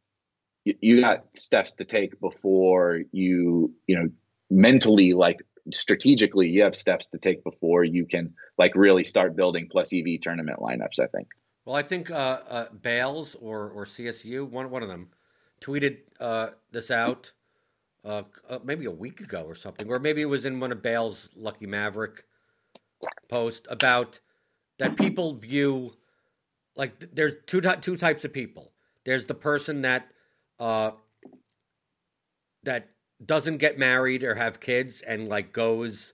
you, 0.65 0.75
you 0.81 1.01
got 1.01 1.25
steps 1.35 1.73
to 1.73 1.85
take 1.85 2.19
before 2.19 3.01
you 3.11 3.73
you 3.87 3.97
know 3.97 4.09
mentally 4.49 5.13
like 5.13 5.39
strategically 5.73 6.47
you 6.47 6.63
have 6.63 6.75
steps 6.75 7.07
to 7.07 7.17
take 7.17 7.43
before 7.43 7.83
you 7.83 8.05
can 8.05 8.33
like 8.57 8.73
really 8.75 9.03
start 9.03 9.35
building 9.35 9.67
plus 9.71 9.93
EV 9.93 10.19
tournament 10.21 10.59
lineups. 10.59 10.99
I 10.99 11.07
think. 11.07 11.27
Well, 11.63 11.75
I 11.75 11.83
think 11.83 12.11
uh, 12.11 12.39
uh, 12.49 12.65
Bales 12.81 13.35
or 13.35 13.69
or 13.69 13.85
CSU 13.85 14.49
one 14.49 14.69
one 14.69 14.83
of 14.83 14.89
them 14.89 15.09
tweeted 15.61 15.99
uh, 16.19 16.49
this 16.71 16.91
out 16.91 17.31
uh, 18.05 18.23
uh, 18.49 18.59
maybe 18.63 18.85
a 18.85 18.91
week 18.91 19.19
ago 19.19 19.43
or 19.43 19.55
something, 19.55 19.89
or 19.89 19.99
maybe 19.99 20.21
it 20.21 20.25
was 20.25 20.45
in 20.45 20.59
one 20.59 20.71
of 20.71 20.81
Bale's 20.81 21.29
Lucky 21.35 21.65
Maverick 21.65 22.23
post 23.27 23.67
about 23.69 24.19
that 24.79 24.95
people 24.95 25.33
view 25.33 25.93
like 26.75 27.13
there's 27.13 27.33
two 27.45 27.61
two 27.61 27.97
types 27.97 28.23
of 28.23 28.31
people. 28.33 28.71
There's 29.05 29.25
the 29.25 29.33
person 29.33 29.81
that 29.81 30.07
uh, 30.59 30.91
that 32.63 32.89
doesn't 33.25 33.57
get 33.57 33.79
married 33.79 34.23
or 34.23 34.35
have 34.35 34.59
kids 34.59 35.01
and 35.01 35.27
like 35.27 35.51
goes 35.51 36.13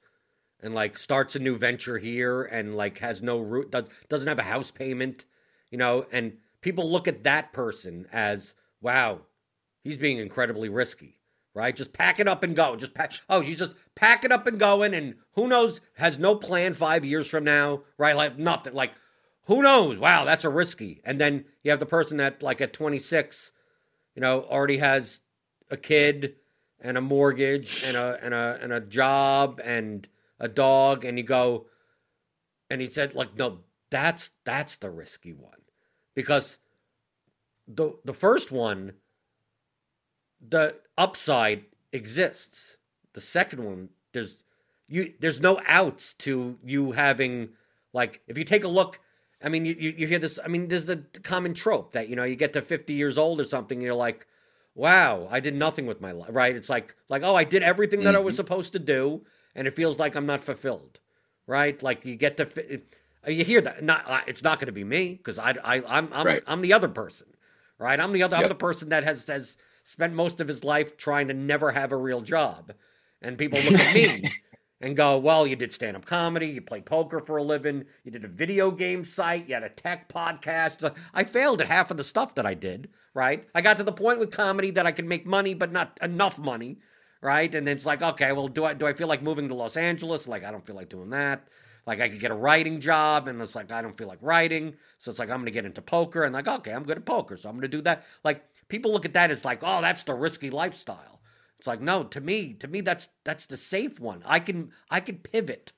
and 0.61 0.73
like 0.73 0.97
starts 0.97 1.35
a 1.35 1.39
new 1.39 1.57
venture 1.57 1.97
here 1.97 2.43
and 2.43 2.77
like 2.77 2.99
has 2.99 3.21
no 3.21 3.39
root 3.39 3.71
does, 3.71 3.85
doesn't 4.07 4.27
have 4.27 4.39
a 4.39 4.43
house 4.43 4.71
payment, 4.71 5.25
you 5.69 5.77
know, 5.77 6.05
and 6.11 6.37
people 6.61 6.89
look 6.89 7.07
at 7.07 7.23
that 7.23 7.51
person 7.51 8.07
as 8.13 8.55
wow, 8.81 9.21
he's 9.83 9.97
being 9.97 10.17
incredibly 10.17 10.69
risky 10.69 11.17
right? 11.53 11.75
Just 11.75 11.93
pack 11.93 12.19
it 12.19 12.27
up 12.27 12.43
and 12.43 12.55
go. 12.55 12.75
Just 12.75 12.93
pack. 12.93 13.13
Oh, 13.29 13.41
you 13.41 13.55
just 13.55 13.73
pack 13.95 14.25
it 14.25 14.31
up 14.31 14.47
and 14.47 14.59
going, 14.59 14.93
and 14.93 15.15
who 15.33 15.47
knows? 15.47 15.81
Has 15.95 16.17
no 16.17 16.35
plan 16.35 16.73
five 16.73 17.05
years 17.05 17.27
from 17.27 17.43
now, 17.43 17.83
right? 17.97 18.15
Like 18.15 18.37
nothing. 18.37 18.73
Like 18.73 18.91
who 19.45 19.61
knows? 19.61 19.97
Wow, 19.97 20.25
that's 20.25 20.45
a 20.45 20.49
risky. 20.49 21.01
And 21.03 21.19
then 21.19 21.45
you 21.63 21.71
have 21.71 21.79
the 21.79 21.85
person 21.85 22.17
that, 22.17 22.41
like 22.41 22.61
at 22.61 22.73
26, 22.73 23.51
you 24.15 24.21
know, 24.21 24.41
already 24.43 24.77
has 24.77 25.21
a 25.69 25.77
kid 25.77 26.35
and 26.79 26.97
a 26.97 27.01
mortgage 27.01 27.83
and 27.83 27.97
a 27.97 28.19
and 28.21 28.33
a 28.33 28.59
and 28.61 28.73
a 28.73 28.79
job 28.79 29.59
and 29.63 30.07
a 30.39 30.47
dog, 30.47 31.05
and 31.05 31.17
you 31.17 31.23
go, 31.23 31.67
and 32.69 32.81
he 32.81 32.89
said, 32.89 33.15
like, 33.15 33.37
no, 33.37 33.59
that's 33.89 34.31
that's 34.45 34.77
the 34.77 34.89
risky 34.89 35.33
one, 35.33 35.61
because 36.15 36.57
the 37.67 37.93
the 38.03 38.13
first 38.13 38.51
one 38.51 38.93
the 40.47 40.75
upside 40.97 41.65
exists. 41.91 42.77
The 43.13 43.21
second 43.21 43.63
one, 43.63 43.89
there's 44.11 44.43
you 44.87 45.13
there's 45.19 45.41
no 45.41 45.59
outs 45.67 46.13
to 46.13 46.57
you 46.63 46.91
having 46.91 47.49
like 47.93 48.21
if 48.27 48.37
you 48.37 48.43
take 48.43 48.63
a 48.63 48.67
look 48.67 48.99
I 49.41 49.49
mean 49.49 49.65
you, 49.65 49.75
you, 49.77 49.93
you 49.97 50.07
hear 50.07 50.19
this 50.19 50.39
I 50.43 50.47
mean 50.47 50.67
there's 50.67 50.85
the 50.85 51.03
common 51.23 51.53
trope 51.53 51.93
that 51.93 52.09
you 52.09 52.15
know 52.15 52.23
you 52.23 52.35
get 52.35 52.53
to 52.53 52.61
50 52.61 52.93
years 52.93 53.17
old 53.17 53.39
or 53.39 53.45
something 53.45 53.77
and 53.77 53.83
you're 53.83 53.93
like 53.95 54.27
wow 54.75 55.27
I 55.31 55.39
did 55.39 55.55
nothing 55.55 55.85
with 55.85 56.01
my 56.01 56.11
life 56.11 56.29
right 56.31 56.55
it's 56.55 56.69
like 56.69 56.95
like 57.09 57.23
oh 57.23 57.35
I 57.35 57.43
did 57.43 57.63
everything 57.63 58.01
that 58.01 58.11
mm-hmm. 58.11 58.17
I 58.17 58.19
was 58.19 58.33
mm-hmm. 58.33 58.37
supposed 58.37 58.73
to 58.73 58.79
do 58.79 59.25
and 59.55 59.67
it 59.67 59.75
feels 59.75 59.99
like 59.99 60.15
I'm 60.15 60.25
not 60.25 60.41
fulfilled 60.41 60.99
right 61.47 61.81
like 61.81 62.05
you 62.05 62.15
get 62.15 62.37
to 62.37 62.81
uh, 63.25 63.31
you 63.31 63.45
hear 63.45 63.61
that 63.61 63.83
not 63.83 64.25
it's 64.27 64.43
not 64.43 64.59
going 64.59 64.67
to 64.67 64.73
be 64.73 64.83
me 64.83 65.15
because 65.15 65.39
I, 65.39 65.55
I 65.63 65.81
I'm 65.87 66.09
I'm, 66.11 66.25
right. 66.25 66.43
I'm 66.45 66.61
the 66.61 66.73
other 66.73 66.89
person 66.89 67.27
right 67.79 67.99
I'm 67.99 68.11
the 68.11 68.23
other 68.23 68.35
yep. 68.35 68.43
I'm 68.43 68.49
the 68.49 68.55
person 68.55 68.89
that 68.89 69.03
has 69.03 69.27
has 69.27 69.57
spent 69.83 70.13
most 70.13 70.39
of 70.39 70.47
his 70.47 70.63
life 70.63 70.97
trying 70.97 71.27
to 71.27 71.33
never 71.33 71.71
have 71.71 71.91
a 71.91 71.97
real 71.97 72.21
job. 72.21 72.73
And 73.21 73.37
people 73.37 73.59
look 73.61 73.79
at 73.79 73.93
me 73.93 74.31
and 74.81 74.97
go, 74.97 75.17
well, 75.17 75.47
you 75.47 75.55
did 75.55 75.71
stand 75.71 75.95
up 75.95 76.05
comedy, 76.05 76.47
you 76.47 76.61
played 76.61 76.85
poker 76.85 77.19
for 77.19 77.37
a 77.37 77.43
living, 77.43 77.85
you 78.03 78.11
did 78.11 78.25
a 78.25 78.29
video 78.29 78.71
game 78.71 79.03
site, 79.03 79.47
you 79.47 79.53
had 79.53 79.63
a 79.63 79.69
tech 79.69 80.09
podcast. 80.09 80.93
I 81.13 81.23
failed 81.23 81.61
at 81.61 81.67
half 81.67 81.91
of 81.91 81.97
the 81.97 82.03
stuff 82.03 82.35
that 82.35 82.45
I 82.45 82.53
did, 82.53 82.89
right? 83.13 83.47
I 83.55 83.61
got 83.61 83.77
to 83.77 83.83
the 83.83 83.93
point 83.93 84.19
with 84.19 84.31
comedy 84.31 84.71
that 84.71 84.85
I 84.85 84.91
could 84.91 85.05
make 85.05 85.25
money, 85.25 85.53
but 85.53 85.71
not 85.71 85.97
enough 86.01 86.37
money, 86.37 86.79
right? 87.21 87.53
And 87.53 87.65
then 87.65 87.75
it's 87.77 87.85
like, 87.85 88.01
okay, 88.01 88.31
well, 88.31 88.47
do 88.47 88.65
I 88.65 88.73
do 88.73 88.85
I 88.85 88.93
feel 88.93 89.07
like 89.07 89.21
moving 89.21 89.47
to 89.47 89.55
Los 89.55 89.77
Angeles? 89.77 90.27
Like, 90.27 90.43
I 90.43 90.51
don't 90.51 90.65
feel 90.65 90.75
like 90.75 90.89
doing 90.89 91.11
that. 91.11 91.47
Like 91.85 91.99
I 91.99 92.07
could 92.07 92.19
get 92.19 92.31
a 92.31 92.35
writing 92.35 92.79
job, 92.79 93.27
and 93.27 93.41
it's 93.41 93.55
like 93.55 93.71
I 93.71 93.81
don't 93.81 93.97
feel 93.97 94.07
like 94.07 94.19
writing, 94.21 94.75
so 94.99 95.11
it's 95.11 95.19
like 95.19 95.29
I'm 95.29 95.39
gonna 95.39 95.51
get 95.51 95.65
into 95.65 95.81
poker, 95.81 96.23
and 96.23 96.33
like 96.33 96.47
okay, 96.47 96.71
I'm 96.71 96.83
good 96.83 96.97
at 96.97 97.05
poker, 97.05 97.35
so 97.35 97.49
I'm 97.49 97.55
gonna 97.55 97.67
do 97.67 97.81
that. 97.81 98.05
Like 98.23 98.45
people 98.67 98.91
look 98.91 99.05
at 99.05 99.13
that 99.13 99.31
as 99.31 99.45
like, 99.45 99.59
oh, 99.61 99.81
that's 99.81 100.03
the 100.03 100.13
risky 100.13 100.49
lifestyle. 100.49 101.21
It's 101.57 101.67
like, 101.67 101.81
no, 101.81 102.03
to 102.03 102.19
me, 102.19 102.53
to 102.55 102.67
me, 102.67 102.81
that's 102.81 103.09
that's 103.23 103.45
the 103.45 103.57
safe 103.57 103.99
one. 103.99 104.21
I 104.25 104.39
can 104.39 104.71
I 104.89 104.99
can 104.99 105.17
pivot. 105.17 105.71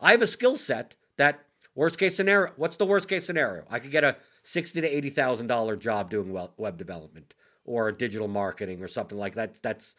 I 0.00 0.12
have 0.12 0.22
a 0.22 0.26
skill 0.26 0.56
set 0.56 0.96
that 1.16 1.44
worst 1.74 1.98
case 1.98 2.16
scenario. 2.16 2.52
What's 2.56 2.76
the 2.76 2.86
worst 2.86 3.08
case 3.08 3.26
scenario? 3.26 3.64
I 3.70 3.78
could 3.78 3.90
get 3.90 4.04
a 4.04 4.16
sixty 4.42 4.80
to 4.80 4.88
eighty 4.88 5.10
thousand 5.10 5.48
dollar 5.48 5.76
job 5.76 6.10
doing 6.10 6.36
web 6.56 6.78
development 6.78 7.34
or 7.64 7.92
digital 7.92 8.28
marketing 8.28 8.82
or 8.82 8.88
something 8.88 9.18
like 9.18 9.34
that. 9.34 9.60
That's 9.62 9.94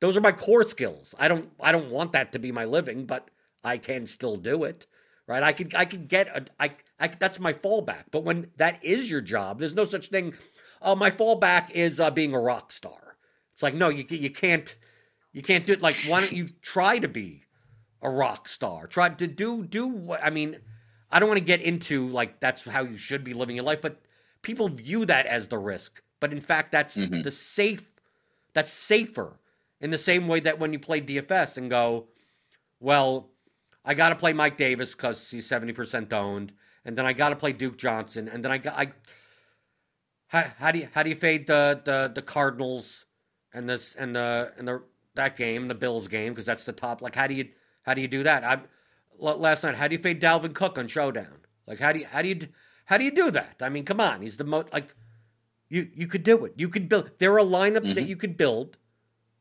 those 0.00 0.16
are 0.16 0.22
my 0.22 0.32
core 0.32 0.64
skills. 0.64 1.14
I 1.18 1.28
don't 1.28 1.50
I 1.60 1.72
don't 1.72 1.90
want 1.90 2.12
that 2.12 2.32
to 2.32 2.38
be 2.38 2.52
my 2.52 2.64
living, 2.64 3.04
but 3.04 3.30
I 3.62 3.78
can 3.78 4.06
still 4.06 4.36
do 4.36 4.64
it. 4.64 4.86
Right? 5.26 5.42
I 5.42 5.52
could 5.52 5.74
I 5.74 5.84
could 5.84 6.08
get 6.08 6.28
a 6.28 6.46
I, 6.58 6.70
I 6.98 7.08
that's 7.08 7.38
my 7.38 7.52
fallback. 7.52 8.04
But 8.10 8.24
when 8.24 8.50
that 8.56 8.82
is 8.82 9.10
your 9.10 9.20
job, 9.20 9.58
there's 9.58 9.74
no 9.74 9.84
such 9.84 10.08
thing 10.08 10.32
oh, 10.82 10.94
my 10.94 11.10
fallback 11.10 11.70
is 11.70 12.00
uh, 12.00 12.10
being 12.10 12.34
a 12.34 12.40
rock 12.40 12.72
star. 12.72 13.16
It's 13.52 13.62
like, 13.62 13.74
no, 13.74 13.88
you 13.88 14.04
you 14.08 14.30
can't 14.30 14.76
you 15.32 15.42
can't 15.42 15.66
do 15.66 15.72
it. 15.72 15.82
Like, 15.82 15.96
why 16.06 16.20
don't 16.20 16.32
you 16.32 16.48
try 16.62 16.98
to 16.98 17.08
be 17.08 17.44
a 18.00 18.10
rock 18.10 18.48
star? 18.48 18.86
Try 18.86 19.08
to 19.08 19.26
do 19.26 19.64
do 19.64 19.86
what 19.86 20.22
I 20.22 20.30
mean. 20.30 20.58
I 21.10 21.18
don't 21.18 21.28
want 21.28 21.38
to 21.38 21.44
get 21.44 21.60
into 21.60 22.08
like 22.08 22.40
that's 22.40 22.64
how 22.64 22.82
you 22.82 22.96
should 22.96 23.24
be 23.24 23.34
living 23.34 23.56
your 23.56 23.64
life, 23.64 23.80
but 23.80 24.00
people 24.42 24.68
view 24.68 25.04
that 25.06 25.26
as 25.26 25.48
the 25.48 25.58
risk. 25.58 26.02
But 26.20 26.32
in 26.32 26.40
fact, 26.40 26.72
that's 26.72 26.96
mm-hmm. 26.96 27.22
the 27.22 27.30
safe. 27.30 27.90
That's 28.54 28.72
safer 28.72 29.38
in 29.80 29.90
the 29.90 29.98
same 29.98 30.26
way 30.26 30.40
that 30.40 30.58
when 30.58 30.72
you 30.72 30.78
play 30.78 31.00
DFS 31.00 31.56
and 31.56 31.70
go, 31.70 32.06
well, 32.80 33.28
I 33.84 33.94
got 33.94 34.08
to 34.08 34.16
play 34.16 34.32
Mike 34.32 34.56
Davis 34.56 34.94
because 34.94 35.30
he's 35.30 35.46
seventy 35.46 35.72
percent 35.72 36.12
owned, 36.12 36.52
and 36.84 36.96
then 36.96 37.06
I 37.06 37.12
got 37.12 37.30
to 37.30 37.36
play 37.36 37.52
Duke 37.52 37.76
Johnson, 37.76 38.28
and 38.28 38.44
then 38.44 38.52
I 38.52 38.58
got 38.58 38.78
I 38.78 38.92
how, 40.28 40.44
how 40.58 40.70
do 40.70 40.78
you 40.78 40.88
how 40.92 41.02
do 41.02 41.10
you 41.10 41.16
fade 41.16 41.46
the 41.46 41.80
the, 41.84 42.12
the 42.14 42.22
Cardinals 42.22 43.06
and 43.52 43.68
this 43.68 43.94
and 43.94 44.14
the 44.14 44.52
and 44.56 44.68
the 44.68 44.82
that 45.14 45.36
game, 45.36 45.68
the 45.68 45.74
Bills 45.74 46.06
game, 46.08 46.32
because 46.32 46.46
that's 46.46 46.64
the 46.64 46.72
top. 46.72 47.02
Like, 47.02 47.14
how 47.14 47.26
do 47.26 47.34
you 47.34 47.48
how 47.84 47.94
do 47.94 48.00
you 48.00 48.08
do 48.08 48.22
that? 48.22 48.44
I 48.44 48.60
last 49.18 49.64
night, 49.64 49.74
how 49.74 49.88
do 49.88 49.94
you 49.96 50.00
fade 50.00 50.20
Dalvin 50.20 50.54
Cook 50.54 50.78
on 50.78 50.86
Showdown? 50.86 51.38
Like, 51.66 51.80
how 51.80 51.92
do 51.92 51.98
you 51.98 52.06
how 52.06 52.22
do 52.22 52.28
you 52.28 52.38
how 52.86 52.98
do 52.98 53.04
you 53.04 53.10
do 53.10 53.30
that? 53.30 53.56
I 53.60 53.68
mean, 53.68 53.84
come 53.84 54.00
on, 54.00 54.22
he's 54.22 54.36
the 54.36 54.44
most 54.44 54.72
like 54.72 54.94
you 55.68 55.90
you 55.94 56.06
could 56.06 56.22
do 56.22 56.44
it. 56.44 56.54
You 56.56 56.68
could 56.68 56.88
build. 56.88 57.10
There 57.18 57.34
are 57.34 57.44
lineups 57.44 57.80
mm-hmm. 57.80 57.94
that 57.94 58.06
you 58.06 58.16
could 58.16 58.36
build 58.36 58.78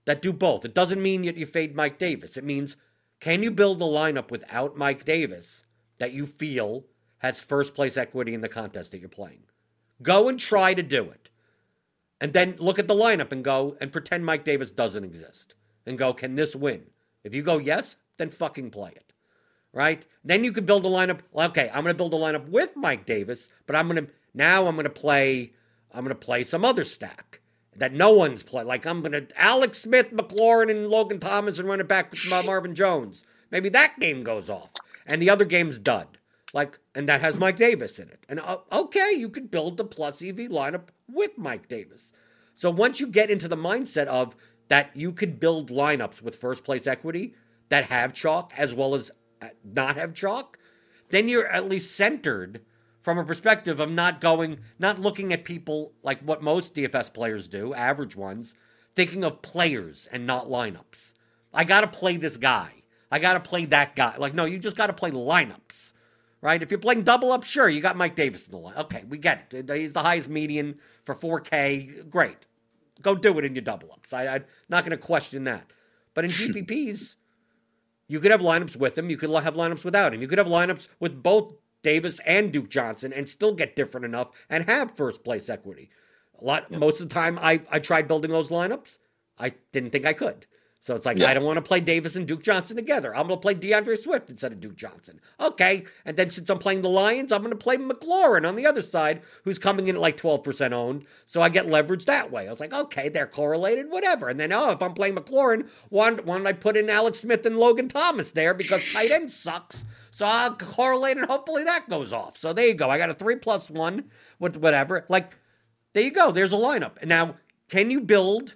that 0.06 0.22
do 0.22 0.32
both. 0.32 0.66
It 0.66 0.74
doesn't 0.74 1.02
mean 1.02 1.24
that 1.24 1.38
you 1.38 1.46
fade 1.46 1.76
Mike 1.76 1.98
Davis. 1.98 2.38
It 2.38 2.44
means 2.44 2.78
can 3.20 3.44
you 3.44 3.52
build 3.52 3.82
a 3.82 3.86
lineup 3.86 4.32
without 4.32 4.78
Mike 4.78 5.04
Davis 5.04 5.66
that 5.98 6.14
you 6.14 6.26
feel 6.26 6.86
has 7.18 7.42
first 7.42 7.74
place 7.76 7.98
equity 7.98 8.34
in 8.34 8.42
the 8.42 8.50
contest 8.50 8.92
that 8.92 9.00
you're 9.00 9.10
playing? 9.10 9.44
Go 10.02 10.28
and 10.28 10.40
try 10.40 10.74
to 10.74 10.84
do 10.84 11.06
it. 11.06 11.30
And 12.20 12.34
then 12.34 12.56
look 12.58 12.80
at 12.80 12.88
the 12.88 12.96
lineup 12.96 13.32
and 13.32 13.44
go 13.44 13.78
and 13.80 13.92
pretend 13.92 14.26
Mike 14.26 14.44
Davis 14.44 14.72
doesn't 14.72 15.04
exist. 15.04 15.56
And 15.86 15.98
go, 15.98 16.14
can 16.14 16.36
this 16.36 16.56
win? 16.56 16.88
If 17.24 17.34
you 17.34 17.42
go 17.42 17.58
yes, 17.58 17.96
then 18.18 18.30
fucking 18.30 18.72
play 18.72 18.92
it. 18.96 19.14
Right? 19.74 20.06
Then 20.24 20.44
you 20.44 20.52
can 20.52 20.66
build 20.66 20.86
a 20.86 20.90
lineup. 20.90 21.20
Okay, 21.36 21.70
I'm 21.70 21.84
going 21.84 21.94
to 21.94 21.98
build 21.98 22.14
a 22.14 22.18
lineup 22.18 22.50
with 22.50 22.76
Mike 22.76 23.06
Davis, 23.06 23.50
but 23.68 23.76
I'm 23.76 23.88
going 23.88 24.06
to 24.06 24.12
now 24.34 24.66
I'm 24.66 24.76
going 24.76 24.86
to 24.86 24.90
play 24.90 25.54
I'm 25.92 26.04
going 26.04 26.16
to 26.16 26.26
play 26.26 26.44
some 26.44 26.66
other 26.66 26.84
stack 26.84 27.42
that 27.76 27.94
no 27.94 28.12
one's 28.12 28.44
played. 28.44 28.66
Like 28.66 28.86
I'm 28.86 29.02
going 29.02 29.12
to 29.12 29.28
Alex 29.40 29.80
Smith, 29.80 30.12
McLaurin, 30.12 30.70
and 30.70 30.88
Logan 30.90 31.20
Thomas 31.20 31.60
and 31.60 31.68
run 31.68 31.80
it 31.80 31.88
back 31.88 32.12
with 32.12 32.46
Marvin 32.46 32.76
Jones. 32.76 33.24
Maybe 33.52 33.70
that 33.70 34.00
game 34.00 34.24
goes 34.24 34.50
off, 34.50 34.72
and 35.06 35.22
the 35.22 35.30
other 35.30 35.46
game's 35.46 35.80
dud. 35.80 36.17
Like, 36.54 36.80
and 36.96 37.08
that 37.10 37.22
has 37.22 37.38
Mike 37.38 37.58
Davis 37.58 38.00
in 38.00 38.10
it. 38.10 38.26
And 38.30 38.40
uh, 38.40 38.60
okay, 38.72 39.12
you 39.14 39.30
could 39.30 39.52
build 39.52 39.78
the 39.78 39.84
plus 39.84 40.22
EV 40.22 40.36
lineup 40.50 40.90
with 41.12 41.38
Mike 41.38 41.68
Davis. 41.68 42.14
So 42.54 42.72
once 42.72 43.00
you 43.00 43.08
get 43.08 43.30
into 43.30 43.48
the 43.48 43.58
mindset 43.58 44.08
of 44.08 44.36
that 44.70 44.96
you 44.96 45.12
could 45.12 45.40
build 45.40 45.70
lineups 45.70 46.22
with 46.22 46.36
first 46.36 46.64
place 46.64 46.88
equity 46.88 47.36
that 47.70 47.86
have 47.86 48.14
chalk 48.14 48.52
as 48.58 48.74
well 48.74 48.96
as 48.96 49.12
uh, 49.42 49.50
not 49.64 49.98
have 49.98 50.14
chalk, 50.14 50.58
then 51.10 51.28
you're 51.28 51.48
at 51.48 51.70
least 51.70 51.96
centered 51.96 52.62
from 53.02 53.18
a 53.18 53.24
perspective 53.24 53.80
of 53.80 53.90
not 53.90 54.20
going, 54.20 54.60
not 54.80 55.00
looking 55.00 55.32
at 55.32 55.46
people 55.46 55.94
like 56.04 56.20
what 56.22 56.42
most 56.42 56.76
DFS 56.76 57.14
players 57.14 57.48
do, 57.48 57.74
average 57.74 58.16
ones, 58.16 58.54
thinking 58.96 59.24
of 59.24 59.42
players 59.42 60.08
and 60.12 60.26
not 60.26 60.48
lineups. 60.50 61.14
I 61.54 61.64
got 61.64 61.82
to 61.82 62.00
play 62.00 62.18
this 62.18 62.38
guy. 62.38 62.84
I 63.10 63.20
got 63.20 63.34
to 63.34 63.40
play 63.40 63.66
that 63.66 63.96
guy. 63.96 64.18
Like, 64.18 64.34
no, 64.34 64.44
you 64.44 64.60
just 64.60 64.76
got 64.76 64.88
to 64.88 64.94
play 64.94 65.12
lineups 65.12 65.94
right? 66.42 66.62
If 66.62 66.72
you're 66.72 66.80
playing 66.80 67.04
double 67.04 67.32
up, 67.32 67.44
sure, 67.44 67.70
you 67.70 67.82
got 67.82 67.98
Mike 67.98 68.16
Davis 68.16 68.46
in 68.46 68.52
the 68.52 68.58
line. 68.58 68.76
Okay, 68.78 69.04
we 69.08 69.18
get 69.18 69.54
it. 69.54 69.70
He's 69.70 69.94
the 69.94 70.04
highest 70.04 70.30
median 70.30 70.80
for 71.04 71.16
4K. 71.16 72.10
Great. 72.10 72.46
Go 73.02 73.16
do 73.16 73.38
it 73.38 73.46
in 73.46 73.56
your 73.56 73.64
double 73.64 73.92
ups. 73.92 74.14
I, 74.14 74.24
am 74.24 74.46
not 74.70 74.84
going 74.84 74.92
to 74.92 74.98
question 74.98 75.44
that. 75.46 75.72
But 76.14 76.26
in 76.26 76.32
GPPs, 76.32 77.16
you 78.08 78.20
could 78.20 78.32
have 78.32 78.42
lineups 78.42 78.76
with 78.76 78.98
him. 78.98 79.10
You 79.10 79.18
could 79.18 79.30
have 79.30 79.56
lineups 79.56 79.84
without 79.84 80.14
him. 80.14 80.22
You 80.22 80.28
could 80.28 80.38
have 80.38 80.48
lineups 80.48 80.88
with 81.00 81.22
both 81.22 81.54
Davis 81.84 82.20
and 82.26 82.52
Duke 82.52 82.70
Johnson 82.70 83.14
and 83.14 83.30
still 83.30 83.54
get 83.54 83.76
different 83.76 84.06
enough 84.06 84.30
and 84.50 84.66
have 84.66 84.96
first 84.96 85.24
place 85.24 85.50
equity. 85.50 85.90
A 86.40 86.46
lot, 86.46 86.72
most 86.72 87.02
of 87.02 87.10
the 87.10 87.14
time, 87.14 87.40
I, 87.42 87.62
I 87.70 87.80
tried 87.80 88.08
building 88.08 88.32
those 88.32 88.50
lineups. 88.50 89.00
I 89.40 89.54
didn't 89.72 89.92
think 89.92 90.06
I 90.06 90.14
could 90.14 90.46
So 90.80 90.96
it's 90.96 91.06
like, 91.06 91.18
Yeah. 91.18 91.30
I 91.30 91.34
don't 91.34 91.44
want 91.44 91.58
to 91.58 91.62
play 91.62 91.80
Davis 91.80 92.16
and 92.16 92.28
Duke 92.28 92.44
Johnson 92.44 92.76
together. 92.76 93.16
I'm 93.16 93.28
going 93.28 93.40
to 93.40 93.42
play 93.42 93.54
D'Andre 93.56 93.96
Swift 93.96 94.30
instead 94.30 94.52
of 94.52 94.60
Duke 94.60 94.76
Johnson. 94.76 95.20
Okay. 95.40 95.86
And 96.06 96.16
then 96.16 96.30
since 96.30 96.50
I'm 96.50 96.60
playing 96.60 96.82
the 96.82 96.90
Lions, 96.90 97.32
I'm 97.32 97.42
going 97.42 97.52
to 97.52 97.58
play 97.58 97.78
McLaurin 97.78 98.48
on 98.48 98.56
the 98.56 98.66
other 98.66 98.82
side, 98.82 99.22
who's 99.44 99.60
coming 99.60 99.88
in 99.88 99.96
at 99.96 100.02
like 100.02 100.18
12% 100.18 100.72
owned. 100.72 101.06
So 101.26 101.42
I 101.42 101.50
get 101.50 101.68
leverage 101.68 102.06
that 102.06 102.32
way. 102.32 102.48
I 102.48 102.52
was 102.52 102.60
like, 102.60 102.74
okay, 102.74 103.10
they're 103.10 103.28
correlated, 103.28 103.90
whatever. 103.90 104.30
And 104.30 104.40
then, 104.40 104.54
oh, 104.54 104.72
if 104.72 104.82
I'm 104.82 104.94
playing 104.94 105.16
McLaurin, 105.16 105.68
why, 105.90 106.12
why 106.12 106.38
don't 106.38 106.48
I 106.48 106.54
put 106.54 106.78
in 106.78 106.90
Alex 106.90 107.20
Smith 107.20 107.46
and 107.46 107.58
Logan 107.58 107.90
Thomas 107.90 108.32
there 108.32 108.54
because 108.54 108.86
tight 108.94 109.12
end 109.12 109.32
sucks. 109.32 109.84
So 110.12 110.26
I'll 110.26 110.56
correlate 110.56 111.18
and 111.18 111.26
hopefully 111.26 111.64
that 111.64 111.90
goes 111.90 112.14
off. 112.14 112.38
So 112.38 112.54
there 112.54 112.68
you 112.68 112.74
go. 112.76 112.90
I 112.90 112.98
got 112.98 113.10
a 113.10 113.14
three 113.14 113.36
plus 113.36 113.70
one 113.70 114.06
with 114.40 114.56
whatever. 114.56 115.06
Like, 115.10 115.38
there 115.94 116.04
you 116.04 116.12
go. 116.12 116.32
There's 116.32 116.54
a 116.54 116.58
lineup. 116.58 116.94
And 117.02 117.10
now, 117.10 117.36
can 117.70 117.90
you 117.92 118.00
build 118.02 118.56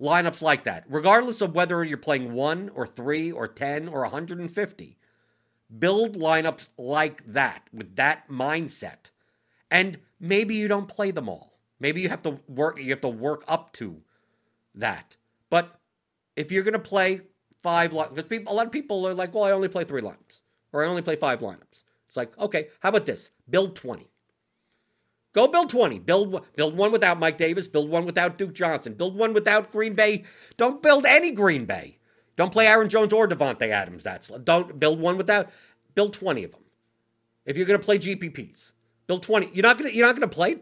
lineups 0.00 0.42
like 0.42 0.64
that, 0.64 0.84
regardless 0.88 1.40
of 1.40 1.54
whether 1.54 1.84
you're 1.84 1.98
playing 1.98 2.32
one 2.32 2.70
or 2.74 2.86
three 2.86 3.30
or 3.30 3.46
10 3.46 3.88
or 3.88 4.00
150? 4.02 4.96
Build 5.78 6.16
lineups 6.16 6.68
like 6.76 7.24
that 7.32 7.68
with 7.72 7.96
that 7.96 8.28
mindset. 8.28 9.10
And 9.70 9.98
maybe 10.18 10.56
you 10.56 10.66
don't 10.66 10.88
play 10.88 11.10
them 11.10 11.28
all. 11.28 11.58
Maybe 11.78 12.00
you 12.00 12.08
have 12.08 12.22
to 12.24 12.40
work 12.48 12.78
you 12.78 12.90
have 12.90 13.00
to 13.02 13.08
work 13.08 13.44
up 13.46 13.72
to 13.74 14.02
that. 14.74 15.16
But 15.48 15.80
if 16.36 16.50
you're 16.50 16.64
going 16.64 16.74
to 16.74 16.78
play 16.78 17.22
five 17.62 17.90
because 17.90 18.24
people 18.24 18.52
a 18.52 18.54
lot 18.54 18.66
of 18.66 18.72
people 18.72 19.06
are 19.06 19.14
like, 19.14 19.34
"Well, 19.34 19.44
I 19.44 19.52
only 19.52 19.68
play 19.68 19.84
3 19.84 20.02
lineups 20.02 20.40
or 20.72 20.84
I 20.84 20.88
only 20.88 21.02
play 21.02 21.16
5 21.16 21.40
lineups." 21.40 21.84
It's 22.08 22.16
like, 22.16 22.36
"Okay, 22.38 22.68
how 22.80 22.88
about 22.90 23.06
this? 23.06 23.30
Build 23.48 23.76
20." 23.76 24.09
Go 25.32 25.46
build 25.46 25.70
20. 25.70 26.00
Build 26.00 26.44
build 26.56 26.76
one 26.76 26.92
without 26.92 27.18
Mike 27.18 27.38
Davis, 27.38 27.68
build 27.68 27.88
one 27.88 28.04
without 28.04 28.36
Duke 28.38 28.52
Johnson, 28.52 28.94
build 28.94 29.14
one 29.14 29.32
without 29.32 29.70
Green 29.70 29.94
Bay. 29.94 30.24
Don't 30.56 30.82
build 30.82 31.06
any 31.06 31.30
Green 31.30 31.66
Bay. 31.66 31.98
Don't 32.36 32.52
play 32.52 32.66
Aaron 32.66 32.88
Jones 32.88 33.12
or 33.12 33.28
Davante 33.28 33.68
Adams. 33.68 34.02
That's 34.02 34.28
don't 34.28 34.80
build 34.80 34.98
one 34.98 35.16
without 35.16 35.50
build 35.94 36.12
20 36.14 36.44
of 36.44 36.52
them. 36.52 36.60
If 37.44 37.56
you're 37.56 37.66
going 37.66 37.78
to 37.78 37.84
play 37.84 37.98
GPPs, 37.98 38.72
build 39.06 39.22
20. 39.22 39.50
You're 39.52 39.62
not 39.62 39.78
going 39.78 39.90
to 39.90 39.96
you're 39.96 40.06
not 40.06 40.16
going 40.16 40.28
to 40.28 40.34
play 40.34 40.56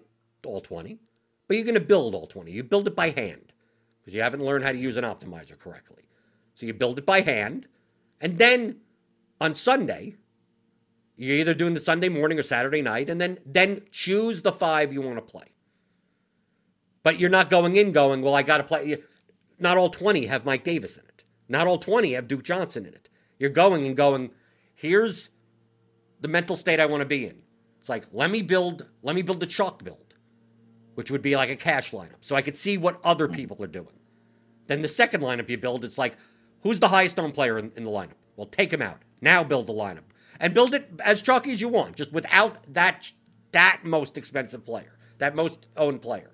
all 0.45 0.61
20, 0.61 0.99
but 1.47 1.57
you're 1.57 1.65
going 1.65 1.75
to 1.75 1.81
build 1.81 2.15
all 2.15 2.27
20. 2.27 2.51
You 2.51 2.63
build 2.63 2.89
it 2.89 2.97
by 2.97 3.11
hand 3.11 3.53
because 4.01 4.15
you 4.15 4.21
haven't 4.23 4.45
learned 4.45 4.65
how 4.65 4.73
to 4.73 4.79
use 4.79 4.97
an 4.97 5.05
optimizer 5.05 5.59
correctly. 5.59 6.05
So 6.55 6.67
you 6.67 6.75
build 6.75 6.99
it 6.99 7.07
by 7.07 7.21
hand, 7.21 7.69
and 8.21 8.37
then 8.39 8.79
on 9.41 9.55
Sunday, 9.55 10.17
you're 11.19 11.37
either 11.37 11.53
doing 11.53 11.75
the 11.75 11.81
Sunday 11.81 12.09
morning 12.09 12.39
or 12.39 12.43
Saturday 12.43 12.81
night, 12.81 13.11
and 13.11 13.21
then 13.21 13.39
then 13.45 13.83
choose 13.91 14.43
the 14.43 14.53
five 14.53 14.93
you 14.93 15.03
want 15.03 15.17
to 15.17 15.23
play. 15.23 15.53
But 17.03 17.19
you're 17.19 17.29
not 17.29 17.51
going 17.51 17.77
in 17.77 17.93
going, 17.93 18.23
well, 18.23 18.35
I 18.35 18.43
got 18.43 18.59
to 18.59 18.65
play. 18.65 18.99
Not 19.59 19.77
all 19.77 19.91
20 19.91 20.27
have 20.27 20.45
Mike 20.45 20.63
Davis 20.63 20.97
in 20.97 21.05
it. 21.05 21.25
Not 21.49 21.67
all 21.67 21.79
20 21.79 22.13
have 22.13 22.29
Duke 22.29 22.45
Johnson 22.45 22.87
in 22.87 22.95
it. 22.95 23.09
You're 23.39 23.51
going 23.51 23.85
and 23.85 23.97
going, 23.97 24.31
here's 24.75 25.31
the 26.21 26.29
mental 26.29 26.55
state 26.55 26.79
I 26.79 26.87
want 26.87 27.01
to 27.01 27.07
be 27.07 27.27
in. 27.27 27.43
It's 27.81 27.89
like, 27.89 28.07
let 28.13 28.31
me 28.31 28.43
build, 28.43 28.87
let 29.03 29.17
me 29.17 29.23
build 29.23 29.43
a 29.43 29.47
chalk 29.47 29.83
build, 29.83 30.15
which 30.95 31.11
would 31.11 31.23
be 31.23 31.35
like 31.35 31.51
a 31.51 31.57
cash 31.57 31.91
lineup. 31.91 32.19
So 32.21 32.37
I 32.37 32.43
could 32.43 32.57
see 32.57 32.79
what 32.79 33.01
other 33.03 33.27
hmm. 33.27 33.35
people 33.35 33.63
are 33.63 33.69
doing. 33.69 33.99
Then 34.69 34.83
the 34.83 34.89
second 34.89 35.23
lineup 35.23 35.49
you 35.49 35.57
build, 35.59 35.85
it's 35.85 35.99
like, 35.99 36.17
who's 36.63 36.79
the 36.79 36.89
highest 36.89 37.19
owned 37.19 37.35
player 37.35 37.59
in, 37.59 37.73
in 37.75 37.83
the 37.85 37.91
lineup? 37.91 38.19
Well, 38.37 38.47
take 38.47 38.73
him 38.73 38.83
out. 38.83 39.03
Now 39.21 39.43
build 39.43 39.67
the 39.67 39.73
lineup. 39.73 40.05
And 40.41 40.55
build 40.55 40.75
it 40.75 40.89
as 41.05 41.23
chalky 41.23 41.53
as 41.53 41.61
you 41.61 41.69
want, 41.69 41.97
just 41.97 42.13
without 42.13 42.73
that 42.73 43.11
that 43.53 43.81
most 43.83 44.19
expensive 44.19 44.65
player, 44.65 44.99
that 45.19 45.35
most 45.35 45.67
owned 45.77 46.03
player. 46.03 46.31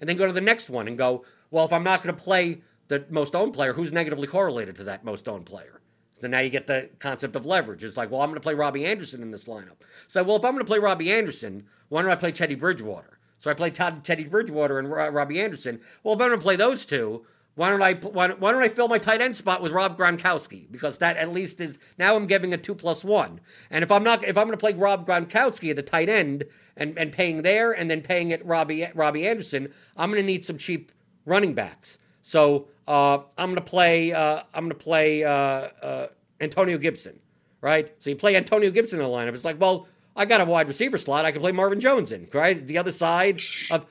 And 0.00 0.08
then 0.08 0.16
go 0.16 0.26
to 0.26 0.32
the 0.32 0.40
next 0.40 0.70
one 0.70 0.88
and 0.88 0.96
go, 0.96 1.24
well, 1.50 1.64
if 1.64 1.72
I'm 1.72 1.84
not 1.84 2.02
going 2.02 2.14
to 2.14 2.22
play 2.22 2.62
the 2.88 3.04
most 3.10 3.34
owned 3.34 3.52
player, 3.52 3.72
who's 3.72 3.92
negatively 3.92 4.26
correlated 4.26 4.76
to 4.76 4.84
that 4.84 5.04
most 5.04 5.28
owned 5.28 5.46
player? 5.46 5.80
So 6.14 6.28
now 6.28 6.38
you 6.38 6.50
get 6.50 6.68
the 6.68 6.88
concept 7.00 7.34
of 7.34 7.46
leverage. 7.46 7.82
It's 7.82 7.96
like, 7.96 8.10
well, 8.10 8.20
I'm 8.20 8.28
going 8.30 8.36
to 8.36 8.40
play 8.40 8.54
Robbie 8.54 8.86
Anderson 8.86 9.22
in 9.22 9.32
this 9.32 9.46
lineup. 9.46 9.82
So, 10.06 10.22
well, 10.22 10.36
if 10.36 10.44
I'm 10.44 10.52
going 10.52 10.64
to 10.64 10.68
play 10.68 10.78
Robbie 10.78 11.12
Anderson, 11.12 11.66
why 11.88 12.02
don't 12.02 12.12
I 12.12 12.16
play 12.16 12.30
Teddy 12.30 12.54
Bridgewater? 12.54 13.18
So 13.38 13.50
I 13.50 13.54
play 13.54 13.70
Todd, 13.70 14.04
Teddy 14.04 14.24
Bridgewater 14.24 14.78
and 14.78 14.88
Ro- 14.88 15.08
Robbie 15.08 15.40
Anderson. 15.40 15.80
Well, 16.04 16.14
if 16.14 16.20
I'm 16.20 16.28
going 16.28 16.38
to 16.38 16.42
play 16.42 16.54
those 16.54 16.86
two, 16.86 17.26
why 17.54 17.68
don't 17.68 17.82
I 17.82 17.94
why, 17.94 18.28
why 18.28 18.52
don't 18.52 18.62
I 18.62 18.68
fill 18.68 18.88
my 18.88 18.98
tight 18.98 19.20
end 19.20 19.36
spot 19.36 19.60
with 19.60 19.72
Rob 19.72 19.98
Gronkowski? 19.98 20.70
Because 20.70 20.98
that 20.98 21.18
at 21.18 21.32
least 21.32 21.60
is 21.60 21.78
now 21.98 22.16
I'm 22.16 22.26
giving 22.26 22.54
a 22.54 22.56
two 22.56 22.74
plus 22.74 23.04
one. 23.04 23.40
And 23.70 23.82
if 23.82 23.92
I'm 23.92 24.02
not 24.02 24.24
if 24.24 24.38
I'm 24.38 24.46
going 24.46 24.56
to 24.56 24.60
play 24.60 24.72
Rob 24.72 25.06
Gronkowski 25.06 25.68
at 25.70 25.76
the 25.76 25.82
tight 25.82 26.08
end 26.08 26.44
and, 26.76 26.96
and 26.96 27.12
paying 27.12 27.42
there 27.42 27.72
and 27.72 27.90
then 27.90 28.00
paying 28.00 28.32
at 28.32 28.44
Robbie 28.46 28.88
Robbie 28.94 29.26
Anderson, 29.26 29.72
I'm 29.96 30.10
going 30.10 30.22
to 30.22 30.26
need 30.26 30.44
some 30.46 30.56
cheap 30.56 30.92
running 31.26 31.52
backs. 31.52 31.98
So 32.22 32.68
uh, 32.88 33.18
I'm 33.36 33.50
going 33.50 33.56
to 33.56 33.60
play 33.60 34.12
uh, 34.12 34.44
I'm 34.54 34.64
going 34.64 34.70
to 34.70 34.84
play 34.84 35.22
uh, 35.22 35.30
uh, 35.30 36.06
Antonio 36.40 36.78
Gibson, 36.78 37.20
right? 37.60 37.92
So 37.98 38.08
you 38.08 38.16
play 38.16 38.34
Antonio 38.34 38.70
Gibson 38.70 38.98
in 38.98 39.04
the 39.04 39.12
lineup. 39.12 39.34
It's 39.34 39.44
like, 39.44 39.60
well, 39.60 39.88
I 40.16 40.24
got 40.24 40.40
a 40.40 40.46
wide 40.46 40.68
receiver 40.68 40.96
slot. 40.96 41.26
I 41.26 41.32
can 41.32 41.42
play 41.42 41.52
Marvin 41.52 41.80
Jones 41.80 42.12
in, 42.12 42.28
right? 42.32 42.66
The 42.66 42.78
other 42.78 42.92
side 42.92 43.42
of 43.70 43.86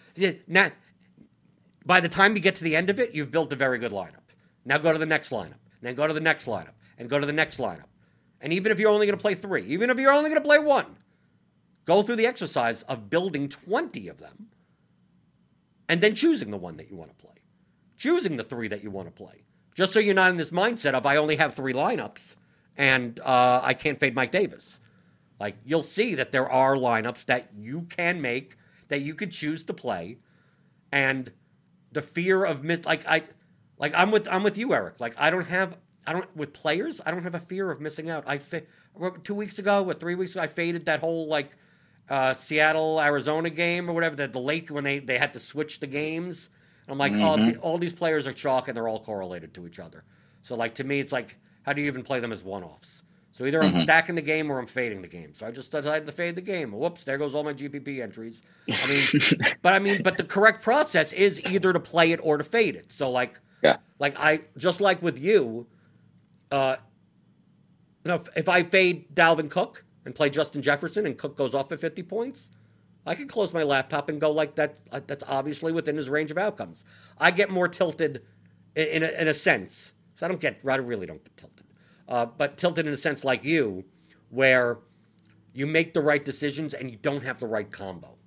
now 0.48 0.72
by 1.86 2.00
the 2.00 2.10
time 2.10 2.36
you 2.36 2.42
get 2.42 2.56
to 2.56 2.64
the 2.64 2.76
end 2.76 2.90
of 2.90 3.00
it, 3.00 3.14
you've 3.14 3.32
built 3.32 3.52
a 3.54 3.56
very 3.56 3.80
good 3.80 3.92
lineup. 3.92 4.22
Now 4.66 4.78
go 4.78 4.94
to 4.94 5.00
the 5.00 5.06
next 5.06 5.32
lineup. 5.32 5.56
Then 5.82 5.96
go 5.96 6.08
to 6.08 6.14
the 6.14 6.20
next 6.20 6.46
lineup. 6.46 6.74
And 6.98 7.10
go 7.10 7.20
to 7.20 7.26
the 7.26 7.34
next 7.34 7.58
lineup. 7.58 7.86
And 8.40 8.54
even 8.54 8.72
if 8.72 8.80
you're 8.80 8.92
only 8.92 9.06
going 9.06 9.18
to 9.18 9.22
play 9.22 9.36
three, 9.36 9.64
even 9.64 9.90
if 9.90 9.98
you're 9.98 10.12
only 10.12 10.30
going 10.30 10.42
to 10.42 10.48
play 10.48 10.60
one, 10.60 10.98
go 11.86 12.02
through 12.04 12.16
the 12.16 12.26
exercise 12.26 12.84
of 12.84 13.10
building 13.10 13.50
20 13.50 14.08
of 14.08 14.20
them 14.20 14.48
and 15.88 16.02
then 16.02 16.16
choosing 16.16 16.52
the 16.52 16.58
one 16.58 16.78
that 16.78 16.90
you 16.90 16.96
want 16.96 17.10
to 17.10 17.26
play. 17.26 17.36
Choosing 17.98 18.38
the 18.38 18.44
three 18.44 18.68
that 18.68 18.84
you 18.84 18.90
want 18.90 19.08
to 19.08 19.12
play. 19.12 19.44
Just 19.76 19.94
so 19.94 20.00
you're 20.00 20.16
not 20.16 20.32
in 20.32 20.38
this 20.38 20.52
mindset 20.52 20.94
of, 20.94 21.06
I 21.06 21.18
only 21.18 21.36
have 21.36 21.54
three 21.54 21.74
lineups 21.74 22.36
and 22.78 23.20
uh, 23.20 23.62
I 23.64 23.74
can't 23.74 24.00
fade 24.00 24.16
Mike 24.16 24.32
Davis. 24.32 24.80
Like, 25.40 25.58
you'll 25.66 25.82
see 25.82 26.16
that 26.16 26.32
there 26.32 26.50
are 26.50 26.76
lineups 26.76 27.26
that 27.26 27.50
you 27.56 27.82
can 27.84 28.22
make, 28.22 28.58
that 28.90 29.02
you 29.02 29.16
could 29.16 29.32
choose 29.32 29.64
to 29.66 29.74
play. 29.74 30.18
And 30.92 31.32
the 31.92 32.02
fear 32.02 32.44
of 32.46 32.64
miss 32.64 32.86
like 32.86 33.06
I 33.08 33.24
like 33.78 33.94
I'm 33.96 34.12
with 34.12 34.28
I'm 34.30 34.44
with 34.44 34.58
you 34.58 34.74
Eric. 34.74 35.00
Like 35.00 35.16
I 35.18 35.30
don't 35.30 35.48
have 35.48 35.78
I 36.08 36.14
don't 36.14 36.36
with 36.36 36.54
players 36.54 37.02
I 37.06 37.12
don't 37.12 37.24
have 37.24 37.36
a 37.36 37.40
fear 37.40 37.70
of 37.72 37.82
missing 37.82 38.10
out. 38.10 38.24
I 38.28 38.38
fa- 38.38 38.64
two 39.24 39.34
weeks 39.36 39.60
ago 39.60 39.82
what 39.84 40.00
three 40.00 40.16
weeks 40.16 40.32
ago 40.34 40.42
I 40.42 40.48
faded 40.48 40.86
that 40.86 41.00
whole 41.00 41.28
like 41.28 41.52
uh, 42.10 42.34
Seattle 42.34 43.00
Arizona 43.02 43.50
game 43.50 43.90
or 43.90 43.94
whatever 43.94 44.16
the, 44.16 44.28
the 44.28 44.40
late 44.40 44.70
when 44.70 44.84
they 44.84 45.00
they 45.00 45.18
had 45.18 45.34
to 45.34 45.40
switch 45.40 45.80
the 45.80 45.88
games. 45.88 46.50
I'm 46.88 46.98
like 46.98 47.14
oh 47.14 47.38
Mhm. 47.38 47.46
the, 47.54 47.58
all 47.60 47.78
these 47.78 47.94
players 47.94 48.28
are 48.28 48.34
chalk 48.34 48.68
and 48.68 48.76
they're 48.76 48.88
all 48.88 49.00
correlated 49.00 49.54
to 49.56 49.68
each 49.68 49.80
other. 49.80 50.04
So 50.44 50.56
like 50.56 50.76
to 50.76 50.84
me 50.84 51.00
it's 51.00 51.12
like 51.12 51.38
how 51.64 51.74
do 51.74 51.82
you 51.82 51.88
even 51.88 52.04
play 52.04 52.20
them 52.20 52.32
as 52.32 52.44
one 52.44 52.64
offs 52.64 53.04
so 53.42 53.48
either 53.48 53.64
I'm 53.64 53.74
Mhm. 53.74 53.80
stacking 53.80 54.14
the 54.14 54.22
game 54.22 54.52
or 54.52 54.60
I'm 54.60 54.68
fading 54.68 55.02
the 55.02 55.08
game 55.08 55.34
so 55.34 55.48
I 55.48 55.52
just 55.52 55.72
decided 55.72 56.06
to 56.06 56.12
fade 56.12 56.36
the 56.36 56.42
game 56.42 56.72
whoops 56.72 57.04
there 57.06 57.18
goes 57.18 57.34
all 57.34 57.44
my 57.44 57.54
GPP 57.54 58.00
entries 58.00 58.44
I 58.70 58.86
mean 58.88 59.04
but 59.64 59.74
I 59.74 59.80
mean, 59.80 60.04
but 60.04 60.18
the 60.18 60.24
correct 60.24 60.62
process 60.62 61.12
is 61.12 61.42
either 61.46 61.74
to 61.74 61.80
play 61.80 62.12
it 62.12 62.20
or 62.22 62.38
to 62.38 62.44
fade 62.44 62.76
it. 62.76 62.92
So 62.92 63.10
like, 63.10 63.40
Yeah. 63.64 63.78
like 63.98 64.16
I 64.20 64.42
just 64.58 64.80
like 64.80 65.02
with 65.02 65.18
you, 65.18 65.66
uh, 66.52 66.76
you 68.04 68.10
know, 68.10 68.16
if, 68.16 68.28
if 68.36 68.50
I 68.50 68.64
fade 68.64 69.14
Dalvin 69.16 69.50
Cook 69.50 69.84
and 70.06 70.14
play 70.16 70.30
Justin 70.30 70.62
Jefferson 70.62 71.06
and 71.06 71.18
Cook 71.18 71.36
goes 71.36 71.54
off 71.56 71.72
at 71.72 71.80
fifty 71.80 72.04
points, 72.04 72.50
I 73.06 73.16
can 73.16 73.28
close 73.28 73.54
my 73.54 73.64
laptop 73.64 74.10
and 74.10 74.20
go 74.22 74.32
like 74.32 74.56
that. 74.56 74.76
uh, 74.92 75.02
That's 75.06 75.24
obviously 75.28 75.72
within 75.72 75.96
his 75.98 76.10
range 76.10 76.32
of 76.32 76.38
outcomes. 76.38 76.84
I 77.20 77.32
get 77.32 77.50
more 77.50 77.68
tilted 77.68 78.22
in, 78.76 78.88
in, 78.88 79.04
a, 79.04 79.08
in 79.22 79.28
a 79.28 79.34
sense. 79.34 79.94
So 80.16 80.26
I 80.26 80.30
don't 80.30 80.40
get, 80.42 80.60
I 80.68 80.76
really 80.76 81.06
don't 81.08 81.24
get 81.24 81.36
tilted, 81.38 81.61
uh, 82.12 82.26
but 82.26 82.58
tilted 82.58 82.86
in 82.86 82.94
a 82.94 82.98
sense 82.98 83.24
like 83.24 83.44
you, 83.44 83.86
where 84.30 84.78
you 85.54 85.66
make 85.66 85.94
the 85.94 86.02
right 86.02 86.24
decisions 86.24 86.74
and 86.74 86.92
you 86.92 86.98
don't 87.02 87.24
have 87.24 87.40
the 87.40 87.48
right 87.48 87.72
combo. 87.72 88.18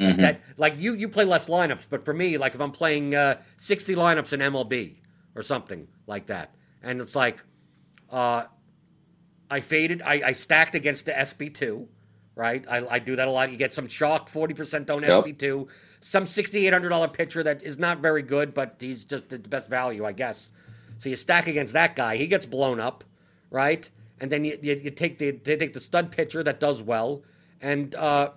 Mhm. 0.00 0.20
That 0.20 0.40
like 0.58 0.74
you 0.78 0.92
you 0.94 1.08
play 1.08 1.24
less 1.24 1.46
lineups, 1.46 1.86
but 1.88 2.04
for 2.04 2.12
me, 2.12 2.36
like 2.36 2.54
if 2.54 2.60
I'm 2.60 2.70
playing 2.70 3.14
uh, 3.14 3.40
60 3.56 3.94
lineups 3.94 4.32
in 4.34 4.40
MLB 4.40 4.96
or 5.34 5.40
something 5.42 5.88
like 6.06 6.26
that, 6.26 6.54
and 6.82 7.00
it's 7.00 7.16
like 7.16 7.42
uh, 8.10 8.44
I 9.50 9.60
faded, 9.60 10.02
I, 10.02 10.20
I 10.26 10.32
stacked 10.32 10.74
against 10.74 11.06
the 11.06 11.12
SP2, 11.12 11.86
right? 12.34 12.64
I, 12.68 12.86
I 12.86 12.98
do 12.98 13.16
that 13.16 13.26
a 13.26 13.30
lot. 13.30 13.50
You 13.50 13.56
get 13.56 13.72
some 13.72 13.88
chalk, 13.88 14.28
40% 14.30 14.90
own 14.90 15.02
Yep. 15.02 15.24
SP2, 15.24 15.66
some 16.00 16.24
$6,800 16.24 17.12
pitcher 17.12 17.42
that 17.42 17.62
is 17.62 17.78
not 17.78 17.98
very 18.00 18.22
good, 18.22 18.54
but 18.54 18.76
he's 18.80 19.04
just 19.04 19.28
the 19.30 19.38
best 19.38 19.70
value, 19.70 20.04
I 20.04 20.12
guess. 20.12 20.50
So 20.98 21.08
you 21.08 21.16
stack 21.16 21.46
against 21.46 21.72
that 21.72 21.96
guy, 21.96 22.16
he 22.16 22.26
gets 22.26 22.46
blown 22.46 22.80
up, 22.80 23.04
right? 23.50 23.88
And 24.18 24.32
then 24.32 24.44
you, 24.44 24.58
you, 24.62 24.74
you 24.74 24.90
take 24.90 25.18
the 25.18 25.30
they 25.30 25.56
take 25.56 25.74
the 25.74 25.80
stud 25.80 26.10
pitcher 26.10 26.42
that 26.42 26.58
does 26.58 26.80
well, 26.80 27.22
and 27.60 27.94
uh, 27.94 28.30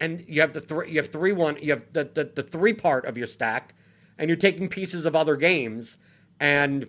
and 0.00 0.24
you 0.28 0.40
have 0.40 0.52
the 0.52 0.60
three 0.60 0.90
you 0.90 0.98
have 0.98 1.10
three 1.10 1.32
one 1.32 1.56
you 1.62 1.70
have 1.72 1.92
the, 1.92 2.04
the 2.04 2.24
the 2.24 2.42
three 2.42 2.74
part 2.74 3.06
of 3.06 3.16
your 3.16 3.26
stack 3.26 3.74
and 4.18 4.28
you're 4.28 4.36
taking 4.36 4.68
pieces 4.68 5.06
of 5.06 5.16
other 5.16 5.36
games 5.36 5.98
and 6.38 6.88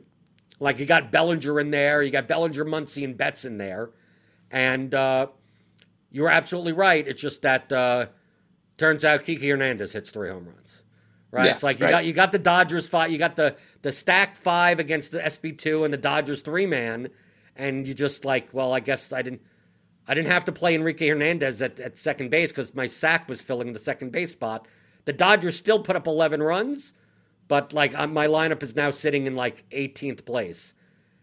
like 0.59 0.79
you 0.79 0.85
got 0.85 1.11
Bellinger 1.11 1.59
in 1.59 1.71
there, 1.71 2.01
you 2.01 2.11
got 2.11 2.27
Bellinger, 2.27 2.63
Muncy, 2.65 3.03
and 3.03 3.17
Betts 3.17 3.45
in 3.45 3.57
there, 3.57 3.89
and 4.49 4.93
uh, 4.93 5.27
you're 6.11 6.29
absolutely 6.29 6.71
right. 6.71 7.05
It's 7.05 7.21
just 7.21 7.41
that 7.41 7.71
uh, 7.71 8.07
turns 8.77 9.03
out 9.03 9.25
Kiki 9.25 9.49
Hernandez 9.49 9.91
hits 9.91 10.11
three 10.11 10.29
home 10.29 10.45
runs, 10.45 10.81
right? 11.31 11.45
Yeah, 11.45 11.51
it's 11.51 11.63
like 11.63 11.79
you 11.79 11.85
right. 11.85 11.91
got 11.91 12.05
you 12.05 12.13
got 12.13 12.31
the 12.31 12.39
Dodgers 12.39 12.87
five, 12.87 13.11
you 13.11 13.17
got 13.17 13.35
the 13.35 13.55
the 13.85 13.91
stacked 13.91 14.35
five 14.35 14.79
against 14.79 15.11
the 15.11 15.21
SP 15.21 15.53
two 15.55 15.83
and 15.83 15.93
the 15.93 15.97
Dodgers 15.97 16.41
three 16.41 16.65
man, 16.65 17.09
and 17.55 17.85
you 17.85 17.93
just 17.93 18.25
like, 18.25 18.51
well, 18.51 18.73
I 18.73 18.79
guess 18.79 19.13
I 19.13 19.21
didn't. 19.21 19.43
I 20.07 20.15
didn't 20.15 20.31
have 20.31 20.45
to 20.45 20.51
play 20.51 20.73
Enrique 20.73 21.07
Hernandez 21.07 21.61
at, 21.61 21.79
at 21.79 21.95
second 21.95 22.31
base 22.31 22.51
because 22.51 22.73
my 22.73 22.87
sack 22.87 23.29
was 23.29 23.41
filling 23.41 23.73
the 23.73 23.79
second 23.79 24.11
base 24.11 24.31
spot. 24.31 24.67
The 25.05 25.13
Dodgers 25.13 25.55
still 25.55 25.79
put 25.79 25.95
up 25.95 26.07
11 26.07 26.41
runs, 26.41 26.93
but 27.47 27.73
like 27.73 27.93
my 28.09 28.25
lineup 28.25 28.63
is 28.63 28.75
now 28.75 28.89
sitting 28.89 29.27
in 29.27 29.35
like 29.35 29.69
18th 29.69 30.25
place. 30.25 30.73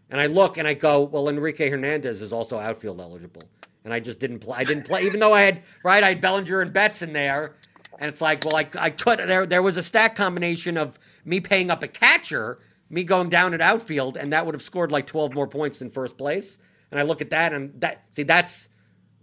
And 0.08 0.20
I 0.20 0.26
look 0.26 0.56
and 0.56 0.68
I 0.68 0.74
go, 0.74 1.00
well, 1.00 1.28
Enrique 1.28 1.68
Hernandez 1.68 2.22
is 2.22 2.32
also 2.32 2.60
outfield 2.60 3.00
eligible. 3.00 3.42
And 3.84 3.92
I 3.92 3.98
just 3.98 4.20
didn't 4.20 4.38
play. 4.38 4.58
I 4.58 4.64
didn't 4.64 4.86
play, 4.86 5.04
even 5.04 5.18
though 5.18 5.32
I 5.32 5.42
had, 5.42 5.62
right, 5.82 6.04
I 6.04 6.10
had 6.10 6.20
Bellinger 6.20 6.60
and 6.60 6.72
Betts 6.72 7.02
in 7.02 7.12
there. 7.12 7.56
And 7.98 8.08
it's 8.08 8.20
like, 8.20 8.44
well, 8.44 8.56
I, 8.56 8.68
I 8.78 8.90
could, 8.90 9.18
there, 9.18 9.46
there 9.46 9.62
was 9.62 9.76
a 9.76 9.82
stack 9.82 10.14
combination 10.14 10.76
of 10.76 10.98
me 11.24 11.40
paying 11.40 11.70
up 11.70 11.82
a 11.82 11.88
catcher, 11.88 12.58
me 12.90 13.04
going 13.04 13.28
down 13.28 13.54
at 13.54 13.60
outfield, 13.60 14.16
and 14.16 14.32
that 14.32 14.44
would 14.44 14.54
have 14.54 14.62
scored 14.62 14.92
like 14.92 15.06
12 15.06 15.34
more 15.34 15.46
points 15.46 15.78
than 15.78 15.90
first 15.90 16.16
place. 16.18 16.58
And 16.90 17.00
I 17.00 17.04
look 17.04 17.20
at 17.20 17.30
that 17.30 17.52
and 17.52 17.80
that, 17.80 18.04
see, 18.10 18.22
that's 18.22 18.68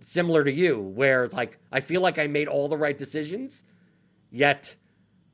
similar 0.02 0.44
to 0.44 0.52
you, 0.52 0.80
where 0.80 1.28
like 1.30 1.60
I 1.72 1.82
feel 1.82 2.02
like 2.02 2.18
I 2.18 2.28
made 2.28 2.48
all 2.48 2.68
the 2.68 2.78
right 2.78 2.98
decisions, 2.98 3.64
yet 4.32 4.76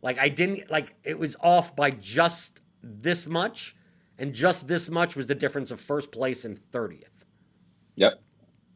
like 0.02 0.20
I 0.20 0.30
didn't, 0.30 0.70
like 0.70 0.96
it 1.04 1.18
was 1.18 1.36
off 1.40 1.76
by 1.76 1.92
just 1.92 2.62
this 2.84 3.28
much. 3.28 3.76
And 4.18 4.34
just 4.34 4.68
this 4.70 4.90
much 4.90 5.18
was 5.18 5.28
the 5.28 5.36
difference 5.36 5.72
of 5.72 5.82
first 5.82 6.10
place 6.10 6.46
and 6.46 6.58
30th. 6.72 7.04
Yep. 7.98 8.14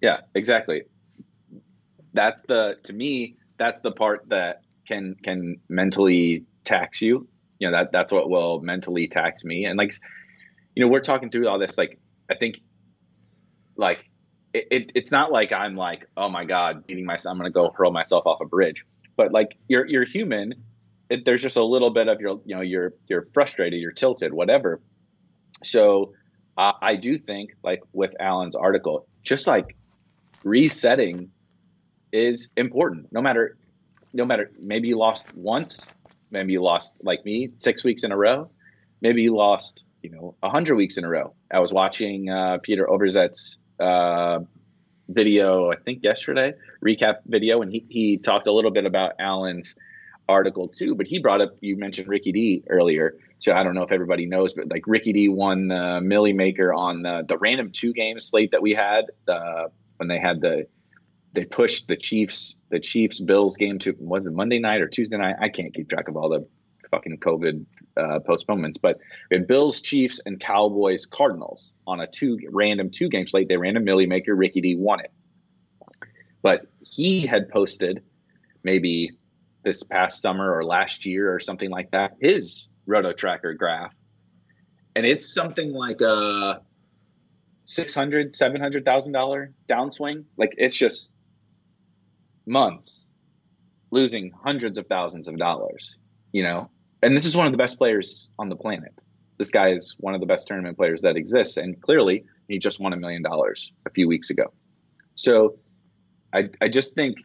Yeah, 0.01 0.17
exactly. 0.35 0.83
That's 2.13 2.43
the 2.43 2.75
to 2.83 2.93
me 2.93 3.37
that's 3.57 3.81
the 3.81 3.91
part 3.91 4.27
that 4.27 4.63
can 4.85 5.15
can 5.23 5.61
mentally 5.69 6.43
tax 6.65 7.01
you. 7.01 7.29
You 7.59 7.69
know 7.69 7.77
that 7.77 7.91
that's 7.91 8.11
what 8.11 8.29
will 8.29 8.61
mentally 8.61 9.07
tax 9.07 9.43
me. 9.43 9.65
And 9.65 9.77
like, 9.77 9.93
you 10.75 10.83
know, 10.83 10.89
we're 10.89 11.01
talking 11.01 11.29
through 11.29 11.47
all 11.47 11.59
this. 11.59 11.77
Like, 11.77 11.99
I 12.31 12.35
think, 12.35 12.61
like, 13.75 14.05
it, 14.53 14.67
it 14.71 14.91
it's 14.95 15.11
not 15.11 15.31
like 15.31 15.51
I'm 15.51 15.75
like, 15.75 16.07
oh 16.17 16.29
my 16.29 16.45
god, 16.45 16.87
beating 16.87 17.05
myself. 17.05 17.31
I'm 17.33 17.37
gonna 17.37 17.51
go 17.51 17.71
hurl 17.75 17.91
myself 17.91 18.25
off 18.25 18.41
a 18.41 18.45
bridge. 18.45 18.85
But 19.17 19.31
like, 19.31 19.57
you're 19.67 19.85
you're 19.85 20.05
human. 20.05 20.53
It, 21.09 21.25
there's 21.25 21.41
just 21.41 21.57
a 21.57 21.63
little 21.63 21.89
bit 21.89 22.07
of 22.07 22.21
your, 22.21 22.39
you 22.45 22.55
know, 22.55 22.61
you're 22.61 22.93
you're 23.07 23.27
frustrated, 23.33 23.79
you're 23.81 23.91
tilted, 23.91 24.31
whatever. 24.31 24.79
So 25.63 26.13
uh, 26.57 26.73
I 26.81 26.95
do 26.95 27.17
think, 27.17 27.51
like 27.63 27.81
with 27.93 28.15
Alan's 28.19 28.55
article, 28.55 29.07
just 29.23 29.47
like 29.47 29.75
resetting 30.43 31.31
is 32.11 32.51
important. 32.55 33.11
No 33.11 33.21
matter, 33.21 33.57
no 34.13 34.23
matter, 34.23 34.51
maybe 34.59 34.87
you 34.89 34.97
lost 34.97 35.25
once, 35.35 35.89
maybe 36.31 36.53
you 36.53 36.61
lost 36.61 37.01
like 37.03 37.25
me 37.25 37.49
six 37.57 37.83
weeks 37.83 38.03
in 38.03 38.11
a 38.11 38.17
row, 38.17 38.49
maybe 39.01 39.21
you 39.21 39.35
lost, 39.35 39.83
you 40.01 40.09
know, 40.09 40.35
a 40.41 40.49
hundred 40.49 40.75
weeks 40.75 40.97
in 40.97 41.03
a 41.03 41.09
row. 41.09 41.33
I 41.51 41.59
was 41.59 41.73
watching 41.73 42.29
uh, 42.29 42.57
Peter 42.61 42.89
Overzet's 42.89 43.57
uh, 43.79 44.39
video, 45.07 45.71
I 45.71 45.75
think 45.77 46.03
yesterday, 46.03 46.53
recap 46.85 47.17
video, 47.25 47.61
and 47.61 47.71
he, 47.71 47.85
he 47.89 48.17
talked 48.17 48.47
a 48.47 48.51
little 48.51 48.71
bit 48.71 48.85
about 48.85 49.13
Allen's 49.19 49.75
article 50.27 50.67
too, 50.67 50.95
but 50.95 51.07
he 51.07 51.19
brought 51.19 51.41
up, 51.41 51.57
you 51.61 51.75
mentioned 51.77 52.07
Ricky 52.07 52.31
D 52.31 52.63
earlier. 52.69 53.15
So 53.39 53.53
I 53.53 53.63
don't 53.63 53.73
know 53.73 53.83
if 53.83 53.91
everybody 53.91 54.25
knows, 54.25 54.53
but 54.53 54.69
like 54.69 54.83
Ricky 54.85 55.13
D 55.13 55.29
won 55.29 55.69
the 55.69 56.01
Millie 56.01 56.33
Maker 56.33 56.73
on 56.73 57.01
the, 57.01 57.23
the 57.27 57.37
random 57.37 57.71
two 57.71 57.93
game 57.93 58.19
slate 58.19 58.51
that 58.51 58.61
we 58.61 58.73
had. 58.73 59.05
Uh, 59.27 59.69
when 59.99 60.07
they 60.07 60.17
had 60.17 60.39
the 60.39 60.65
they 61.33 61.45
pushed 61.45 61.87
the 61.87 61.95
Chiefs 61.95 62.57
the 62.69 62.79
Chiefs 62.79 63.19
Bills 63.19 63.57
game 63.57 63.79
to 63.79 63.95
was 63.99 64.27
it 64.27 64.33
Monday 64.33 64.59
night 64.59 64.81
or 64.81 64.87
Tuesday 64.87 65.17
night? 65.17 65.35
I 65.39 65.49
can't 65.49 65.73
keep 65.73 65.89
track 65.89 66.07
of 66.07 66.17
all 66.17 66.29
the 66.29 66.47
fucking 66.89 67.19
COVID 67.19 67.65
uh, 67.97 68.19
postponements, 68.19 68.79
but 68.79 68.97
we 69.29 69.37
had 69.37 69.47
Bills, 69.47 69.81
Chiefs, 69.81 70.19
and 70.25 70.39
Cowboys 70.39 71.05
Cardinals 71.05 71.75
on 71.85 71.99
a 71.99 72.07
two 72.07 72.39
random 72.51 72.89
two 72.91 73.09
game 73.09 73.27
slate. 73.27 73.47
They 73.47 73.57
ran 73.57 73.77
a 73.77 73.79
Millie 73.79 74.07
Maker. 74.07 74.35
Ricky 74.35 74.61
D 74.61 74.75
won 74.75 75.01
it, 75.01 75.11
but 76.41 76.61
he 76.81 77.25
had 77.25 77.49
posted 77.49 78.03
maybe 78.63 79.11
this 79.63 79.83
past 79.83 80.21
summer 80.21 80.51
or 80.51 80.63
last 80.63 81.05
year 81.05 81.33
or 81.33 81.39
something 81.39 81.69
like 81.69 81.91
that 81.91 82.15
his 82.19 82.69
Roto 82.85 83.13
Tracker 83.13 83.53
graph, 83.53 83.93
and 84.95 85.05
it's 85.05 85.31
something 85.31 85.71
like 85.73 86.01
a 86.01 86.61
six 87.65 87.93
hundred, 87.93 88.33
seven 88.33 88.59
hundred 88.59 88.83
thousand 88.83 89.11
dollar 89.11 89.53
downswing. 89.69 90.23
Like 90.37 90.55
it's 90.57 90.75
just 90.75 91.11
months 92.49 93.11
losing 93.91 94.31
hundreds 94.43 94.77
of 94.77 94.87
thousands 94.87 95.27
of 95.27 95.37
dollars. 95.37 95.97
You 96.31 96.43
know, 96.43 96.69
and 97.01 97.15
this 97.15 97.25
is 97.25 97.35
one 97.35 97.45
of 97.45 97.51
the 97.51 97.57
best 97.57 97.77
players 97.77 98.29
on 98.37 98.49
the 98.49 98.55
planet. 98.55 99.03
This 99.37 99.51
guy 99.51 99.71
is 99.71 99.95
one 99.99 100.13
of 100.13 100.19
the 100.19 100.27
best 100.27 100.47
tournament 100.47 100.77
players 100.77 101.01
that 101.03 101.15
exists, 101.15 101.57
and 101.57 101.81
clearly 101.81 102.25
he 102.47 102.59
just 102.59 102.79
won 102.79 102.93
a 102.93 102.97
million 102.97 103.23
dollars 103.23 103.71
a 103.85 103.89
few 103.89 104.07
weeks 104.07 104.29
ago. 104.29 104.53
So, 105.15 105.57
I 106.33 106.49
I 106.61 106.67
just 106.67 106.93
think 106.93 107.17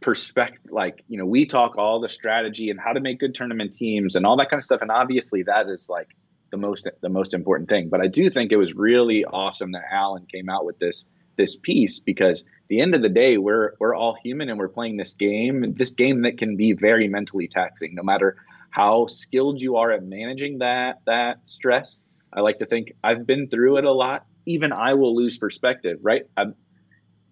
perspective 0.00 0.70
like 0.70 1.04
you 1.08 1.18
know 1.18 1.26
we 1.26 1.44
talk 1.44 1.76
all 1.76 2.00
the 2.00 2.08
strategy 2.08 2.70
and 2.70 2.80
how 2.80 2.92
to 2.92 3.00
make 3.00 3.20
good 3.20 3.34
tournament 3.34 3.74
teams 3.74 4.16
and 4.16 4.24
all 4.24 4.38
that 4.38 4.48
kind 4.48 4.58
of 4.58 4.64
stuff 4.64 4.80
and 4.80 4.90
obviously 4.90 5.42
that 5.42 5.68
is 5.68 5.86
like 5.90 6.08
the 6.50 6.56
most 6.56 6.88
the 7.00 7.08
most 7.08 7.34
important 7.34 7.68
thing. 7.68 7.88
But 7.88 8.00
I 8.00 8.06
do 8.06 8.28
think 8.30 8.52
it 8.52 8.56
was 8.56 8.74
really 8.74 9.24
awesome 9.24 9.72
that 9.72 9.84
Alan 9.90 10.26
came 10.26 10.48
out 10.48 10.64
with 10.64 10.78
this 10.78 11.06
this 11.40 11.56
piece 11.56 11.98
because 11.98 12.44
the 12.68 12.80
end 12.80 12.94
of 12.94 13.02
the 13.02 13.08
day 13.08 13.38
we're 13.38 13.72
we're 13.80 13.94
all 13.94 14.14
human 14.14 14.48
and 14.48 14.58
we're 14.58 14.68
playing 14.68 14.96
this 14.96 15.14
game 15.14 15.74
this 15.76 15.92
game 15.92 16.22
that 16.22 16.38
can 16.38 16.56
be 16.56 16.72
very 16.72 17.08
mentally 17.08 17.48
taxing 17.48 17.94
no 17.94 18.02
matter 18.02 18.36
how 18.70 19.06
skilled 19.06 19.60
you 19.60 19.76
are 19.76 19.90
at 19.90 20.04
managing 20.04 20.58
that 20.58 21.00
that 21.06 21.48
stress 21.48 22.02
i 22.32 22.40
like 22.40 22.58
to 22.58 22.66
think 22.66 22.92
i've 23.02 23.26
been 23.26 23.48
through 23.48 23.76
it 23.78 23.84
a 23.84 23.92
lot 23.92 24.26
even 24.46 24.72
i 24.72 24.94
will 24.94 25.16
lose 25.16 25.38
perspective 25.38 25.98
right 26.02 26.24
i'm 26.36 26.54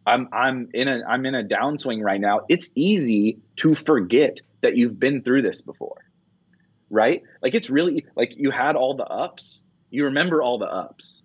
i'm 0.07 0.29
i'm 0.33 0.69
in 0.75 0.89
a 0.89 1.01
i'm 1.09 1.25
in 1.27 1.35
a 1.35 1.45
downswing 1.45 2.03
right 2.03 2.21
now 2.21 2.41
it's 2.49 2.73
easy 2.75 3.39
to 3.57 3.75
forget 3.75 4.41
that 4.63 4.77
you've 4.77 4.99
been 4.99 5.23
through 5.23 5.43
this 5.43 5.61
before 5.61 6.09
right? 6.91 7.23
Like 7.43 7.55
it's 7.55 7.71
really 7.71 8.07
like 8.17 8.33
you 8.37 8.51
had 8.51 8.77
all 8.77 8.95
the 8.95 9.07
ups. 9.07 9.65
You 9.91 10.07
remember 10.07 10.43
all 10.43 10.59
the 10.59 10.67
ups. 10.67 11.23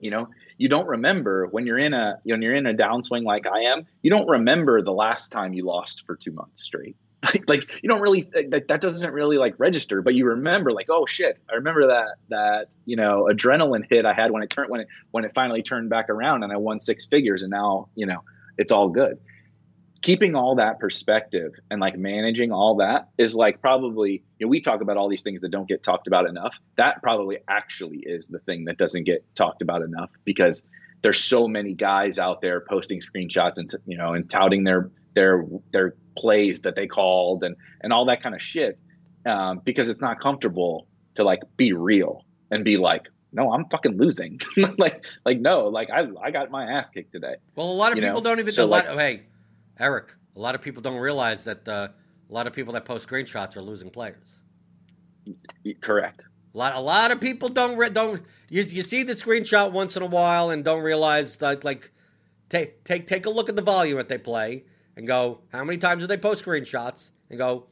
You 0.00 0.10
know, 0.10 0.28
you 0.62 0.68
don't 0.68 0.86
remember 0.86 1.48
when 1.48 1.66
you're 1.66 1.80
in 1.80 1.92
a 1.92 2.20
when 2.22 2.40
you're 2.40 2.54
in 2.54 2.66
a 2.66 2.72
downswing 2.72 3.24
like 3.24 3.48
I 3.48 3.72
am. 3.72 3.84
You 4.00 4.10
don't 4.10 4.28
remember 4.28 4.80
the 4.80 4.92
last 4.92 5.30
time 5.30 5.54
you 5.54 5.66
lost 5.66 6.06
for 6.06 6.14
two 6.14 6.30
months 6.30 6.62
straight. 6.62 6.94
like 7.48 7.68
you 7.82 7.88
don't 7.88 8.00
really 8.00 8.30
that, 8.32 8.68
that 8.68 8.80
doesn't 8.80 9.12
really 9.12 9.38
like 9.38 9.58
register, 9.58 10.02
but 10.02 10.14
you 10.14 10.26
remember 10.26 10.70
like 10.70 10.86
oh 10.88 11.04
shit, 11.04 11.36
I 11.50 11.56
remember 11.56 11.88
that 11.88 12.14
that 12.28 12.68
you 12.84 12.94
know 12.94 13.26
adrenaline 13.28 13.84
hit 13.90 14.06
I 14.06 14.12
had 14.12 14.30
when 14.30 14.44
it 14.44 14.50
turned 14.50 14.70
when 14.70 14.82
it 14.82 14.88
when 15.10 15.24
it 15.24 15.32
finally 15.34 15.64
turned 15.64 15.90
back 15.90 16.08
around 16.08 16.44
and 16.44 16.52
I 16.52 16.58
won 16.58 16.80
six 16.80 17.06
figures 17.06 17.42
and 17.42 17.50
now 17.50 17.88
you 17.96 18.06
know 18.06 18.22
it's 18.56 18.70
all 18.70 18.88
good 18.88 19.18
keeping 20.02 20.34
all 20.34 20.56
that 20.56 20.80
perspective 20.80 21.52
and 21.70 21.80
like 21.80 21.96
managing 21.96 22.52
all 22.52 22.76
that 22.76 23.08
is 23.18 23.34
like 23.34 23.60
probably 23.60 24.22
you 24.38 24.46
know 24.46 24.48
we 24.48 24.60
talk 24.60 24.80
about 24.80 24.96
all 24.96 25.08
these 25.08 25.22
things 25.22 25.40
that 25.40 25.50
don't 25.50 25.68
get 25.68 25.82
talked 25.82 26.08
about 26.08 26.28
enough 26.28 26.58
that 26.76 27.00
probably 27.02 27.38
actually 27.48 27.98
is 27.98 28.28
the 28.28 28.40
thing 28.40 28.64
that 28.64 28.76
doesn't 28.76 29.04
get 29.04 29.24
talked 29.34 29.62
about 29.62 29.80
enough 29.80 30.10
because 30.24 30.66
there's 31.02 31.22
so 31.22 31.48
many 31.48 31.72
guys 31.72 32.18
out 32.18 32.40
there 32.40 32.60
posting 32.68 33.00
screenshots 33.00 33.58
and 33.58 33.72
you 33.86 33.96
know 33.96 34.12
and 34.12 34.28
touting 34.28 34.64
their 34.64 34.90
their 35.14 35.46
their 35.72 35.94
plays 36.16 36.62
that 36.62 36.74
they 36.74 36.86
called 36.86 37.44
and 37.44 37.56
and 37.82 37.92
all 37.92 38.04
that 38.04 38.22
kind 38.22 38.34
of 38.34 38.42
shit 38.42 38.78
um, 39.24 39.60
because 39.64 39.88
it's 39.88 40.00
not 40.00 40.20
comfortable 40.20 40.86
to 41.14 41.22
like 41.22 41.40
be 41.56 41.72
real 41.72 42.24
and 42.50 42.64
be 42.64 42.76
like 42.76 43.06
no, 43.34 43.50
I'm 43.50 43.64
fucking 43.70 43.96
losing. 43.96 44.40
like, 44.78 45.06
like 45.24 45.40
no, 45.40 45.68
like 45.68 45.88
I, 45.88 46.06
I 46.22 46.30
got 46.30 46.50
my 46.50 46.70
ass 46.70 46.90
kicked 46.90 47.12
today. 47.12 47.36
Well, 47.56 47.70
a 47.70 47.72
lot 47.72 47.92
of 47.92 47.96
you 47.96 48.02
people 48.02 48.20
know? 48.20 48.30
don't 48.30 48.40
even. 48.40 48.52
So, 48.52 48.66
like, 48.66 48.86
lot, 48.86 48.98
hey, 48.98 49.22
Eric, 49.78 50.14
a 50.36 50.40
lot 50.40 50.54
of 50.54 50.62
people 50.62 50.82
don't 50.82 50.98
realize 50.98 51.44
that 51.44 51.66
uh, 51.68 51.88
a 52.28 52.32
lot 52.32 52.46
of 52.46 52.52
people 52.52 52.72
that 52.74 52.84
post 52.84 53.08
screenshots 53.08 53.56
are 53.56 53.62
losing 53.62 53.90
players. 53.90 54.40
Correct. 55.80 56.26
A 56.54 56.58
lot, 56.58 56.74
a 56.74 56.80
lot 56.80 57.10
of 57.10 57.20
people 57.20 57.48
don't 57.48 57.78
re- 57.78 57.90
don't 57.90 58.22
you, 58.48 58.62
you 58.62 58.82
see 58.82 59.02
the 59.02 59.14
screenshot 59.14 59.72
once 59.72 59.96
in 59.96 60.02
a 60.02 60.06
while 60.06 60.50
and 60.50 60.64
don't 60.64 60.82
realize 60.82 61.36
that 61.38 61.64
like 61.64 61.90
take 62.50 62.84
take 62.84 63.06
take 63.06 63.24
a 63.24 63.30
look 63.30 63.48
at 63.48 63.56
the 63.56 63.62
volume 63.62 63.96
that 63.96 64.08
they 64.08 64.18
play 64.18 64.64
and 64.96 65.06
go 65.06 65.40
how 65.52 65.64
many 65.64 65.78
times 65.78 66.02
did 66.02 66.08
they 66.08 66.16
post 66.18 66.44
screenshots 66.44 67.10
and 67.30 67.38
go 67.38 67.66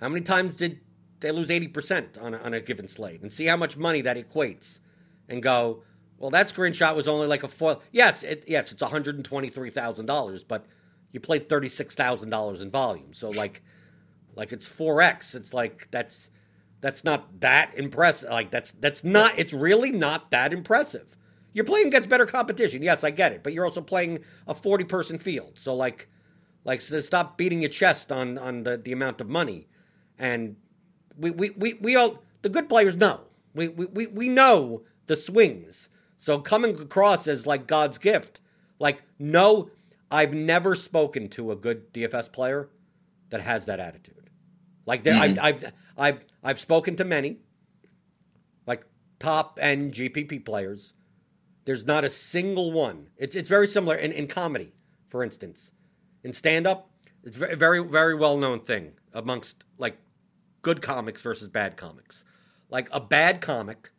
how 0.00 0.08
many 0.08 0.20
times 0.20 0.56
did 0.56 0.80
they 1.20 1.30
lose 1.30 1.48
80% 1.48 2.20
on 2.20 2.34
a, 2.34 2.38
on 2.38 2.54
a 2.54 2.60
given 2.60 2.88
slate 2.88 3.20
and 3.22 3.32
see 3.32 3.46
how 3.46 3.56
much 3.56 3.76
money 3.76 4.00
that 4.02 4.16
equates 4.16 4.80
and 5.28 5.42
go 5.42 5.82
well 6.18 6.30
that 6.30 6.48
screenshot 6.48 6.94
was 6.94 7.08
only 7.08 7.26
like 7.26 7.42
a 7.42 7.48
foil 7.48 7.82
yes 7.92 8.22
it 8.22 8.44
yes 8.46 8.72
it's 8.72 8.82
$123,000 8.82 10.44
but 10.46 10.66
you 11.12 11.20
played 11.20 11.48
thirty 11.48 11.68
six 11.68 11.94
thousand 11.94 12.30
dollars 12.30 12.62
in 12.62 12.70
volume. 12.70 13.12
So 13.14 13.30
like, 13.30 13.62
like 14.36 14.52
it's 14.52 14.66
four 14.66 15.02
x. 15.02 15.34
It's 15.34 15.54
like 15.54 15.88
that's 15.90 16.30
that's 16.80 17.04
not 17.04 17.40
that 17.40 17.72
impressive. 17.76 18.30
Like 18.30 18.50
that's 18.50 18.72
that's 18.72 19.04
not. 19.04 19.38
It's 19.38 19.52
really 19.52 19.92
not 19.92 20.30
that 20.32 20.52
impressive. 20.52 21.06
You're 21.52 21.64
playing 21.66 21.88
against 21.88 22.08
better 22.08 22.26
competition. 22.26 22.82
Yes, 22.82 23.04
I 23.04 23.10
get 23.10 23.32
it. 23.32 23.42
But 23.42 23.52
you're 23.54 23.64
also 23.66 23.80
playing 23.82 24.20
a 24.46 24.54
forty 24.54 24.84
person 24.84 25.18
field. 25.18 25.58
So 25.58 25.74
like, 25.74 26.08
like 26.64 26.80
so 26.82 27.00
stop 27.00 27.38
beating 27.38 27.62
your 27.62 27.70
chest 27.70 28.12
on 28.12 28.38
on 28.38 28.64
the 28.64 28.76
the 28.78 28.92
amount 28.92 29.20
of 29.20 29.28
money. 29.28 29.68
and 30.18 30.56
we 31.18 31.30
we, 31.30 31.50
we, 31.50 31.74
we 31.74 31.96
all 31.96 32.22
the 32.42 32.48
good 32.48 32.68
players 32.68 32.96
know. 32.96 33.22
We, 33.54 33.68
we 33.68 33.86
we 33.86 34.06
we 34.08 34.28
know 34.28 34.82
the 35.06 35.16
swings. 35.16 35.90
So 36.16 36.40
coming 36.40 36.80
across 36.80 37.26
as 37.28 37.46
like 37.46 37.66
God's 37.66 37.98
gift, 37.98 38.40
like 38.78 39.02
no, 39.18 39.70
I've 40.10 40.34
never 40.34 40.74
spoken 40.74 41.28
to 41.30 41.52
a 41.52 41.56
good 41.56 41.92
DFS 41.92 42.32
player 42.32 42.68
that 43.30 43.40
has 43.40 43.66
that 43.66 43.80
attitude. 43.80 44.30
Like 44.86 45.04
mm-hmm. 45.04 45.38
I've, 45.38 45.64
I've 45.64 45.72
I've 45.96 46.20
I've 46.42 46.60
spoken 46.60 46.96
to 46.96 47.04
many, 47.04 47.38
like 48.66 48.84
top 49.18 49.58
end 49.60 49.94
GPP 49.94 50.44
players. 50.44 50.94
There's 51.64 51.86
not 51.86 52.04
a 52.04 52.10
single 52.10 52.72
one. 52.72 53.10
It's 53.16 53.36
it's 53.36 53.48
very 53.48 53.66
similar 53.66 53.94
in, 53.94 54.12
in 54.12 54.26
comedy, 54.26 54.72
for 55.08 55.22
instance. 55.22 55.72
In 56.24 56.32
stand 56.32 56.66
up, 56.66 56.90
it's 57.22 57.36
very 57.36 57.54
very 57.54 57.84
very 57.84 58.14
well 58.14 58.36
known 58.36 58.60
thing 58.60 58.92
amongst 59.12 59.62
like 59.78 59.98
good 60.62 60.82
comics 60.82 61.22
versus 61.22 61.48
bad 61.48 61.76
comics. 61.76 62.24
Like 62.68 62.88
a 62.92 63.00
bad 63.00 63.40
comic, 63.40 63.90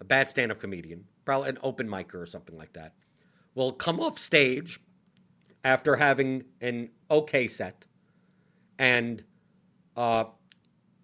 a 0.00 0.04
bad 0.04 0.28
stand 0.28 0.52
up 0.52 0.60
comedian, 0.60 1.04
probably 1.24 1.48
an 1.48 1.58
open 1.62 1.88
micer 1.88 2.14
or 2.14 2.26
something 2.26 2.56
like 2.56 2.74
that, 2.74 2.94
will 3.54 3.72
come 3.72 4.00
off 4.00 4.18
stage 4.18 4.80
after 5.64 5.96
having 5.96 6.44
an 6.60 6.90
okay 7.10 7.46
set 7.46 7.84
and 8.78 9.24
uh, 9.96 10.24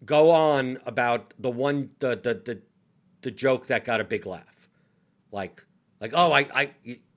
go 0.04 0.30
on 0.30 0.78
about 0.86 1.34
the 1.38 1.50
one 1.50 1.90
the, 1.98 2.10
the 2.10 2.34
the 2.34 2.62
the 3.22 3.30
joke 3.30 3.66
that 3.66 3.84
got 3.84 4.00
a 4.00 4.04
big 4.04 4.26
laugh, 4.26 4.68
like 5.32 5.64
like 6.00 6.12
oh 6.14 6.32
I 6.32 6.40
I 6.54 6.70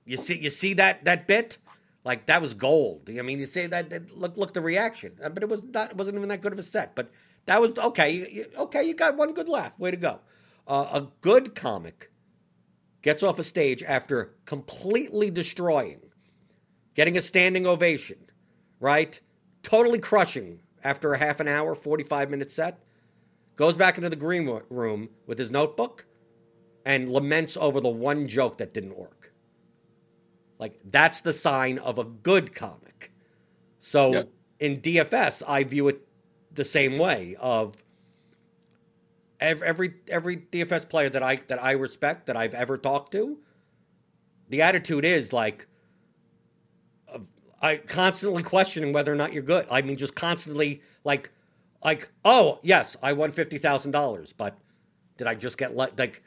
you, 0.04 0.16
see 0.16 0.38
you 0.38 0.50
see 0.50 0.74
that 0.74 1.04
that 1.04 1.26
bit 1.26 1.58
like 2.04 2.26
that 2.26 2.42
was 2.42 2.54
gold. 2.54 3.08
I 3.16 3.22
mean, 3.22 3.38
you 3.38 3.46
say 3.46 3.66
that, 3.66 3.90
that 3.90 4.16
look 4.16 4.36
look 4.36 4.52
the 4.52 4.60
reaction, 4.60 5.12
uh, 5.22 5.28
but 5.28 5.42
it 5.42 5.48
was 5.48 5.62
not 5.64 5.90
it 5.90 5.96
wasn't 5.96 6.16
even 6.16 6.28
that 6.28 6.40
good 6.40 6.52
of 6.52 6.58
a 6.58 6.62
set. 6.62 6.94
But 6.94 7.10
that 7.46 7.60
was 7.60 7.76
okay. 7.78 8.44
Okay, 8.58 8.84
you 8.84 8.94
got 8.94 9.16
one 9.16 9.32
good 9.32 9.48
laugh. 9.48 9.78
Way 9.78 9.92
to 9.92 9.96
go. 9.96 10.20
Uh, 10.66 10.88
a 10.92 11.08
good 11.20 11.54
comic 11.54 12.10
gets 13.02 13.22
off 13.22 13.38
a 13.38 13.44
stage 13.44 13.82
after 13.82 14.34
completely 14.44 15.30
destroying, 15.30 16.00
getting 16.94 17.16
a 17.16 17.22
standing 17.22 17.66
ovation, 17.66 18.18
right? 18.80 19.20
Totally 19.62 19.98
crushing 19.98 20.60
after 20.84 21.14
a 21.14 21.18
half 21.18 21.40
an 21.40 21.48
hour, 21.48 21.74
45 21.74 22.30
minute 22.30 22.50
set, 22.50 22.82
goes 23.56 23.76
back 23.76 23.96
into 23.96 24.08
the 24.08 24.16
green 24.16 24.60
room 24.70 25.08
with 25.26 25.38
his 25.38 25.50
notebook 25.50 26.06
and 26.84 27.08
laments 27.10 27.56
over 27.56 27.80
the 27.80 27.88
one 27.88 28.26
joke 28.26 28.58
that 28.58 28.74
didn't 28.74 28.96
work. 28.96 29.32
Like, 30.58 30.78
that's 30.84 31.20
the 31.20 31.32
sign 31.32 31.78
of 31.78 31.98
a 31.98 32.04
good 32.04 32.54
comic. 32.54 33.12
So 33.78 34.28
in 34.60 34.80
DFS, 34.80 35.42
I 35.46 35.64
view 35.64 35.88
it 35.88 36.06
the 36.52 36.64
same 36.64 36.98
way 36.98 37.36
of 37.40 37.74
every 39.40 39.94
every 40.08 40.36
DFS 40.36 40.88
player 40.88 41.10
that 41.10 41.22
I 41.22 41.36
that 41.48 41.62
I 41.62 41.72
respect 41.72 42.26
that 42.26 42.36
I've 42.36 42.54
ever 42.54 42.78
talked 42.78 43.12
to, 43.12 43.38
the 44.48 44.62
attitude 44.62 45.04
is 45.04 45.32
like 45.32 45.66
I 47.62 47.76
constantly 47.76 48.42
questioning 48.42 48.92
whether 48.92 49.12
or 49.12 49.16
not 49.16 49.32
you're 49.32 49.44
good. 49.44 49.66
I 49.70 49.82
mean, 49.82 49.96
just 49.96 50.16
constantly 50.16 50.82
like, 51.04 51.30
like, 51.84 52.10
oh 52.24 52.58
yes, 52.62 52.96
I 53.02 53.12
won 53.12 53.30
fifty 53.30 53.56
thousand 53.56 53.92
dollars, 53.92 54.32
but 54.32 54.58
did 55.16 55.28
I 55.28 55.34
just 55.36 55.56
get 55.56 55.76
le- 55.76 55.90
like, 55.96 56.22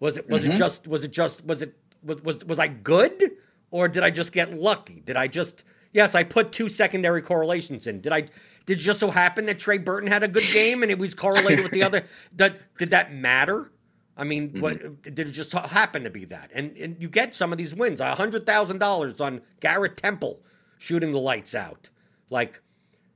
was 0.00 0.16
it 0.16 0.28
was 0.28 0.42
mm-hmm. 0.42 0.52
it 0.52 0.56
just 0.56 0.88
was 0.88 1.04
it 1.04 1.12
just 1.12 1.44
was 1.46 1.62
it 1.62 1.74
was 2.02 2.20
was 2.22 2.44
was 2.44 2.58
I 2.58 2.68
good 2.68 3.22
or 3.70 3.88
did 3.88 4.02
I 4.02 4.10
just 4.10 4.32
get 4.32 4.58
lucky? 4.58 5.00
Did 5.06 5.16
I 5.16 5.28
just 5.28 5.64
yes, 5.92 6.16
I 6.16 6.24
put 6.24 6.50
two 6.50 6.68
secondary 6.68 7.22
correlations 7.22 7.86
in. 7.86 8.00
Did 8.00 8.12
I 8.12 8.22
did 8.66 8.78
it 8.78 8.82
just 8.82 8.98
so 8.98 9.10
happen 9.10 9.46
that 9.46 9.58
Trey 9.58 9.78
Burton 9.78 10.08
had 10.08 10.24
a 10.24 10.28
good 10.28 10.44
game 10.52 10.82
and 10.82 10.90
it 10.90 10.98
was 10.98 11.14
correlated 11.14 11.62
with 11.62 11.72
the 11.72 11.82
other? 11.82 12.02
Did, 12.36 12.60
did 12.78 12.90
that 12.90 13.12
matter? 13.12 13.72
I 14.16 14.24
mean, 14.24 14.50
mm-hmm. 14.50 14.60
what 14.60 15.02
did 15.02 15.18
it 15.18 15.30
just 15.30 15.52
happen 15.52 16.04
to 16.04 16.10
be 16.10 16.24
that? 16.26 16.50
And 16.52 16.76
and 16.76 16.96
you 17.00 17.08
get 17.08 17.34
some 17.34 17.52
of 17.52 17.58
these 17.58 17.74
wins. 17.74 18.00
hundred 18.00 18.44
thousand 18.44 18.78
dollars 18.78 19.20
on 19.20 19.40
Garrett 19.60 19.96
Temple 19.96 20.40
shooting 20.80 21.12
the 21.12 21.20
lights 21.20 21.54
out. 21.54 21.90
Like, 22.30 22.62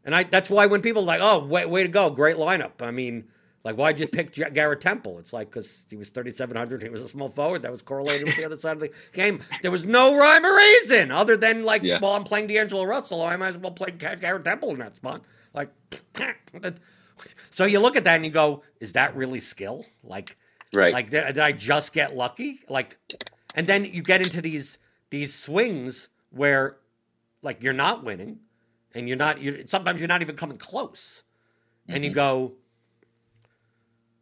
and 0.05 0.15
I 0.15 0.25
that's 0.25 0.51
why 0.51 0.67
when 0.67 0.83
people 0.83 1.03
are 1.03 1.07
like, 1.07 1.21
oh, 1.23 1.45
way, 1.45 1.65
way 1.65 1.83
to 1.83 1.89
go, 1.89 2.11
great 2.11 2.37
lineup. 2.37 2.83
I 2.83 2.91
mean, 2.91 3.25
like, 3.65 3.77
why'd 3.77 3.99
you 3.99 4.07
pick 4.07 4.33
Garrett 4.53 4.83
Temple? 4.83 5.19
It's 5.19 5.33
like 5.33 5.49
because 5.49 5.87
he 5.89 5.97
was 5.97 6.11
3,700. 6.11 6.83
He 6.83 6.91
was 6.91 7.01
a 7.01 7.09
small 7.09 7.31
forward 7.31 7.63
that 7.63 7.73
was 7.73 7.81
correlated 7.81 8.27
with 8.27 8.37
the 8.37 8.45
other 8.45 8.59
side 8.59 8.77
of 8.77 8.81
the 8.81 8.91
game. 9.13 9.41
There 9.63 9.71
was 9.71 9.87
no 9.87 10.15
rhyme 10.15 10.45
or 10.45 10.55
reason 10.55 11.11
other 11.11 11.37
than 11.39 11.65
like, 11.65 11.83
yeah. 11.83 11.99
well, 12.01 12.13
I'm 12.13 12.25
playing 12.25 12.49
D'Angelo 12.49 12.85
Russell. 12.85 13.23
I 13.23 13.37
might 13.37 13.49
as 13.49 13.59
well 13.59 13.73
play 13.73 13.93
Garrett 13.93 14.45
Temple 14.45 14.71
in 14.71 14.79
that 14.81 14.97
spot. 14.97 15.23
Like, 15.55 15.71
so 17.51 17.65
you 17.65 17.81
look 17.81 17.97
at 17.97 18.05
that 18.05 18.17
and 18.17 18.25
you 18.27 18.31
go, 18.31 18.63
is 18.81 18.93
that 18.93 19.17
really 19.17 19.41
skill? 19.41 19.87
Like, 20.03 20.37
right? 20.75 20.93
Like, 20.93 21.09
did, 21.09 21.27
did 21.29 21.39
I 21.39 21.53
just 21.53 21.95
get 21.95 22.15
lucky? 22.15 22.61
Like, 22.69 22.99
and 23.55 23.67
then 23.67 23.87
you 23.87 24.03
get 24.03 24.21
into 24.21 24.43
these 24.43 24.77
these 25.09 25.33
swings 25.33 26.11
where, 26.29 26.77
like, 27.45 27.63
you're 27.63 27.73
not 27.73 28.03
winning, 28.03 28.41
and 28.95 29.07
you're 29.09 29.17
not. 29.17 29.41
You're, 29.41 29.67
sometimes 29.67 30.01
you're 30.01 30.09
not 30.09 30.23
even 30.23 30.37
coming 30.37 30.59
close, 30.59 31.23
and 31.87 31.99
mm-hmm. 31.99 32.05
you 32.05 32.11
go, 32.11 32.53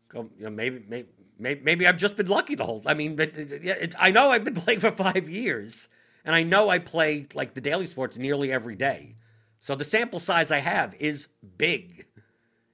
go, 0.08 0.30
you 0.38 0.44
know, 0.44 0.50
maybe 0.50 0.84
maybe. 0.88 1.08
Maybe, 1.38 1.88
I've 1.88 1.96
just 1.96 2.14
been 2.14 2.28
lucky 2.28 2.54
the 2.54 2.64
whole. 2.64 2.82
I 2.86 2.94
mean, 2.94 3.16
but 3.16 3.36
yeah, 3.64 3.84
I 3.98 4.12
know 4.12 4.30
I've 4.30 4.44
been 4.44 4.54
playing 4.64 4.78
for 4.78 4.92
five 4.92 5.28
years, 5.28 5.88
and 6.24 6.36
I 6.36 6.44
know 6.44 6.68
I 6.68 6.78
play 6.78 7.26
like 7.34 7.54
the 7.54 7.60
daily 7.60 7.86
sports 7.86 8.16
nearly 8.16 8.52
every 8.52 8.76
day. 8.76 9.16
So 9.62 9.76
the 9.76 9.84
sample 9.84 10.18
size 10.18 10.50
I 10.50 10.58
have 10.58 10.92
is 10.98 11.28
big. 11.56 12.06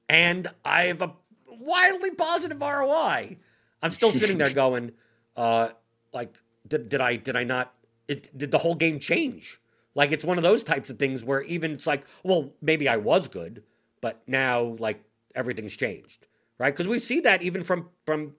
And 0.09 0.49
I 0.65 0.85
have 0.85 1.03
a 1.03 1.13
wildly 1.47 2.13
positive 2.13 2.61
ROI. 2.63 3.37
I'm 3.83 3.91
still 3.91 4.11
sitting 4.11 4.39
there 4.39 4.51
going, 4.55 4.93
uh, 5.37 5.69
like, 6.15 6.39
did, 6.67 6.89
did 6.89 7.03
I 7.03 7.17
did 7.17 7.37
I 7.37 7.45
not 7.45 7.75
it, 8.09 8.37
did 8.37 8.51
the 8.51 8.59
whole 8.59 8.75
game 8.75 8.99
change? 8.99 9.61
Like 9.99 10.13
it's 10.13 10.23
one 10.23 10.39
of 10.39 10.45
those 10.45 10.63
types 10.63 10.91
of 10.91 10.99
things 11.01 11.25
where 11.25 11.43
even 11.43 11.73
it's 11.73 11.85
like, 11.85 12.07
well, 12.23 12.53
maybe 12.63 12.89
I 12.89 12.99
was 12.99 13.27
good, 13.27 13.65
but 14.01 14.23
now 14.29 14.77
like 14.79 15.03
everything's 15.35 15.77
changed, 15.77 16.29
right? 16.57 16.73
Because 16.73 16.87
we 16.87 17.01
see 17.01 17.19
that 17.19 17.43
even 17.43 17.65
from 17.65 17.89
from 18.07 18.37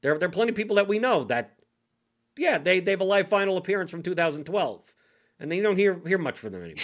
there. 0.00 0.16
There 0.18 0.26
are 0.26 0.32
plenty 0.32 0.52
of 0.52 0.56
people 0.56 0.76
that 0.76 0.88
we 0.88 0.98
know 0.98 1.24
that, 1.24 1.58
yeah, 2.38 2.56
they 2.56 2.80
they 2.80 2.92
have 2.92 3.02
a 3.02 3.04
live 3.04 3.28
final 3.28 3.58
appearance 3.58 3.90
from 3.90 4.02
2012, 4.02 4.94
and 5.38 5.50
then 5.50 5.58
you 5.58 5.62
don't 5.62 5.76
hear 5.76 6.00
hear 6.06 6.16
much 6.16 6.38
from 6.38 6.52
them 6.52 6.62
anymore 6.62 6.82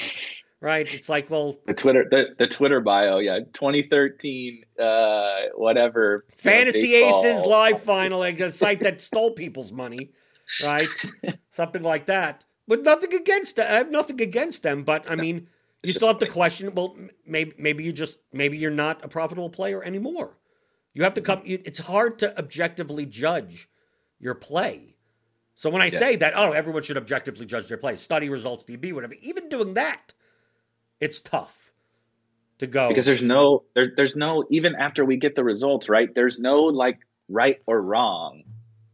right? 0.61 0.93
It's 0.93 1.09
like, 1.09 1.31
well, 1.31 1.57
the 1.67 1.73
Twitter, 1.73 2.05
the, 2.11 2.35
the 2.37 2.49
Twitter 2.49 2.81
bio, 2.81 3.21
yeah, 3.21 3.39
2013, 3.53 4.65
uh, 4.79 5.37
whatever. 5.55 6.27
Fantasy 6.37 6.97
Aces 6.97 7.47
live 7.47 7.81
final, 7.81 8.19
like 8.19 8.41
a 8.41 8.51
site 8.51 8.81
that 8.81 9.01
stole 9.01 9.31
people's 9.31 9.73
money, 9.73 10.11
right? 10.65 10.89
Something 11.53 11.85
like 11.85 12.07
that. 12.07 12.45
With 12.69 12.83
nothing 12.83 13.15
against 13.15 13.59
I 13.59 13.65
have 13.65 13.91
nothing 13.91 14.21
against 14.21 14.63
them, 14.63 14.85
but 14.85 15.11
I 15.11 15.17
mean, 15.17 15.49
you 15.83 15.93
still 15.93 16.09
have 16.09 16.19
to 16.19 16.27
question. 16.27 16.75
Well, 16.75 16.97
maybe 17.27 17.53
maybe 17.59 17.83
you 17.83 17.93
just 17.93 18.19
maybe 18.33 18.59
you're 18.59 18.71
not 18.71 19.05
a 19.05 19.09
profitable 19.09 19.51
player 19.51 19.83
anymore. 19.83 20.37
You 20.93 21.03
have 21.03 21.15
to 21.15 21.23
mm-hmm. 21.23 21.41
come. 21.41 21.43
It's 21.45 21.79
hard 21.79 22.19
to 22.21 22.39
objectively 22.39 23.07
judge 23.07 23.69
your 24.21 24.35
play. 24.35 24.97
So 25.55 25.71
when 25.71 25.83
I 25.83 25.87
yeah. 25.87 25.99
say 25.99 26.17
that, 26.17 26.35
oh, 26.37 26.53
everyone 26.53 26.83
should 26.83 26.99
objectively 26.99 27.47
judge 27.47 27.67
their 27.67 27.79
play, 27.79 27.97
study 27.97 28.29
results, 28.29 28.65
DB, 28.65 28.93
whatever. 28.93 29.15
Even 29.23 29.49
doing 29.49 29.75
that, 29.75 30.15
it's 31.01 31.21
tough 31.21 31.73
to 32.59 32.67
go 32.67 32.89
because 32.89 33.07
there's 33.07 33.23
no 33.23 33.65
there, 33.75 33.93
there's 33.97 34.17
no 34.17 34.45
even 34.51 34.75
after 34.75 35.05
we 35.05 35.17
get 35.17 35.37
the 35.37 35.45
results 35.45 35.89
right 35.89 36.09
there's 36.15 36.39
no 36.39 36.57
like 36.65 36.99
right 37.29 37.59
or 37.67 37.81
wrong 37.81 38.43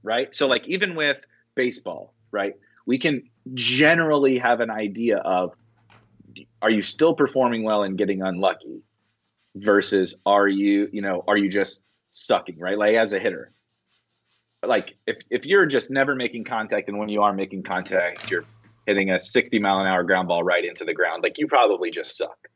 right 0.02 0.34
so 0.34 0.46
like 0.46 0.68
even 0.68 0.94
with 0.94 1.24
baseball 1.54 2.12
right 2.30 2.52
we 2.86 2.98
can 2.98 3.22
generally 3.52 4.38
have 4.38 4.60
an 4.60 4.70
idea 4.70 5.18
of 5.18 5.52
are 6.62 6.70
you 6.70 6.82
still 6.82 7.14
performing 7.14 7.62
well 7.62 7.82
and 7.82 7.98
getting 7.98 8.22
unlucky 8.22 8.82
versus 9.54 10.14
are 10.24 10.48
you 10.48 10.88
you 10.92 11.02
know 11.02 11.22
are 11.28 11.36
you 11.36 11.48
just 11.48 11.82
sucking 12.12 12.58
right? 12.58 12.78
Like 12.78 12.96
as 12.96 13.12
a 13.12 13.18
hitter. 13.18 13.52
Like 14.66 14.96
if 15.06 15.18
if 15.30 15.44
you're 15.44 15.66
just 15.66 15.90
never 15.90 16.14
making 16.14 16.44
contact 16.44 16.88
and 16.88 16.98
when 16.98 17.08
you 17.08 17.22
are 17.22 17.32
making 17.32 17.64
contact 17.64 18.30
you're 18.30 18.44
hitting 18.86 19.10
a 19.10 19.20
60 19.20 19.58
mile 19.58 19.80
an 19.80 19.86
hour 19.86 20.02
ground 20.02 20.28
ball 20.28 20.42
right 20.42 20.64
into 20.64 20.84
the 20.84 20.94
ground, 20.94 21.22
like 21.22 21.38
you 21.38 21.46
probably 21.46 21.90
just 21.90 22.16
suck. 22.16 22.48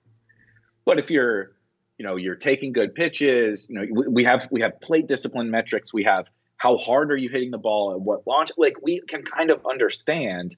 But 0.85 0.99
if 0.99 1.11
you're, 1.11 1.53
you 1.99 2.07
know, 2.07 2.17
you're 2.17 2.35
taking 2.35 2.73
good 2.73 2.95
pitches, 2.95 3.67
you 3.69 3.75
know, 3.79 3.87
we, 3.91 4.09
we 4.09 4.25
have 4.25 4.49
we 4.51 4.61
have 4.61 4.81
plate 4.81 5.07
discipline 5.07 5.51
metrics, 5.51 5.93
we 5.93 6.05
have 6.05 6.27
how 6.57 6.77
hard 6.77 7.13
are 7.13 7.17
you 7.17 7.29
hitting 7.29 7.51
the 7.51 7.59
ball 7.59 7.93
at 7.93 8.01
what 8.01 8.27
launch, 8.27 8.51
like 8.57 8.77
we 8.83 9.01
can 9.01 9.23
kind 9.23 9.51
of 9.51 9.61
understand 9.69 10.57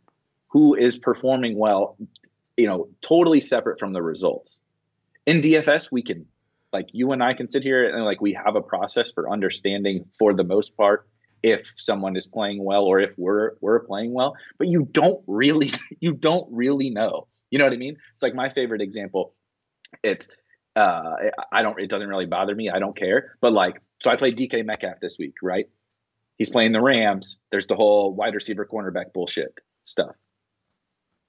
who 0.51 0.75
is 0.75 0.99
performing 0.99 1.59
well, 1.59 1.97
you 2.57 2.67
know, 2.67 2.89
totally 3.03 3.41
separate 3.41 3.79
from 3.79 3.93
the 3.93 4.03
results. 4.03 4.59
In 5.27 5.41
DFS, 5.41 5.91
we 5.91 6.03
can 6.03 6.27
like 6.73 6.87
you 6.93 7.13
and 7.13 7.23
I 7.23 7.35
can 7.35 7.49
sit 7.49 7.63
here 7.63 7.89
and 7.95 8.05
like 8.05 8.21
we 8.21 8.33
have 8.33 8.57
a 8.57 8.63
process 8.63 9.11
for 9.13 9.31
understanding 9.31 10.05
for 10.19 10.35
the 10.35 10.45
most 10.45 10.77
part 10.77 11.09
if 11.43 11.73
someone 11.77 12.17
is 12.17 12.27
playing 12.27 12.63
well 12.63 12.85
or 12.85 13.01
if 13.01 13.11
we're 13.17 13.53
we're 13.61 13.81
playing 13.81 14.13
well 14.13 14.37
but 14.59 14.69
you 14.69 14.87
don't 14.93 15.23
really 15.27 15.73
you 16.01 16.13
don't 16.13 16.47
really 16.53 16.91
know 16.91 17.27
you 17.51 17.59
know 17.59 17.65
what 17.65 17.73
i 17.73 17.77
mean 17.77 17.97
it's 18.15 18.23
like 18.23 18.35
my 18.35 18.49
favorite 18.51 18.83
example 18.83 19.35
it's 20.03 20.29
Uh, 20.77 21.17
I 21.51 21.63
don't. 21.63 21.81
It 21.81 21.91
doesn't 21.91 22.09
really 22.09 22.27
bother 22.27 22.55
me. 22.55 22.71
I 22.71 22.79
don't 22.79 22.97
care. 22.97 23.37
But 23.41 23.53
like, 23.53 23.83
so 24.03 24.11
I 24.11 24.17
played 24.17 24.39
DK 24.39 24.65
Metcalf 24.65 25.01
this 25.01 25.19
week, 25.19 25.35
right? 25.43 25.69
He's 26.39 26.49
playing 26.49 26.73
the 26.73 26.81
Rams. 26.81 27.41
There's 27.51 27.67
the 27.67 27.75
whole 27.75 28.15
wide 28.15 28.35
receiver 28.35 28.65
cornerback 28.65 29.13
bullshit 29.13 29.53
stuff. 29.83 30.15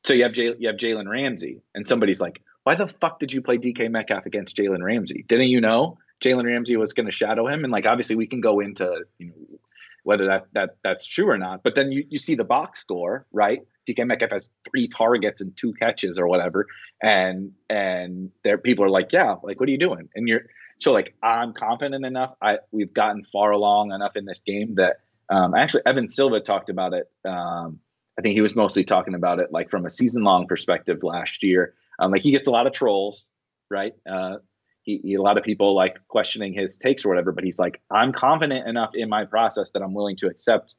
So 0.03 0.13
you 0.13 0.23
have 0.23 0.33
J- 0.33 0.55
you 0.57 0.67
have 0.67 0.77
Jalen 0.77 1.09
Ramsey, 1.09 1.61
and 1.75 1.87
somebody's 1.87 2.21
like, 2.21 2.41
"Why 2.63 2.75
the 2.75 2.87
fuck 2.87 3.19
did 3.19 3.31
you 3.31 3.41
play 3.41 3.57
DK 3.57 3.89
Metcalf 3.89 4.25
against 4.25 4.57
Jalen 4.57 4.83
Ramsey? 4.83 5.23
Didn't 5.27 5.49
you 5.49 5.61
know 5.61 5.97
Jalen 6.23 6.45
Ramsey 6.45 6.75
was 6.77 6.93
going 6.93 7.05
to 7.05 7.11
shadow 7.11 7.47
him?" 7.47 7.63
And 7.63 7.71
like, 7.71 7.85
obviously, 7.85 8.15
we 8.15 8.27
can 8.27 8.41
go 8.41 8.59
into 8.59 9.05
you 9.19 9.27
know 9.27 9.59
whether 10.03 10.27
that 10.27 10.47
that 10.53 10.77
that's 10.83 11.05
true 11.05 11.29
or 11.29 11.37
not. 11.37 11.63
But 11.63 11.75
then 11.75 11.91
you, 11.91 12.05
you 12.09 12.17
see 12.17 12.35
the 12.35 12.43
box 12.43 12.79
score, 12.79 13.25
right? 13.31 13.61
DK 13.87 14.05
Metcalf 14.05 14.31
has 14.31 14.49
three 14.69 14.87
targets 14.87 15.41
and 15.41 15.55
two 15.55 15.73
catches 15.73 16.17
or 16.17 16.27
whatever, 16.27 16.67
and 17.01 17.51
and 17.69 18.31
there 18.43 18.57
people 18.57 18.85
are 18.85 18.89
like, 18.89 19.09
yeah, 19.11 19.35
like 19.43 19.59
what 19.59 19.69
are 19.69 19.71
you 19.71 19.77
doing? 19.79 20.09
And 20.15 20.27
you're 20.27 20.43
so 20.79 20.93
like 20.93 21.13
I'm 21.21 21.53
confident 21.53 22.05
enough. 22.05 22.33
I 22.41 22.57
we've 22.71 22.93
gotten 22.93 23.23
far 23.23 23.51
along 23.51 23.91
enough 23.91 24.15
in 24.15 24.25
this 24.25 24.41
game 24.41 24.75
that 24.75 24.97
um, 25.29 25.53
actually 25.53 25.83
Evan 25.85 26.07
Silva 26.07 26.39
talked 26.39 26.69
about 26.69 26.93
it. 26.93 27.09
Um, 27.23 27.79
I 28.17 28.21
think 28.21 28.35
he 28.35 28.41
was 28.41 28.55
mostly 28.55 28.83
talking 28.83 29.15
about 29.15 29.39
it 29.39 29.51
like 29.51 29.69
from 29.69 29.85
a 29.85 29.89
season 29.89 30.23
long 30.23 30.47
perspective 30.47 30.99
last 31.03 31.43
year. 31.43 31.73
Um, 31.99 32.11
like 32.11 32.21
he 32.21 32.31
gets 32.31 32.47
a 32.47 32.51
lot 32.51 32.67
of 32.67 32.73
trolls, 32.73 33.29
right? 33.69 33.93
Uh, 34.09 34.37
he, 34.83 34.99
he, 35.03 35.13
a 35.15 35.21
lot 35.21 35.37
of 35.37 35.43
people 35.43 35.75
like 35.75 35.97
questioning 36.07 36.53
his 36.53 36.77
takes 36.77 37.05
or 37.05 37.09
whatever, 37.09 37.31
but 37.31 37.43
he's 37.43 37.59
like, 37.59 37.81
I'm 37.91 38.11
confident 38.11 38.67
enough 38.67 38.91
in 38.95 39.09
my 39.09 39.25
process 39.25 39.71
that 39.71 39.81
I'm 39.81 39.93
willing 39.93 40.15
to 40.17 40.27
accept 40.27 40.75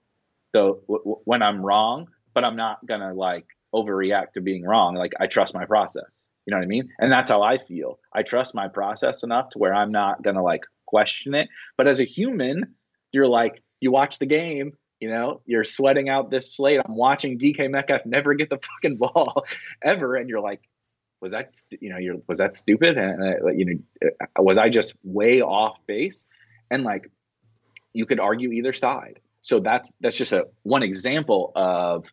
the 0.53 0.79
w- 0.89 1.21
when 1.25 1.43
I'm 1.43 1.65
wrong, 1.65 2.09
but 2.35 2.45
I'm 2.45 2.57
not 2.57 2.85
gonna 2.87 3.15
like 3.15 3.47
overreact 3.75 4.33
to 4.33 4.41
being 4.41 4.65
wrong. 4.65 4.95
Like 4.95 5.13
I 5.21 5.27
trust 5.27 5.55
my 5.55 5.65
process. 5.65 6.29
You 6.47 6.51
know 6.51 6.59
what 6.59 6.65
I 6.65 6.69
mean? 6.69 6.91
And 6.99 7.11
that's 7.11 7.31
how 7.31 7.43
I 7.43 7.59
feel. 7.59 8.01
I 8.13 8.23
trust 8.23 8.55
my 8.55 8.69
process 8.69 9.23
enough 9.23 9.51
to 9.51 9.59
where 9.59 9.75
I'm 9.75 9.93
not 9.93 10.23
gonna 10.23 10.43
like 10.43 10.65
question 10.87 11.35
it. 11.35 11.49
But 11.77 11.89
as 11.89 12.01
a 12.01 12.05
human, 12.05 12.75
you're 13.13 13.29
like, 13.29 13.63
you 13.81 13.91
watch 13.91 14.19
the 14.19 14.27
game, 14.27 14.73
you 15.03 15.11
know, 15.11 15.41
you're 15.47 15.65
sweating 15.65 16.09
out 16.09 16.31
this 16.31 16.55
slate. 16.55 16.79
I'm 16.79 16.95
watching 16.95 17.37
DK 17.37 17.69
Metcalf 17.69 18.07
never 18.07 18.35
get 18.35 18.51
the 18.51 18.59
fucking 18.83 18.99
ball 18.99 19.45
ever, 19.83 20.15
and 20.15 20.31
you're 20.31 20.41
like, 20.41 20.61
was 21.20 21.33
that 21.33 21.57
you 21.81 21.91
know 21.91 21.99
you're 21.99 22.19
was 22.29 22.39
that 22.39 22.55
stupid? 22.55 22.97
And 22.97 23.20
uh, 23.20 23.49
you 23.49 23.65
know 23.65 24.09
uh, 24.20 24.43
was 24.43 24.59
i 24.59 24.69
just 24.69 24.95
way 25.03 25.43
off 25.43 25.77
base? 25.89 26.29
And 26.70 26.85
like 26.85 27.11
you 27.93 28.07
could 28.07 28.20
argue 28.20 28.53
either 28.53 28.73
side. 28.73 29.19
So 29.41 29.59
that's 29.59 29.93
that's 30.01 30.16
just 30.16 30.31
a 30.31 30.47
one 30.62 30.85
example 30.85 31.51
of 31.57 32.07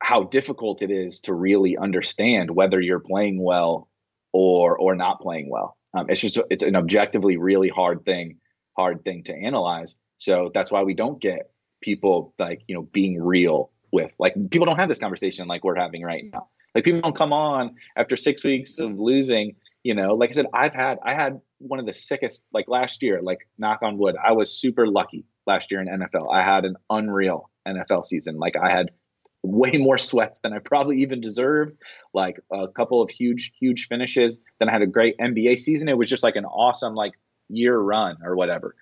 how 0.00 0.24
difficult 0.24 0.82
it 0.82 0.90
is 0.90 1.20
to 1.22 1.34
really 1.34 1.76
understand 1.78 2.50
whether 2.50 2.80
you're 2.80 2.98
playing 2.98 3.40
well 3.40 3.88
or 4.32 4.76
or 4.76 4.96
not 4.96 5.20
playing 5.20 5.48
well. 5.48 5.76
Um, 5.94 6.06
it's 6.08 6.20
just 6.20 6.40
it's 6.50 6.64
an 6.64 6.74
objectively 6.74 7.36
really 7.36 7.68
hard 7.68 8.04
thing 8.04 8.38
hard 8.76 9.04
thing 9.04 9.22
to 9.24 9.36
analyze. 9.36 9.94
So 10.18 10.50
that's 10.52 10.72
why 10.72 10.82
we 10.82 10.94
don't 10.94 11.20
get 11.20 11.52
people 11.80 12.34
like 12.38 12.62
you 12.68 12.74
know 12.74 12.82
being 12.82 13.22
real 13.22 13.70
with 13.92 14.12
like 14.18 14.34
people 14.50 14.66
don't 14.66 14.78
have 14.78 14.88
this 14.88 14.98
conversation 14.98 15.46
like 15.46 15.62
we're 15.64 15.76
having 15.76 16.02
right 16.02 16.24
now 16.32 16.48
like 16.76 16.84
people 16.84 17.00
don't 17.00 17.16
come 17.16 17.32
on 17.32 17.74
after 17.96 18.18
six 18.18 18.44
weeks 18.44 18.78
of 18.78 18.98
losing. 18.98 19.56
You 19.82 19.94
know, 19.94 20.14
like 20.14 20.28
I 20.28 20.32
said, 20.32 20.46
I've 20.52 20.74
had 20.74 20.98
I 21.02 21.14
had 21.14 21.40
one 21.56 21.80
of 21.80 21.86
the 21.86 21.94
sickest 21.94 22.44
like 22.52 22.68
last 22.68 23.02
year. 23.02 23.22
Like 23.22 23.48
knock 23.56 23.78
on 23.80 23.96
wood, 23.96 24.14
I 24.22 24.32
was 24.32 24.52
super 24.52 24.86
lucky 24.86 25.24
last 25.46 25.70
year 25.70 25.80
in 25.80 25.88
NFL. 25.88 26.30
I 26.30 26.42
had 26.42 26.66
an 26.66 26.76
unreal 26.90 27.48
NFL 27.66 28.04
season. 28.04 28.36
Like 28.36 28.56
I 28.56 28.70
had 28.70 28.90
way 29.42 29.70
more 29.78 29.96
sweats 29.96 30.40
than 30.40 30.52
I 30.52 30.58
probably 30.58 31.00
even 31.00 31.22
deserved. 31.22 31.78
Like 32.12 32.38
a 32.52 32.68
couple 32.68 33.00
of 33.00 33.08
huge, 33.08 33.52
huge 33.58 33.88
finishes. 33.88 34.38
Then 34.58 34.68
I 34.68 34.72
had 34.72 34.82
a 34.82 34.86
great 34.86 35.16
NBA 35.16 35.58
season. 35.58 35.88
It 35.88 35.96
was 35.96 36.10
just 36.10 36.22
like 36.22 36.36
an 36.36 36.44
awesome 36.44 36.94
like 36.94 37.14
year 37.48 37.78
run 37.78 38.18
or 38.22 38.36
whatever. 38.36 38.76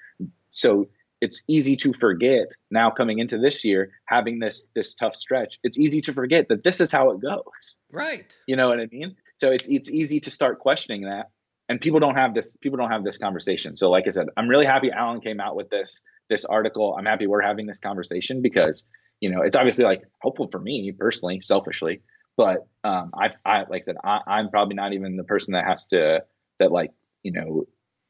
So 0.50 0.88
it's 1.24 1.42
easy 1.48 1.76
to 1.76 1.92
forget 1.92 2.48
now 2.70 2.90
coming 2.90 3.18
into 3.18 3.38
this 3.38 3.64
year 3.64 3.92
having 4.06 4.38
this 4.38 4.66
this 4.74 4.94
tough 4.94 5.16
stretch. 5.16 5.58
It's 5.62 5.78
easy 5.78 6.00
to 6.02 6.12
forget 6.12 6.48
that 6.48 6.62
this 6.62 6.80
is 6.80 6.92
how 6.92 7.10
it 7.10 7.20
goes. 7.20 7.78
Right. 7.90 8.26
You 8.46 8.56
know 8.56 8.68
what 8.68 8.80
i 8.80 8.86
mean? 8.90 9.16
So 9.40 9.50
it's 9.50 9.68
it's 9.68 9.90
easy 9.90 10.20
to 10.20 10.30
start 10.30 10.60
questioning 10.60 11.02
that 11.02 11.30
and 11.68 11.80
people 11.80 12.00
don't 12.00 12.16
have 12.16 12.34
this 12.34 12.56
people 12.58 12.78
don't 12.78 12.90
have 12.90 13.04
this 13.04 13.18
conversation. 13.18 13.74
So 13.76 13.90
like 13.90 14.04
i 14.06 14.10
said 14.10 14.28
i'm 14.36 14.48
really 14.48 14.66
happy 14.66 14.90
alan 14.90 15.20
came 15.20 15.40
out 15.40 15.56
with 15.56 15.70
this 15.70 16.02
this 16.30 16.44
article. 16.44 16.94
I'm 16.98 17.04
happy 17.04 17.26
we're 17.26 17.42
having 17.42 17.66
this 17.66 17.80
conversation 17.80 18.42
because 18.42 18.84
you 19.20 19.30
know 19.30 19.42
it's 19.42 19.56
obviously 19.56 19.84
like 19.84 20.02
hopeful 20.20 20.48
for 20.50 20.60
me 20.60 20.92
personally 20.92 21.40
selfishly 21.40 22.02
but 22.36 22.66
um 22.82 23.10
i 23.14 23.30
i 23.44 23.58
like 23.60 23.76
i 23.76 23.80
said 23.80 23.96
I, 24.02 24.20
i'm 24.26 24.50
probably 24.50 24.74
not 24.74 24.92
even 24.92 25.16
the 25.16 25.24
person 25.24 25.52
that 25.52 25.64
has 25.64 25.86
to 25.86 26.24
that 26.58 26.72
like 26.72 26.90
you 27.22 27.32
know 27.32 27.66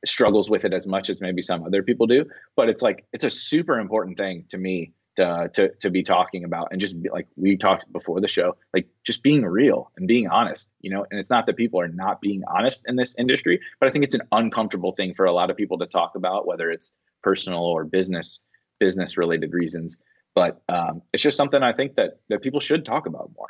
struggles 0.06 0.50
with 0.50 0.64
it 0.64 0.72
as 0.72 0.86
much 0.86 1.10
as 1.10 1.20
maybe 1.20 1.42
some 1.42 1.64
other 1.64 1.82
people 1.82 2.06
do. 2.06 2.26
But 2.56 2.68
it's 2.68 2.82
like 2.82 3.06
it's 3.12 3.24
a 3.24 3.30
super 3.30 3.78
important 3.78 4.18
thing 4.18 4.44
to 4.50 4.58
me 4.58 4.92
to 5.16 5.50
to 5.54 5.68
to 5.80 5.90
be 5.90 6.02
talking 6.02 6.44
about 6.44 6.68
and 6.72 6.80
just 6.80 7.00
be, 7.00 7.08
like 7.08 7.28
we 7.36 7.56
talked 7.56 7.90
before 7.92 8.20
the 8.20 8.28
show, 8.28 8.56
like 8.72 8.88
just 9.04 9.22
being 9.22 9.44
real 9.44 9.90
and 9.96 10.08
being 10.08 10.28
honest, 10.28 10.72
you 10.80 10.90
know. 10.90 11.06
And 11.10 11.20
it's 11.20 11.30
not 11.30 11.46
that 11.46 11.56
people 11.56 11.80
are 11.80 11.88
not 11.88 12.20
being 12.20 12.42
honest 12.46 12.84
in 12.86 12.96
this 12.96 13.14
industry, 13.18 13.60
but 13.80 13.88
I 13.88 13.92
think 13.92 14.04
it's 14.04 14.14
an 14.14 14.22
uncomfortable 14.32 14.92
thing 14.92 15.14
for 15.14 15.26
a 15.26 15.32
lot 15.32 15.50
of 15.50 15.56
people 15.56 15.78
to 15.78 15.86
talk 15.86 16.14
about, 16.16 16.46
whether 16.46 16.70
it's 16.70 16.90
personal 17.22 17.64
or 17.64 17.84
business 17.84 18.40
business 18.80 19.16
related 19.16 19.52
reasons. 19.52 20.00
But 20.34 20.60
um, 20.68 21.02
it's 21.12 21.22
just 21.22 21.36
something 21.36 21.62
I 21.62 21.72
think 21.72 21.94
that 21.96 22.18
that 22.28 22.42
people 22.42 22.60
should 22.60 22.84
talk 22.84 23.06
about 23.06 23.30
more. 23.36 23.48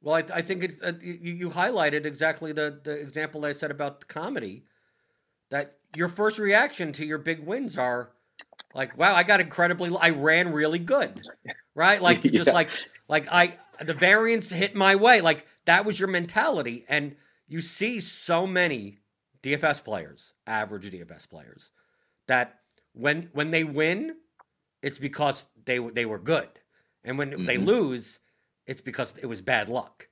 Well, 0.00 0.14
I, 0.14 0.24
I 0.32 0.42
think 0.42 0.72
uh, 0.82 0.92
you, 1.00 1.32
you 1.32 1.50
highlighted 1.50 2.06
exactly 2.06 2.52
the, 2.52 2.78
the 2.82 2.92
example 2.92 3.44
I 3.44 3.52
said 3.52 3.72
about 3.72 4.06
comedy 4.06 4.64
that 5.50 5.78
your 5.96 6.08
first 6.08 6.38
reaction 6.38 6.92
to 6.92 7.04
your 7.04 7.18
big 7.18 7.44
wins 7.46 7.78
are 7.78 8.10
like, 8.74 8.96
wow, 8.96 9.14
I 9.14 9.22
got 9.22 9.40
incredibly, 9.40 9.94
I 9.98 10.10
ran 10.10 10.52
really 10.52 10.78
good, 10.78 11.26
right? 11.74 12.00
Like 12.00 12.24
yeah. 12.24 12.30
just 12.30 12.52
like, 12.52 12.70
like 13.08 13.26
I, 13.32 13.56
the 13.84 13.94
variance 13.94 14.50
hit 14.50 14.74
my 14.74 14.96
way. 14.96 15.20
Like 15.20 15.46
that 15.66 15.84
was 15.84 15.98
your 15.98 16.08
mentality. 16.08 16.84
And 16.88 17.16
you 17.46 17.60
see 17.60 18.00
so 18.00 18.46
many 18.46 18.98
DFS 19.42 19.82
players, 19.84 20.34
average 20.46 20.90
DFS 20.90 21.28
players, 21.28 21.70
that 22.26 22.60
when 22.92 23.30
when 23.32 23.50
they 23.50 23.64
win, 23.64 24.16
it's 24.82 24.98
because 24.98 25.46
they 25.64 25.78
they 25.78 26.04
were 26.04 26.18
good, 26.18 26.48
and 27.04 27.16
when 27.16 27.30
mm-hmm. 27.30 27.46
they 27.46 27.58
lose, 27.58 28.18
it's 28.66 28.80
because 28.80 29.14
it 29.20 29.26
was 29.26 29.40
bad 29.40 29.68
luck. 29.68 30.08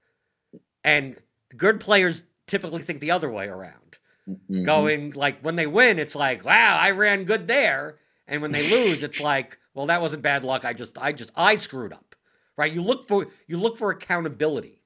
And 0.83 1.17
good 1.57 1.81
players 1.81 2.23
typically 2.47 2.83
think 2.83 3.01
the 3.01 3.11
other 3.11 3.31
way 3.31 3.49
around. 3.49 3.99
Mm-hmm. 4.29 4.65
Going 4.65 5.11
like 5.13 5.41
when 5.41 5.57
they 5.57 5.67
win, 5.67 5.99
it's 5.99 6.17
like, 6.17 6.45
wow, 6.45 6.77
I 6.81 6.91
ran 6.91 7.25
good 7.25 7.47
there. 7.47 7.99
And 8.27 8.43
when 8.43 8.51
they 8.51 8.69
lose, 8.69 9.05
it's 9.05 9.21
like, 9.21 9.59
well, 9.73 9.87
that 9.87 10.01
wasn't 10.01 10.23
bad 10.23 10.43
luck. 10.43 10.65
I 10.65 10.73
just 10.73 10.99
I 10.99 11.13
just 11.13 11.31
I 11.37 11.57
screwed 11.57 11.93
up. 11.93 12.17
Right? 12.57 12.73
You 12.73 12.83
look 12.83 13.07
for 13.07 13.29
you 13.47 13.57
look 13.57 13.79
for 13.79 13.91
accountability. 13.91 14.83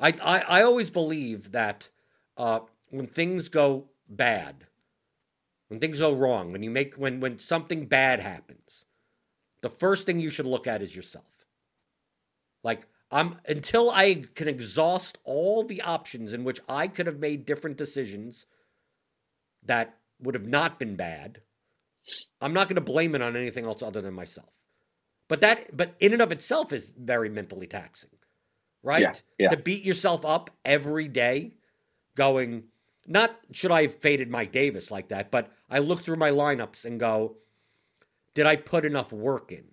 I 0.00 0.14
I, 0.20 0.40
I 0.40 0.62
always 0.62 0.90
believe 0.90 1.52
that 1.52 1.88
uh, 2.36 2.60
when 2.90 3.06
things 3.06 3.48
go 3.48 3.84
bad, 4.08 4.66
when 5.68 5.78
things 5.78 6.00
go 6.00 6.12
wrong, 6.12 6.50
when 6.50 6.64
you 6.64 6.70
make 6.70 6.96
when 6.96 7.20
when 7.20 7.38
something 7.38 7.86
bad 7.86 8.18
happens, 8.18 8.84
the 9.60 9.70
first 9.70 10.06
thing 10.06 10.18
you 10.18 10.30
should 10.30 10.46
look 10.46 10.66
at 10.66 10.82
is 10.82 10.96
yourself. 10.96 11.46
Like 12.64 12.88
I'm 13.12 13.36
until 13.46 13.90
I 13.90 14.24
can 14.34 14.48
exhaust 14.48 15.18
all 15.22 15.62
the 15.62 15.82
options 15.82 16.32
in 16.32 16.42
which 16.42 16.60
I 16.68 16.88
could 16.88 17.06
have 17.06 17.20
made 17.20 17.46
different 17.46 17.76
decisions 17.76 18.46
that 19.66 19.98
would 20.20 20.34
have 20.34 20.46
not 20.46 20.78
been 20.78 20.96
bad, 20.96 21.40
I'm 22.40 22.52
not 22.52 22.68
going 22.68 22.76
to 22.76 22.80
blame 22.80 23.14
it 23.14 23.22
on 23.22 23.36
anything 23.36 23.64
else 23.64 23.82
other 23.82 24.00
than 24.00 24.14
myself. 24.14 24.50
But 25.28 25.40
that, 25.40 25.76
but 25.76 25.94
in 25.98 26.12
and 26.12 26.22
of 26.22 26.30
itself, 26.30 26.72
is 26.72 26.94
very 26.96 27.28
mentally 27.28 27.66
taxing, 27.66 28.10
right? 28.82 29.02
Yeah, 29.02 29.14
yeah. 29.38 29.48
To 29.48 29.56
beat 29.56 29.82
yourself 29.82 30.24
up 30.24 30.50
every 30.64 31.08
day, 31.08 31.54
going, 32.14 32.64
not 33.06 33.36
should 33.52 33.72
I 33.72 33.82
have 33.82 33.96
faded 33.96 34.30
Mike 34.30 34.52
Davis 34.52 34.90
like 34.90 35.08
that, 35.08 35.30
but 35.30 35.50
I 35.68 35.78
look 35.78 36.02
through 36.02 36.16
my 36.16 36.30
lineups 36.30 36.84
and 36.84 37.00
go, 37.00 37.36
did 38.34 38.46
I 38.46 38.56
put 38.56 38.84
enough 38.84 39.12
work 39.12 39.50
in? 39.50 39.64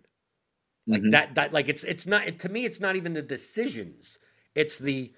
Like 0.87 1.01
mm-hmm. 1.01 1.11
that, 1.11 1.35
that, 1.35 1.53
like 1.53 1.69
it's, 1.69 1.83
it's 1.83 2.07
not, 2.07 2.39
to 2.39 2.49
me, 2.49 2.65
it's 2.65 2.79
not 2.79 2.95
even 2.95 3.13
the 3.13 3.21
decisions. 3.21 4.17
It's 4.55 4.77
the, 4.77 5.13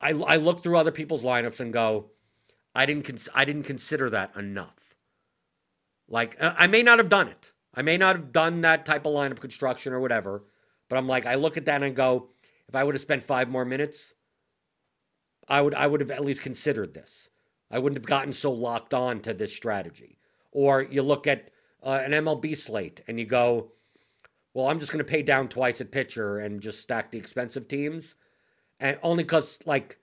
I, 0.00 0.10
I 0.10 0.36
look 0.36 0.62
through 0.62 0.78
other 0.78 0.90
people's 0.90 1.22
lineups 1.22 1.60
and 1.60 1.72
go, 1.72 2.10
I 2.74 2.86
didn't 2.86 3.04
cons- 3.04 3.28
I 3.34 3.44
didn't 3.44 3.64
consider 3.64 4.10
that 4.10 4.36
enough. 4.36 4.94
Like 6.08 6.36
I 6.40 6.66
may 6.66 6.82
not 6.82 6.98
have 6.98 7.08
done 7.08 7.28
it. 7.28 7.52
I 7.74 7.82
may 7.82 7.96
not 7.96 8.16
have 8.16 8.32
done 8.32 8.60
that 8.62 8.86
type 8.86 9.06
of 9.06 9.12
line 9.12 9.32
of 9.32 9.40
construction 9.40 9.92
or 9.92 10.00
whatever, 10.00 10.44
but 10.88 10.96
I'm 10.96 11.06
like 11.06 11.26
I 11.26 11.34
look 11.34 11.56
at 11.56 11.66
that 11.66 11.82
and 11.82 11.94
go, 11.94 12.30
if 12.68 12.74
I 12.74 12.84
would 12.84 12.94
have 12.94 13.02
spent 13.02 13.22
5 13.22 13.48
more 13.48 13.64
minutes, 13.64 14.14
I 15.48 15.60
would 15.60 15.74
I 15.74 15.86
would 15.86 16.00
have 16.00 16.10
at 16.10 16.24
least 16.24 16.42
considered 16.42 16.94
this. 16.94 17.30
I 17.70 17.78
wouldn't 17.78 18.00
have 18.00 18.08
gotten 18.08 18.32
so 18.32 18.50
locked 18.50 18.94
on 18.94 19.20
to 19.20 19.34
this 19.34 19.54
strategy. 19.54 20.18
Or 20.50 20.82
you 20.82 21.02
look 21.02 21.26
at 21.26 21.50
uh, 21.84 22.00
an 22.02 22.12
MLB 22.12 22.56
slate 22.56 23.02
and 23.06 23.18
you 23.18 23.26
go, 23.26 23.72
well, 24.54 24.68
I'm 24.68 24.80
just 24.80 24.90
going 24.90 25.04
to 25.04 25.10
pay 25.10 25.22
down 25.22 25.48
twice 25.48 25.80
at 25.80 25.90
pitcher 25.90 26.38
and 26.38 26.60
just 26.60 26.80
stack 26.80 27.10
the 27.10 27.18
expensive 27.18 27.68
teams, 27.68 28.14
and 28.80 28.98
only 29.02 29.22
because 29.22 29.58
like 29.66 29.98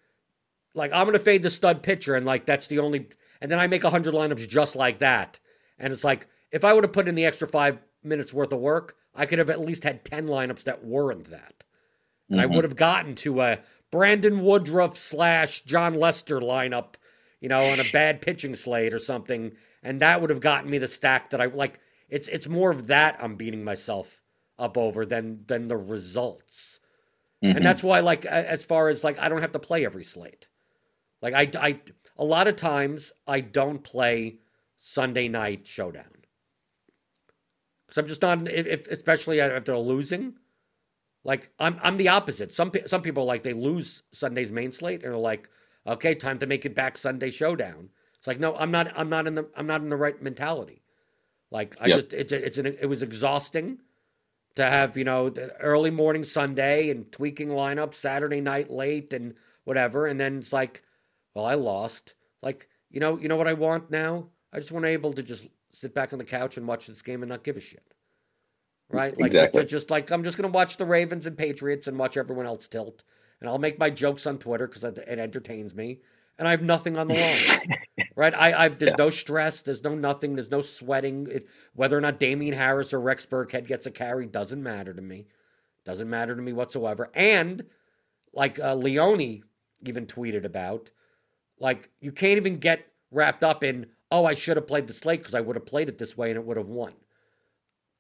like 0.76 0.91
I'm 0.93 1.06
gonna 1.06 1.19
fade 1.19 1.43
the 1.43 1.49
stud 1.49 1.81
pitcher, 1.81 2.15
and 2.15 2.26
like 2.26 2.45
that's 2.45 2.68
the 2.68 2.80
only, 2.80 3.07
and 3.41 3.52
then 3.52 3.60
I 3.60 3.68
make 3.68 3.84
hundred 3.84 4.14
lineups 4.14 4.47
just 4.47 4.76
like 4.76 4.99
that, 4.99 5.39
and 5.80 5.91
it's 5.91 6.03
like 6.03 6.27
if 6.52 6.64
I 6.64 6.73
would 6.73 6.84
have 6.84 6.93
put 6.93 7.07
in 7.07 7.15
the 7.15 7.26
extra 7.26 7.47
five 7.47 7.80
minutes 8.03 8.34
worth 8.34 8.53
of 8.53 8.60
work, 8.60 8.95
I 9.15 9.26
could 9.26 9.39
have 9.39 9.49
at 9.49 9.60
least 9.60 9.84
had 9.84 10.06
ten 10.06 10.27
lineups 10.27 10.64
that 10.64 10.84
weren't 10.85 11.31
that, 11.31 11.64
and 12.30 12.39
mm-hmm. 12.39 12.52
I 12.52 12.56
would 12.56 12.64
have 12.64 12.76
gotten 12.76 13.15
to 13.15 13.41
a 13.41 13.60
Brandon 13.91 14.43
Woodruff 14.43 14.97
slash 14.97 15.64
Jon 15.64 15.95
Lester 15.95 16.39
lineup, 16.39 16.95
you 17.39 17.49
know, 17.49 17.64
on 17.64 17.80
a 17.80 17.91
bad 17.91 18.22
pitching 18.22 18.56
slate 18.56 18.93
or 18.93 18.99
something, 18.99 19.53
and 19.81 20.02
that 20.02 20.22
would 20.22 20.30
have 20.30 20.41
gotten 20.41 20.69
me 20.69 20.77
the 20.77 20.88
stack 20.88 21.31
that 21.31 21.41
I 21.41 21.45
like. 21.45 21.80
It's 22.10 22.27
it's 22.27 22.47
more 22.47 22.72
of 22.72 22.88
that 22.88 23.18
I'm 23.19 23.35
beating 23.35 23.64
myself 23.64 24.22
up 24.60 24.77
over 24.77 25.06
than 25.06 25.45
than 25.47 25.68
the 25.68 25.77
results. 25.77 26.80
Mm-hmm. 27.43 27.57
And 27.57 27.65
that's 27.65 27.84
why, 27.84 27.99
like, 27.99 28.26
as 28.26 28.64
far 28.64 28.89
as 28.89 29.03
like, 29.03 29.19
I 29.19 29.30
don't 29.30 29.41
have 29.41 29.52
to 29.52 29.60
play 29.60 29.85
every 29.85 30.03
slate. 30.03 30.47
Like, 31.22 31.34
I, 31.34 31.50
I, 31.60 31.80
a 32.18 32.24
lot 32.24 32.48
of 32.48 32.56
times 32.56 33.12
I 33.28 33.40
don't 33.42 33.84
play 33.84 34.40
Sunday 34.76 35.28
night 35.28 35.68
showdown 35.68 36.06
because 37.86 37.98
I'm 37.98 38.08
just 38.08 38.22
not, 38.22 38.50
if, 38.50 38.88
especially 38.88 39.42
after 39.42 39.78
losing. 39.78 40.36
Like, 41.24 41.50
I'm, 41.60 41.80
I'm 41.82 41.98
the 41.98 42.10
opposite. 42.10 42.52
Some, 42.52 42.72
some 42.86 43.02
people 43.02 43.26
like 43.26 43.44
they 43.44 43.54
lose 43.54 44.04
Sunday's 44.12 44.52
main 44.52 44.72
slate 44.72 45.04
and 45.04 45.14
are 45.14 45.18
like, 45.18 45.50
okay, 45.88 46.14
time 46.14 46.38
to 46.40 46.46
make 46.46 46.66
it 46.66 46.76
back 46.76 46.98
Sunday 46.98 47.32
showdown. 47.32 47.90
It's 48.18 48.28
like, 48.28 48.40
no, 48.40 48.56
I'm 48.56 48.72
not, 48.72 48.92
I'm 48.96 49.10
not 49.10 49.26
in 49.26 49.36
the, 49.36 49.48
I'm 49.56 49.68
not 49.68 49.82
in 49.82 49.90
the 49.90 49.96
right 49.96 50.22
mentality. 50.22 50.84
Like, 51.52 51.76
I 51.80 51.88
yep. 51.88 52.00
just, 52.00 52.14
it's, 52.14 52.32
it's 52.32 52.58
an, 52.58 52.66
it 52.66 52.88
was 52.88 53.02
exhausting 53.02 53.80
to 54.56 54.64
have 54.64 54.98
you 54.98 55.04
know 55.04 55.30
the 55.30 55.56
early 55.58 55.92
morning 55.92 56.24
Sunday 56.24 56.90
and 56.90 57.12
tweaking 57.12 57.50
lineup 57.50 57.94
Saturday 57.94 58.42
night 58.42 58.72
late 58.72 59.14
and 59.14 59.34
whatever, 59.64 60.06
and 60.06 60.20
then 60.20 60.40
it's 60.40 60.54
like, 60.54 60.84
well, 61.36 61.45
I 61.45 61.53
lost. 61.53 62.16
Like 62.41 62.68
you 62.90 62.99
know, 62.99 63.20
you 63.20 63.28
know 63.28 63.36
what 63.36 63.48
I 63.48 63.53
want 63.53 63.91
now? 63.91 64.30
I 64.52 64.57
just 64.57 64.72
want 64.72 64.86
to 64.86 64.90
able 64.90 65.14
to 65.14 65.24
just 65.24 65.48
sit 65.72 65.94
back 65.94 66.14
on 66.14 66.20
the 66.20 66.26
couch 66.26 66.57
and 66.57 66.68
watch 66.68 66.88
this 66.88 67.02
game 67.02 67.22
and 67.22 67.30
not 67.30 67.44
give 67.44 67.57
a 67.57 67.62
shit. 67.62 67.94
Right? 68.90 69.18
Like 69.18 69.28
exactly. 69.28 69.62
just, 69.62 69.70
just 69.70 69.91
like 69.91 70.10
I'm 70.10 70.24
just 70.24 70.38
gonna 70.38 70.49
watch 70.49 70.78
the 70.78 70.86
Ravens 70.86 71.28
and 71.28 71.38
Patriots 71.38 71.88
and 71.88 71.99
watch 71.99 72.18
everyone 72.18 72.48
else 72.48 72.68
tilt, 72.68 73.03
and 73.40 73.49
I'll 73.49 73.60
make 73.60 73.78
my 73.78 73.91
jokes 73.91 74.26
on 74.26 74.40
Twitter 74.40 74.68
because 74.68 74.84
it 74.84 74.98
entertains 75.07 75.76
me 75.76 75.99
and 76.38 76.48
I 76.48 76.52
have 76.52 76.62
nothing 76.62 76.98
on 76.98 77.07
the 77.07 77.16
line. 77.16 77.80
right? 78.16 78.34
I, 78.34 78.66
I 78.66 78.68
there's 78.70 78.91
yeah. 78.91 78.95
no 78.98 79.10
stress, 79.10 79.62
there's 79.62 79.84
no 79.84 79.95
nothing, 79.95 80.36
there's 80.36 80.52
no 80.52 80.62
sweating. 80.62 81.28
It, 81.30 81.48
whether 81.74 81.98
or 81.98 82.02
not 82.02 82.20
Damien 82.20 82.56
Harris 82.56 82.94
or 82.94 82.99
Rex 82.99 83.26
Burkhead 83.26 83.68
gets 83.68 83.86
a 83.86 83.91
carry 83.91 84.26
doesn't 84.26 84.62
matter 84.62 84.94
to 84.94 85.02
me. 85.02 85.28
Doesn't 85.84 86.10
matter 86.10 86.36
to 86.36 86.41
me 86.41 86.53
whatsoever. 86.53 87.10
And 87.14 87.66
like 88.34 88.60
uh, 88.60 88.76
Leone 88.76 89.44
even 89.86 90.06
tweeted 90.06 90.45
about, 90.45 90.90
like 91.60 91.90
you 91.99 92.11
can't 92.11 92.38
even 92.38 92.57
get 92.57 92.86
wrapped 93.11 93.44
up 93.44 93.64
in, 93.64 93.88
oh, 94.11 94.26
I 94.26 94.34
should 94.34 94.57
have 94.57 94.68
played 94.68 94.88
the 94.88 94.94
slate 94.94 95.19
because 95.19 95.36
I 95.36 95.41
would 95.41 95.56
have 95.56 95.65
played 95.65 95.90
it 95.90 95.98
this 95.98 96.18
way 96.18 96.30
and 96.30 96.38
it 96.38 96.45
would 96.45 96.57
have 96.57 96.68
won. 96.68 96.94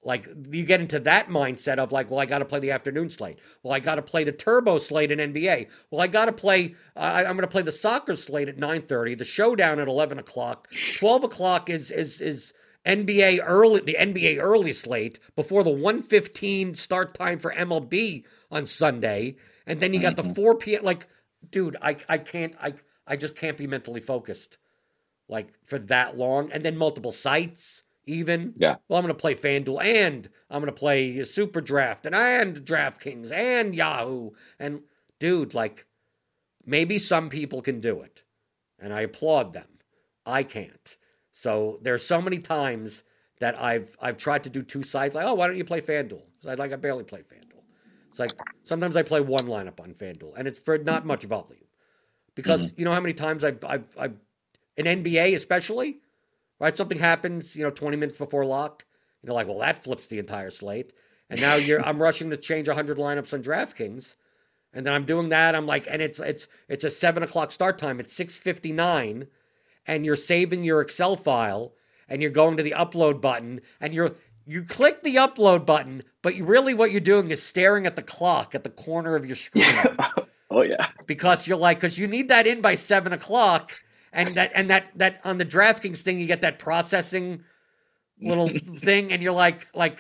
Like 0.05 0.29
you 0.51 0.63
get 0.63 0.81
into 0.81 0.99
that 0.99 1.29
mindset 1.29 1.79
of 1.79 1.91
like, 1.91 2.11
well, 2.11 2.19
I 2.19 2.27
got 2.27 2.39
to 2.39 2.45
play 2.45 2.59
the 2.59 2.71
afternoon 2.71 3.09
slate. 3.09 3.39
Well, 3.63 3.73
I 3.73 3.79
got 3.79 3.95
to 3.95 4.03
play 4.03 4.23
the 4.23 4.31
turbo 4.31 4.77
slate 4.77 5.11
in 5.11 5.33
NBA. 5.33 5.67
Well, 5.89 5.99
I 5.99 6.05
got 6.05 6.25
to 6.25 6.31
play. 6.31 6.75
Uh, 6.95 7.23
I'm 7.25 7.35
going 7.35 7.39
to 7.39 7.47
play 7.47 7.63
the 7.63 7.71
soccer 7.71 8.15
slate 8.15 8.47
at 8.47 8.57
9:30. 8.57 9.17
The 9.17 9.23
showdown 9.25 9.79
at 9.79 9.87
11 9.87 10.19
o'clock. 10.19 10.67
12 10.99 11.23
o'clock 11.23 11.71
is 11.71 11.89
is 11.89 12.21
is 12.21 12.53
NBA 12.85 13.41
early. 13.43 13.81
The 13.81 13.95
NBA 13.99 14.37
early 14.39 14.73
slate 14.73 15.19
before 15.35 15.63
the 15.63 15.71
1:15 15.71 16.75
start 16.75 17.15
time 17.15 17.39
for 17.39 17.51
MLB 17.53 18.25
on 18.51 18.67
Sunday, 18.67 19.35
and 19.65 19.79
then 19.79 19.91
you 19.91 19.99
got 19.99 20.17
the 20.17 20.21
mm-hmm. 20.21 20.33
4 20.33 20.55
p.m. 20.59 20.83
Like, 20.83 21.07
dude, 21.49 21.77
I 21.81 21.97
I 22.07 22.19
can't. 22.19 22.53
I 22.61 22.73
I 23.07 23.15
just 23.15 23.35
can't 23.35 23.57
be 23.57 23.67
mentally 23.67 24.01
focused 24.01 24.57
like 25.27 25.53
for 25.63 25.79
that 25.79 26.17
long, 26.17 26.51
and 26.51 26.63
then 26.63 26.77
multiple 26.77 27.11
sites 27.11 27.83
even. 28.05 28.53
Yeah. 28.57 28.75
Well, 28.87 28.99
I'm 28.99 29.05
going 29.05 29.15
to 29.15 29.19
play 29.19 29.35
FanDuel 29.35 29.83
and 29.83 30.29
I'm 30.49 30.61
going 30.61 30.73
to 30.73 30.79
play 30.79 31.23
Super 31.23 31.61
Draft 31.61 32.05
and, 32.05 32.15
and 32.15 32.57
DraftKings 32.57 33.31
and 33.31 33.75
Yahoo. 33.75 34.31
And 34.59 34.81
dude, 35.19 35.53
like 35.53 35.85
maybe 36.65 36.99
some 36.99 37.29
people 37.29 37.61
can 37.61 37.79
do 37.79 38.01
it. 38.01 38.23
And 38.79 38.93
I 38.93 39.01
applaud 39.01 39.53
them. 39.53 39.67
I 40.25 40.43
can't. 40.43 40.97
So 41.31 41.79
there's 41.81 42.05
so 42.05 42.21
many 42.21 42.39
times 42.39 43.03
that 43.39 43.59
I've 43.59 43.95
I've 44.01 44.17
tried 44.17 44.43
to 44.43 44.49
do 44.49 44.61
two 44.61 44.83
sides 44.83 45.15
like, 45.15 45.25
oh, 45.25 45.33
why 45.33 45.47
don't 45.47 45.57
you 45.57 45.65
play 45.65 45.81
FanDuel? 45.81 46.23
I 46.47 46.53
like 46.55 46.71
I 46.71 46.75
barely 46.77 47.03
play 47.03 47.19
FanDuel. 47.19 47.63
It's 48.09 48.19
like 48.19 48.31
sometimes 48.63 48.95
I 48.95 49.03
play 49.03 49.21
one 49.21 49.47
lineup 49.47 49.79
on 49.79 49.93
FanDuel 49.93 50.33
and 50.37 50.47
it's 50.47 50.59
for 50.59 50.77
not 50.77 51.05
much 51.05 51.25
volume. 51.25 51.64
Because 52.35 52.67
mm-hmm. 52.67 52.79
you 52.79 52.85
know 52.85 52.93
how 52.93 52.99
many 52.99 53.13
times 53.13 53.43
I've 53.43 53.63
I've 53.63 53.85
I've 53.97 54.15
in 54.77 54.85
NBA 54.85 55.35
especially, 55.35 55.99
right? 56.59 56.75
Something 56.75 56.99
happens, 56.99 57.55
you 57.55 57.63
know, 57.63 57.69
20 57.69 57.97
minutes 57.97 58.17
before 58.17 58.45
lock. 58.45 58.83
and 59.21 59.27
You're 59.27 59.35
like, 59.35 59.47
well, 59.47 59.59
that 59.59 59.83
flips 59.83 60.07
the 60.07 60.19
entire 60.19 60.49
slate. 60.49 60.93
And 61.29 61.39
now 61.39 61.55
you're 61.55 61.81
I'm 61.85 62.01
rushing 62.01 62.29
to 62.29 62.37
change 62.37 62.67
100 62.67 62.97
lineups 62.97 63.33
on 63.33 63.43
DraftKings, 63.43 64.15
and 64.73 64.85
then 64.85 64.93
I'm 64.93 65.05
doing 65.05 65.29
that. 65.29 65.55
I'm 65.55 65.65
like, 65.65 65.87
and 65.89 66.01
it's 66.01 66.19
it's 66.19 66.47
it's 66.67 66.83
a 66.83 66.89
seven 66.89 67.23
o'clock 67.23 67.51
start 67.51 67.77
time. 67.77 67.99
It's 67.99 68.13
6:59, 68.13 69.27
and 69.87 70.05
you're 70.05 70.15
saving 70.15 70.63
your 70.63 70.81
Excel 70.81 71.15
file, 71.15 71.73
and 72.07 72.21
you're 72.21 72.31
going 72.31 72.57
to 72.57 72.63
the 72.63 72.75
upload 72.77 73.21
button, 73.21 73.61
and 73.79 73.93
you're 73.93 74.15
you 74.45 74.63
click 74.63 75.01
the 75.01 75.15
upload 75.15 75.65
button, 75.65 76.03
but 76.21 76.35
you 76.35 76.45
really 76.45 76.73
what 76.73 76.91
you're 76.91 77.01
doing 77.01 77.31
is 77.31 77.41
staring 77.41 77.85
at 77.85 77.95
the 77.95 78.03
clock 78.03 78.53
at 78.53 78.63
the 78.63 78.69
corner 78.69 79.15
of 79.15 79.25
your 79.25 79.35
screen. 79.35 79.65
oh 80.55 80.61
yeah, 80.61 80.89
because 81.05 81.47
you're 81.47 81.57
like, 81.57 81.77
because 81.77 81.99
you 81.99 82.07
need 82.07 82.29
that 82.29 82.47
in 82.47 82.61
by 82.61 82.75
seven 82.75 83.13
o'clock 83.13 83.75
and 84.15 84.35
that 84.35 84.51
and 84.55 84.69
that 84.69 84.89
that 84.95 85.19
on 85.23 85.37
the 85.37 85.45
DraftKings 85.45 86.01
thing, 86.01 86.19
you 86.19 86.25
get 86.25 86.41
that 86.41 86.57
processing 86.57 87.43
little 88.21 88.49
thing, 88.77 89.11
and 89.11 89.21
you're 89.21 89.33
like 89.33 89.67
like 89.75 89.99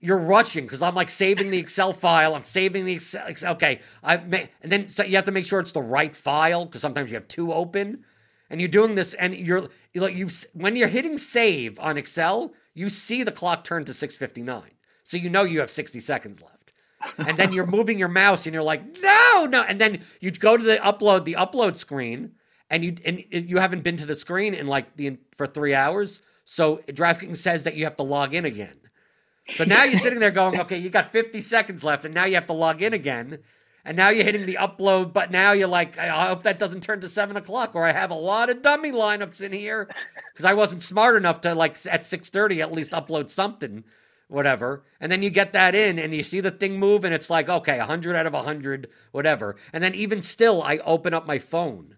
you're 0.00 0.18
rushing 0.18 0.64
because 0.64 0.82
I'm 0.82 0.94
like 0.94 1.10
saving 1.10 1.50
the 1.50 1.58
Excel 1.58 1.92
file. 1.92 2.34
I'm 2.34 2.44
saving 2.44 2.86
the 2.86 2.94
Excel. 2.94 3.52
Okay, 3.52 3.80
I 4.02 4.16
may, 4.16 4.48
and 4.62 4.72
then 4.72 4.88
so 4.88 5.04
you 5.04 5.16
have 5.16 5.26
to 5.26 5.32
make 5.32 5.44
sure 5.46 5.60
it's 5.60 5.72
the 5.72 5.82
right 5.82 6.16
file 6.16 6.64
because 6.64 6.80
sometimes 6.80 7.10
you 7.10 7.16
have 7.16 7.28
two 7.28 7.52
open, 7.52 8.04
and 8.48 8.60
you're 8.60 8.68
doing 8.68 8.94
this, 8.94 9.14
and 9.14 9.34
you're, 9.34 9.68
you're 9.92 10.04
like 10.04 10.16
you 10.16 10.28
when 10.54 10.74
you're 10.74 10.88
hitting 10.88 11.18
save 11.18 11.78
on 11.78 11.98
Excel, 11.98 12.54
you 12.74 12.88
see 12.88 13.22
the 13.22 13.32
clock 13.32 13.62
turn 13.62 13.84
to 13.84 13.92
6:59, 13.92 14.62
so 15.04 15.18
you 15.18 15.28
know 15.28 15.42
you 15.44 15.60
have 15.60 15.70
60 15.70 16.00
seconds 16.00 16.40
left. 16.40 16.59
And 17.18 17.36
then 17.36 17.52
you're 17.52 17.66
moving 17.66 17.98
your 17.98 18.08
mouse 18.08 18.46
and 18.46 18.54
you're 18.54 18.62
like, 18.62 18.82
no, 19.00 19.46
no. 19.48 19.62
And 19.62 19.80
then 19.80 20.04
you 20.20 20.30
go 20.30 20.56
to 20.56 20.62
the 20.62 20.76
upload, 20.76 21.24
the 21.24 21.34
upload 21.34 21.76
screen, 21.76 22.32
and 22.70 22.84
you 22.84 22.96
and 23.04 23.24
you 23.30 23.58
haven't 23.58 23.82
been 23.82 23.96
to 23.96 24.06
the 24.06 24.14
screen 24.14 24.54
in 24.54 24.66
like 24.66 24.96
the 24.96 25.18
for 25.36 25.46
three 25.46 25.74
hours. 25.74 26.22
So 26.44 26.78
DraftKings 26.88 27.36
says 27.36 27.64
that 27.64 27.76
you 27.76 27.84
have 27.84 27.96
to 27.96 28.02
log 28.02 28.34
in 28.34 28.44
again. 28.44 28.76
So 29.50 29.64
now 29.64 29.84
you're 29.84 29.98
sitting 29.98 30.20
there 30.20 30.30
going, 30.30 30.60
okay, 30.60 30.78
you 30.78 30.90
got 30.90 31.12
50 31.12 31.40
seconds 31.40 31.82
left, 31.82 32.04
and 32.04 32.14
now 32.14 32.24
you 32.24 32.34
have 32.34 32.46
to 32.46 32.52
log 32.52 32.82
in 32.82 32.92
again. 32.92 33.38
And 33.84 33.96
now 33.96 34.10
you're 34.10 34.24
hitting 34.24 34.46
the 34.46 34.58
upload, 34.60 35.12
but 35.12 35.30
now 35.30 35.52
you're 35.52 35.66
like, 35.66 35.98
I 35.98 36.28
hope 36.28 36.42
that 36.42 36.58
doesn't 36.58 36.82
turn 36.82 37.00
to 37.00 37.08
seven 37.08 37.36
o'clock, 37.36 37.74
or 37.74 37.84
I 37.84 37.92
have 37.92 38.10
a 38.10 38.14
lot 38.14 38.50
of 38.50 38.62
dummy 38.62 38.92
lineups 38.92 39.40
in 39.40 39.52
here 39.52 39.88
because 40.32 40.44
I 40.44 40.52
wasn't 40.52 40.82
smart 40.82 41.16
enough 41.16 41.40
to 41.42 41.54
like 41.54 41.72
at 41.86 42.02
6:30 42.02 42.60
at 42.60 42.72
least 42.72 42.92
upload 42.92 43.30
something, 43.30 43.84
whatever. 44.30 44.84
And 45.00 45.10
then 45.10 45.22
you 45.22 45.30
get 45.30 45.52
that 45.52 45.74
in, 45.74 45.98
and 45.98 46.14
you 46.14 46.22
see 46.22 46.40
the 46.40 46.50
thing 46.50 46.78
move, 46.78 47.04
and 47.04 47.12
it's 47.12 47.30
like, 47.30 47.48
okay, 47.48 47.78
100 47.78 48.16
out 48.16 48.26
of 48.26 48.32
100, 48.32 48.88
whatever. 49.12 49.56
And 49.72 49.82
then 49.82 49.94
even 49.94 50.22
still, 50.22 50.62
I 50.62 50.78
open 50.78 51.12
up 51.12 51.26
my 51.26 51.38
phone 51.38 51.96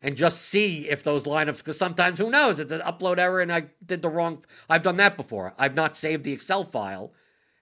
and 0.00 0.16
just 0.16 0.42
see 0.42 0.88
if 0.88 1.02
those 1.02 1.24
lineups 1.24 1.58
because 1.58 1.78
sometimes 1.78 2.18
who 2.18 2.30
knows 2.30 2.60
it's 2.60 2.72
an 2.72 2.80
upload 2.82 3.18
error 3.18 3.40
and 3.40 3.52
I 3.52 3.66
did 3.84 4.02
the 4.02 4.08
wrong 4.08 4.44
I've 4.68 4.82
done 4.82 4.98
that 4.98 5.16
before. 5.16 5.54
I've 5.58 5.74
not 5.74 5.96
saved 5.96 6.22
the 6.24 6.32
Excel 6.32 6.64
file 6.64 7.12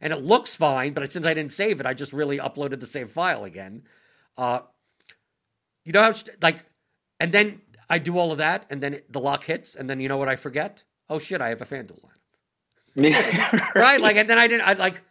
and 0.01 0.12
it 0.12 0.22
looks 0.22 0.56
fine, 0.56 0.93
but 0.93 1.10
since 1.10 1.24
I 1.24 1.32
didn't 1.32 1.52
save 1.52 1.81
it, 1.81 1.86
I 1.86 1.94
just 1.94 2.12
really 2.12 2.39
uploaded 2.39 2.81
the 2.81 2.86
same 2.86 3.09
file 3.09 3.44
again. 3.44 3.85
Uh, 4.36 4.60
you 5.85 5.93
know 5.93 6.02
how 6.02 6.12
like 6.43 6.64
and 7.20 7.32
then 7.32 7.62
I 7.89 7.98
do 7.98 8.18
all 8.18 8.32
of 8.32 8.39
that 8.39 8.66
and 8.68 8.82
then 8.82 9.01
the 9.09 9.20
lock 9.20 9.44
hits 9.44 9.74
and 9.74 9.89
then 9.89 10.01
you 10.01 10.09
know 10.09 10.16
what 10.16 10.28
I 10.28 10.36
forget? 10.36 10.82
Oh 11.09 11.18
shit, 11.18 11.40
I 11.40 11.48
have 11.51 11.62
a 11.62 11.66
FanDuel 11.66 12.10
right? 13.74 14.00
Like 14.00 14.16
and 14.16 14.30
then 14.30 14.38
I 14.38 14.46
didn't 14.46 14.66
I 14.66 14.74
like 14.74 15.02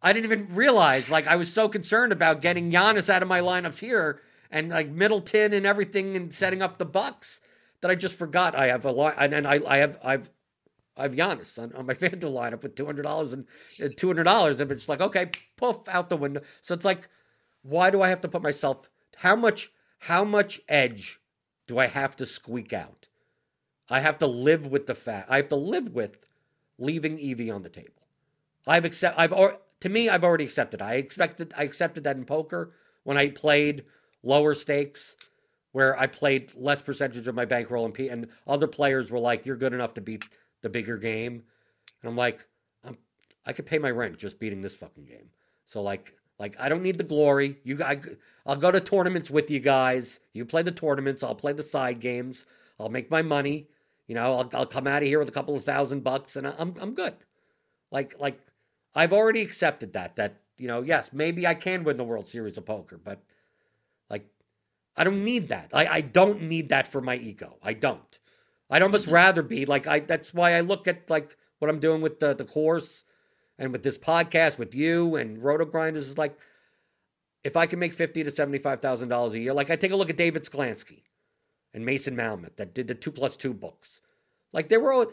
I 0.00 0.12
didn't 0.12 0.30
even 0.30 0.54
realize 0.54 1.10
like 1.10 1.26
I 1.26 1.36
was 1.36 1.52
so 1.52 1.68
concerned 1.68 2.12
about 2.12 2.40
getting 2.40 2.70
Giannis 2.70 3.08
out 3.08 3.22
of 3.22 3.28
my 3.28 3.40
lineups 3.40 3.78
here 3.78 4.20
and 4.50 4.68
like 4.68 4.88
Middleton 4.88 5.52
and 5.52 5.66
everything 5.66 6.16
and 6.16 6.32
setting 6.32 6.62
up 6.62 6.78
the 6.78 6.84
Bucks 6.84 7.40
that 7.80 7.90
I 7.90 7.94
just 7.96 8.14
forgot 8.14 8.54
I 8.54 8.68
have 8.68 8.84
a 8.84 8.92
lot 8.92 9.14
and, 9.18 9.32
and 9.32 9.46
I 9.46 9.60
I 9.66 9.78
have 9.78 9.98
I've 10.04 10.30
I 10.96 11.02
have 11.02 11.14
Giannis 11.14 11.60
on, 11.60 11.72
on 11.72 11.86
my 11.86 11.94
FanDuel 12.02 12.32
lineup 12.32 12.62
with 12.62 12.76
two 12.76 12.86
hundred 12.86 13.02
dollars 13.02 13.32
and 13.32 13.46
two 13.96 14.06
hundred 14.06 14.24
dollars 14.24 14.60
and 14.60 14.70
it's 14.70 14.88
like 14.88 15.00
okay 15.00 15.30
poof 15.56 15.78
out 15.88 16.10
the 16.10 16.16
window 16.16 16.42
so 16.60 16.74
it's 16.74 16.84
like 16.84 17.08
why 17.62 17.90
do 17.90 18.02
I 18.02 18.08
have 18.08 18.20
to 18.20 18.28
put 18.28 18.42
myself 18.42 18.88
how 19.16 19.34
much 19.34 19.72
how 19.98 20.24
much 20.24 20.60
edge 20.68 21.20
do 21.66 21.78
I 21.78 21.86
have 21.86 22.14
to 22.16 22.26
squeak 22.26 22.72
out 22.72 23.08
I 23.90 23.98
have 24.00 24.18
to 24.18 24.28
live 24.28 24.66
with 24.66 24.86
the 24.86 24.94
fact 24.94 25.28
I 25.28 25.36
have 25.36 25.48
to 25.48 25.56
live 25.56 25.92
with 25.92 26.18
leaving 26.78 27.20
EV 27.20 27.54
on 27.54 27.62
the 27.62 27.68
table 27.68 28.06
I've 28.66 28.84
accept 28.84 29.18
I've 29.18 29.32
or 29.32 29.58
to 29.80 29.88
me 29.88 30.08
I've 30.08 30.24
already 30.24 30.44
accepted 30.44 30.82
I 30.82 30.94
expected 30.94 31.52
I 31.56 31.64
accepted 31.64 32.04
that 32.04 32.16
in 32.16 32.24
poker 32.24 32.72
when 33.04 33.16
I 33.16 33.28
played 33.30 33.84
lower 34.22 34.54
stakes, 34.54 35.16
where 35.72 35.98
I 35.98 36.06
played 36.06 36.52
less 36.54 36.82
percentage 36.82 37.26
of 37.26 37.34
my 37.34 37.44
bankroll 37.44 37.84
and, 37.84 37.94
P 37.94 38.08
and 38.08 38.28
other 38.46 38.66
players 38.66 39.10
were 39.10 39.18
like, 39.18 39.46
"You're 39.46 39.56
good 39.56 39.72
enough 39.72 39.94
to 39.94 40.00
beat 40.00 40.24
the 40.62 40.68
bigger 40.68 40.96
game," 40.96 41.42
and 42.02 42.08
I'm 42.08 42.16
like, 42.16 42.46
I'm, 42.84 42.98
I 43.46 43.52
could 43.52 43.66
pay 43.66 43.78
my 43.78 43.90
rent 43.90 44.18
just 44.18 44.38
beating 44.38 44.60
this 44.60 44.76
fucking 44.76 45.04
game. 45.04 45.30
So 45.64 45.82
like, 45.82 46.16
like 46.38 46.56
I 46.58 46.68
don't 46.68 46.82
need 46.82 46.98
the 46.98 47.04
glory. 47.04 47.58
You, 47.64 47.82
I, 47.82 47.98
I'll 48.46 48.56
go 48.56 48.70
to 48.70 48.80
tournaments 48.80 49.30
with 49.30 49.50
you 49.50 49.60
guys. 49.60 50.20
You 50.32 50.44
play 50.44 50.62
the 50.62 50.72
tournaments. 50.72 51.22
I'll 51.22 51.34
play 51.34 51.52
the 51.52 51.62
side 51.62 52.00
games. 52.00 52.44
I'll 52.78 52.88
make 52.88 53.10
my 53.10 53.22
money. 53.22 53.68
You 54.06 54.14
know, 54.14 54.34
I'll, 54.34 54.50
I'll 54.52 54.66
come 54.66 54.86
out 54.86 55.02
of 55.02 55.08
here 55.08 55.18
with 55.18 55.28
a 55.28 55.32
couple 55.32 55.54
of 55.54 55.64
thousand 55.64 56.04
bucks, 56.04 56.36
and 56.36 56.46
I'm, 56.46 56.74
I'm 56.80 56.94
good. 56.94 57.14
Like, 57.90 58.14
like 58.18 58.40
I've 58.94 59.12
already 59.12 59.42
accepted 59.42 59.92
that. 59.92 60.16
That 60.16 60.36
you 60.58 60.68
know, 60.68 60.82
yes, 60.82 61.10
maybe 61.12 61.46
I 61.46 61.54
can 61.54 61.84
win 61.84 61.96
the 61.96 62.04
World 62.04 62.26
Series 62.26 62.58
of 62.58 62.66
Poker, 62.66 62.98
but 63.02 63.22
like, 64.10 64.26
I 64.96 65.04
don't 65.04 65.24
need 65.24 65.48
that. 65.48 65.70
I, 65.72 65.86
I 65.86 66.00
don't 66.00 66.42
need 66.42 66.68
that 66.70 66.86
for 66.86 67.00
my 67.00 67.16
ego. 67.16 67.56
I 67.62 67.74
don't. 67.74 68.18
I'd 68.70 68.82
almost 68.82 69.04
mm-hmm. 69.04 69.14
rather 69.14 69.42
be 69.42 69.66
like 69.66 69.86
I. 69.86 70.00
That's 70.00 70.34
why 70.34 70.54
I 70.54 70.60
look 70.60 70.88
at 70.88 71.08
like 71.08 71.36
what 71.58 71.70
I'm 71.70 71.78
doing 71.78 72.00
with 72.00 72.20
the 72.20 72.34
the 72.34 72.44
course 72.44 73.04
and 73.58 73.70
with 73.70 73.82
this 73.82 73.98
podcast 73.98 74.58
with 74.58 74.74
you 74.74 75.14
and 75.14 75.38
RotoGrinders 75.38 75.96
is 75.96 76.18
like, 76.18 76.36
if 77.44 77.56
I 77.56 77.66
can 77.66 77.78
make 77.78 77.92
fifty 77.92 78.24
to 78.24 78.30
seventy 78.30 78.58
five 78.58 78.80
thousand 78.80 79.10
dollars 79.10 79.34
a 79.34 79.38
year, 79.38 79.52
like 79.52 79.70
I 79.70 79.76
take 79.76 79.92
a 79.92 79.96
look 79.96 80.10
at 80.10 80.16
David 80.16 80.42
Sklansky 80.44 81.02
and 81.74 81.84
Mason 81.84 82.16
Malmuth 82.16 82.56
that 82.56 82.74
did 82.74 82.88
the 82.88 82.94
two 82.94 83.10
plus 83.10 83.36
two 83.36 83.54
books, 83.54 84.00
like 84.52 84.68
they 84.68 84.76
were 84.76 85.06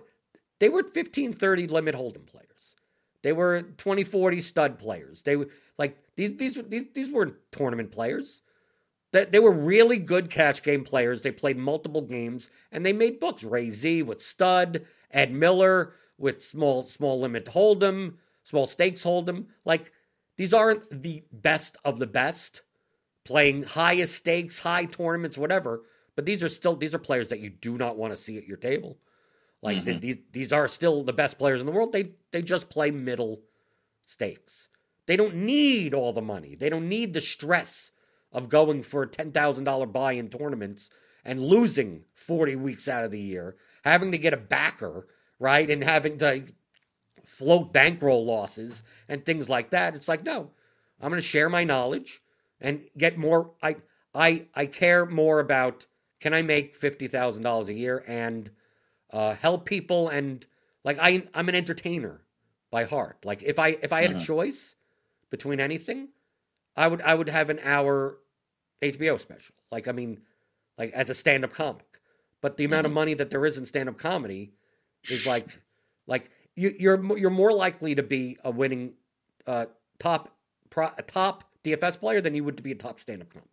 they 0.60 0.70
were 0.70 0.84
fifteen 0.84 1.34
thirty 1.34 1.68
limit 1.68 1.96
hold'em 1.96 2.26
players. 2.26 2.76
They 3.22 3.34
were 3.34 3.62
2040 3.62 4.42
stud 4.42 4.80
players. 4.80 5.24
They 5.24 5.36
were 5.36 5.50
like 5.78 5.98
these 6.16 6.38
these 6.38 6.58
these 6.68 6.88
these 6.94 7.12
weren't 7.12 7.36
tournament 7.52 7.92
players. 7.92 8.42
That 9.12 9.32
they 9.32 9.40
were 9.40 9.52
really 9.52 9.98
good 9.98 10.30
cash 10.30 10.62
game 10.62 10.84
players. 10.84 11.24
They 11.24 11.32
played 11.32 11.58
multiple 11.58 12.02
games 12.02 12.50
and 12.72 12.86
they 12.86 12.94
made 12.94 13.20
books. 13.20 13.44
Ray 13.44 13.70
Zee 13.72 14.04
with 14.04 14.22
stud, 14.22 14.86
Ed 15.10 15.34
Miller 15.34 15.94
with 16.18 16.44
small 16.44 16.84
small 16.84 17.20
limit 17.20 17.46
hold'em, 17.46 18.16
small 18.44 18.68
stakes 18.68 19.04
hold'em. 19.04 19.48
Like 19.66 19.92
these 20.38 20.54
aren't 20.54 21.02
the 21.02 21.24
best 21.32 21.76
of 21.84 22.00
the 22.00 22.08
best 22.08 22.62
playing 23.26 23.64
highest 23.64 24.16
stakes, 24.16 24.60
high 24.60 24.86
tournaments, 24.86 25.38
whatever. 25.38 25.82
But 26.20 26.26
these 26.26 26.44
are 26.44 26.50
still 26.50 26.76
these 26.76 26.94
are 26.94 27.00
players 27.00 27.30
that 27.30 27.40
you 27.40 27.50
do 27.50 27.78
not 27.78 27.96
want 27.96 28.12
to 28.12 28.22
see 28.22 28.38
at 28.38 28.46
your 28.46 28.58
table. 28.58 28.98
Like 29.62 29.86
mm-hmm. 29.86 30.00
these 30.00 30.18
these 30.34 30.52
are 30.52 30.68
still 30.68 31.02
the 31.02 31.14
best 31.14 31.40
players 31.40 31.62
in 31.62 31.66
the 31.66 31.72
world. 31.72 31.94
They 31.94 32.12
they 32.32 32.42
just 32.42 32.70
play 32.70 32.92
middle 32.92 33.44
stakes. 34.04 34.68
They 35.06 35.16
don't 35.16 35.36
need 35.36 35.94
all 35.94 36.12
the 36.12 36.22
money. 36.22 36.56
They 36.56 36.68
don't 36.68 36.90
need 36.90 37.14
the 37.14 37.22
stress 37.22 37.92
of 38.34 38.50
going 38.50 38.84
for 38.84 39.06
ten 39.06 39.32
thousand 39.32 39.64
dollar 39.64 39.86
buy 39.86 40.12
in 40.12 40.28
tournaments 40.28 40.90
and 41.24 41.40
losing 41.40 42.04
forty 42.16 42.58
weeks 42.58 42.90
out 42.90 43.06
of 43.06 43.12
the 43.12 43.22
year, 43.22 43.56
having 43.86 44.12
to 44.12 44.18
get 44.18 44.34
a 44.34 44.38
backer 44.38 45.08
right, 45.40 45.70
and 45.70 45.86
having 45.86 46.18
to 46.18 46.44
float 47.24 47.72
bankroll 47.72 48.26
losses 48.26 48.84
and 49.08 49.26
things 49.26 49.48
like 49.48 49.70
that. 49.70 49.96
It's 49.96 50.10
like 50.10 50.26
no, 50.26 50.52
I'm 51.00 51.12
going 51.12 51.22
to 51.22 51.26
share 51.26 51.48
my 51.48 51.64
knowledge 51.64 52.22
and 52.60 52.90
get 52.98 53.18
more. 53.18 53.52
I 53.64 53.78
I 54.14 54.48
I 54.54 54.66
care 54.66 55.06
more 55.06 55.40
about 55.40 55.86
can 56.20 56.34
I 56.34 56.42
make 56.42 56.76
fifty 56.76 57.08
thousand 57.08 57.44
dollars 57.44 57.70
a 57.70 57.74
year 57.74 58.04
and 58.08 58.50
uh, 59.12 59.36
help 59.36 59.66
people, 59.66 60.10
and 60.10 60.46
like 60.84 60.98
I 61.00 61.24
I'm 61.34 61.50
an 61.50 61.56
entertainer 61.56 62.22
by 62.72 62.86
heart. 62.86 63.18
Like 63.24 63.44
if 63.44 63.60
I 63.60 63.78
if 63.82 63.94
I 63.94 64.02
had 64.02 64.12
mm-hmm. 64.12 64.20
a 64.20 64.26
choice 64.26 64.76
between 65.30 65.60
anything, 65.60 66.10
I 66.76 66.88
would 66.88 67.02
I 67.02 67.16
would 67.16 67.30
have 67.30 67.50
an 67.50 67.60
hour 67.64 68.18
HBO 68.82 69.20
special. 69.20 69.56
Like 69.72 69.88
I 69.88 69.92
mean, 69.92 70.22
like 70.78 70.92
as 70.92 71.10
a 71.10 71.14
stand 71.14 71.44
up 71.44 71.54
comic. 71.54 71.86
But 72.42 72.56
the 72.56 72.64
amount 72.64 72.86
mm-hmm. 72.86 72.92
of 72.92 72.94
money 72.94 73.14
that 73.16 73.30
there 73.30 73.46
is 73.46 73.58
in 73.58 73.66
stand 73.66 73.90
up 73.90 73.98
comedy 73.98 74.54
is 75.10 75.26
like 75.26 75.60
like 76.08 76.30
you, 76.56 76.74
you're 76.80 77.18
you're 77.18 77.30
more 77.30 77.54
likely 77.54 77.96
to 77.96 78.04
be 78.04 78.38
a 78.44 78.52
winning 78.52 78.94
uh, 79.48 79.66
top 80.00 80.36
pro, 80.70 80.90
top 81.08 81.44
DFS 81.64 82.00
player 82.00 82.22
than 82.22 82.34
you 82.34 82.44
would 82.44 82.58
to 82.58 82.64
be 82.64 82.72
a 82.72 82.76
top 82.76 83.00
stand 83.00 83.22
up 83.22 83.30
comic, 83.34 83.50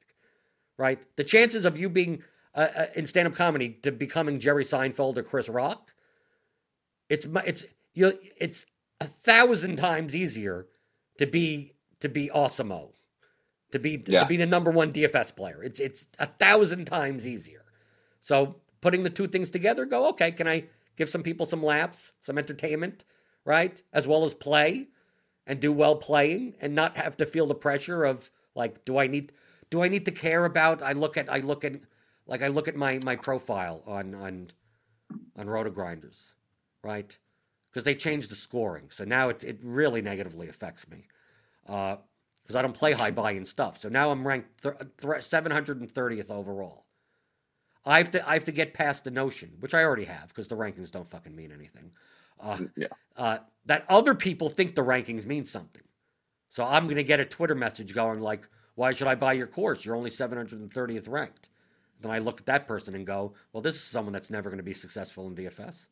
right? 0.79 1.03
The 1.17 1.25
chances 1.25 1.65
of 1.65 1.79
you 1.79 1.89
being 1.89 2.23
uh, 2.57 2.69
uh, 2.75 2.87
in 2.95 3.07
stand-up 3.07 3.35
comedy 3.35 3.79
to 3.83 3.93
becoming 3.93 4.41
Jerry 4.41 4.65
Seinfeld 4.65 5.19
or 5.19 5.23
Chris 5.23 5.49
Rock, 5.49 5.93
it's 7.09 7.27
it's 7.45 7.67
you 7.95 8.19
it's 8.39 8.65
a 9.01 9.07
thousand 9.07 9.77
times 9.77 10.17
easier 10.17 10.67
to 11.19 11.27
be 11.27 11.73
to 12.01 12.09
be 12.09 12.31
Awesemo, 12.35 12.93
to 13.73 13.79
be 13.79 14.03
yeah. 14.07 14.21
to 14.21 14.27
be 14.27 14.39
the 14.39 14.47
number 14.47 14.71
one 14.71 14.91
DFS 14.91 15.37
player. 15.37 15.63
It's 15.63 15.79
it's 15.79 16.09
a 16.19 16.27
thousand 16.27 16.87
times 16.87 17.27
easier. 17.27 17.65
So 18.21 18.57
putting 18.81 19.03
the 19.03 19.11
two 19.11 19.29
things 19.29 19.51
together, 19.51 19.85
go 19.85 20.09
okay. 20.11 20.33
Can 20.33 20.49
I 20.49 20.65
give 20.97 21.11
some 21.11 21.23
people 21.23 21.45
some 21.45 21.63
laughs, 21.63 22.15
some 22.23 22.39
entertainment, 22.39 23.05
right, 23.45 23.81
as 23.93 24.07
well 24.07 24.25
as 24.25 24.33
play, 24.33 24.89
and 25.47 25.61
do 25.61 25.73
well 25.73 25.97
playing, 25.97 26.55
and 26.61 26.75
not 26.75 26.97
have 26.97 27.17
to 27.19 27.27
feel 27.27 27.47
the 27.47 27.55
pressure 27.55 28.05
of 28.05 28.31
like, 28.55 28.85
do 28.87 28.97
I 28.99 29.07
need 29.07 29.33
do 29.69 29.83
I 29.83 29.89
need 29.89 30.07
to 30.07 30.11
care 30.11 30.45
about? 30.45 30.83
I 30.83 30.93
look 30.93 31.17
at 31.17 31.31
I 31.31 31.39
look 31.39 31.65
at 31.65 31.83
like 32.27 32.43
I 32.43 32.49
look 32.49 32.69
at 32.69 32.77
my 32.77 32.99
my 32.99 33.17
profile 33.17 33.83
on 33.87 34.15
on 34.15 34.49
on 35.37 35.47
RotoGrinders, 35.47 36.33
right? 36.83 37.17
Because 37.71 37.85
they 37.85 37.95
changed 37.95 38.31
the 38.31 38.37
scoring, 38.37 38.89
so 38.91 39.05
now 39.05 39.29
it 39.29 39.45
it 39.45 39.59
really 39.63 40.03
negatively 40.03 40.49
affects 40.49 40.89
me. 40.89 41.07
Because 41.65 42.57
uh, 42.57 42.59
I 42.59 42.63
don't 42.63 42.75
play 42.75 42.93
high 42.93 43.11
buy-in 43.11 43.45
stuff, 43.45 43.79
so 43.79 43.89
now 43.89 44.11
I'm 44.11 44.27
ranked 44.27 44.63
th- 44.63 44.77
th- 44.79 45.15
730th 45.23 46.31
overall. 46.31 46.87
I 47.87 47.99
have 47.99 48.11
to 48.13 48.29
I 48.29 48.35
have 48.35 48.45
to 48.47 48.53
get 48.53 48.75
past 48.75 49.05
the 49.05 49.11
notion, 49.11 49.55
which 49.61 49.75
I 49.75 49.85
already 49.85 50.05
have, 50.05 50.29
because 50.29 50.49
the 50.49 50.57
rankings 50.57 50.91
don't 50.93 51.09
fucking 51.09 51.35
mean 51.37 51.53
anything. 51.53 51.93
Uh, 52.41 52.57
mm, 52.57 52.71
yeah. 52.77 52.89
Uh, 53.17 53.39
that 53.67 53.85
other 53.89 54.15
people 54.15 54.51
think 54.51 54.75
the 54.75 54.85
rankings 54.85 55.27
mean 55.27 55.45
something. 55.45 55.83
So 56.51 56.65
I'm 56.65 56.85
going 56.85 56.97
to 56.97 57.05
get 57.05 57.21
a 57.21 57.25
Twitter 57.25 57.55
message 57.55 57.95
going 57.95 58.21
like, 58.21 58.49
"Why 58.75 58.93
should 58.93 59.09
I 59.09 59.15
buy 59.15 59.35
your 59.35 59.47
course? 59.47 59.85
You're 59.85 59.97
only 59.97 60.11
730th 60.11 61.09
ranked." 61.09 61.49
Then 62.01 62.11
I 62.11 62.19
look 62.19 62.41
at 62.41 62.47
that 62.47 62.67
person 62.69 62.95
and 62.95 63.07
go, 63.07 63.33
well, 63.53 63.63
this 63.63 63.75
is 63.77 63.83
someone 63.83 64.13
that's 64.13 64.31
never 64.31 64.51
going 64.51 64.59
to 64.59 64.65
be 64.65 64.73
successful 64.73 65.27
in 65.27 65.35
DFS. 65.35 65.89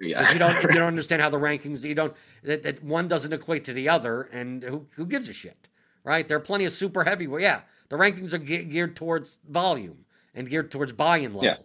Yeah. 0.00 0.32
you 0.32 0.38
don't 0.38 0.60
you 0.62 0.68
don't 0.68 0.82
understand 0.88 1.22
how 1.22 1.30
the 1.30 1.38
rankings 1.38 1.84
you 1.84 1.94
don't 1.94 2.14
that, 2.42 2.62
that 2.64 2.82
one 2.82 3.06
doesn't 3.06 3.32
equate 3.32 3.64
to 3.64 3.72
the 3.72 3.88
other, 3.88 4.22
and 4.22 4.62
who 4.62 4.86
who 4.96 5.06
gives 5.06 5.28
a 5.28 5.32
shit, 5.32 5.68
right? 6.02 6.26
There 6.26 6.36
are 6.36 6.40
plenty 6.40 6.64
of 6.64 6.72
super 6.72 7.04
heavy. 7.04 7.26
Well, 7.26 7.40
yeah, 7.40 7.60
the 7.88 7.96
rankings 7.96 8.32
are 8.32 8.38
ge- 8.38 8.68
geared 8.68 8.96
towards 8.96 9.38
volume 9.48 10.04
and 10.34 10.50
geared 10.50 10.70
towards 10.70 10.92
buy-in 10.92 11.34
level. 11.34 11.44
Yeah. 11.44 11.56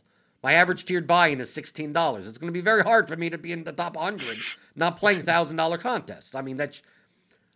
My 0.43 0.53
average 0.53 0.85
tiered 0.85 1.07
buy-in 1.07 1.41
is 1.41 1.51
sixteen 1.51 1.91
dollars. 1.91 2.27
It's 2.27 2.37
going 2.37 2.47
to 2.49 2.57
be 2.57 2.61
very 2.61 2.83
hard 2.83 3.07
for 3.07 3.17
me 3.17 3.29
to 3.31 3.37
be 3.37 3.51
in 3.51 3.63
the 3.63 3.71
top 3.71 3.97
hundred, 3.97 4.37
not 4.75 4.95
playing 4.95 5.23
thousand 5.23 5.55
dollar 5.55 5.77
contests. 5.79 6.35
I 6.35 6.41
mean, 6.41 6.55
that's 6.57 6.83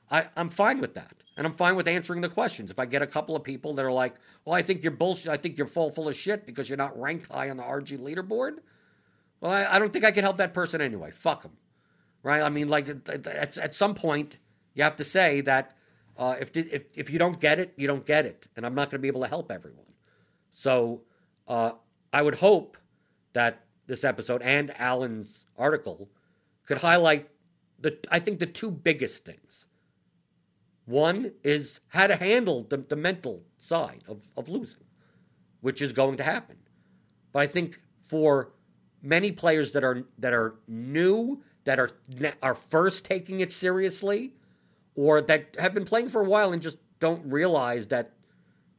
I, 0.09 0.25
I'm 0.35 0.49
fine 0.49 0.81
with 0.81 0.95
that. 0.95 1.13
And 1.35 1.47
I'm 1.47 1.53
fine 1.53 1.75
with 1.75 1.87
answering 1.87 2.21
the 2.21 2.29
questions. 2.29 2.69
If 2.69 2.77
I 2.77 2.85
get 2.85 3.01
a 3.01 3.07
couple 3.07 3.35
of 3.35 3.43
people 3.43 3.73
that 3.73 3.85
are 3.85 3.91
like, 3.91 4.15
well, 4.45 4.55
I 4.55 4.61
think 4.61 4.83
you're 4.83 4.91
bullshit. 4.91 5.31
I 5.31 5.37
think 5.37 5.57
you're 5.57 5.67
full 5.67 5.89
full 5.89 6.07
of 6.07 6.15
shit 6.15 6.45
because 6.45 6.69
you're 6.69 6.77
not 6.77 6.99
ranked 6.99 7.31
high 7.31 7.49
on 7.49 7.57
the 7.57 7.63
RG 7.63 7.97
leaderboard. 7.97 8.57
Well, 9.41 9.51
I, 9.51 9.75
I 9.75 9.79
don't 9.79 9.91
think 9.91 10.05
I 10.05 10.11
can 10.11 10.23
help 10.23 10.37
that 10.37 10.53
person 10.53 10.79
anyway. 10.79 11.11
Fuck 11.11 11.41
them. 11.41 11.57
Right? 12.21 12.41
I 12.41 12.49
mean, 12.49 12.69
like, 12.69 12.87
at, 12.87 13.57
at 13.57 13.73
some 13.73 13.95
point, 13.95 14.37
you 14.73 14.83
have 14.83 14.95
to 14.97 15.03
say 15.03 15.41
that 15.41 15.75
uh, 16.17 16.35
if, 16.39 16.55
if, 16.55 16.83
if 16.93 17.09
you 17.09 17.19
don't 17.19 17.39
get 17.39 17.59
it, 17.59 17.73
you 17.75 17.87
don't 17.87 18.05
get 18.05 18.25
it. 18.25 18.47
And 18.55 18.65
I'm 18.65 18.75
not 18.75 18.89
going 18.89 18.99
to 18.99 18.99
be 18.99 19.07
able 19.07 19.21
to 19.21 19.27
help 19.27 19.51
everyone. 19.51 19.85
So 20.51 21.01
uh, 21.47 21.71
I 22.13 22.21
would 22.21 22.35
hope 22.35 22.77
that 23.33 23.65
this 23.87 24.03
episode 24.03 24.41
and 24.41 24.71
Alan's 24.79 25.45
article 25.57 26.09
could 26.65 26.77
highlight 26.77 27.27
the, 27.79 27.97
I 28.09 28.19
think, 28.19 28.39
the 28.39 28.45
two 28.45 28.71
biggest 28.71 29.25
things 29.25 29.65
one 30.85 31.31
is 31.43 31.79
how 31.89 32.07
to 32.07 32.15
handle 32.15 32.63
the, 32.63 32.77
the 32.77 32.95
mental 32.95 33.43
side 33.57 34.03
of, 34.07 34.27
of 34.35 34.49
losing, 34.49 34.83
which 35.61 35.81
is 35.81 35.93
going 35.93 36.17
to 36.17 36.23
happen. 36.23 36.57
But 37.31 37.43
I 37.43 37.47
think 37.47 37.79
for 38.01 38.51
many 39.01 39.31
players 39.31 39.71
that 39.71 39.83
are 39.83 40.03
that 40.17 40.33
are 40.33 40.55
new, 40.67 41.41
that 41.63 41.79
are 41.79 41.89
are 42.41 42.55
first 42.55 43.05
taking 43.05 43.39
it 43.39 43.51
seriously, 43.51 44.33
or 44.95 45.21
that 45.21 45.55
have 45.59 45.73
been 45.73 45.85
playing 45.85 46.09
for 46.09 46.21
a 46.21 46.25
while 46.25 46.51
and 46.51 46.61
just 46.61 46.77
don't 46.99 47.25
realize 47.25 47.87
that 47.87 48.13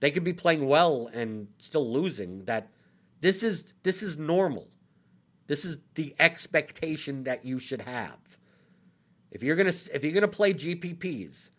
they 0.01 0.11
could 0.11 0.25
be 0.25 0.33
playing 0.33 0.67
well 0.67 1.11
and 1.13 1.49
still 1.59 1.91
losing, 1.91 2.45
that 2.45 2.69
this 3.21 3.43
is 3.43 3.73
this 3.83 4.03
is 4.03 4.19
normal. 4.19 4.69
This 5.47 5.65
is 5.65 5.79
the 5.95 6.15
expectation 6.19 7.25
that 7.25 7.45
you 7.45 7.59
should 7.59 7.83
have. 7.83 8.19
If 9.31 9.43
you're 9.43 9.57
gonna 9.57 9.73
if 9.93 10.05
you're 10.05 10.13
gonna 10.13 10.29
play 10.29 10.55
GPPs, 10.55 11.51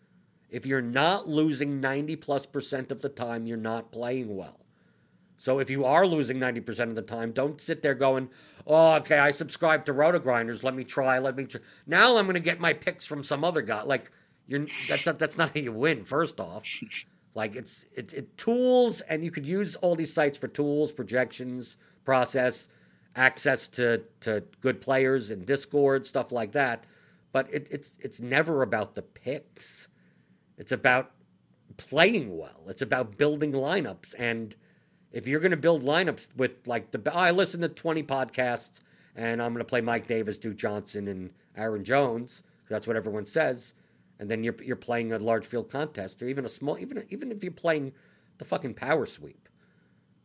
if 0.56 0.64
you're 0.64 0.80
not 0.80 1.28
losing 1.28 1.82
90 1.82 2.16
plus 2.16 2.46
percent 2.46 2.90
of 2.90 3.02
the 3.02 3.10
time, 3.10 3.46
you're 3.46 3.58
not 3.58 3.92
playing 3.92 4.34
well. 4.34 4.60
So 5.36 5.58
if 5.58 5.68
you 5.68 5.84
are 5.84 6.06
losing 6.06 6.38
90% 6.38 6.88
of 6.88 6.94
the 6.94 7.02
time, 7.02 7.32
don't 7.32 7.60
sit 7.60 7.82
there 7.82 7.94
going, 7.94 8.30
oh, 8.66 8.94
okay, 8.94 9.18
I 9.18 9.32
subscribe 9.32 9.84
to 9.84 9.92
RotoGrinders. 9.92 10.62
Let 10.62 10.74
me 10.74 10.82
try. 10.82 11.18
Let 11.18 11.36
me 11.36 11.44
try. 11.44 11.60
Now 11.86 12.16
I'm 12.16 12.24
going 12.24 12.34
to 12.34 12.40
get 12.40 12.58
my 12.58 12.72
picks 12.72 13.04
from 13.04 13.22
some 13.22 13.44
other 13.44 13.60
guy. 13.60 13.82
Like, 13.82 14.10
you're 14.46 14.66
that's 14.88 15.04
not, 15.04 15.18
that's 15.18 15.36
not 15.36 15.54
how 15.54 15.60
you 15.60 15.72
win, 15.72 16.04
first 16.04 16.40
off. 16.40 16.64
Like 17.34 17.54
it's 17.54 17.84
it, 17.94 18.14
it 18.14 18.38
tools, 18.38 19.02
and 19.02 19.22
you 19.22 19.30
could 19.30 19.44
use 19.44 19.76
all 19.76 19.94
these 19.94 20.10
sites 20.10 20.38
for 20.38 20.48
tools, 20.48 20.90
projections, 20.90 21.76
process, 22.02 22.70
access 23.14 23.68
to 23.68 24.04
to 24.20 24.42
good 24.62 24.80
players 24.80 25.30
and 25.30 25.44
Discord 25.44 26.06
stuff 26.06 26.32
like 26.32 26.52
that. 26.52 26.84
But 27.32 27.52
it, 27.52 27.68
it's 27.70 27.98
it's 28.00 28.22
never 28.22 28.62
about 28.62 28.94
the 28.94 29.02
picks. 29.02 29.88
It's 30.56 30.72
about 30.72 31.12
playing 31.76 32.36
well. 32.36 32.64
It's 32.68 32.82
about 32.82 33.16
building 33.16 33.52
lineups. 33.52 34.14
And 34.18 34.54
if 35.12 35.26
you're 35.26 35.40
going 35.40 35.50
to 35.50 35.56
build 35.56 35.82
lineups 35.82 36.28
with 36.36 36.66
like 36.66 36.90
the, 36.90 37.14
I 37.14 37.30
listen 37.30 37.60
to 37.60 37.68
20 37.68 38.02
podcasts 38.02 38.80
and 39.16 39.42
I'm 39.42 39.52
going 39.52 39.64
to 39.64 39.68
play 39.68 39.80
Mike 39.80 40.06
Davis, 40.06 40.38
Duke 40.38 40.56
Johnson, 40.56 41.08
and 41.08 41.30
Aaron 41.56 41.84
Jones. 41.84 42.42
That's 42.68 42.86
what 42.86 42.96
everyone 42.96 43.26
says. 43.26 43.74
And 44.18 44.30
then 44.30 44.44
you're 44.44 44.56
you're 44.62 44.76
playing 44.76 45.12
a 45.12 45.18
large 45.18 45.46
field 45.46 45.70
contest, 45.70 46.22
or 46.22 46.28
even 46.28 46.44
a 46.44 46.48
small, 46.48 46.78
even 46.78 47.04
even 47.10 47.30
if 47.30 47.42
you're 47.42 47.52
playing 47.52 47.92
the 48.38 48.44
fucking 48.44 48.74
power 48.74 49.04
sweep, 49.04 49.48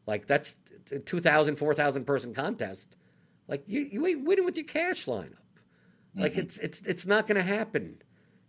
like 0.08 0.28
that's 0.28 0.58
a 0.92 1.00
2,000, 1.00 1.56
4,000 1.58 2.06
person 2.06 2.34
contest. 2.34 2.96
Like 3.48 3.64
you 3.68 3.82
you 3.82 4.06
ain't 4.08 4.26
winning 4.26 4.46
with 4.46 4.56
your 4.56 4.66
cash 4.66 5.06
lineup. 5.06 5.36
Like 6.16 6.34
mm-hmm. 6.34 6.42
it's 6.42 6.58
it's 6.60 6.82
it's 6.84 7.06
not 7.06 7.28
going 7.28 7.36
to 7.36 7.44
happen, 7.44 8.02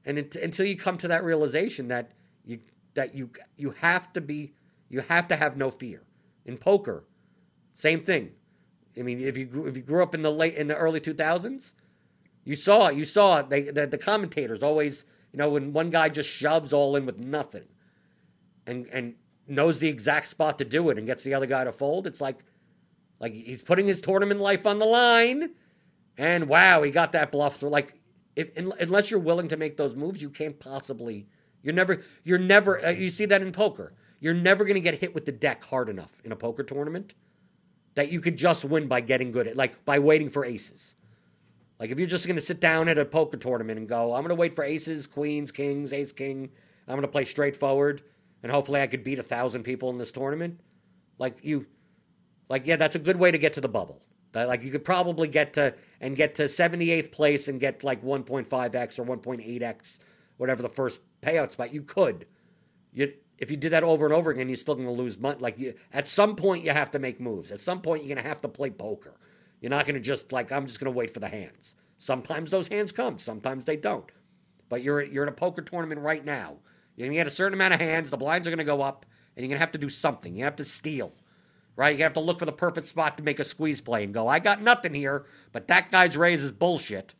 and 0.04 0.18
it, 0.18 0.36
until 0.36 0.66
you 0.66 0.76
come 0.76 0.98
to 0.98 1.08
that 1.08 1.24
realization 1.24 1.88
that 1.88 2.12
you 2.44 2.60
that 2.94 3.14
you 3.14 3.30
you 3.56 3.70
have 3.70 4.12
to 4.12 4.20
be 4.20 4.54
you 4.88 5.00
have 5.00 5.28
to 5.28 5.36
have 5.36 5.56
no 5.56 5.70
fear 5.70 6.02
in 6.44 6.56
poker. 6.56 7.04
Same 7.74 8.00
thing. 8.00 8.32
I 8.98 9.02
mean, 9.02 9.20
if 9.20 9.36
you 9.36 9.66
if 9.66 9.76
you 9.76 9.82
grew 9.82 10.02
up 10.02 10.14
in 10.14 10.22
the 10.22 10.30
late 10.30 10.54
in 10.54 10.66
the 10.66 10.76
early 10.76 11.00
two 11.00 11.14
thousands, 11.14 11.74
you 12.44 12.54
saw 12.54 12.88
it, 12.88 12.96
you 12.96 13.04
saw 13.04 13.42
they 13.42 13.62
the, 13.62 13.86
the 13.86 13.98
commentators 13.98 14.62
always 14.62 15.04
you 15.32 15.38
know 15.38 15.50
when 15.50 15.72
one 15.72 15.90
guy 15.90 16.08
just 16.08 16.28
shoves 16.28 16.72
all 16.72 16.94
in 16.96 17.06
with 17.06 17.18
nothing, 17.18 17.68
and 18.66 18.86
and 18.92 19.14
knows 19.46 19.78
the 19.78 19.88
exact 19.88 20.28
spot 20.28 20.58
to 20.58 20.64
do 20.64 20.88
it 20.90 20.98
and 20.98 21.06
gets 21.06 21.22
the 21.22 21.34
other 21.34 21.46
guy 21.46 21.64
to 21.64 21.72
fold. 21.72 22.06
It's 22.06 22.20
like 22.20 22.38
like 23.18 23.32
he's 23.32 23.62
putting 23.62 23.86
his 23.86 24.00
tournament 24.00 24.40
life 24.40 24.66
on 24.66 24.78
the 24.78 24.84
line, 24.84 25.50
and 26.18 26.48
wow, 26.48 26.82
he 26.82 26.90
got 26.90 27.12
that 27.12 27.32
bluff 27.32 27.56
through. 27.56 27.70
Like 27.70 27.94
if 28.36 28.56
unless 28.56 29.10
you're 29.10 29.20
willing 29.20 29.48
to 29.48 29.56
make 29.56 29.76
those 29.76 29.94
moves, 29.94 30.22
you 30.22 30.30
can't 30.30 30.58
possibly 30.58 31.26
you're 31.62 31.74
never, 31.74 32.02
you're 32.24 32.38
never, 32.38 32.84
uh, 32.84 32.90
you 32.90 33.08
see 33.08 33.24
that 33.26 33.40
in 33.40 33.52
poker. 33.52 33.94
You're 34.20 34.34
never 34.34 34.64
going 34.64 34.74
to 34.74 34.80
get 34.80 35.00
hit 35.00 35.14
with 35.14 35.24
the 35.24 35.32
deck 35.32 35.64
hard 35.64 35.88
enough 35.88 36.20
in 36.24 36.32
a 36.32 36.36
poker 36.36 36.62
tournament 36.62 37.14
that 37.94 38.10
you 38.10 38.20
could 38.20 38.36
just 38.36 38.64
win 38.64 38.88
by 38.88 39.00
getting 39.00 39.32
good 39.32 39.46
at, 39.46 39.56
like 39.56 39.84
by 39.84 39.98
waiting 39.98 40.28
for 40.28 40.44
aces. 40.44 40.94
Like 41.78 41.90
if 41.90 41.98
you're 41.98 42.08
just 42.08 42.26
going 42.26 42.36
to 42.36 42.42
sit 42.42 42.60
down 42.60 42.88
at 42.88 42.98
a 42.98 43.04
poker 43.04 43.36
tournament 43.36 43.78
and 43.78 43.88
go, 43.88 44.14
I'm 44.14 44.22
going 44.22 44.28
to 44.28 44.34
wait 44.34 44.54
for 44.54 44.64
aces, 44.64 45.06
queens, 45.06 45.50
kings, 45.50 45.92
ace, 45.92 46.12
king. 46.12 46.50
I'm 46.86 46.94
going 46.94 47.02
to 47.02 47.08
play 47.08 47.24
straightforward, 47.24 48.02
and 48.42 48.50
hopefully 48.50 48.80
I 48.80 48.86
could 48.86 49.04
beat 49.04 49.18
a 49.18 49.24
thousand 49.24 49.62
people 49.62 49.90
in 49.90 49.98
this 49.98 50.12
tournament. 50.12 50.60
Like 51.18 51.38
you, 51.42 51.66
like 52.48 52.66
yeah, 52.66 52.76
that's 52.76 52.96
a 52.96 53.00
good 53.00 53.16
way 53.16 53.30
to 53.30 53.38
get 53.38 53.52
to 53.54 53.60
the 53.60 53.68
bubble. 53.68 54.02
Like 54.34 54.62
you 54.62 54.70
could 54.70 54.84
probably 54.84 55.28
get 55.28 55.54
to 55.54 55.74
and 56.00 56.16
get 56.16 56.34
to 56.36 56.44
78th 56.44 57.12
place 57.12 57.48
and 57.48 57.60
get 57.60 57.84
like 57.84 58.02
1.5x 58.02 58.98
or 58.98 59.04
1.8x, 59.04 59.98
whatever 60.38 60.62
the 60.62 60.68
first 60.68 61.00
payout 61.20 61.52
spot. 61.52 61.72
You 61.72 61.82
could. 61.82 62.26
You 62.92 63.12
if 63.38 63.50
you 63.50 63.56
did 63.56 63.72
that 63.72 63.82
over 63.82 64.06
and 64.06 64.14
over 64.14 64.30
again, 64.30 64.48
you're 64.48 64.56
still 64.56 64.76
going 64.76 64.86
to 64.86 64.92
lose 64.92 65.18
money. 65.18 65.38
Like 65.40 65.58
you, 65.58 65.74
at 65.92 66.06
some 66.06 66.36
point, 66.36 66.64
you 66.64 66.70
have 66.70 66.92
to 66.92 67.00
make 67.00 67.20
moves. 67.20 67.50
At 67.50 67.58
some 67.58 67.80
point, 67.80 68.02
you're 68.02 68.14
going 68.14 68.22
to 68.22 68.28
have 68.28 68.40
to 68.42 68.48
play 68.48 68.70
poker. 68.70 69.14
You're 69.60 69.70
not 69.70 69.84
going 69.84 69.96
to 69.96 70.00
just 70.00 70.32
like 70.32 70.52
I'm 70.52 70.66
just 70.66 70.80
going 70.80 70.92
to 70.92 70.96
wait 70.96 71.12
for 71.12 71.20
the 71.20 71.28
hands. 71.28 71.74
Sometimes 71.98 72.50
those 72.50 72.68
hands 72.68 72.92
come. 72.92 73.18
Sometimes 73.18 73.64
they 73.64 73.76
don't. 73.76 74.10
But 74.68 74.82
you're 74.82 75.02
you're 75.02 75.24
in 75.24 75.28
a 75.28 75.32
poker 75.32 75.62
tournament 75.62 76.00
right 76.00 76.24
now. 76.24 76.56
You're 76.96 77.06
going 77.06 77.16
to 77.16 77.20
get 77.20 77.26
a 77.26 77.30
certain 77.30 77.54
amount 77.54 77.74
of 77.74 77.80
hands. 77.80 78.10
The 78.10 78.16
blinds 78.16 78.46
are 78.46 78.50
going 78.50 78.58
to 78.58 78.64
go 78.64 78.82
up, 78.82 79.06
and 79.36 79.42
you're 79.42 79.48
going 79.48 79.56
to 79.56 79.64
have 79.64 79.72
to 79.72 79.78
do 79.78 79.88
something. 79.88 80.36
You 80.36 80.44
have 80.44 80.56
to 80.56 80.64
steal. 80.64 81.12
Right? 81.74 81.96
You 81.96 82.02
have 82.04 82.14
to 82.14 82.20
look 82.20 82.38
for 82.38 82.44
the 82.44 82.52
perfect 82.52 82.86
spot 82.86 83.16
to 83.16 83.24
make 83.24 83.38
a 83.38 83.44
squeeze 83.44 83.80
play 83.80 84.04
and 84.04 84.12
go, 84.12 84.28
I 84.28 84.38
got 84.38 84.60
nothing 84.60 84.92
here, 84.92 85.24
but 85.52 85.68
that 85.68 85.90
guy's 85.90 86.16
raise 86.16 86.42
is 86.42 86.52
bullshit. 86.52 87.14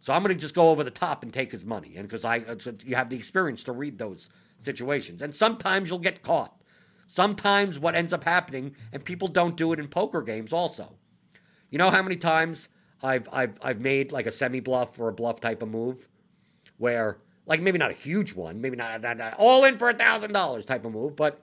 So 0.00 0.12
I'm 0.12 0.22
going 0.22 0.34
to 0.34 0.40
just 0.40 0.54
go 0.54 0.70
over 0.70 0.84
the 0.84 0.90
top 0.90 1.22
and 1.24 1.32
take 1.32 1.50
his 1.50 1.64
money, 1.64 1.94
and 1.96 2.06
because 2.06 2.24
I 2.24 2.44
you 2.84 2.94
have 2.94 3.10
the 3.10 3.16
experience 3.16 3.64
to 3.64 3.72
read 3.72 3.98
those 3.98 4.28
situations, 4.58 5.20
and 5.22 5.34
sometimes 5.34 5.90
you'll 5.90 5.98
get 5.98 6.22
caught. 6.22 6.60
Sometimes 7.08 7.78
what 7.78 7.94
ends 7.94 8.12
up 8.12 8.24
happening, 8.24 8.76
and 8.92 9.04
people 9.04 9.26
don't 9.26 9.56
do 9.56 9.72
it 9.72 9.80
in 9.80 9.88
poker 9.88 10.22
games 10.22 10.52
also. 10.52 10.96
You 11.70 11.78
know 11.78 11.90
how 11.90 12.02
many 12.02 12.16
times 12.16 12.68
I've 13.02 13.28
I've 13.32 13.58
I've 13.62 13.80
made 13.80 14.12
like 14.12 14.26
a 14.26 14.30
semi 14.30 14.60
bluff 14.60 14.98
or 15.00 15.08
a 15.08 15.12
bluff 15.12 15.40
type 15.40 15.62
of 15.62 15.70
move, 15.70 16.08
where 16.76 17.18
like 17.46 17.60
maybe 17.60 17.78
not 17.78 17.90
a 17.90 17.94
huge 17.94 18.34
one, 18.34 18.60
maybe 18.60 18.76
not, 18.76 19.00
not, 19.00 19.34
all 19.38 19.64
in 19.64 19.78
for 19.78 19.88
a 19.88 19.94
thousand 19.94 20.32
dollars 20.32 20.66
type 20.66 20.84
of 20.84 20.92
move, 20.92 21.16
but 21.16 21.42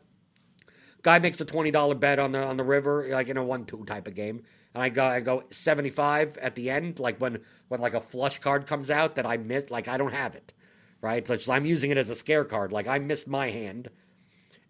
guy 1.03 1.19
makes 1.19 1.39
a 1.39 1.45
twenty 1.45 1.71
dollar 1.71 1.95
bet 1.95 2.17
on 2.17 2.31
the 2.31 2.43
on 2.43 2.57
the 2.57 2.63
river, 2.63 3.07
like 3.11 3.29
in 3.29 3.37
a 3.37 3.43
one 3.43 3.65
two 3.65 3.85
type 3.85 4.07
of 4.07 4.15
game, 4.15 4.43
and 4.73 4.81
I 4.81 4.89
go 4.89 5.05
I 5.05 5.19
go 5.19 5.43
75 5.51 6.37
at 6.37 6.55
the 6.55 6.69
end, 6.69 6.99
like 6.99 7.19
when 7.19 7.39
when 7.67 7.79
like 7.79 7.93
a 7.93 8.01
flush 8.01 8.39
card 8.39 8.65
comes 8.65 8.89
out 8.89 9.15
that 9.15 9.25
I 9.25 9.37
missed, 9.37 9.69
like 9.69 9.87
I 9.87 9.97
don't 9.97 10.13
have 10.13 10.35
it, 10.35 10.53
right? 11.01 11.27
So 11.27 11.51
I'm 11.51 11.65
using 11.65 11.91
it 11.91 11.97
as 11.97 12.09
a 12.09 12.15
scare 12.15 12.45
card, 12.45 12.71
like 12.71 12.87
I 12.87 12.97
missed 12.99 13.27
my 13.27 13.49
hand, 13.49 13.89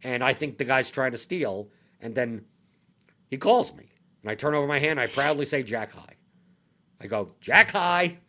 and 0.04 0.24
I 0.24 0.34
think 0.34 0.58
the 0.58 0.66
guy's 0.66 0.92
trying 0.92 1.12
to 1.12 1.18
steal, 1.18 1.70
and 2.02 2.14
then 2.16 2.46
he 3.30 3.38
calls 3.38 3.74
me, 3.74 3.90
and 4.22 4.30
I 4.32 4.36
turn 4.36 4.56
over 4.56 4.68
my 4.68 4.80
hand, 4.80 5.00
I 5.00 5.08
proudly 5.08 5.46
say 5.46 5.64
Jack 5.64 5.94
High. 5.94 6.18
I 7.00 7.08
go 7.08 7.32
Jack 7.42 7.72
High, 7.72 8.20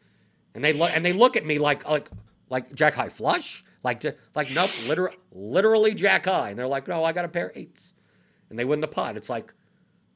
and 0.54 0.64
they 0.64 0.72
look 0.72 0.90
and 0.94 1.04
they 1.04 1.12
look 1.12 1.36
at 1.36 1.46
me 1.46 1.58
like 1.58 1.88
like 1.88 2.08
like 2.50 2.72
Jack 2.74 2.94
High 2.94 3.08
flush, 3.08 3.64
like 3.82 4.00
to, 4.00 4.14
like 4.34 4.50
nope, 4.50 4.70
literally 4.86 5.16
literally 5.32 5.94
Jack 5.94 6.26
High, 6.26 6.50
and 6.50 6.58
they're 6.58 6.66
like 6.66 6.86
no, 6.88 7.02
I 7.02 7.12
got 7.12 7.24
a 7.24 7.28
pair 7.28 7.48
of 7.48 7.56
eights, 7.56 7.93
and 8.50 8.58
they 8.58 8.64
win 8.64 8.80
the 8.80 8.88
pot. 8.88 9.16
It's 9.16 9.30
like 9.30 9.52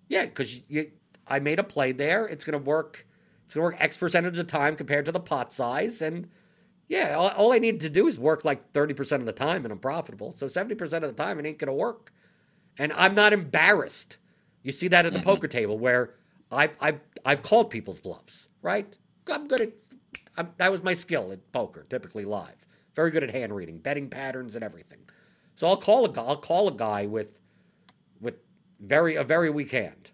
yeah, 0.09 0.24
because 0.24 0.62
you 0.68 0.90
I 1.26 1.38
made 1.38 1.59
a 1.59 1.64
play 1.64 1.92
there. 1.92 2.26
It's 2.26 2.44
going 2.44 2.59
to 2.59 2.64
work. 2.64 3.06
It's 3.44 3.55
going 3.55 3.62
to 3.62 3.74
work 3.74 3.82
X 3.82 3.96
percentage 3.96 4.38
of 4.38 4.46
the 4.46 4.50
time 4.50 4.76
compared 4.76 5.05
to 5.06 5.12
the 5.12 5.20
pot 5.20 5.52
size. 5.52 6.02
And 6.02 6.28
yeah, 6.88 7.14
all, 7.14 7.28
all 7.30 7.52
I 7.52 7.59
need 7.59 7.80
to 7.80 7.90
do 7.90 8.06
is 8.06 8.18
work 8.18 8.44
like 8.44 8.72
30% 8.72 9.12
of 9.12 9.26
the 9.26 9.32
time 9.32 9.64
and 9.64 9.72
I'm 9.72 9.78
profitable. 9.78 10.32
So 10.32 10.46
70% 10.46 10.80
of 10.80 11.02
the 11.02 11.12
time, 11.12 11.38
it 11.38 11.46
ain't 11.46 11.59
going 11.59 11.68
to 11.68 11.74
work. 11.74 12.12
And 12.78 12.92
I'm 12.94 13.14
not 13.14 13.32
embarrassed. 13.32 14.16
You 14.62 14.72
see 14.72 14.88
that 14.88 15.06
at 15.06 15.12
the 15.12 15.20
mm-hmm. 15.20 15.28
poker 15.28 15.48
table 15.48 15.78
where 15.78 16.14
I, 16.50 16.70
I, 16.80 16.96
I've 17.24 17.42
called 17.42 17.70
people's 17.70 18.00
bluffs, 18.00 18.48
right? 18.62 18.96
I'm 19.30 19.48
good 19.48 19.60
at, 19.60 19.72
I'm, 20.36 20.50
that 20.56 20.70
was 20.70 20.82
my 20.82 20.94
skill 20.94 21.32
at 21.32 21.52
poker, 21.52 21.86
typically 21.88 22.24
live. 22.24 22.66
Very 22.94 23.10
good 23.10 23.22
at 23.22 23.30
hand 23.30 23.55
reading, 23.55 23.78
betting 23.78 24.09
patterns 24.09 24.55
and 24.55 24.64
everything. 24.64 24.98
So 25.56 25.66
I'll 25.66 25.76
call 25.76 26.05
a 26.05 26.09
guy, 26.09 26.22
I'll 26.22 26.36
call 26.36 26.68
a 26.68 26.72
guy 26.72 27.06
with 27.06 27.40
very, 28.80 29.14
a 29.16 29.24
very 29.24 29.50
weak 29.50 29.70
hand 29.70 30.10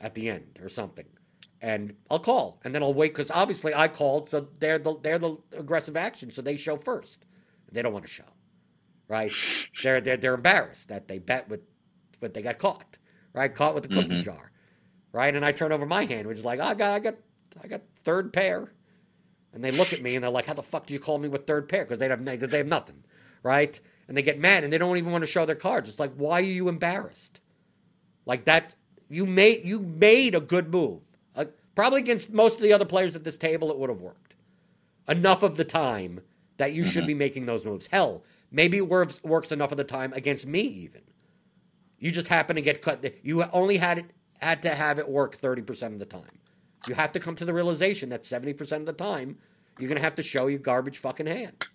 at 0.00 0.14
the 0.14 0.28
end 0.28 0.58
or 0.62 0.68
something. 0.68 1.06
And 1.62 1.94
I'll 2.10 2.18
call, 2.18 2.58
and 2.64 2.74
then 2.74 2.82
I'll 2.82 2.94
wait 2.94 3.12
because 3.12 3.30
obviously 3.30 3.74
I 3.74 3.88
called, 3.88 4.30
so 4.30 4.48
they're 4.58 4.78
the 4.78 4.98
they're 5.02 5.18
the 5.18 5.36
aggressive 5.52 5.94
action, 5.94 6.30
so 6.30 6.40
they 6.40 6.56
show 6.56 6.78
first. 6.78 7.26
They 7.70 7.82
don't 7.82 7.92
want 7.92 8.06
to 8.06 8.10
show, 8.10 8.24
right? 9.08 9.30
They're 9.82 10.00
they're 10.00 10.16
they're 10.16 10.34
embarrassed 10.34 10.88
that 10.88 11.06
they 11.06 11.18
bet 11.18 11.50
with, 11.50 11.60
but 12.18 12.32
they 12.32 12.40
got 12.40 12.58
caught, 12.58 12.96
right? 13.34 13.54
Caught 13.54 13.74
with 13.74 13.82
the 13.82 13.90
cookie 13.90 14.08
mm-hmm. 14.08 14.20
jar, 14.20 14.52
right? 15.12 15.34
And 15.36 15.44
I 15.44 15.52
turn 15.52 15.70
over 15.70 15.84
my 15.84 16.06
hand, 16.06 16.26
which 16.26 16.38
is 16.38 16.46
like, 16.46 16.60
oh, 16.60 16.64
I 16.64 16.74
got 16.74 16.92
I 16.94 16.98
got 16.98 17.16
I 17.62 17.66
got 17.68 17.82
third 18.04 18.32
pair, 18.32 18.72
and 19.52 19.62
they 19.62 19.70
look 19.70 19.92
at 19.92 20.00
me 20.00 20.14
and 20.14 20.24
they're 20.24 20.30
like, 20.30 20.46
how 20.46 20.54
the 20.54 20.62
fuck 20.62 20.86
do 20.86 20.94
you 20.94 21.00
call 21.00 21.18
me 21.18 21.28
with 21.28 21.46
third 21.46 21.68
pair? 21.68 21.84
Because 21.84 21.98
they 21.98 22.08
have 22.08 22.24
they 22.24 22.58
have 22.58 22.66
nothing, 22.66 23.04
right? 23.42 23.78
And 24.08 24.16
they 24.16 24.22
get 24.22 24.38
mad 24.38 24.64
and 24.64 24.72
they 24.72 24.78
don't 24.78 24.96
even 24.96 25.12
want 25.12 25.22
to 25.22 25.30
show 25.30 25.44
their 25.44 25.54
cards. 25.56 25.90
It's 25.90 26.00
like, 26.00 26.14
why 26.14 26.40
are 26.40 26.44
you 26.44 26.68
embarrassed? 26.68 27.40
Like 28.26 28.44
that 28.44 28.74
you 29.08 29.26
made 29.26 29.62
you 29.64 29.80
made 29.80 30.34
a 30.34 30.40
good 30.40 30.70
move. 30.70 31.02
Uh, 31.34 31.46
probably 31.74 32.00
against 32.00 32.32
most 32.32 32.56
of 32.56 32.62
the 32.62 32.72
other 32.72 32.84
players 32.84 33.16
at 33.16 33.24
this 33.24 33.38
table, 33.38 33.70
it 33.70 33.78
would 33.78 33.90
have 33.90 34.00
worked. 34.00 34.34
Enough 35.08 35.42
of 35.42 35.56
the 35.56 35.64
time 35.64 36.20
that 36.58 36.72
you 36.72 36.82
mm-hmm. 36.82 36.90
should 36.92 37.06
be 37.06 37.14
making 37.14 37.46
those 37.46 37.64
moves. 37.64 37.86
Hell, 37.86 38.22
maybe 38.50 38.76
it 38.76 38.88
works, 38.88 39.22
works 39.24 39.50
enough 39.50 39.72
of 39.72 39.78
the 39.78 39.84
time 39.84 40.12
against 40.12 40.46
me 40.46 40.60
even. 40.60 41.02
You 41.98 42.10
just 42.10 42.28
happen 42.28 42.56
to 42.56 42.62
get 42.62 42.82
cut. 42.82 43.04
You 43.22 43.44
only 43.52 43.78
had 43.78 43.98
it 43.98 44.06
had 44.40 44.62
to 44.62 44.74
have 44.74 44.98
it 44.98 45.08
work 45.08 45.34
thirty 45.34 45.62
percent 45.62 45.92
of 45.94 45.98
the 45.98 46.06
time. 46.06 46.38
You 46.86 46.94
have 46.94 47.12
to 47.12 47.20
come 47.20 47.36
to 47.36 47.44
the 47.44 47.52
realization 47.52 48.08
that 48.10 48.24
seventy 48.24 48.52
percent 48.52 48.82
of 48.82 48.86
the 48.86 49.04
time 49.04 49.38
you're 49.78 49.88
gonna 49.88 50.00
have 50.00 50.14
to 50.14 50.22
show 50.22 50.46
your 50.46 50.58
garbage 50.58 50.98
fucking 50.98 51.26
hand, 51.26 51.66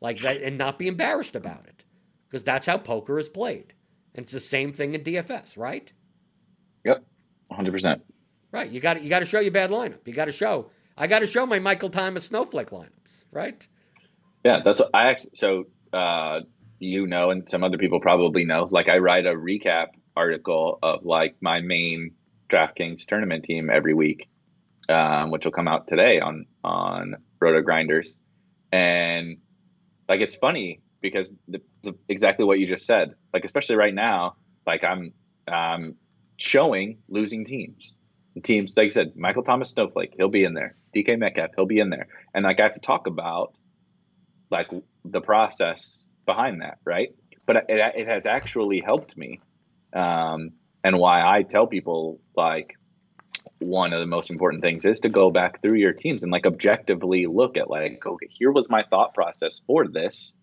like 0.00 0.20
that, 0.20 0.42
and 0.42 0.58
not 0.58 0.78
be 0.78 0.88
embarrassed 0.88 1.36
about 1.36 1.66
it, 1.66 1.84
because 2.28 2.44
that's 2.44 2.66
how 2.66 2.78
poker 2.78 3.18
is 3.18 3.28
played. 3.28 3.72
And 4.14 4.22
it's 4.24 4.32
the 4.32 4.40
same 4.40 4.72
thing 4.72 4.94
in 4.94 5.02
DFS, 5.02 5.58
right? 5.58 5.92
Yep, 6.84 7.04
hundred 7.50 7.72
percent. 7.72 8.02
Right. 8.52 8.70
You 8.70 8.80
got 8.80 9.02
you 9.02 9.08
got 9.08 9.20
to 9.20 9.24
show 9.24 9.40
your 9.40 9.50
bad 9.50 9.70
lineup. 9.70 10.06
You 10.06 10.12
got 10.12 10.26
to 10.26 10.32
show. 10.32 10.70
I 10.96 11.08
got 11.08 11.20
to 11.20 11.26
show 11.26 11.44
my 11.44 11.58
Michael 11.58 11.90
Thomas 11.90 12.24
snowflake 12.24 12.70
lineups. 12.70 13.24
Right. 13.32 13.66
Yeah, 14.44 14.60
that's 14.64 14.78
what 14.80 14.90
I 14.94 15.10
actually. 15.10 15.32
So 15.34 15.64
uh, 15.92 16.40
you 16.78 17.06
know, 17.06 17.30
and 17.30 17.48
some 17.50 17.64
other 17.64 17.78
people 17.78 18.00
probably 18.00 18.44
know. 18.44 18.68
Like 18.70 18.88
I 18.88 18.98
write 18.98 19.26
a 19.26 19.34
recap 19.34 19.88
article 20.16 20.78
of 20.82 21.04
like 21.04 21.36
my 21.40 21.60
main 21.60 22.12
DraftKings 22.48 23.06
tournament 23.06 23.44
team 23.44 23.70
every 23.70 23.94
week, 23.94 24.28
um, 24.88 25.32
which 25.32 25.44
will 25.44 25.52
come 25.52 25.66
out 25.66 25.88
today 25.88 26.20
on 26.20 26.46
on 26.62 27.16
RotoGrinders, 27.42 28.14
and 28.70 29.38
like 30.08 30.20
it's 30.20 30.36
funny 30.36 30.80
because 31.04 31.36
it's 31.48 31.90
exactly 32.08 32.46
what 32.46 32.58
you 32.58 32.66
just 32.66 32.86
said. 32.86 33.14
Like 33.34 33.44
especially 33.44 33.76
right 33.76 33.94
now, 33.94 34.36
like 34.66 34.82
I'm 34.82 35.12
um, 35.46 35.96
showing 36.38 36.98
losing 37.08 37.44
teams. 37.44 37.92
Teams 38.42 38.74
like 38.74 38.86
you 38.86 38.90
said, 38.90 39.12
Michael 39.14 39.42
Thomas 39.42 39.70
Snowflake, 39.70 40.14
he'll 40.16 40.30
be 40.30 40.44
in 40.44 40.54
there. 40.54 40.76
DK 40.96 41.18
Metcalf, 41.18 41.50
he'll 41.54 41.66
be 41.66 41.78
in 41.78 41.90
there, 41.90 42.08
and 42.32 42.42
like 42.42 42.58
I 42.58 42.62
have 42.64 42.74
to 42.74 42.80
talk 42.80 43.06
about 43.06 43.52
like 44.50 44.70
the 45.04 45.20
process 45.20 46.06
behind 46.24 46.62
that, 46.62 46.78
right? 46.86 47.10
But 47.46 47.56
it, 47.56 47.64
it 47.68 48.08
has 48.08 48.24
actually 48.24 48.80
helped 48.80 49.14
me, 49.14 49.40
um, 49.92 50.52
and 50.82 50.98
why 50.98 51.20
I 51.20 51.42
tell 51.42 51.66
people 51.66 52.18
like 52.34 52.76
one 53.58 53.92
of 53.92 54.00
the 54.00 54.06
most 54.06 54.30
important 54.30 54.62
things 54.62 54.86
is 54.86 55.00
to 55.00 55.10
go 55.10 55.30
back 55.30 55.60
through 55.60 55.76
your 55.76 55.92
teams 55.92 56.22
and 56.22 56.32
like 56.32 56.46
objectively 56.46 57.26
look 57.26 57.56
at 57.56 57.70
like 57.70 58.02
okay 58.04 58.28
here 58.30 58.50
was 58.50 58.68
my 58.68 58.82
thought 58.90 59.14
process 59.14 59.60
for 59.66 59.86
this 59.86 60.34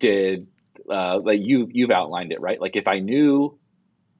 did 0.00 0.46
uh, 0.90 1.20
like 1.20 1.40
you 1.40 1.68
you've 1.70 1.90
outlined 1.90 2.32
it 2.32 2.40
right 2.40 2.60
like 2.60 2.74
if 2.74 2.88
i 2.88 2.98
knew 2.98 3.56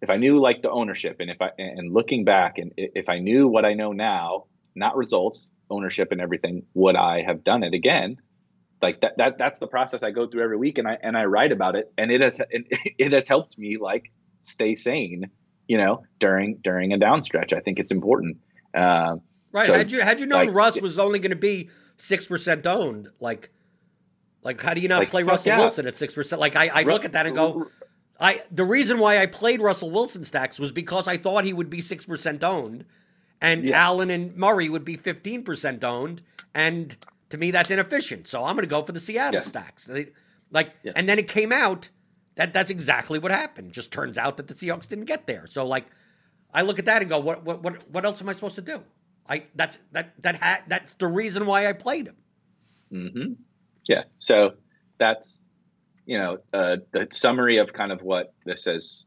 if 0.01 0.09
i 0.09 0.16
knew 0.16 0.40
like 0.40 0.62
the 0.62 0.70
ownership 0.70 1.16
and 1.20 1.31
if 1.31 1.40
i 1.43 1.51
and 1.59 1.93
looking 1.93 2.24
back 2.24 2.59
and 2.59 2.73
if 2.77 3.09
i 3.09 3.19
knew 3.19 3.48
what 3.48 3.65
i 3.65 3.74
know 3.74 3.93
now 3.93 4.44
not 4.74 4.97
results 4.97 5.51
ownership 5.69 6.12
and 6.12 6.20
everything 6.20 6.62
would 6.74 6.97
i 6.97 7.23
have 7.23 7.43
done 7.43 7.65
it 7.65 7.74
again 7.74 8.16
like 8.81 9.01
that, 9.01 9.16
that 9.19 9.39
that's 9.39 9.59
the 9.59 9.66
process 9.66 10.02
i 10.02 10.11
go 10.11 10.28
through 10.28 10.44
every 10.44 10.57
week 10.57 10.78
and 10.78 10.86
i 10.86 10.97
and 11.02 11.16
i 11.16 11.24
write 11.24 11.51
about 11.51 11.74
it 11.74 11.93
and 11.98 12.12
it 12.12 12.20
has 12.20 12.40
it, 12.51 13.12
has 13.12 13.27
helped 13.27 13.59
me 13.59 13.77
like 13.78 14.12
stay 14.43 14.74
sane 14.74 15.31
you 15.70 15.78
know, 15.78 16.02
during 16.19 16.59
during 16.65 16.93
a 16.93 16.98
down 16.98 17.23
stretch. 17.23 17.52
I 17.52 17.61
think 17.61 17.78
it's 17.78 17.93
important. 17.93 18.39
Uh, 18.74 19.19
right. 19.52 19.69
So, 19.69 19.73
had 19.73 19.93
you 19.93 20.01
had 20.01 20.19
you 20.19 20.27
known 20.27 20.47
like, 20.47 20.55
Russ 20.57 20.81
was 20.81 20.98
only 20.98 21.20
going 21.20 21.31
to 21.31 21.36
be 21.36 21.70
six 21.97 22.27
percent 22.27 22.66
owned, 22.66 23.09
like, 23.20 23.52
like 24.43 24.61
how 24.61 24.75
do 24.75 24.81
you 24.81 24.89
not 24.89 25.01
like, 25.01 25.11
play 25.11 25.23
Russell 25.23 25.53
yeah. 25.53 25.59
Wilson 25.59 25.87
at 25.87 25.97
six 25.97 26.15
percent? 26.15 26.41
Like 26.41 26.57
I, 26.57 26.71
I 26.73 26.83
look 26.83 27.05
at 27.05 27.12
that 27.12 27.27
and 27.27 27.35
go, 27.35 27.69
I 28.19 28.43
the 28.51 28.65
reason 28.65 28.99
why 28.99 29.19
I 29.19 29.27
played 29.27 29.61
Russell 29.61 29.91
Wilson 29.91 30.25
stacks 30.25 30.59
was 30.59 30.73
because 30.73 31.09
I 31.09 31.17
thought 31.17 31.45
he 31.45 31.53
would 31.53 31.71
be 31.71 31.81
six 31.81 32.07
percent 32.07 32.43
owned, 32.43 32.85
and 33.41 33.65
yeah. 33.65 33.85
Allen 33.85 34.11
and 34.11 34.37
Murray 34.37 34.69
would 34.69 34.85
be 34.85 34.97
fifteen 34.97 35.43
percent 35.43 35.85
owned, 35.85 36.23
and 36.55 36.97
to 37.29 37.39
me 37.39 37.51
that's 37.51 37.71
inefficient. 37.71 38.27
So 38.27 38.45
I'm 38.45 38.55
going 38.55 38.65
to 38.65 38.71
go 38.71 38.83
for 38.83 38.93
the 38.93 39.01
Seattle 39.01 39.35
yes. 39.35 39.47
stacks. 39.47 39.91
Like, 40.53 40.75
yes. 40.83 40.95
and 40.97 41.09
then 41.09 41.19
it 41.19 41.29
came 41.29 41.53
out 41.53 41.89
that 42.35 42.53
that's 42.53 42.71
exactly 42.71 43.19
what 43.19 43.31
happened. 43.31 43.73
Just 43.73 43.93
turns 43.93 44.19
out 44.19 44.37
that 44.39 44.49
the 44.49 44.55
Seahawks 44.55 44.89
didn't 44.89 45.05
get 45.05 45.27
there. 45.27 45.47
So 45.47 45.67
like, 45.67 45.87
I 46.53 46.62
look 46.62 46.79
at 46.79 46.87
that 46.87 47.03
and 47.03 47.11
go, 47.11 47.19
what 47.19 47.45
what 47.45 47.62
what 47.62 47.89
what 47.91 48.05
else 48.05 48.21
am 48.21 48.29
I 48.29 48.33
supposed 48.33 48.57
to 48.57 48.62
do? 48.62 48.83
I 49.29 49.45
that's 49.55 49.79
that 49.93 50.15
that 50.23 50.43
ha- 50.43 50.62
that's 50.67 50.95
the 50.95 51.07
reason 51.07 51.47
why 51.47 51.69
I 51.69 51.73
played 51.73 52.09
him. 52.09 52.17
Mm-hmm. 52.93 53.33
Yeah. 53.89 54.05
So 54.19 54.52
that's 54.98 55.40
you 56.07 56.19
know 56.19 56.39
uh, 56.52 56.77
the 56.93 57.09
summary 57.12 57.59
of 57.59 57.73
kind 57.73 57.93
of 57.93 58.02
what 58.02 58.35
this 58.44 58.65
has 58.65 59.07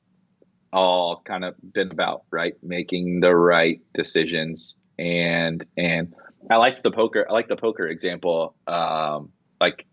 all 0.72 1.22
kind 1.26 1.46
of 1.46 1.56
been 1.74 1.92
about, 1.92 2.24
right? 2.32 2.54
Making 2.64 3.20
the 3.20 3.36
right 3.36 3.80
decisions 3.94 4.76
and 4.98 5.66
and 5.78 6.14
I 6.50 6.58
liked 6.58 6.84
the 6.84 6.92
poker. 6.92 7.26
I 7.30 7.34
like 7.34 7.48
the 7.48 7.56
poker 7.56 7.88
example. 7.88 8.56
Um, 8.68 9.30
like 9.62 9.86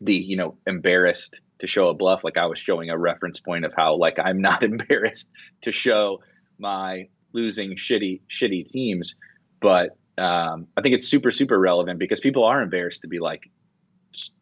the 0.00 0.14
you 0.14 0.36
know 0.36 0.56
embarrassed 0.66 1.38
to 1.60 1.66
show 1.66 1.88
a 1.88 1.94
bluff 1.94 2.24
like 2.24 2.36
i 2.36 2.46
was 2.46 2.58
showing 2.58 2.90
a 2.90 2.98
reference 2.98 3.40
point 3.40 3.64
of 3.64 3.72
how 3.76 3.94
like 3.94 4.18
i'm 4.18 4.40
not 4.40 4.62
embarrassed 4.72 5.30
to 5.60 5.70
show 5.70 6.20
my 6.58 7.08
losing 7.32 7.76
shitty 7.76 8.20
shitty 8.30 8.68
teams 8.68 9.14
but 9.60 9.96
um, 10.18 10.66
i 10.76 10.82
think 10.82 10.94
it's 10.94 11.08
super 11.08 11.30
super 11.30 11.58
relevant 11.58 11.98
because 11.98 12.20
people 12.20 12.44
are 12.44 12.62
embarrassed 12.62 13.02
to 13.02 13.08
be 13.08 13.18
like 13.18 13.50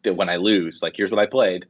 when 0.03 0.29
i 0.29 0.35
lose 0.35 0.81
like 0.81 0.93
here's 0.95 1.11
what 1.11 1.19
i 1.19 1.25
played. 1.25 1.65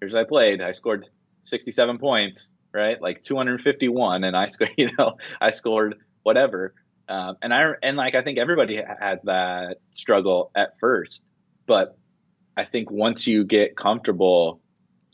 Here's 0.00 0.14
what 0.14 0.20
i 0.20 0.28
played. 0.28 0.60
I 0.60 0.72
scored 0.72 1.08
67 1.42 1.98
points 1.98 2.52
right? 2.72 3.00
Like 3.00 3.22
251 3.22 4.24
and 4.24 4.36
i 4.36 4.46
scored 4.48 4.70
you 4.76 4.90
know 4.98 5.16
i 5.40 5.50
scored 5.50 5.96
whatever. 6.22 6.74
Um, 7.08 7.36
and 7.40 7.54
i 7.54 7.72
and 7.82 7.96
like 7.96 8.14
i 8.14 8.22
think 8.22 8.38
everybody 8.38 8.76
has 8.76 9.18
that 9.24 9.76
struggle 9.92 10.50
at 10.54 10.78
first. 10.80 11.22
But 11.66 11.96
i 12.56 12.64
think 12.64 12.90
once 12.90 13.26
you 13.26 13.44
get 13.44 13.76
comfortable 13.76 14.60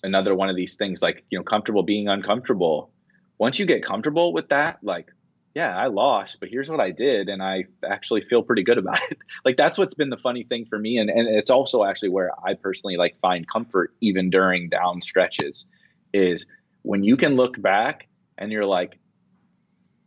another 0.03 0.35
one 0.35 0.51
of 0.51 0.57
these 0.57 0.75
things 0.75 1.03
like 1.03 1.25
you 1.31 1.39
know 1.39 1.45
comfortable 1.45 1.83
being 1.83 2.09
uncomfortable 2.09 2.91
once 3.39 3.59
you 3.59 3.67
get 3.67 3.85
comfortable 3.85 4.33
with 4.33 4.49
that 4.51 4.79
like 4.83 5.09
yeah 5.55 5.77
i 5.77 5.87
lost 5.87 6.39
but 6.41 6.49
here's 6.49 6.69
what 6.69 6.81
i 6.81 6.91
did 6.91 7.29
and 7.29 7.43
i 7.43 7.65
actually 7.89 8.23
feel 8.23 8.43
pretty 8.43 8.63
good 8.63 8.79
about 8.79 8.99
it 9.11 9.19
like 9.45 9.57
that's 9.57 9.79
what's 9.79 9.95
been 9.95 10.11
the 10.11 10.17
funny 10.17 10.45
thing 10.45 10.67
for 10.67 10.79
me 10.79 10.99
and, 10.99 11.11
and 11.11 11.29
it's 11.29 11.51
also 11.51 11.85
actually 11.85 12.09
where 12.09 12.31
i 12.45 12.55
personally 12.55 12.97
like 12.97 13.19
find 13.21 13.49
comfort 13.49 13.95
even 14.01 14.31
during 14.31 14.69
down 14.69 15.01
stretches 15.01 15.67
is 16.13 16.47
when 16.83 17.03
you 17.03 17.17
can 17.17 17.37
look 17.37 17.61
back 17.61 18.09
and 18.39 18.53
you're 18.53 18.67
like 18.67 18.99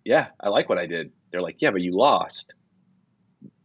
yeah 0.06 0.28
i 0.40 0.50
like 0.50 0.70
what 0.70 0.78
i 0.78 0.86
did 0.86 1.12
they're 1.32 1.42
like 1.42 1.58
yeah 1.60 1.72
but 1.72 1.82
you 1.82 1.96
lost 1.96 2.54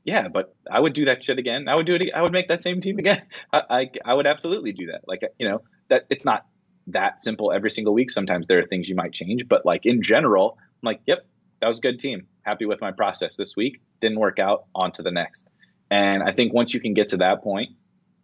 yeah, 0.05 0.29
but 0.29 0.55
I 0.71 0.81
would 0.81 0.95
do 0.95 1.05
that 1.07 1.23
shit 1.23 1.39
again. 1.39 1.69
I 1.69 1.75
would 1.77 1.87
do 1.87 1.95
it. 1.95 2.03
I 2.15 2.23
would 2.23 2.33
make 2.33 2.49
that 2.49 2.63
same 2.63 2.81
team 2.81 2.99
again. 2.99 3.23
I, 3.53 3.63
I, 3.71 3.91
I 4.05 4.15
would 4.15 4.27
absolutely 4.27 4.73
do 4.73 4.87
that. 4.87 5.03
Like, 5.07 5.23
you 5.39 5.49
know, 5.49 5.63
that 5.89 6.07
it's 6.11 6.25
not 6.25 6.45
that 6.89 7.23
simple 7.23 7.53
every 7.53 7.71
single 7.71 7.95
week. 7.95 8.11
Sometimes 8.11 8.47
there 8.47 8.59
are 8.59 8.67
things 8.67 8.89
you 8.89 8.97
might 8.97 9.13
change, 9.13 9.47
but 9.49 9.65
like 9.65 9.87
in 9.87 10.03
general, 10.03 10.59
I'm 10.59 10.87
like, 10.87 11.01
yep, 11.07 11.25
that 11.63 11.69
was 11.69 11.79
a 11.79 11.81
good 11.81 11.99
team. 11.99 12.27
Happy 12.43 12.67
with 12.67 12.83
my 12.83 12.93
process 12.93 13.37
this 13.37 13.57
week. 13.57 13.81
Didn't 14.03 14.19
work 14.19 14.39
out. 14.39 14.67
On 14.75 14.93
to 14.93 15.03
the 15.03 15.11
next. 15.11 15.49
And 15.91 16.23
I 16.23 16.33
think 16.33 16.53
once 16.53 16.75
you 16.75 16.81
can 16.81 16.93
get 16.93 17.09
to 17.09 17.17
that 17.19 17.43
point 17.43 17.71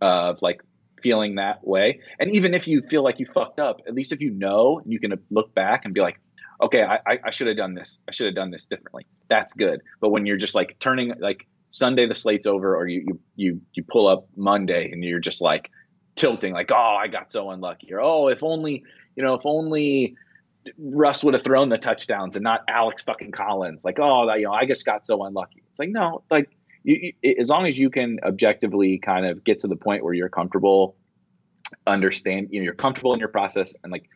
of 0.02 0.42
like 0.42 0.60
feeling 1.02 1.36
that 1.36 1.66
way, 1.66 2.00
and 2.18 2.36
even 2.36 2.52
if 2.52 2.68
you 2.68 2.82
feel 2.82 3.02
like 3.02 3.18
you 3.20 3.26
fucked 3.32 3.60
up, 3.60 3.80
at 3.86 3.94
least 3.94 4.12
if 4.12 4.20
you 4.20 4.30
know, 4.30 4.82
you 4.84 5.00
can 5.00 5.14
look 5.30 5.54
back 5.54 5.86
and 5.86 5.94
be 5.94 6.02
like, 6.02 6.20
okay, 6.60 6.82
I, 6.82 7.18
I 7.24 7.30
should 7.30 7.46
have 7.46 7.56
done 7.56 7.74
this. 7.74 7.98
I 8.06 8.12
should 8.12 8.26
have 8.26 8.34
done 8.34 8.50
this 8.50 8.66
differently. 8.66 9.06
That's 9.28 9.54
good. 9.54 9.80
But 10.00 10.10
when 10.10 10.26
you're 10.26 10.36
just 10.36 10.54
like 10.54 10.76
turning 10.80 11.14
like 11.18 11.46
Sunday, 11.70 12.06
the 12.06 12.14
slate's 12.14 12.46
over, 12.46 12.76
or 12.76 12.86
you 12.86 13.00
you 13.06 13.20
you 13.36 13.60
you 13.72 13.84
pull 13.84 14.08
up 14.08 14.28
Monday 14.36 14.90
and 14.92 15.02
you're 15.02 15.20
just 15.20 15.40
like, 15.40 15.70
tilting 16.16 16.52
like, 16.52 16.72
oh, 16.72 16.96
I 17.00 17.06
got 17.06 17.30
so 17.30 17.50
unlucky, 17.50 17.92
or 17.92 18.00
oh, 18.00 18.28
if 18.28 18.42
only, 18.42 18.82
you 19.14 19.22
know, 19.22 19.34
if 19.34 19.42
only 19.44 20.16
Russ 20.76 21.24
would 21.24 21.34
have 21.34 21.44
thrown 21.44 21.68
the 21.68 21.78
touchdowns 21.78 22.36
and 22.36 22.42
not 22.42 22.62
Alex 22.68 23.02
fucking 23.02 23.32
Collins. 23.32 23.84
Like, 23.84 23.98
oh, 23.98 24.32
you 24.34 24.44
know, 24.44 24.52
I 24.52 24.66
just 24.66 24.84
got 24.84 25.06
so 25.06 25.24
unlucky. 25.24 25.62
It's 25.70 25.78
like, 25.78 25.90
no, 25.90 26.22
like, 26.30 26.50
you, 26.82 27.12
you, 27.22 27.36
as 27.38 27.48
long 27.48 27.66
as 27.66 27.78
you 27.78 27.90
can 27.90 28.18
objectively 28.22 28.98
kind 28.98 29.26
of 29.26 29.44
get 29.44 29.60
to 29.60 29.68
the 29.68 29.76
point 29.76 30.04
where 30.04 30.14
you're 30.14 30.28
comfortable, 30.28 30.96
understand, 31.86 32.48
you 32.50 32.60
know, 32.60 32.64
you're 32.64 32.74
comfortable 32.74 33.14
in 33.14 33.20
your 33.20 33.28
process, 33.28 33.74
and 33.82 33.92
like, 33.92 34.08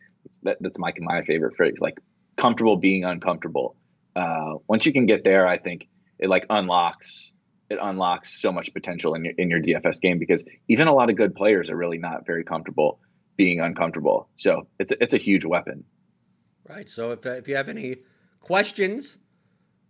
that, 0.43 0.57
that's 0.61 0.79
my 0.79 0.93
my 0.99 1.23
favorite 1.23 1.55
phrase, 1.55 1.75
like, 1.79 1.99
comfortable 2.37 2.77
being 2.77 3.03
uncomfortable. 3.03 3.75
Uh, 4.15 4.55
once 4.67 4.85
you 4.85 4.93
can 4.93 5.05
get 5.05 5.23
there, 5.23 5.47
I 5.47 5.57
think 5.57 5.87
it 6.19 6.29
like 6.29 6.45
unlocks 6.49 7.33
it 7.69 7.79
unlocks 7.81 8.41
so 8.41 8.51
much 8.51 8.73
potential 8.73 9.15
in 9.15 9.25
your 9.25 9.33
in 9.37 9.49
your 9.49 9.61
DFS 9.61 9.99
game 9.99 10.19
because 10.19 10.45
even 10.67 10.87
a 10.87 10.93
lot 10.93 11.09
of 11.09 11.15
good 11.15 11.35
players 11.35 11.69
are 11.69 11.75
really 11.75 11.97
not 11.97 12.25
very 12.25 12.43
comfortable 12.43 12.99
being 13.35 13.59
uncomfortable. 13.59 14.29
So 14.35 14.67
it's 14.79 14.93
it's 14.99 15.13
a 15.13 15.17
huge 15.17 15.45
weapon. 15.45 15.83
Right. 16.67 16.89
So 16.89 17.11
if 17.11 17.25
if 17.25 17.47
you 17.47 17.55
have 17.55 17.69
any 17.69 17.97
questions 18.39 19.17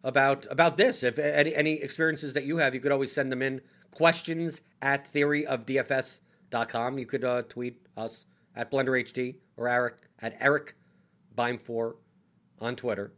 about 0.03 0.47
about 0.49 0.77
this, 0.77 1.03
if 1.03 1.19
any 1.19 1.55
any 1.55 1.73
experiences 1.73 2.33
that 2.33 2.45
you 2.45 2.57
have, 2.57 2.73
you 2.73 2.79
could 2.79 2.91
always 2.91 3.11
send 3.11 3.31
them 3.31 3.41
in 3.41 3.61
questions 3.91 4.61
at 4.81 5.11
theoryofdfs.com. 5.13 6.97
You 6.97 7.05
could 7.05 7.23
uh, 7.23 7.43
tweet 7.43 7.87
us 7.95 8.25
at 8.55 8.71
BlenderHD 8.71 9.35
or 9.57 9.67
Eric 9.67 9.97
at 10.19 10.35
Eric 10.39 10.75
Beimfohr 11.35 11.95
on 12.59 12.75
Twitter. 12.75 13.13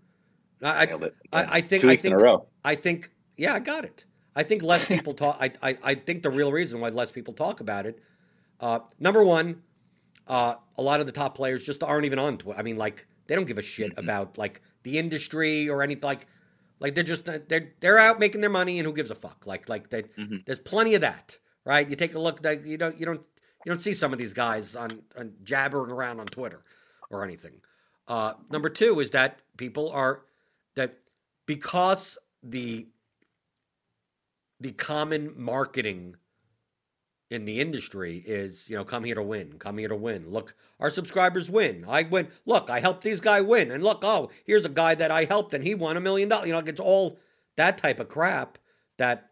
I, 0.62 0.68
I, 0.68 0.88
I, 1.34 1.46
I 1.58 1.62
think 1.62 1.82
Two 1.82 1.88
weeks 1.88 2.02
I 2.06 2.10
think, 2.10 2.14
in 2.16 2.20
a 2.20 2.24
row. 2.24 2.48
I 2.64 2.76
think 2.76 3.12
yeah, 3.38 3.54
I 3.54 3.60
got 3.60 3.86
it. 3.86 4.06
I 4.36 4.44
think 4.44 4.64
less 4.64 4.86
people 4.88 5.14
talk. 5.14 5.38
I, 5.40 5.52
I, 5.62 5.78
I 5.84 5.96
think 5.96 6.24
the 6.24 6.30
real 6.30 6.52
reason 6.52 6.80
why 6.80 6.90
less 6.90 7.12
people 7.12 7.34
talk 7.34 7.60
about 7.60 7.86
it, 7.86 8.00
uh, 8.60 8.80
number 9.00 9.24
one, 9.24 9.62
uh, 10.28 10.56
a 10.78 10.82
lot 10.82 11.00
of 11.00 11.06
the 11.06 11.12
top 11.12 11.36
players 11.36 11.64
just 11.64 11.84
aren't 11.84 12.06
even 12.06 12.20
on 12.20 12.38
Twitter. 12.38 12.60
I 12.60 12.64
mean, 12.64 12.78
like 12.78 13.08
they 13.28 13.36
don't 13.36 13.46
give 13.46 13.58
a 13.58 13.64
shit 13.64 13.92
mm-hmm. 13.92 14.00
about 14.00 14.38
like 14.38 14.62
the 14.84 14.98
industry 14.98 15.70
or 15.70 15.82
anything. 15.82 16.04
Like, 16.04 16.28
like 16.80 16.96
they're 16.96 17.04
just 17.04 17.26
they're 17.26 17.74
they're 17.80 17.98
out 17.98 18.20
making 18.20 18.42
their 18.42 18.50
money, 18.50 18.80
and 18.80 18.86
who 18.86 18.94
gives 18.94 19.12
a 19.12 19.16
fuck? 19.16 19.46
Like, 19.46 19.70
like 19.70 19.90
they, 19.90 20.04
mm-hmm. 20.04 20.38
there's 20.46 20.60
plenty 20.60 20.96
of 20.96 21.02
that, 21.02 21.38
right? 21.66 21.90
You 21.90 21.96
take 21.96 22.16
a 22.16 22.20
look. 22.20 22.44
Like, 22.44 22.66
you 22.66 22.78
don't 22.78 23.00
you 23.00 23.06
don't 23.06 23.26
you 23.66 23.72
don't 23.72 23.80
see 23.80 23.94
some 23.94 24.14
of 24.14 24.20
these 24.20 24.34
guys 24.34 24.76
on, 24.76 25.02
on 25.18 25.34
jabbering 25.44 25.92
around 25.92 26.20
on 26.20 26.28
Twitter 26.28 26.64
or 27.10 27.24
anything. 27.24 27.62
Uh, 28.08 28.34
number 28.52 28.70
two 28.70 29.00
is 29.00 29.10
that 29.12 29.40
people 29.58 29.90
are 29.90 30.22
that 30.76 31.00
because 31.48 32.18
the 32.44 32.88
the 34.60 34.72
common 34.72 35.34
marketing 35.36 36.16
in 37.30 37.46
the 37.46 37.60
industry 37.60 38.24
is, 38.26 38.70
you 38.70 38.76
know, 38.76 38.84
come 38.84 39.04
here 39.04 39.16
to 39.16 39.24
win, 39.24 39.58
come 39.58 39.78
here 39.78 39.88
to 39.88 39.96
win. 39.96 40.30
Look, 40.30 40.54
our 40.80 40.90
subscribers 40.90 41.50
win. 41.50 41.86
I 41.88 42.04
win. 42.04 42.28
Look, 42.46 42.70
I 42.70 42.80
helped 42.80 43.04
these 43.04 43.20
guy 43.20 43.42
win. 43.42 43.72
And 43.72 43.84
look, 43.84 44.00
oh, 44.04 44.30
here's 44.46 44.66
a 44.66 44.70
guy 44.70 44.96
that 44.96 45.12
I 45.12 45.26
helped 45.26 45.54
and 45.54 45.64
he 45.64 45.74
won 45.74 45.98
a 45.98 46.02
million 46.02 46.30
dollars. 46.30 46.48
You 46.48 46.54
know, 46.54 46.60
it's 46.60 46.80
all 46.80 47.18
that 47.56 47.78
type 47.78 48.00
of 48.00 48.10
crap 48.10 48.58
that 48.98 49.32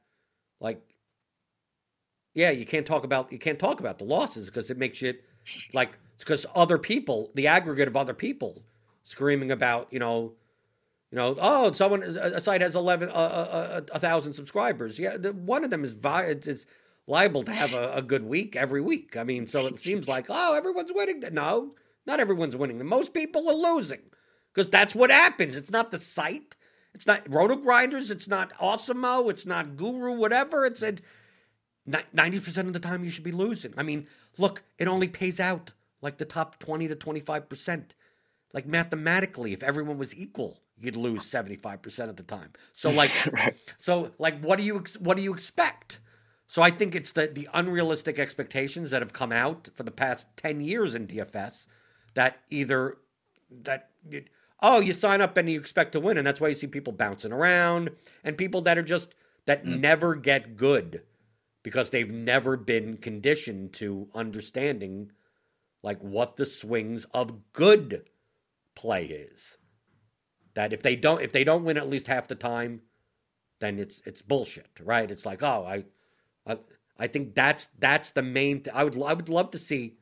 like 0.59 0.81
yeah, 2.33 2.49
you 2.49 2.65
can't 2.65 2.85
talk 2.85 3.03
about 3.03 3.31
you 3.31 3.37
can't 3.37 3.59
talk 3.59 3.79
about 3.79 3.99
the 3.99 4.05
losses 4.05 4.47
because 4.47 4.71
it 4.71 4.77
makes 4.77 5.01
you 5.01 5.13
like 5.73 5.99
because 6.17 6.45
other 6.55 6.77
people, 6.77 7.31
the 7.35 7.47
aggregate 7.47 7.87
of 7.87 7.95
other 7.95 8.13
people, 8.13 8.63
screaming 9.03 9.51
about 9.51 9.87
you 9.91 9.99
know, 9.99 10.33
you 11.11 11.17
know, 11.17 11.35
oh, 11.39 11.71
someone 11.73 12.01
a 12.01 12.39
site 12.39 12.61
has 12.61 12.75
eleven 12.75 13.09
a 13.09 13.13
uh, 13.13 13.15
uh, 13.15 13.81
a 13.91 13.99
thousand 13.99 14.33
subscribers. 14.33 14.97
Yeah, 14.97 15.17
the, 15.17 15.31
one 15.31 15.63
of 15.63 15.69
them 15.69 15.83
is 15.83 15.95
is 16.47 16.65
liable 17.07 17.43
to 17.43 17.53
have 17.53 17.73
a, 17.73 17.93
a 17.93 18.01
good 18.01 18.23
week 18.23 18.55
every 18.55 18.81
week. 18.81 19.17
I 19.17 19.23
mean, 19.23 19.47
so 19.47 19.65
it 19.67 19.79
seems 19.79 20.07
like 20.07 20.27
oh, 20.29 20.55
everyone's 20.55 20.91
winning. 20.93 21.23
No, 21.31 21.75
not 22.05 22.19
everyone's 22.19 22.55
winning. 22.55 22.83
Most 22.85 23.13
people 23.13 23.49
are 23.49 23.75
losing 23.75 24.01
because 24.53 24.69
that's 24.69 24.95
what 24.95 25.11
happens. 25.11 25.57
It's 25.57 25.71
not 25.71 25.91
the 25.91 25.99
site. 25.99 26.55
It's 26.93 27.07
not 27.07 27.25
RotoGrinders. 27.25 28.11
It's 28.11 28.27
not 28.27 28.53
Awesemo. 28.59 29.29
It's 29.29 29.45
not 29.45 29.75
Guru. 29.75 30.15
Whatever. 30.15 30.65
It's 30.65 30.83
a 30.83 30.95
ninety 32.13 32.39
percent 32.39 32.67
of 32.67 32.73
the 32.73 32.79
time 32.79 33.03
you 33.03 33.09
should 33.09 33.23
be 33.23 33.31
losing. 33.31 33.73
I 33.77 33.83
mean, 33.83 34.07
look, 34.37 34.63
it 34.77 34.87
only 34.87 35.07
pays 35.07 35.39
out 35.39 35.71
like 36.01 36.17
the 36.17 36.25
top 36.25 36.59
twenty 36.59 36.87
to 36.87 36.95
twenty 36.95 37.19
five 37.19 37.49
percent. 37.49 37.95
Like 38.53 38.67
mathematically, 38.67 39.53
if 39.53 39.63
everyone 39.63 39.97
was 39.97 40.15
equal, 40.15 40.59
you'd 40.77 40.95
lose 40.95 41.25
seventy 41.25 41.55
five 41.55 41.81
percent 41.81 42.09
of 42.09 42.15
the 42.15 42.23
time. 42.23 42.51
So 42.71 42.91
like, 42.91 43.11
right. 43.33 43.55
so 43.77 44.11
like, 44.19 44.39
what 44.41 44.57
do 44.57 44.63
you 44.63 44.83
what 44.99 45.17
do 45.17 45.23
you 45.23 45.33
expect? 45.33 45.99
So 46.53 46.61
I 46.61 46.69
think 46.69 46.93
it's 46.93 47.13
the 47.13 47.25
the 47.25 47.49
unrealistic 47.51 48.19
expectations 48.19 48.91
that 48.91 49.01
have 49.01 49.11
come 49.11 49.31
out 49.31 49.69
for 49.73 49.81
the 49.81 49.89
past 49.89 50.27
ten 50.37 50.61
years 50.61 50.93
in 50.93 51.07
DFS 51.07 51.65
that 52.13 52.41
either 52.51 52.99
that 53.49 53.89
oh 54.61 54.79
you 54.79 54.93
sign 54.93 55.19
up 55.19 55.35
and 55.35 55.49
you 55.49 55.59
expect 55.59 55.93
to 55.93 55.99
win 55.99 56.15
and 56.15 56.27
that's 56.27 56.39
why 56.39 56.49
you 56.49 56.53
see 56.53 56.67
people 56.67 56.93
bouncing 56.93 57.31
around 57.31 57.89
and 58.23 58.37
people 58.37 58.61
that 58.61 58.77
are 58.77 58.83
just 58.83 59.15
that 59.47 59.65
mm. 59.65 59.79
never 59.79 60.13
get 60.13 60.55
good 60.55 61.01
because 61.63 61.89
they've 61.89 62.11
never 62.11 62.55
been 62.55 62.97
conditioned 62.97 63.73
to 63.73 64.09
understanding 64.13 65.11
like 65.81 66.01
what 66.01 66.37
the 66.37 66.45
swings 66.45 67.07
of 67.15 67.51
good 67.53 68.03
play 68.75 69.05
is 69.05 69.57
that 70.53 70.71
if 70.71 70.83
they 70.83 70.95
don't 70.95 71.23
if 71.23 71.31
they 71.31 71.43
don't 71.43 71.65
win 71.65 71.77
at 71.77 71.89
least 71.89 72.05
half 72.05 72.27
the 72.27 72.35
time 72.35 72.83
then 73.59 73.79
it's 73.79 74.03
it's 74.05 74.21
bullshit 74.21 74.79
right 74.83 75.09
it's 75.09 75.25
like 75.25 75.41
oh 75.41 75.65
i 75.67 75.83
i, 76.47 76.57
I 76.97 77.07
think 77.07 77.35
that's 77.35 77.69
that's 77.79 78.11
the 78.11 78.23
main 78.23 78.61
th- 78.61 78.75
i 78.75 78.83
would 78.83 79.01
i 79.01 79.13
would 79.13 79.29
love 79.29 79.51
to 79.51 79.57
see 79.57 79.95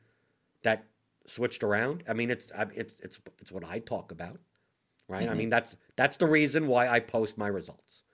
that 0.62 0.86
switched 1.26 1.62
around. 1.62 2.04
I 2.08 2.12
mean, 2.12 2.30
it's 2.30 2.50
it's 2.74 3.00
it's 3.00 3.18
it's 3.40 3.52
what 3.52 3.64
I 3.64 3.78
talk 3.78 4.10
about, 4.12 4.38
right? 5.08 5.22
Mm-hmm. 5.22 5.30
I 5.30 5.34
mean, 5.34 5.50
that's 5.50 5.76
that's 5.96 6.16
the 6.16 6.26
reason 6.26 6.66
why 6.66 6.88
I 6.88 7.00
post 7.00 7.38
my 7.38 7.48
results. 7.48 8.04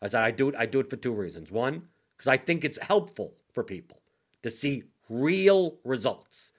I 0.00 0.08
said 0.08 0.22
I 0.22 0.30
do 0.30 0.48
it. 0.48 0.54
I 0.56 0.66
do 0.66 0.80
it 0.80 0.90
for 0.90 0.96
two 0.96 1.12
reasons. 1.12 1.50
One, 1.50 1.88
because 2.16 2.28
I 2.28 2.36
think 2.36 2.64
it's 2.64 2.78
helpful 2.78 3.34
for 3.52 3.62
people 3.62 4.02
to 4.42 4.50
see 4.50 4.84
real 5.08 5.78
results, 5.84 6.52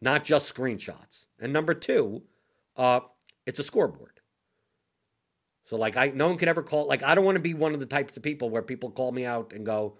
not 0.00 0.24
just 0.24 0.52
screenshots. 0.52 1.26
And 1.38 1.52
number 1.52 1.74
two, 1.74 2.22
uh, 2.76 3.00
it's 3.46 3.58
a 3.58 3.64
scoreboard. 3.64 4.11
So 5.72 5.78
like 5.78 5.96
I, 5.96 6.08
no 6.08 6.28
one 6.28 6.36
can 6.36 6.50
ever 6.50 6.62
call. 6.62 6.86
Like 6.86 7.02
I 7.02 7.14
don't 7.14 7.24
want 7.24 7.36
to 7.36 7.40
be 7.40 7.54
one 7.54 7.72
of 7.72 7.80
the 7.80 7.86
types 7.86 8.14
of 8.18 8.22
people 8.22 8.50
where 8.50 8.60
people 8.60 8.90
call 8.90 9.10
me 9.10 9.24
out 9.24 9.54
and 9.54 9.64
go, 9.64 9.94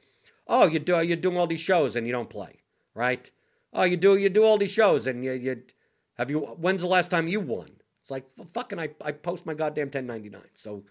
"Oh, 0.46 0.66
you 0.66 0.78
do 0.78 1.00
you're 1.00 1.16
doing 1.16 1.38
all 1.38 1.46
these 1.46 1.60
shows 1.60 1.96
and 1.96 2.06
you 2.06 2.12
don't 2.12 2.28
play, 2.28 2.58
right?" 2.94 3.30
oh, 3.72 3.84
you 3.84 3.96
do 3.96 4.18
you 4.18 4.28
do 4.28 4.44
all 4.44 4.58
these 4.58 4.70
shows 4.70 5.06
and 5.06 5.24
you 5.24 5.32
you 5.32 5.62
have 6.18 6.30
you 6.30 6.40
when's 6.40 6.82
the 6.82 6.86
last 6.86 7.10
time 7.10 7.26
you 7.26 7.40
won? 7.40 7.70
It's 8.02 8.10
like 8.10 8.26
fucking 8.52 8.78
I 8.78 8.90
I 9.02 9.12
post 9.12 9.46
my 9.46 9.54
goddamn 9.54 9.86
1099. 9.86 10.42
So 10.52 10.84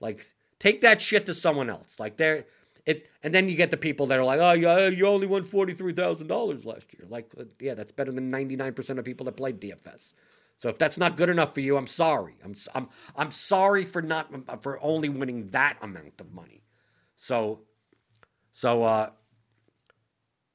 like 0.00 0.26
take 0.58 0.80
that 0.80 1.00
shit 1.00 1.24
to 1.26 1.32
someone 1.32 1.70
else. 1.70 2.00
Like 2.00 2.16
there 2.16 2.46
it 2.86 3.08
and 3.22 3.32
then 3.32 3.48
you 3.48 3.54
get 3.54 3.70
the 3.70 3.76
people 3.76 4.06
that 4.06 4.18
are 4.18 4.24
like, 4.24 4.40
"Oh, 4.40 4.50
you 4.50 4.96
you 4.96 5.06
only 5.06 5.28
won 5.28 5.44
$43,000 5.44 6.64
last 6.64 6.92
year." 6.92 7.06
Like 7.08 7.30
uh, 7.38 7.44
yeah, 7.60 7.74
that's 7.74 7.92
better 7.92 8.10
than 8.10 8.32
99% 8.32 8.98
of 8.98 9.04
people 9.04 9.26
that 9.26 9.36
played 9.36 9.60
DFS. 9.60 10.14
So 10.58 10.68
if 10.68 10.76
that's 10.76 10.98
not 10.98 11.16
good 11.16 11.30
enough 11.30 11.54
for 11.54 11.60
you, 11.60 11.76
I'm 11.76 11.86
sorry. 11.86 12.34
I'm 12.44 12.54
I'm 12.74 12.88
I'm 13.16 13.30
sorry 13.30 13.84
for 13.84 14.02
not 14.02 14.62
for 14.62 14.78
only 14.82 15.08
winning 15.08 15.48
that 15.48 15.78
amount 15.80 16.20
of 16.20 16.32
money. 16.32 16.64
So 17.16 17.60
so 18.52 18.82
uh 18.82 19.10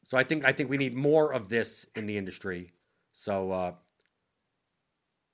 so 0.03 0.17
I 0.17 0.23
think 0.23 0.45
I 0.45 0.51
think 0.51 0.69
we 0.69 0.77
need 0.77 0.95
more 0.95 1.33
of 1.33 1.49
this 1.49 1.87
in 1.95 2.05
the 2.05 2.17
industry. 2.17 2.73
So 3.13 3.51
uh, 3.51 3.73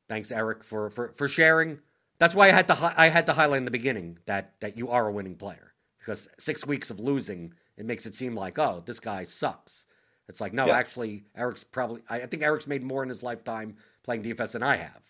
thanks, 0.08 0.32
Eric, 0.32 0.64
for, 0.64 0.90
for 0.90 1.12
for 1.14 1.28
sharing. 1.28 1.80
That's 2.20 2.36
why 2.36 2.48
I 2.48 2.52
had 2.52 2.68
to 2.68 2.76
hi- 2.76 2.94
I 2.96 3.10
had 3.10 3.26
to 3.26 3.34
highlight 3.34 3.58
in 3.58 3.66
the 3.66 3.72
beginning 3.72 4.20
that 4.26 4.54
that 4.62 4.78
you 4.78 4.90
are 4.90 5.08
a 5.08 5.12
winning 5.12 5.36
player 5.36 5.74
because 6.00 6.28
six 6.38 6.66
weeks 6.66 6.90
of 6.90 7.00
losing 7.00 7.54
it 7.76 7.86
makes 7.86 8.06
it 8.06 8.14
seem 8.14 8.36
like 8.36 8.60
oh 8.60 8.84
this 8.86 9.00
guy 9.00 9.24
sucks. 9.24 9.86
It's 10.28 10.40
like 10.40 10.54
no, 10.54 10.68
yeah. 10.68 10.78
actually 10.78 11.26
Eric's 11.36 11.64
probably 11.64 12.02
I, 12.10 12.22
I, 12.22 12.26
think 12.28 12.44
Eric's 12.44 12.68
made 12.68 12.84
more 12.84 13.02
in 13.02 13.10
his 13.10 13.24
lifetime 13.24 13.78
playing 14.04 14.24
DFS 14.24 14.54
than 14.54 14.64
I 14.64 14.78
have. 14.78 15.02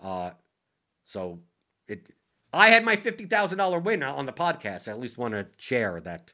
Uh, 0.00 0.30
so 1.04 1.40
it 1.88 2.10
I 2.52 2.68
had 2.68 2.84
my 2.84 2.96
fifty 2.96 3.26
thousand 3.26 3.58
dollar 3.58 3.78
win 3.78 4.02
on 4.02 4.26
the 4.26 4.32
podcast. 4.32 4.88
I 4.88 4.92
at 4.92 5.00
least 5.00 5.18
want 5.18 5.34
to 5.34 5.46
share 5.56 6.00
that 6.00 6.32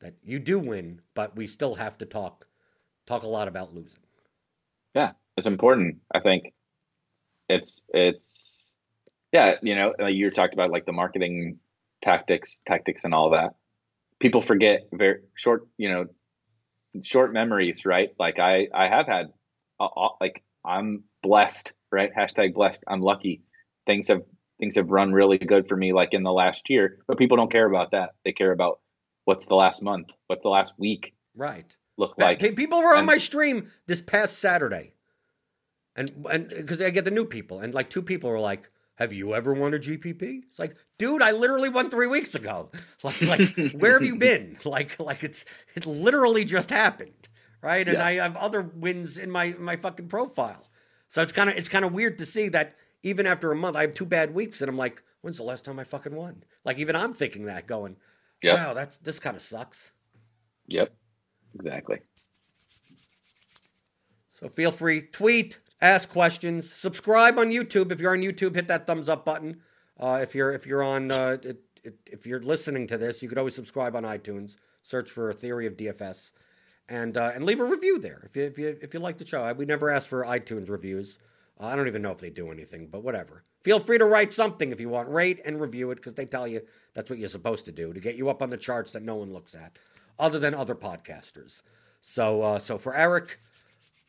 that 0.00 0.14
you 0.22 0.38
do 0.38 0.58
win, 0.58 1.00
but 1.14 1.36
we 1.36 1.46
still 1.46 1.76
have 1.76 1.98
to 1.98 2.06
talk 2.06 2.46
talk 3.06 3.22
a 3.22 3.28
lot 3.28 3.48
about 3.48 3.74
losing. 3.74 4.02
Yeah, 4.94 5.12
it's 5.36 5.46
important. 5.46 5.98
I 6.14 6.20
think 6.20 6.52
it's 7.48 7.84
it's 7.92 8.76
yeah, 9.32 9.56
you 9.62 9.74
know, 9.74 9.94
you 10.06 10.30
talked 10.30 10.54
about 10.54 10.70
like 10.70 10.86
the 10.86 10.92
marketing 10.92 11.58
tactics, 12.00 12.60
tactics, 12.66 13.04
and 13.04 13.12
all 13.12 13.30
that. 13.30 13.54
People 14.20 14.42
forget 14.42 14.86
very 14.92 15.20
short, 15.34 15.66
you 15.76 15.88
know, 15.88 16.06
short 17.02 17.32
memories, 17.32 17.84
right? 17.84 18.10
Like 18.18 18.38
I 18.38 18.68
I 18.72 18.88
have 18.88 19.06
had 19.06 19.32
Uh, 19.84 20.00
uh, 20.00 20.08
like 20.20 20.42
I'm 20.64 21.04
blessed, 21.22 21.72
right? 21.92 22.10
Hashtag 22.14 22.54
blessed. 22.54 22.84
I'm 22.86 23.00
lucky. 23.00 23.42
Things 23.86 24.08
have 24.08 24.22
things 24.58 24.76
have 24.76 24.90
run 24.90 25.12
really 25.12 25.38
good 25.38 25.68
for 25.68 25.76
me, 25.76 25.92
like 25.92 26.10
in 26.12 26.22
the 26.22 26.32
last 26.32 26.70
year. 26.70 26.98
But 27.06 27.18
people 27.18 27.36
don't 27.36 27.50
care 27.50 27.66
about 27.66 27.90
that. 27.90 28.10
They 28.24 28.32
care 28.32 28.52
about 28.52 28.80
what's 29.24 29.46
the 29.46 29.54
last 29.54 29.82
month? 29.82 30.10
What's 30.26 30.42
the 30.42 30.48
last 30.48 30.74
week? 30.78 31.14
Right. 31.36 31.66
Look 31.96 32.14
like 32.18 32.40
people 32.56 32.82
were 32.82 32.92
on 32.92 32.98
and, 32.98 33.06
my 33.06 33.18
stream 33.18 33.70
this 33.86 34.00
past 34.00 34.38
Saturday, 34.38 34.94
and 35.94 36.26
and 36.28 36.48
because 36.48 36.82
I 36.82 36.90
get 36.90 37.04
the 37.04 37.12
new 37.12 37.24
people, 37.24 37.60
and 37.60 37.72
like 37.72 37.88
two 37.88 38.02
people 38.02 38.30
were 38.30 38.40
like, 38.40 38.68
"Have 38.96 39.12
you 39.12 39.32
ever 39.32 39.54
won 39.54 39.74
a 39.74 39.78
GPP?" 39.78 40.42
It's 40.48 40.58
like, 40.58 40.74
dude, 40.98 41.22
I 41.22 41.30
literally 41.30 41.68
won 41.68 41.90
three 41.90 42.08
weeks 42.08 42.34
ago. 42.34 42.72
Like, 43.04 43.22
like 43.22 43.74
where 43.74 43.92
have 43.92 44.04
you 44.04 44.16
been? 44.30 44.56
Like, 44.64 44.98
like 44.98 45.22
it's 45.22 45.44
it 45.76 45.86
literally 45.86 46.44
just 46.44 46.70
happened, 46.70 47.28
right? 47.64 47.88
And 47.88 47.98
yeah. 47.98 48.06
I 48.06 48.12
have 48.14 48.36
other 48.36 48.62
wins 48.62 49.18
in 49.18 49.30
my 49.30 49.54
my 49.58 49.76
fucking 49.76 50.08
profile, 50.08 50.68
so 51.08 51.22
it's 51.22 51.32
kind 51.32 51.50
of 51.50 51.56
it's 51.56 51.68
kind 51.68 51.84
of 51.84 51.92
weird 51.92 52.18
to 52.18 52.26
see 52.26 52.48
that 52.50 52.76
even 53.02 53.26
after 53.26 53.50
a 53.50 53.56
month, 53.56 53.76
I 53.76 53.82
have 53.82 53.94
two 53.94 54.06
bad 54.06 54.34
weeks, 54.34 54.60
and 54.60 54.68
I'm 54.68 54.78
like, 54.78 55.02
when's 55.20 55.36
the 55.36 55.42
last 55.42 55.64
time 55.64 55.78
I 55.78 55.84
fucking 55.84 56.14
won? 56.14 56.44
Like, 56.64 56.78
even 56.78 56.96
I'm 56.96 57.12
thinking 57.12 57.44
that, 57.46 57.66
going, 57.66 57.96
Yep. 58.42 58.58
Wow, 58.58 58.74
that's 58.74 58.98
this 58.98 59.18
kind 59.18 59.36
of 59.36 59.42
sucks. 59.42 59.92
Yep. 60.68 60.94
Exactly. 61.54 62.00
So 64.32 64.48
feel 64.48 64.70
free 64.70 65.00
tweet, 65.00 65.58
ask 65.80 66.10
questions, 66.10 66.70
subscribe 66.70 67.38
on 67.38 67.50
YouTube. 67.50 67.90
If 67.92 68.00
you're 68.00 68.12
on 68.12 68.20
YouTube, 68.20 68.54
hit 68.54 68.68
that 68.68 68.86
thumbs 68.86 69.08
up 69.08 69.24
button. 69.24 69.60
Uh, 69.98 70.20
if 70.22 70.34
you're 70.34 70.52
if 70.52 70.66
you're 70.66 70.82
on 70.82 71.10
uh, 71.10 71.38
it, 71.42 71.62
it, 71.84 71.94
if 72.06 72.26
you're 72.26 72.40
listening 72.40 72.86
to 72.88 72.98
this, 72.98 73.22
you 73.22 73.28
could 73.28 73.38
always 73.38 73.54
subscribe 73.54 73.96
on 73.96 74.02
iTunes. 74.02 74.56
Search 74.82 75.10
for 75.10 75.30
a 75.30 75.34
Theory 75.34 75.66
of 75.66 75.76
DFS, 75.78 76.32
and 76.88 77.16
uh, 77.16 77.32
and 77.34 77.44
leave 77.44 77.60
a 77.60 77.64
review 77.64 77.98
there 77.98 78.22
if 78.24 78.36
you 78.36 78.42
if 78.44 78.58
you 78.58 78.78
if 78.82 78.94
you 78.94 79.00
like 79.00 79.18
the 79.18 79.26
show. 79.26 79.52
We 79.52 79.64
never 79.64 79.90
ask 79.90 80.08
for 80.08 80.24
iTunes 80.24 80.70
reviews. 80.70 81.18
Uh, 81.60 81.66
I 81.66 81.76
don't 81.76 81.86
even 81.86 82.02
know 82.02 82.10
if 82.10 82.18
they 82.18 82.30
do 82.30 82.50
anything, 82.50 82.88
but 82.88 83.02
whatever. 83.02 83.44
Feel 83.62 83.80
free 83.80 83.98
to 83.98 84.04
write 84.04 84.32
something 84.32 84.72
if 84.72 84.80
you 84.80 84.88
want. 84.88 85.08
Rate 85.08 85.40
and 85.44 85.60
review 85.60 85.90
it 85.90 85.96
because 85.96 86.14
they 86.14 86.26
tell 86.26 86.46
you 86.46 86.62
that's 86.92 87.08
what 87.08 87.18
you're 87.18 87.28
supposed 87.28 87.64
to 87.66 87.72
do 87.72 87.92
to 87.92 88.00
get 88.00 88.16
you 88.16 88.28
up 88.28 88.42
on 88.42 88.50
the 88.50 88.56
charts 88.56 88.92
that 88.92 89.02
no 89.02 89.14
one 89.14 89.32
looks 89.32 89.54
at, 89.54 89.78
other 90.18 90.38
than 90.38 90.54
other 90.54 90.74
podcasters. 90.74 91.62
So, 92.00 92.42
uh, 92.42 92.58
so 92.58 92.76
for 92.76 92.94
Eric, 92.94 93.40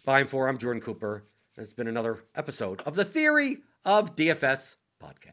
fine 0.03 0.27
for 0.27 0.49
I'm 0.49 0.57
Jordan 0.57 0.81
Cooper. 0.81 1.23
It's 1.57 1.73
been 1.73 1.87
another 1.87 2.23
episode 2.35 2.81
of 2.81 2.95
the 2.95 3.05
Theory 3.05 3.59
of 3.85 4.15
DFS 4.15 4.75
podcast. 5.01 5.31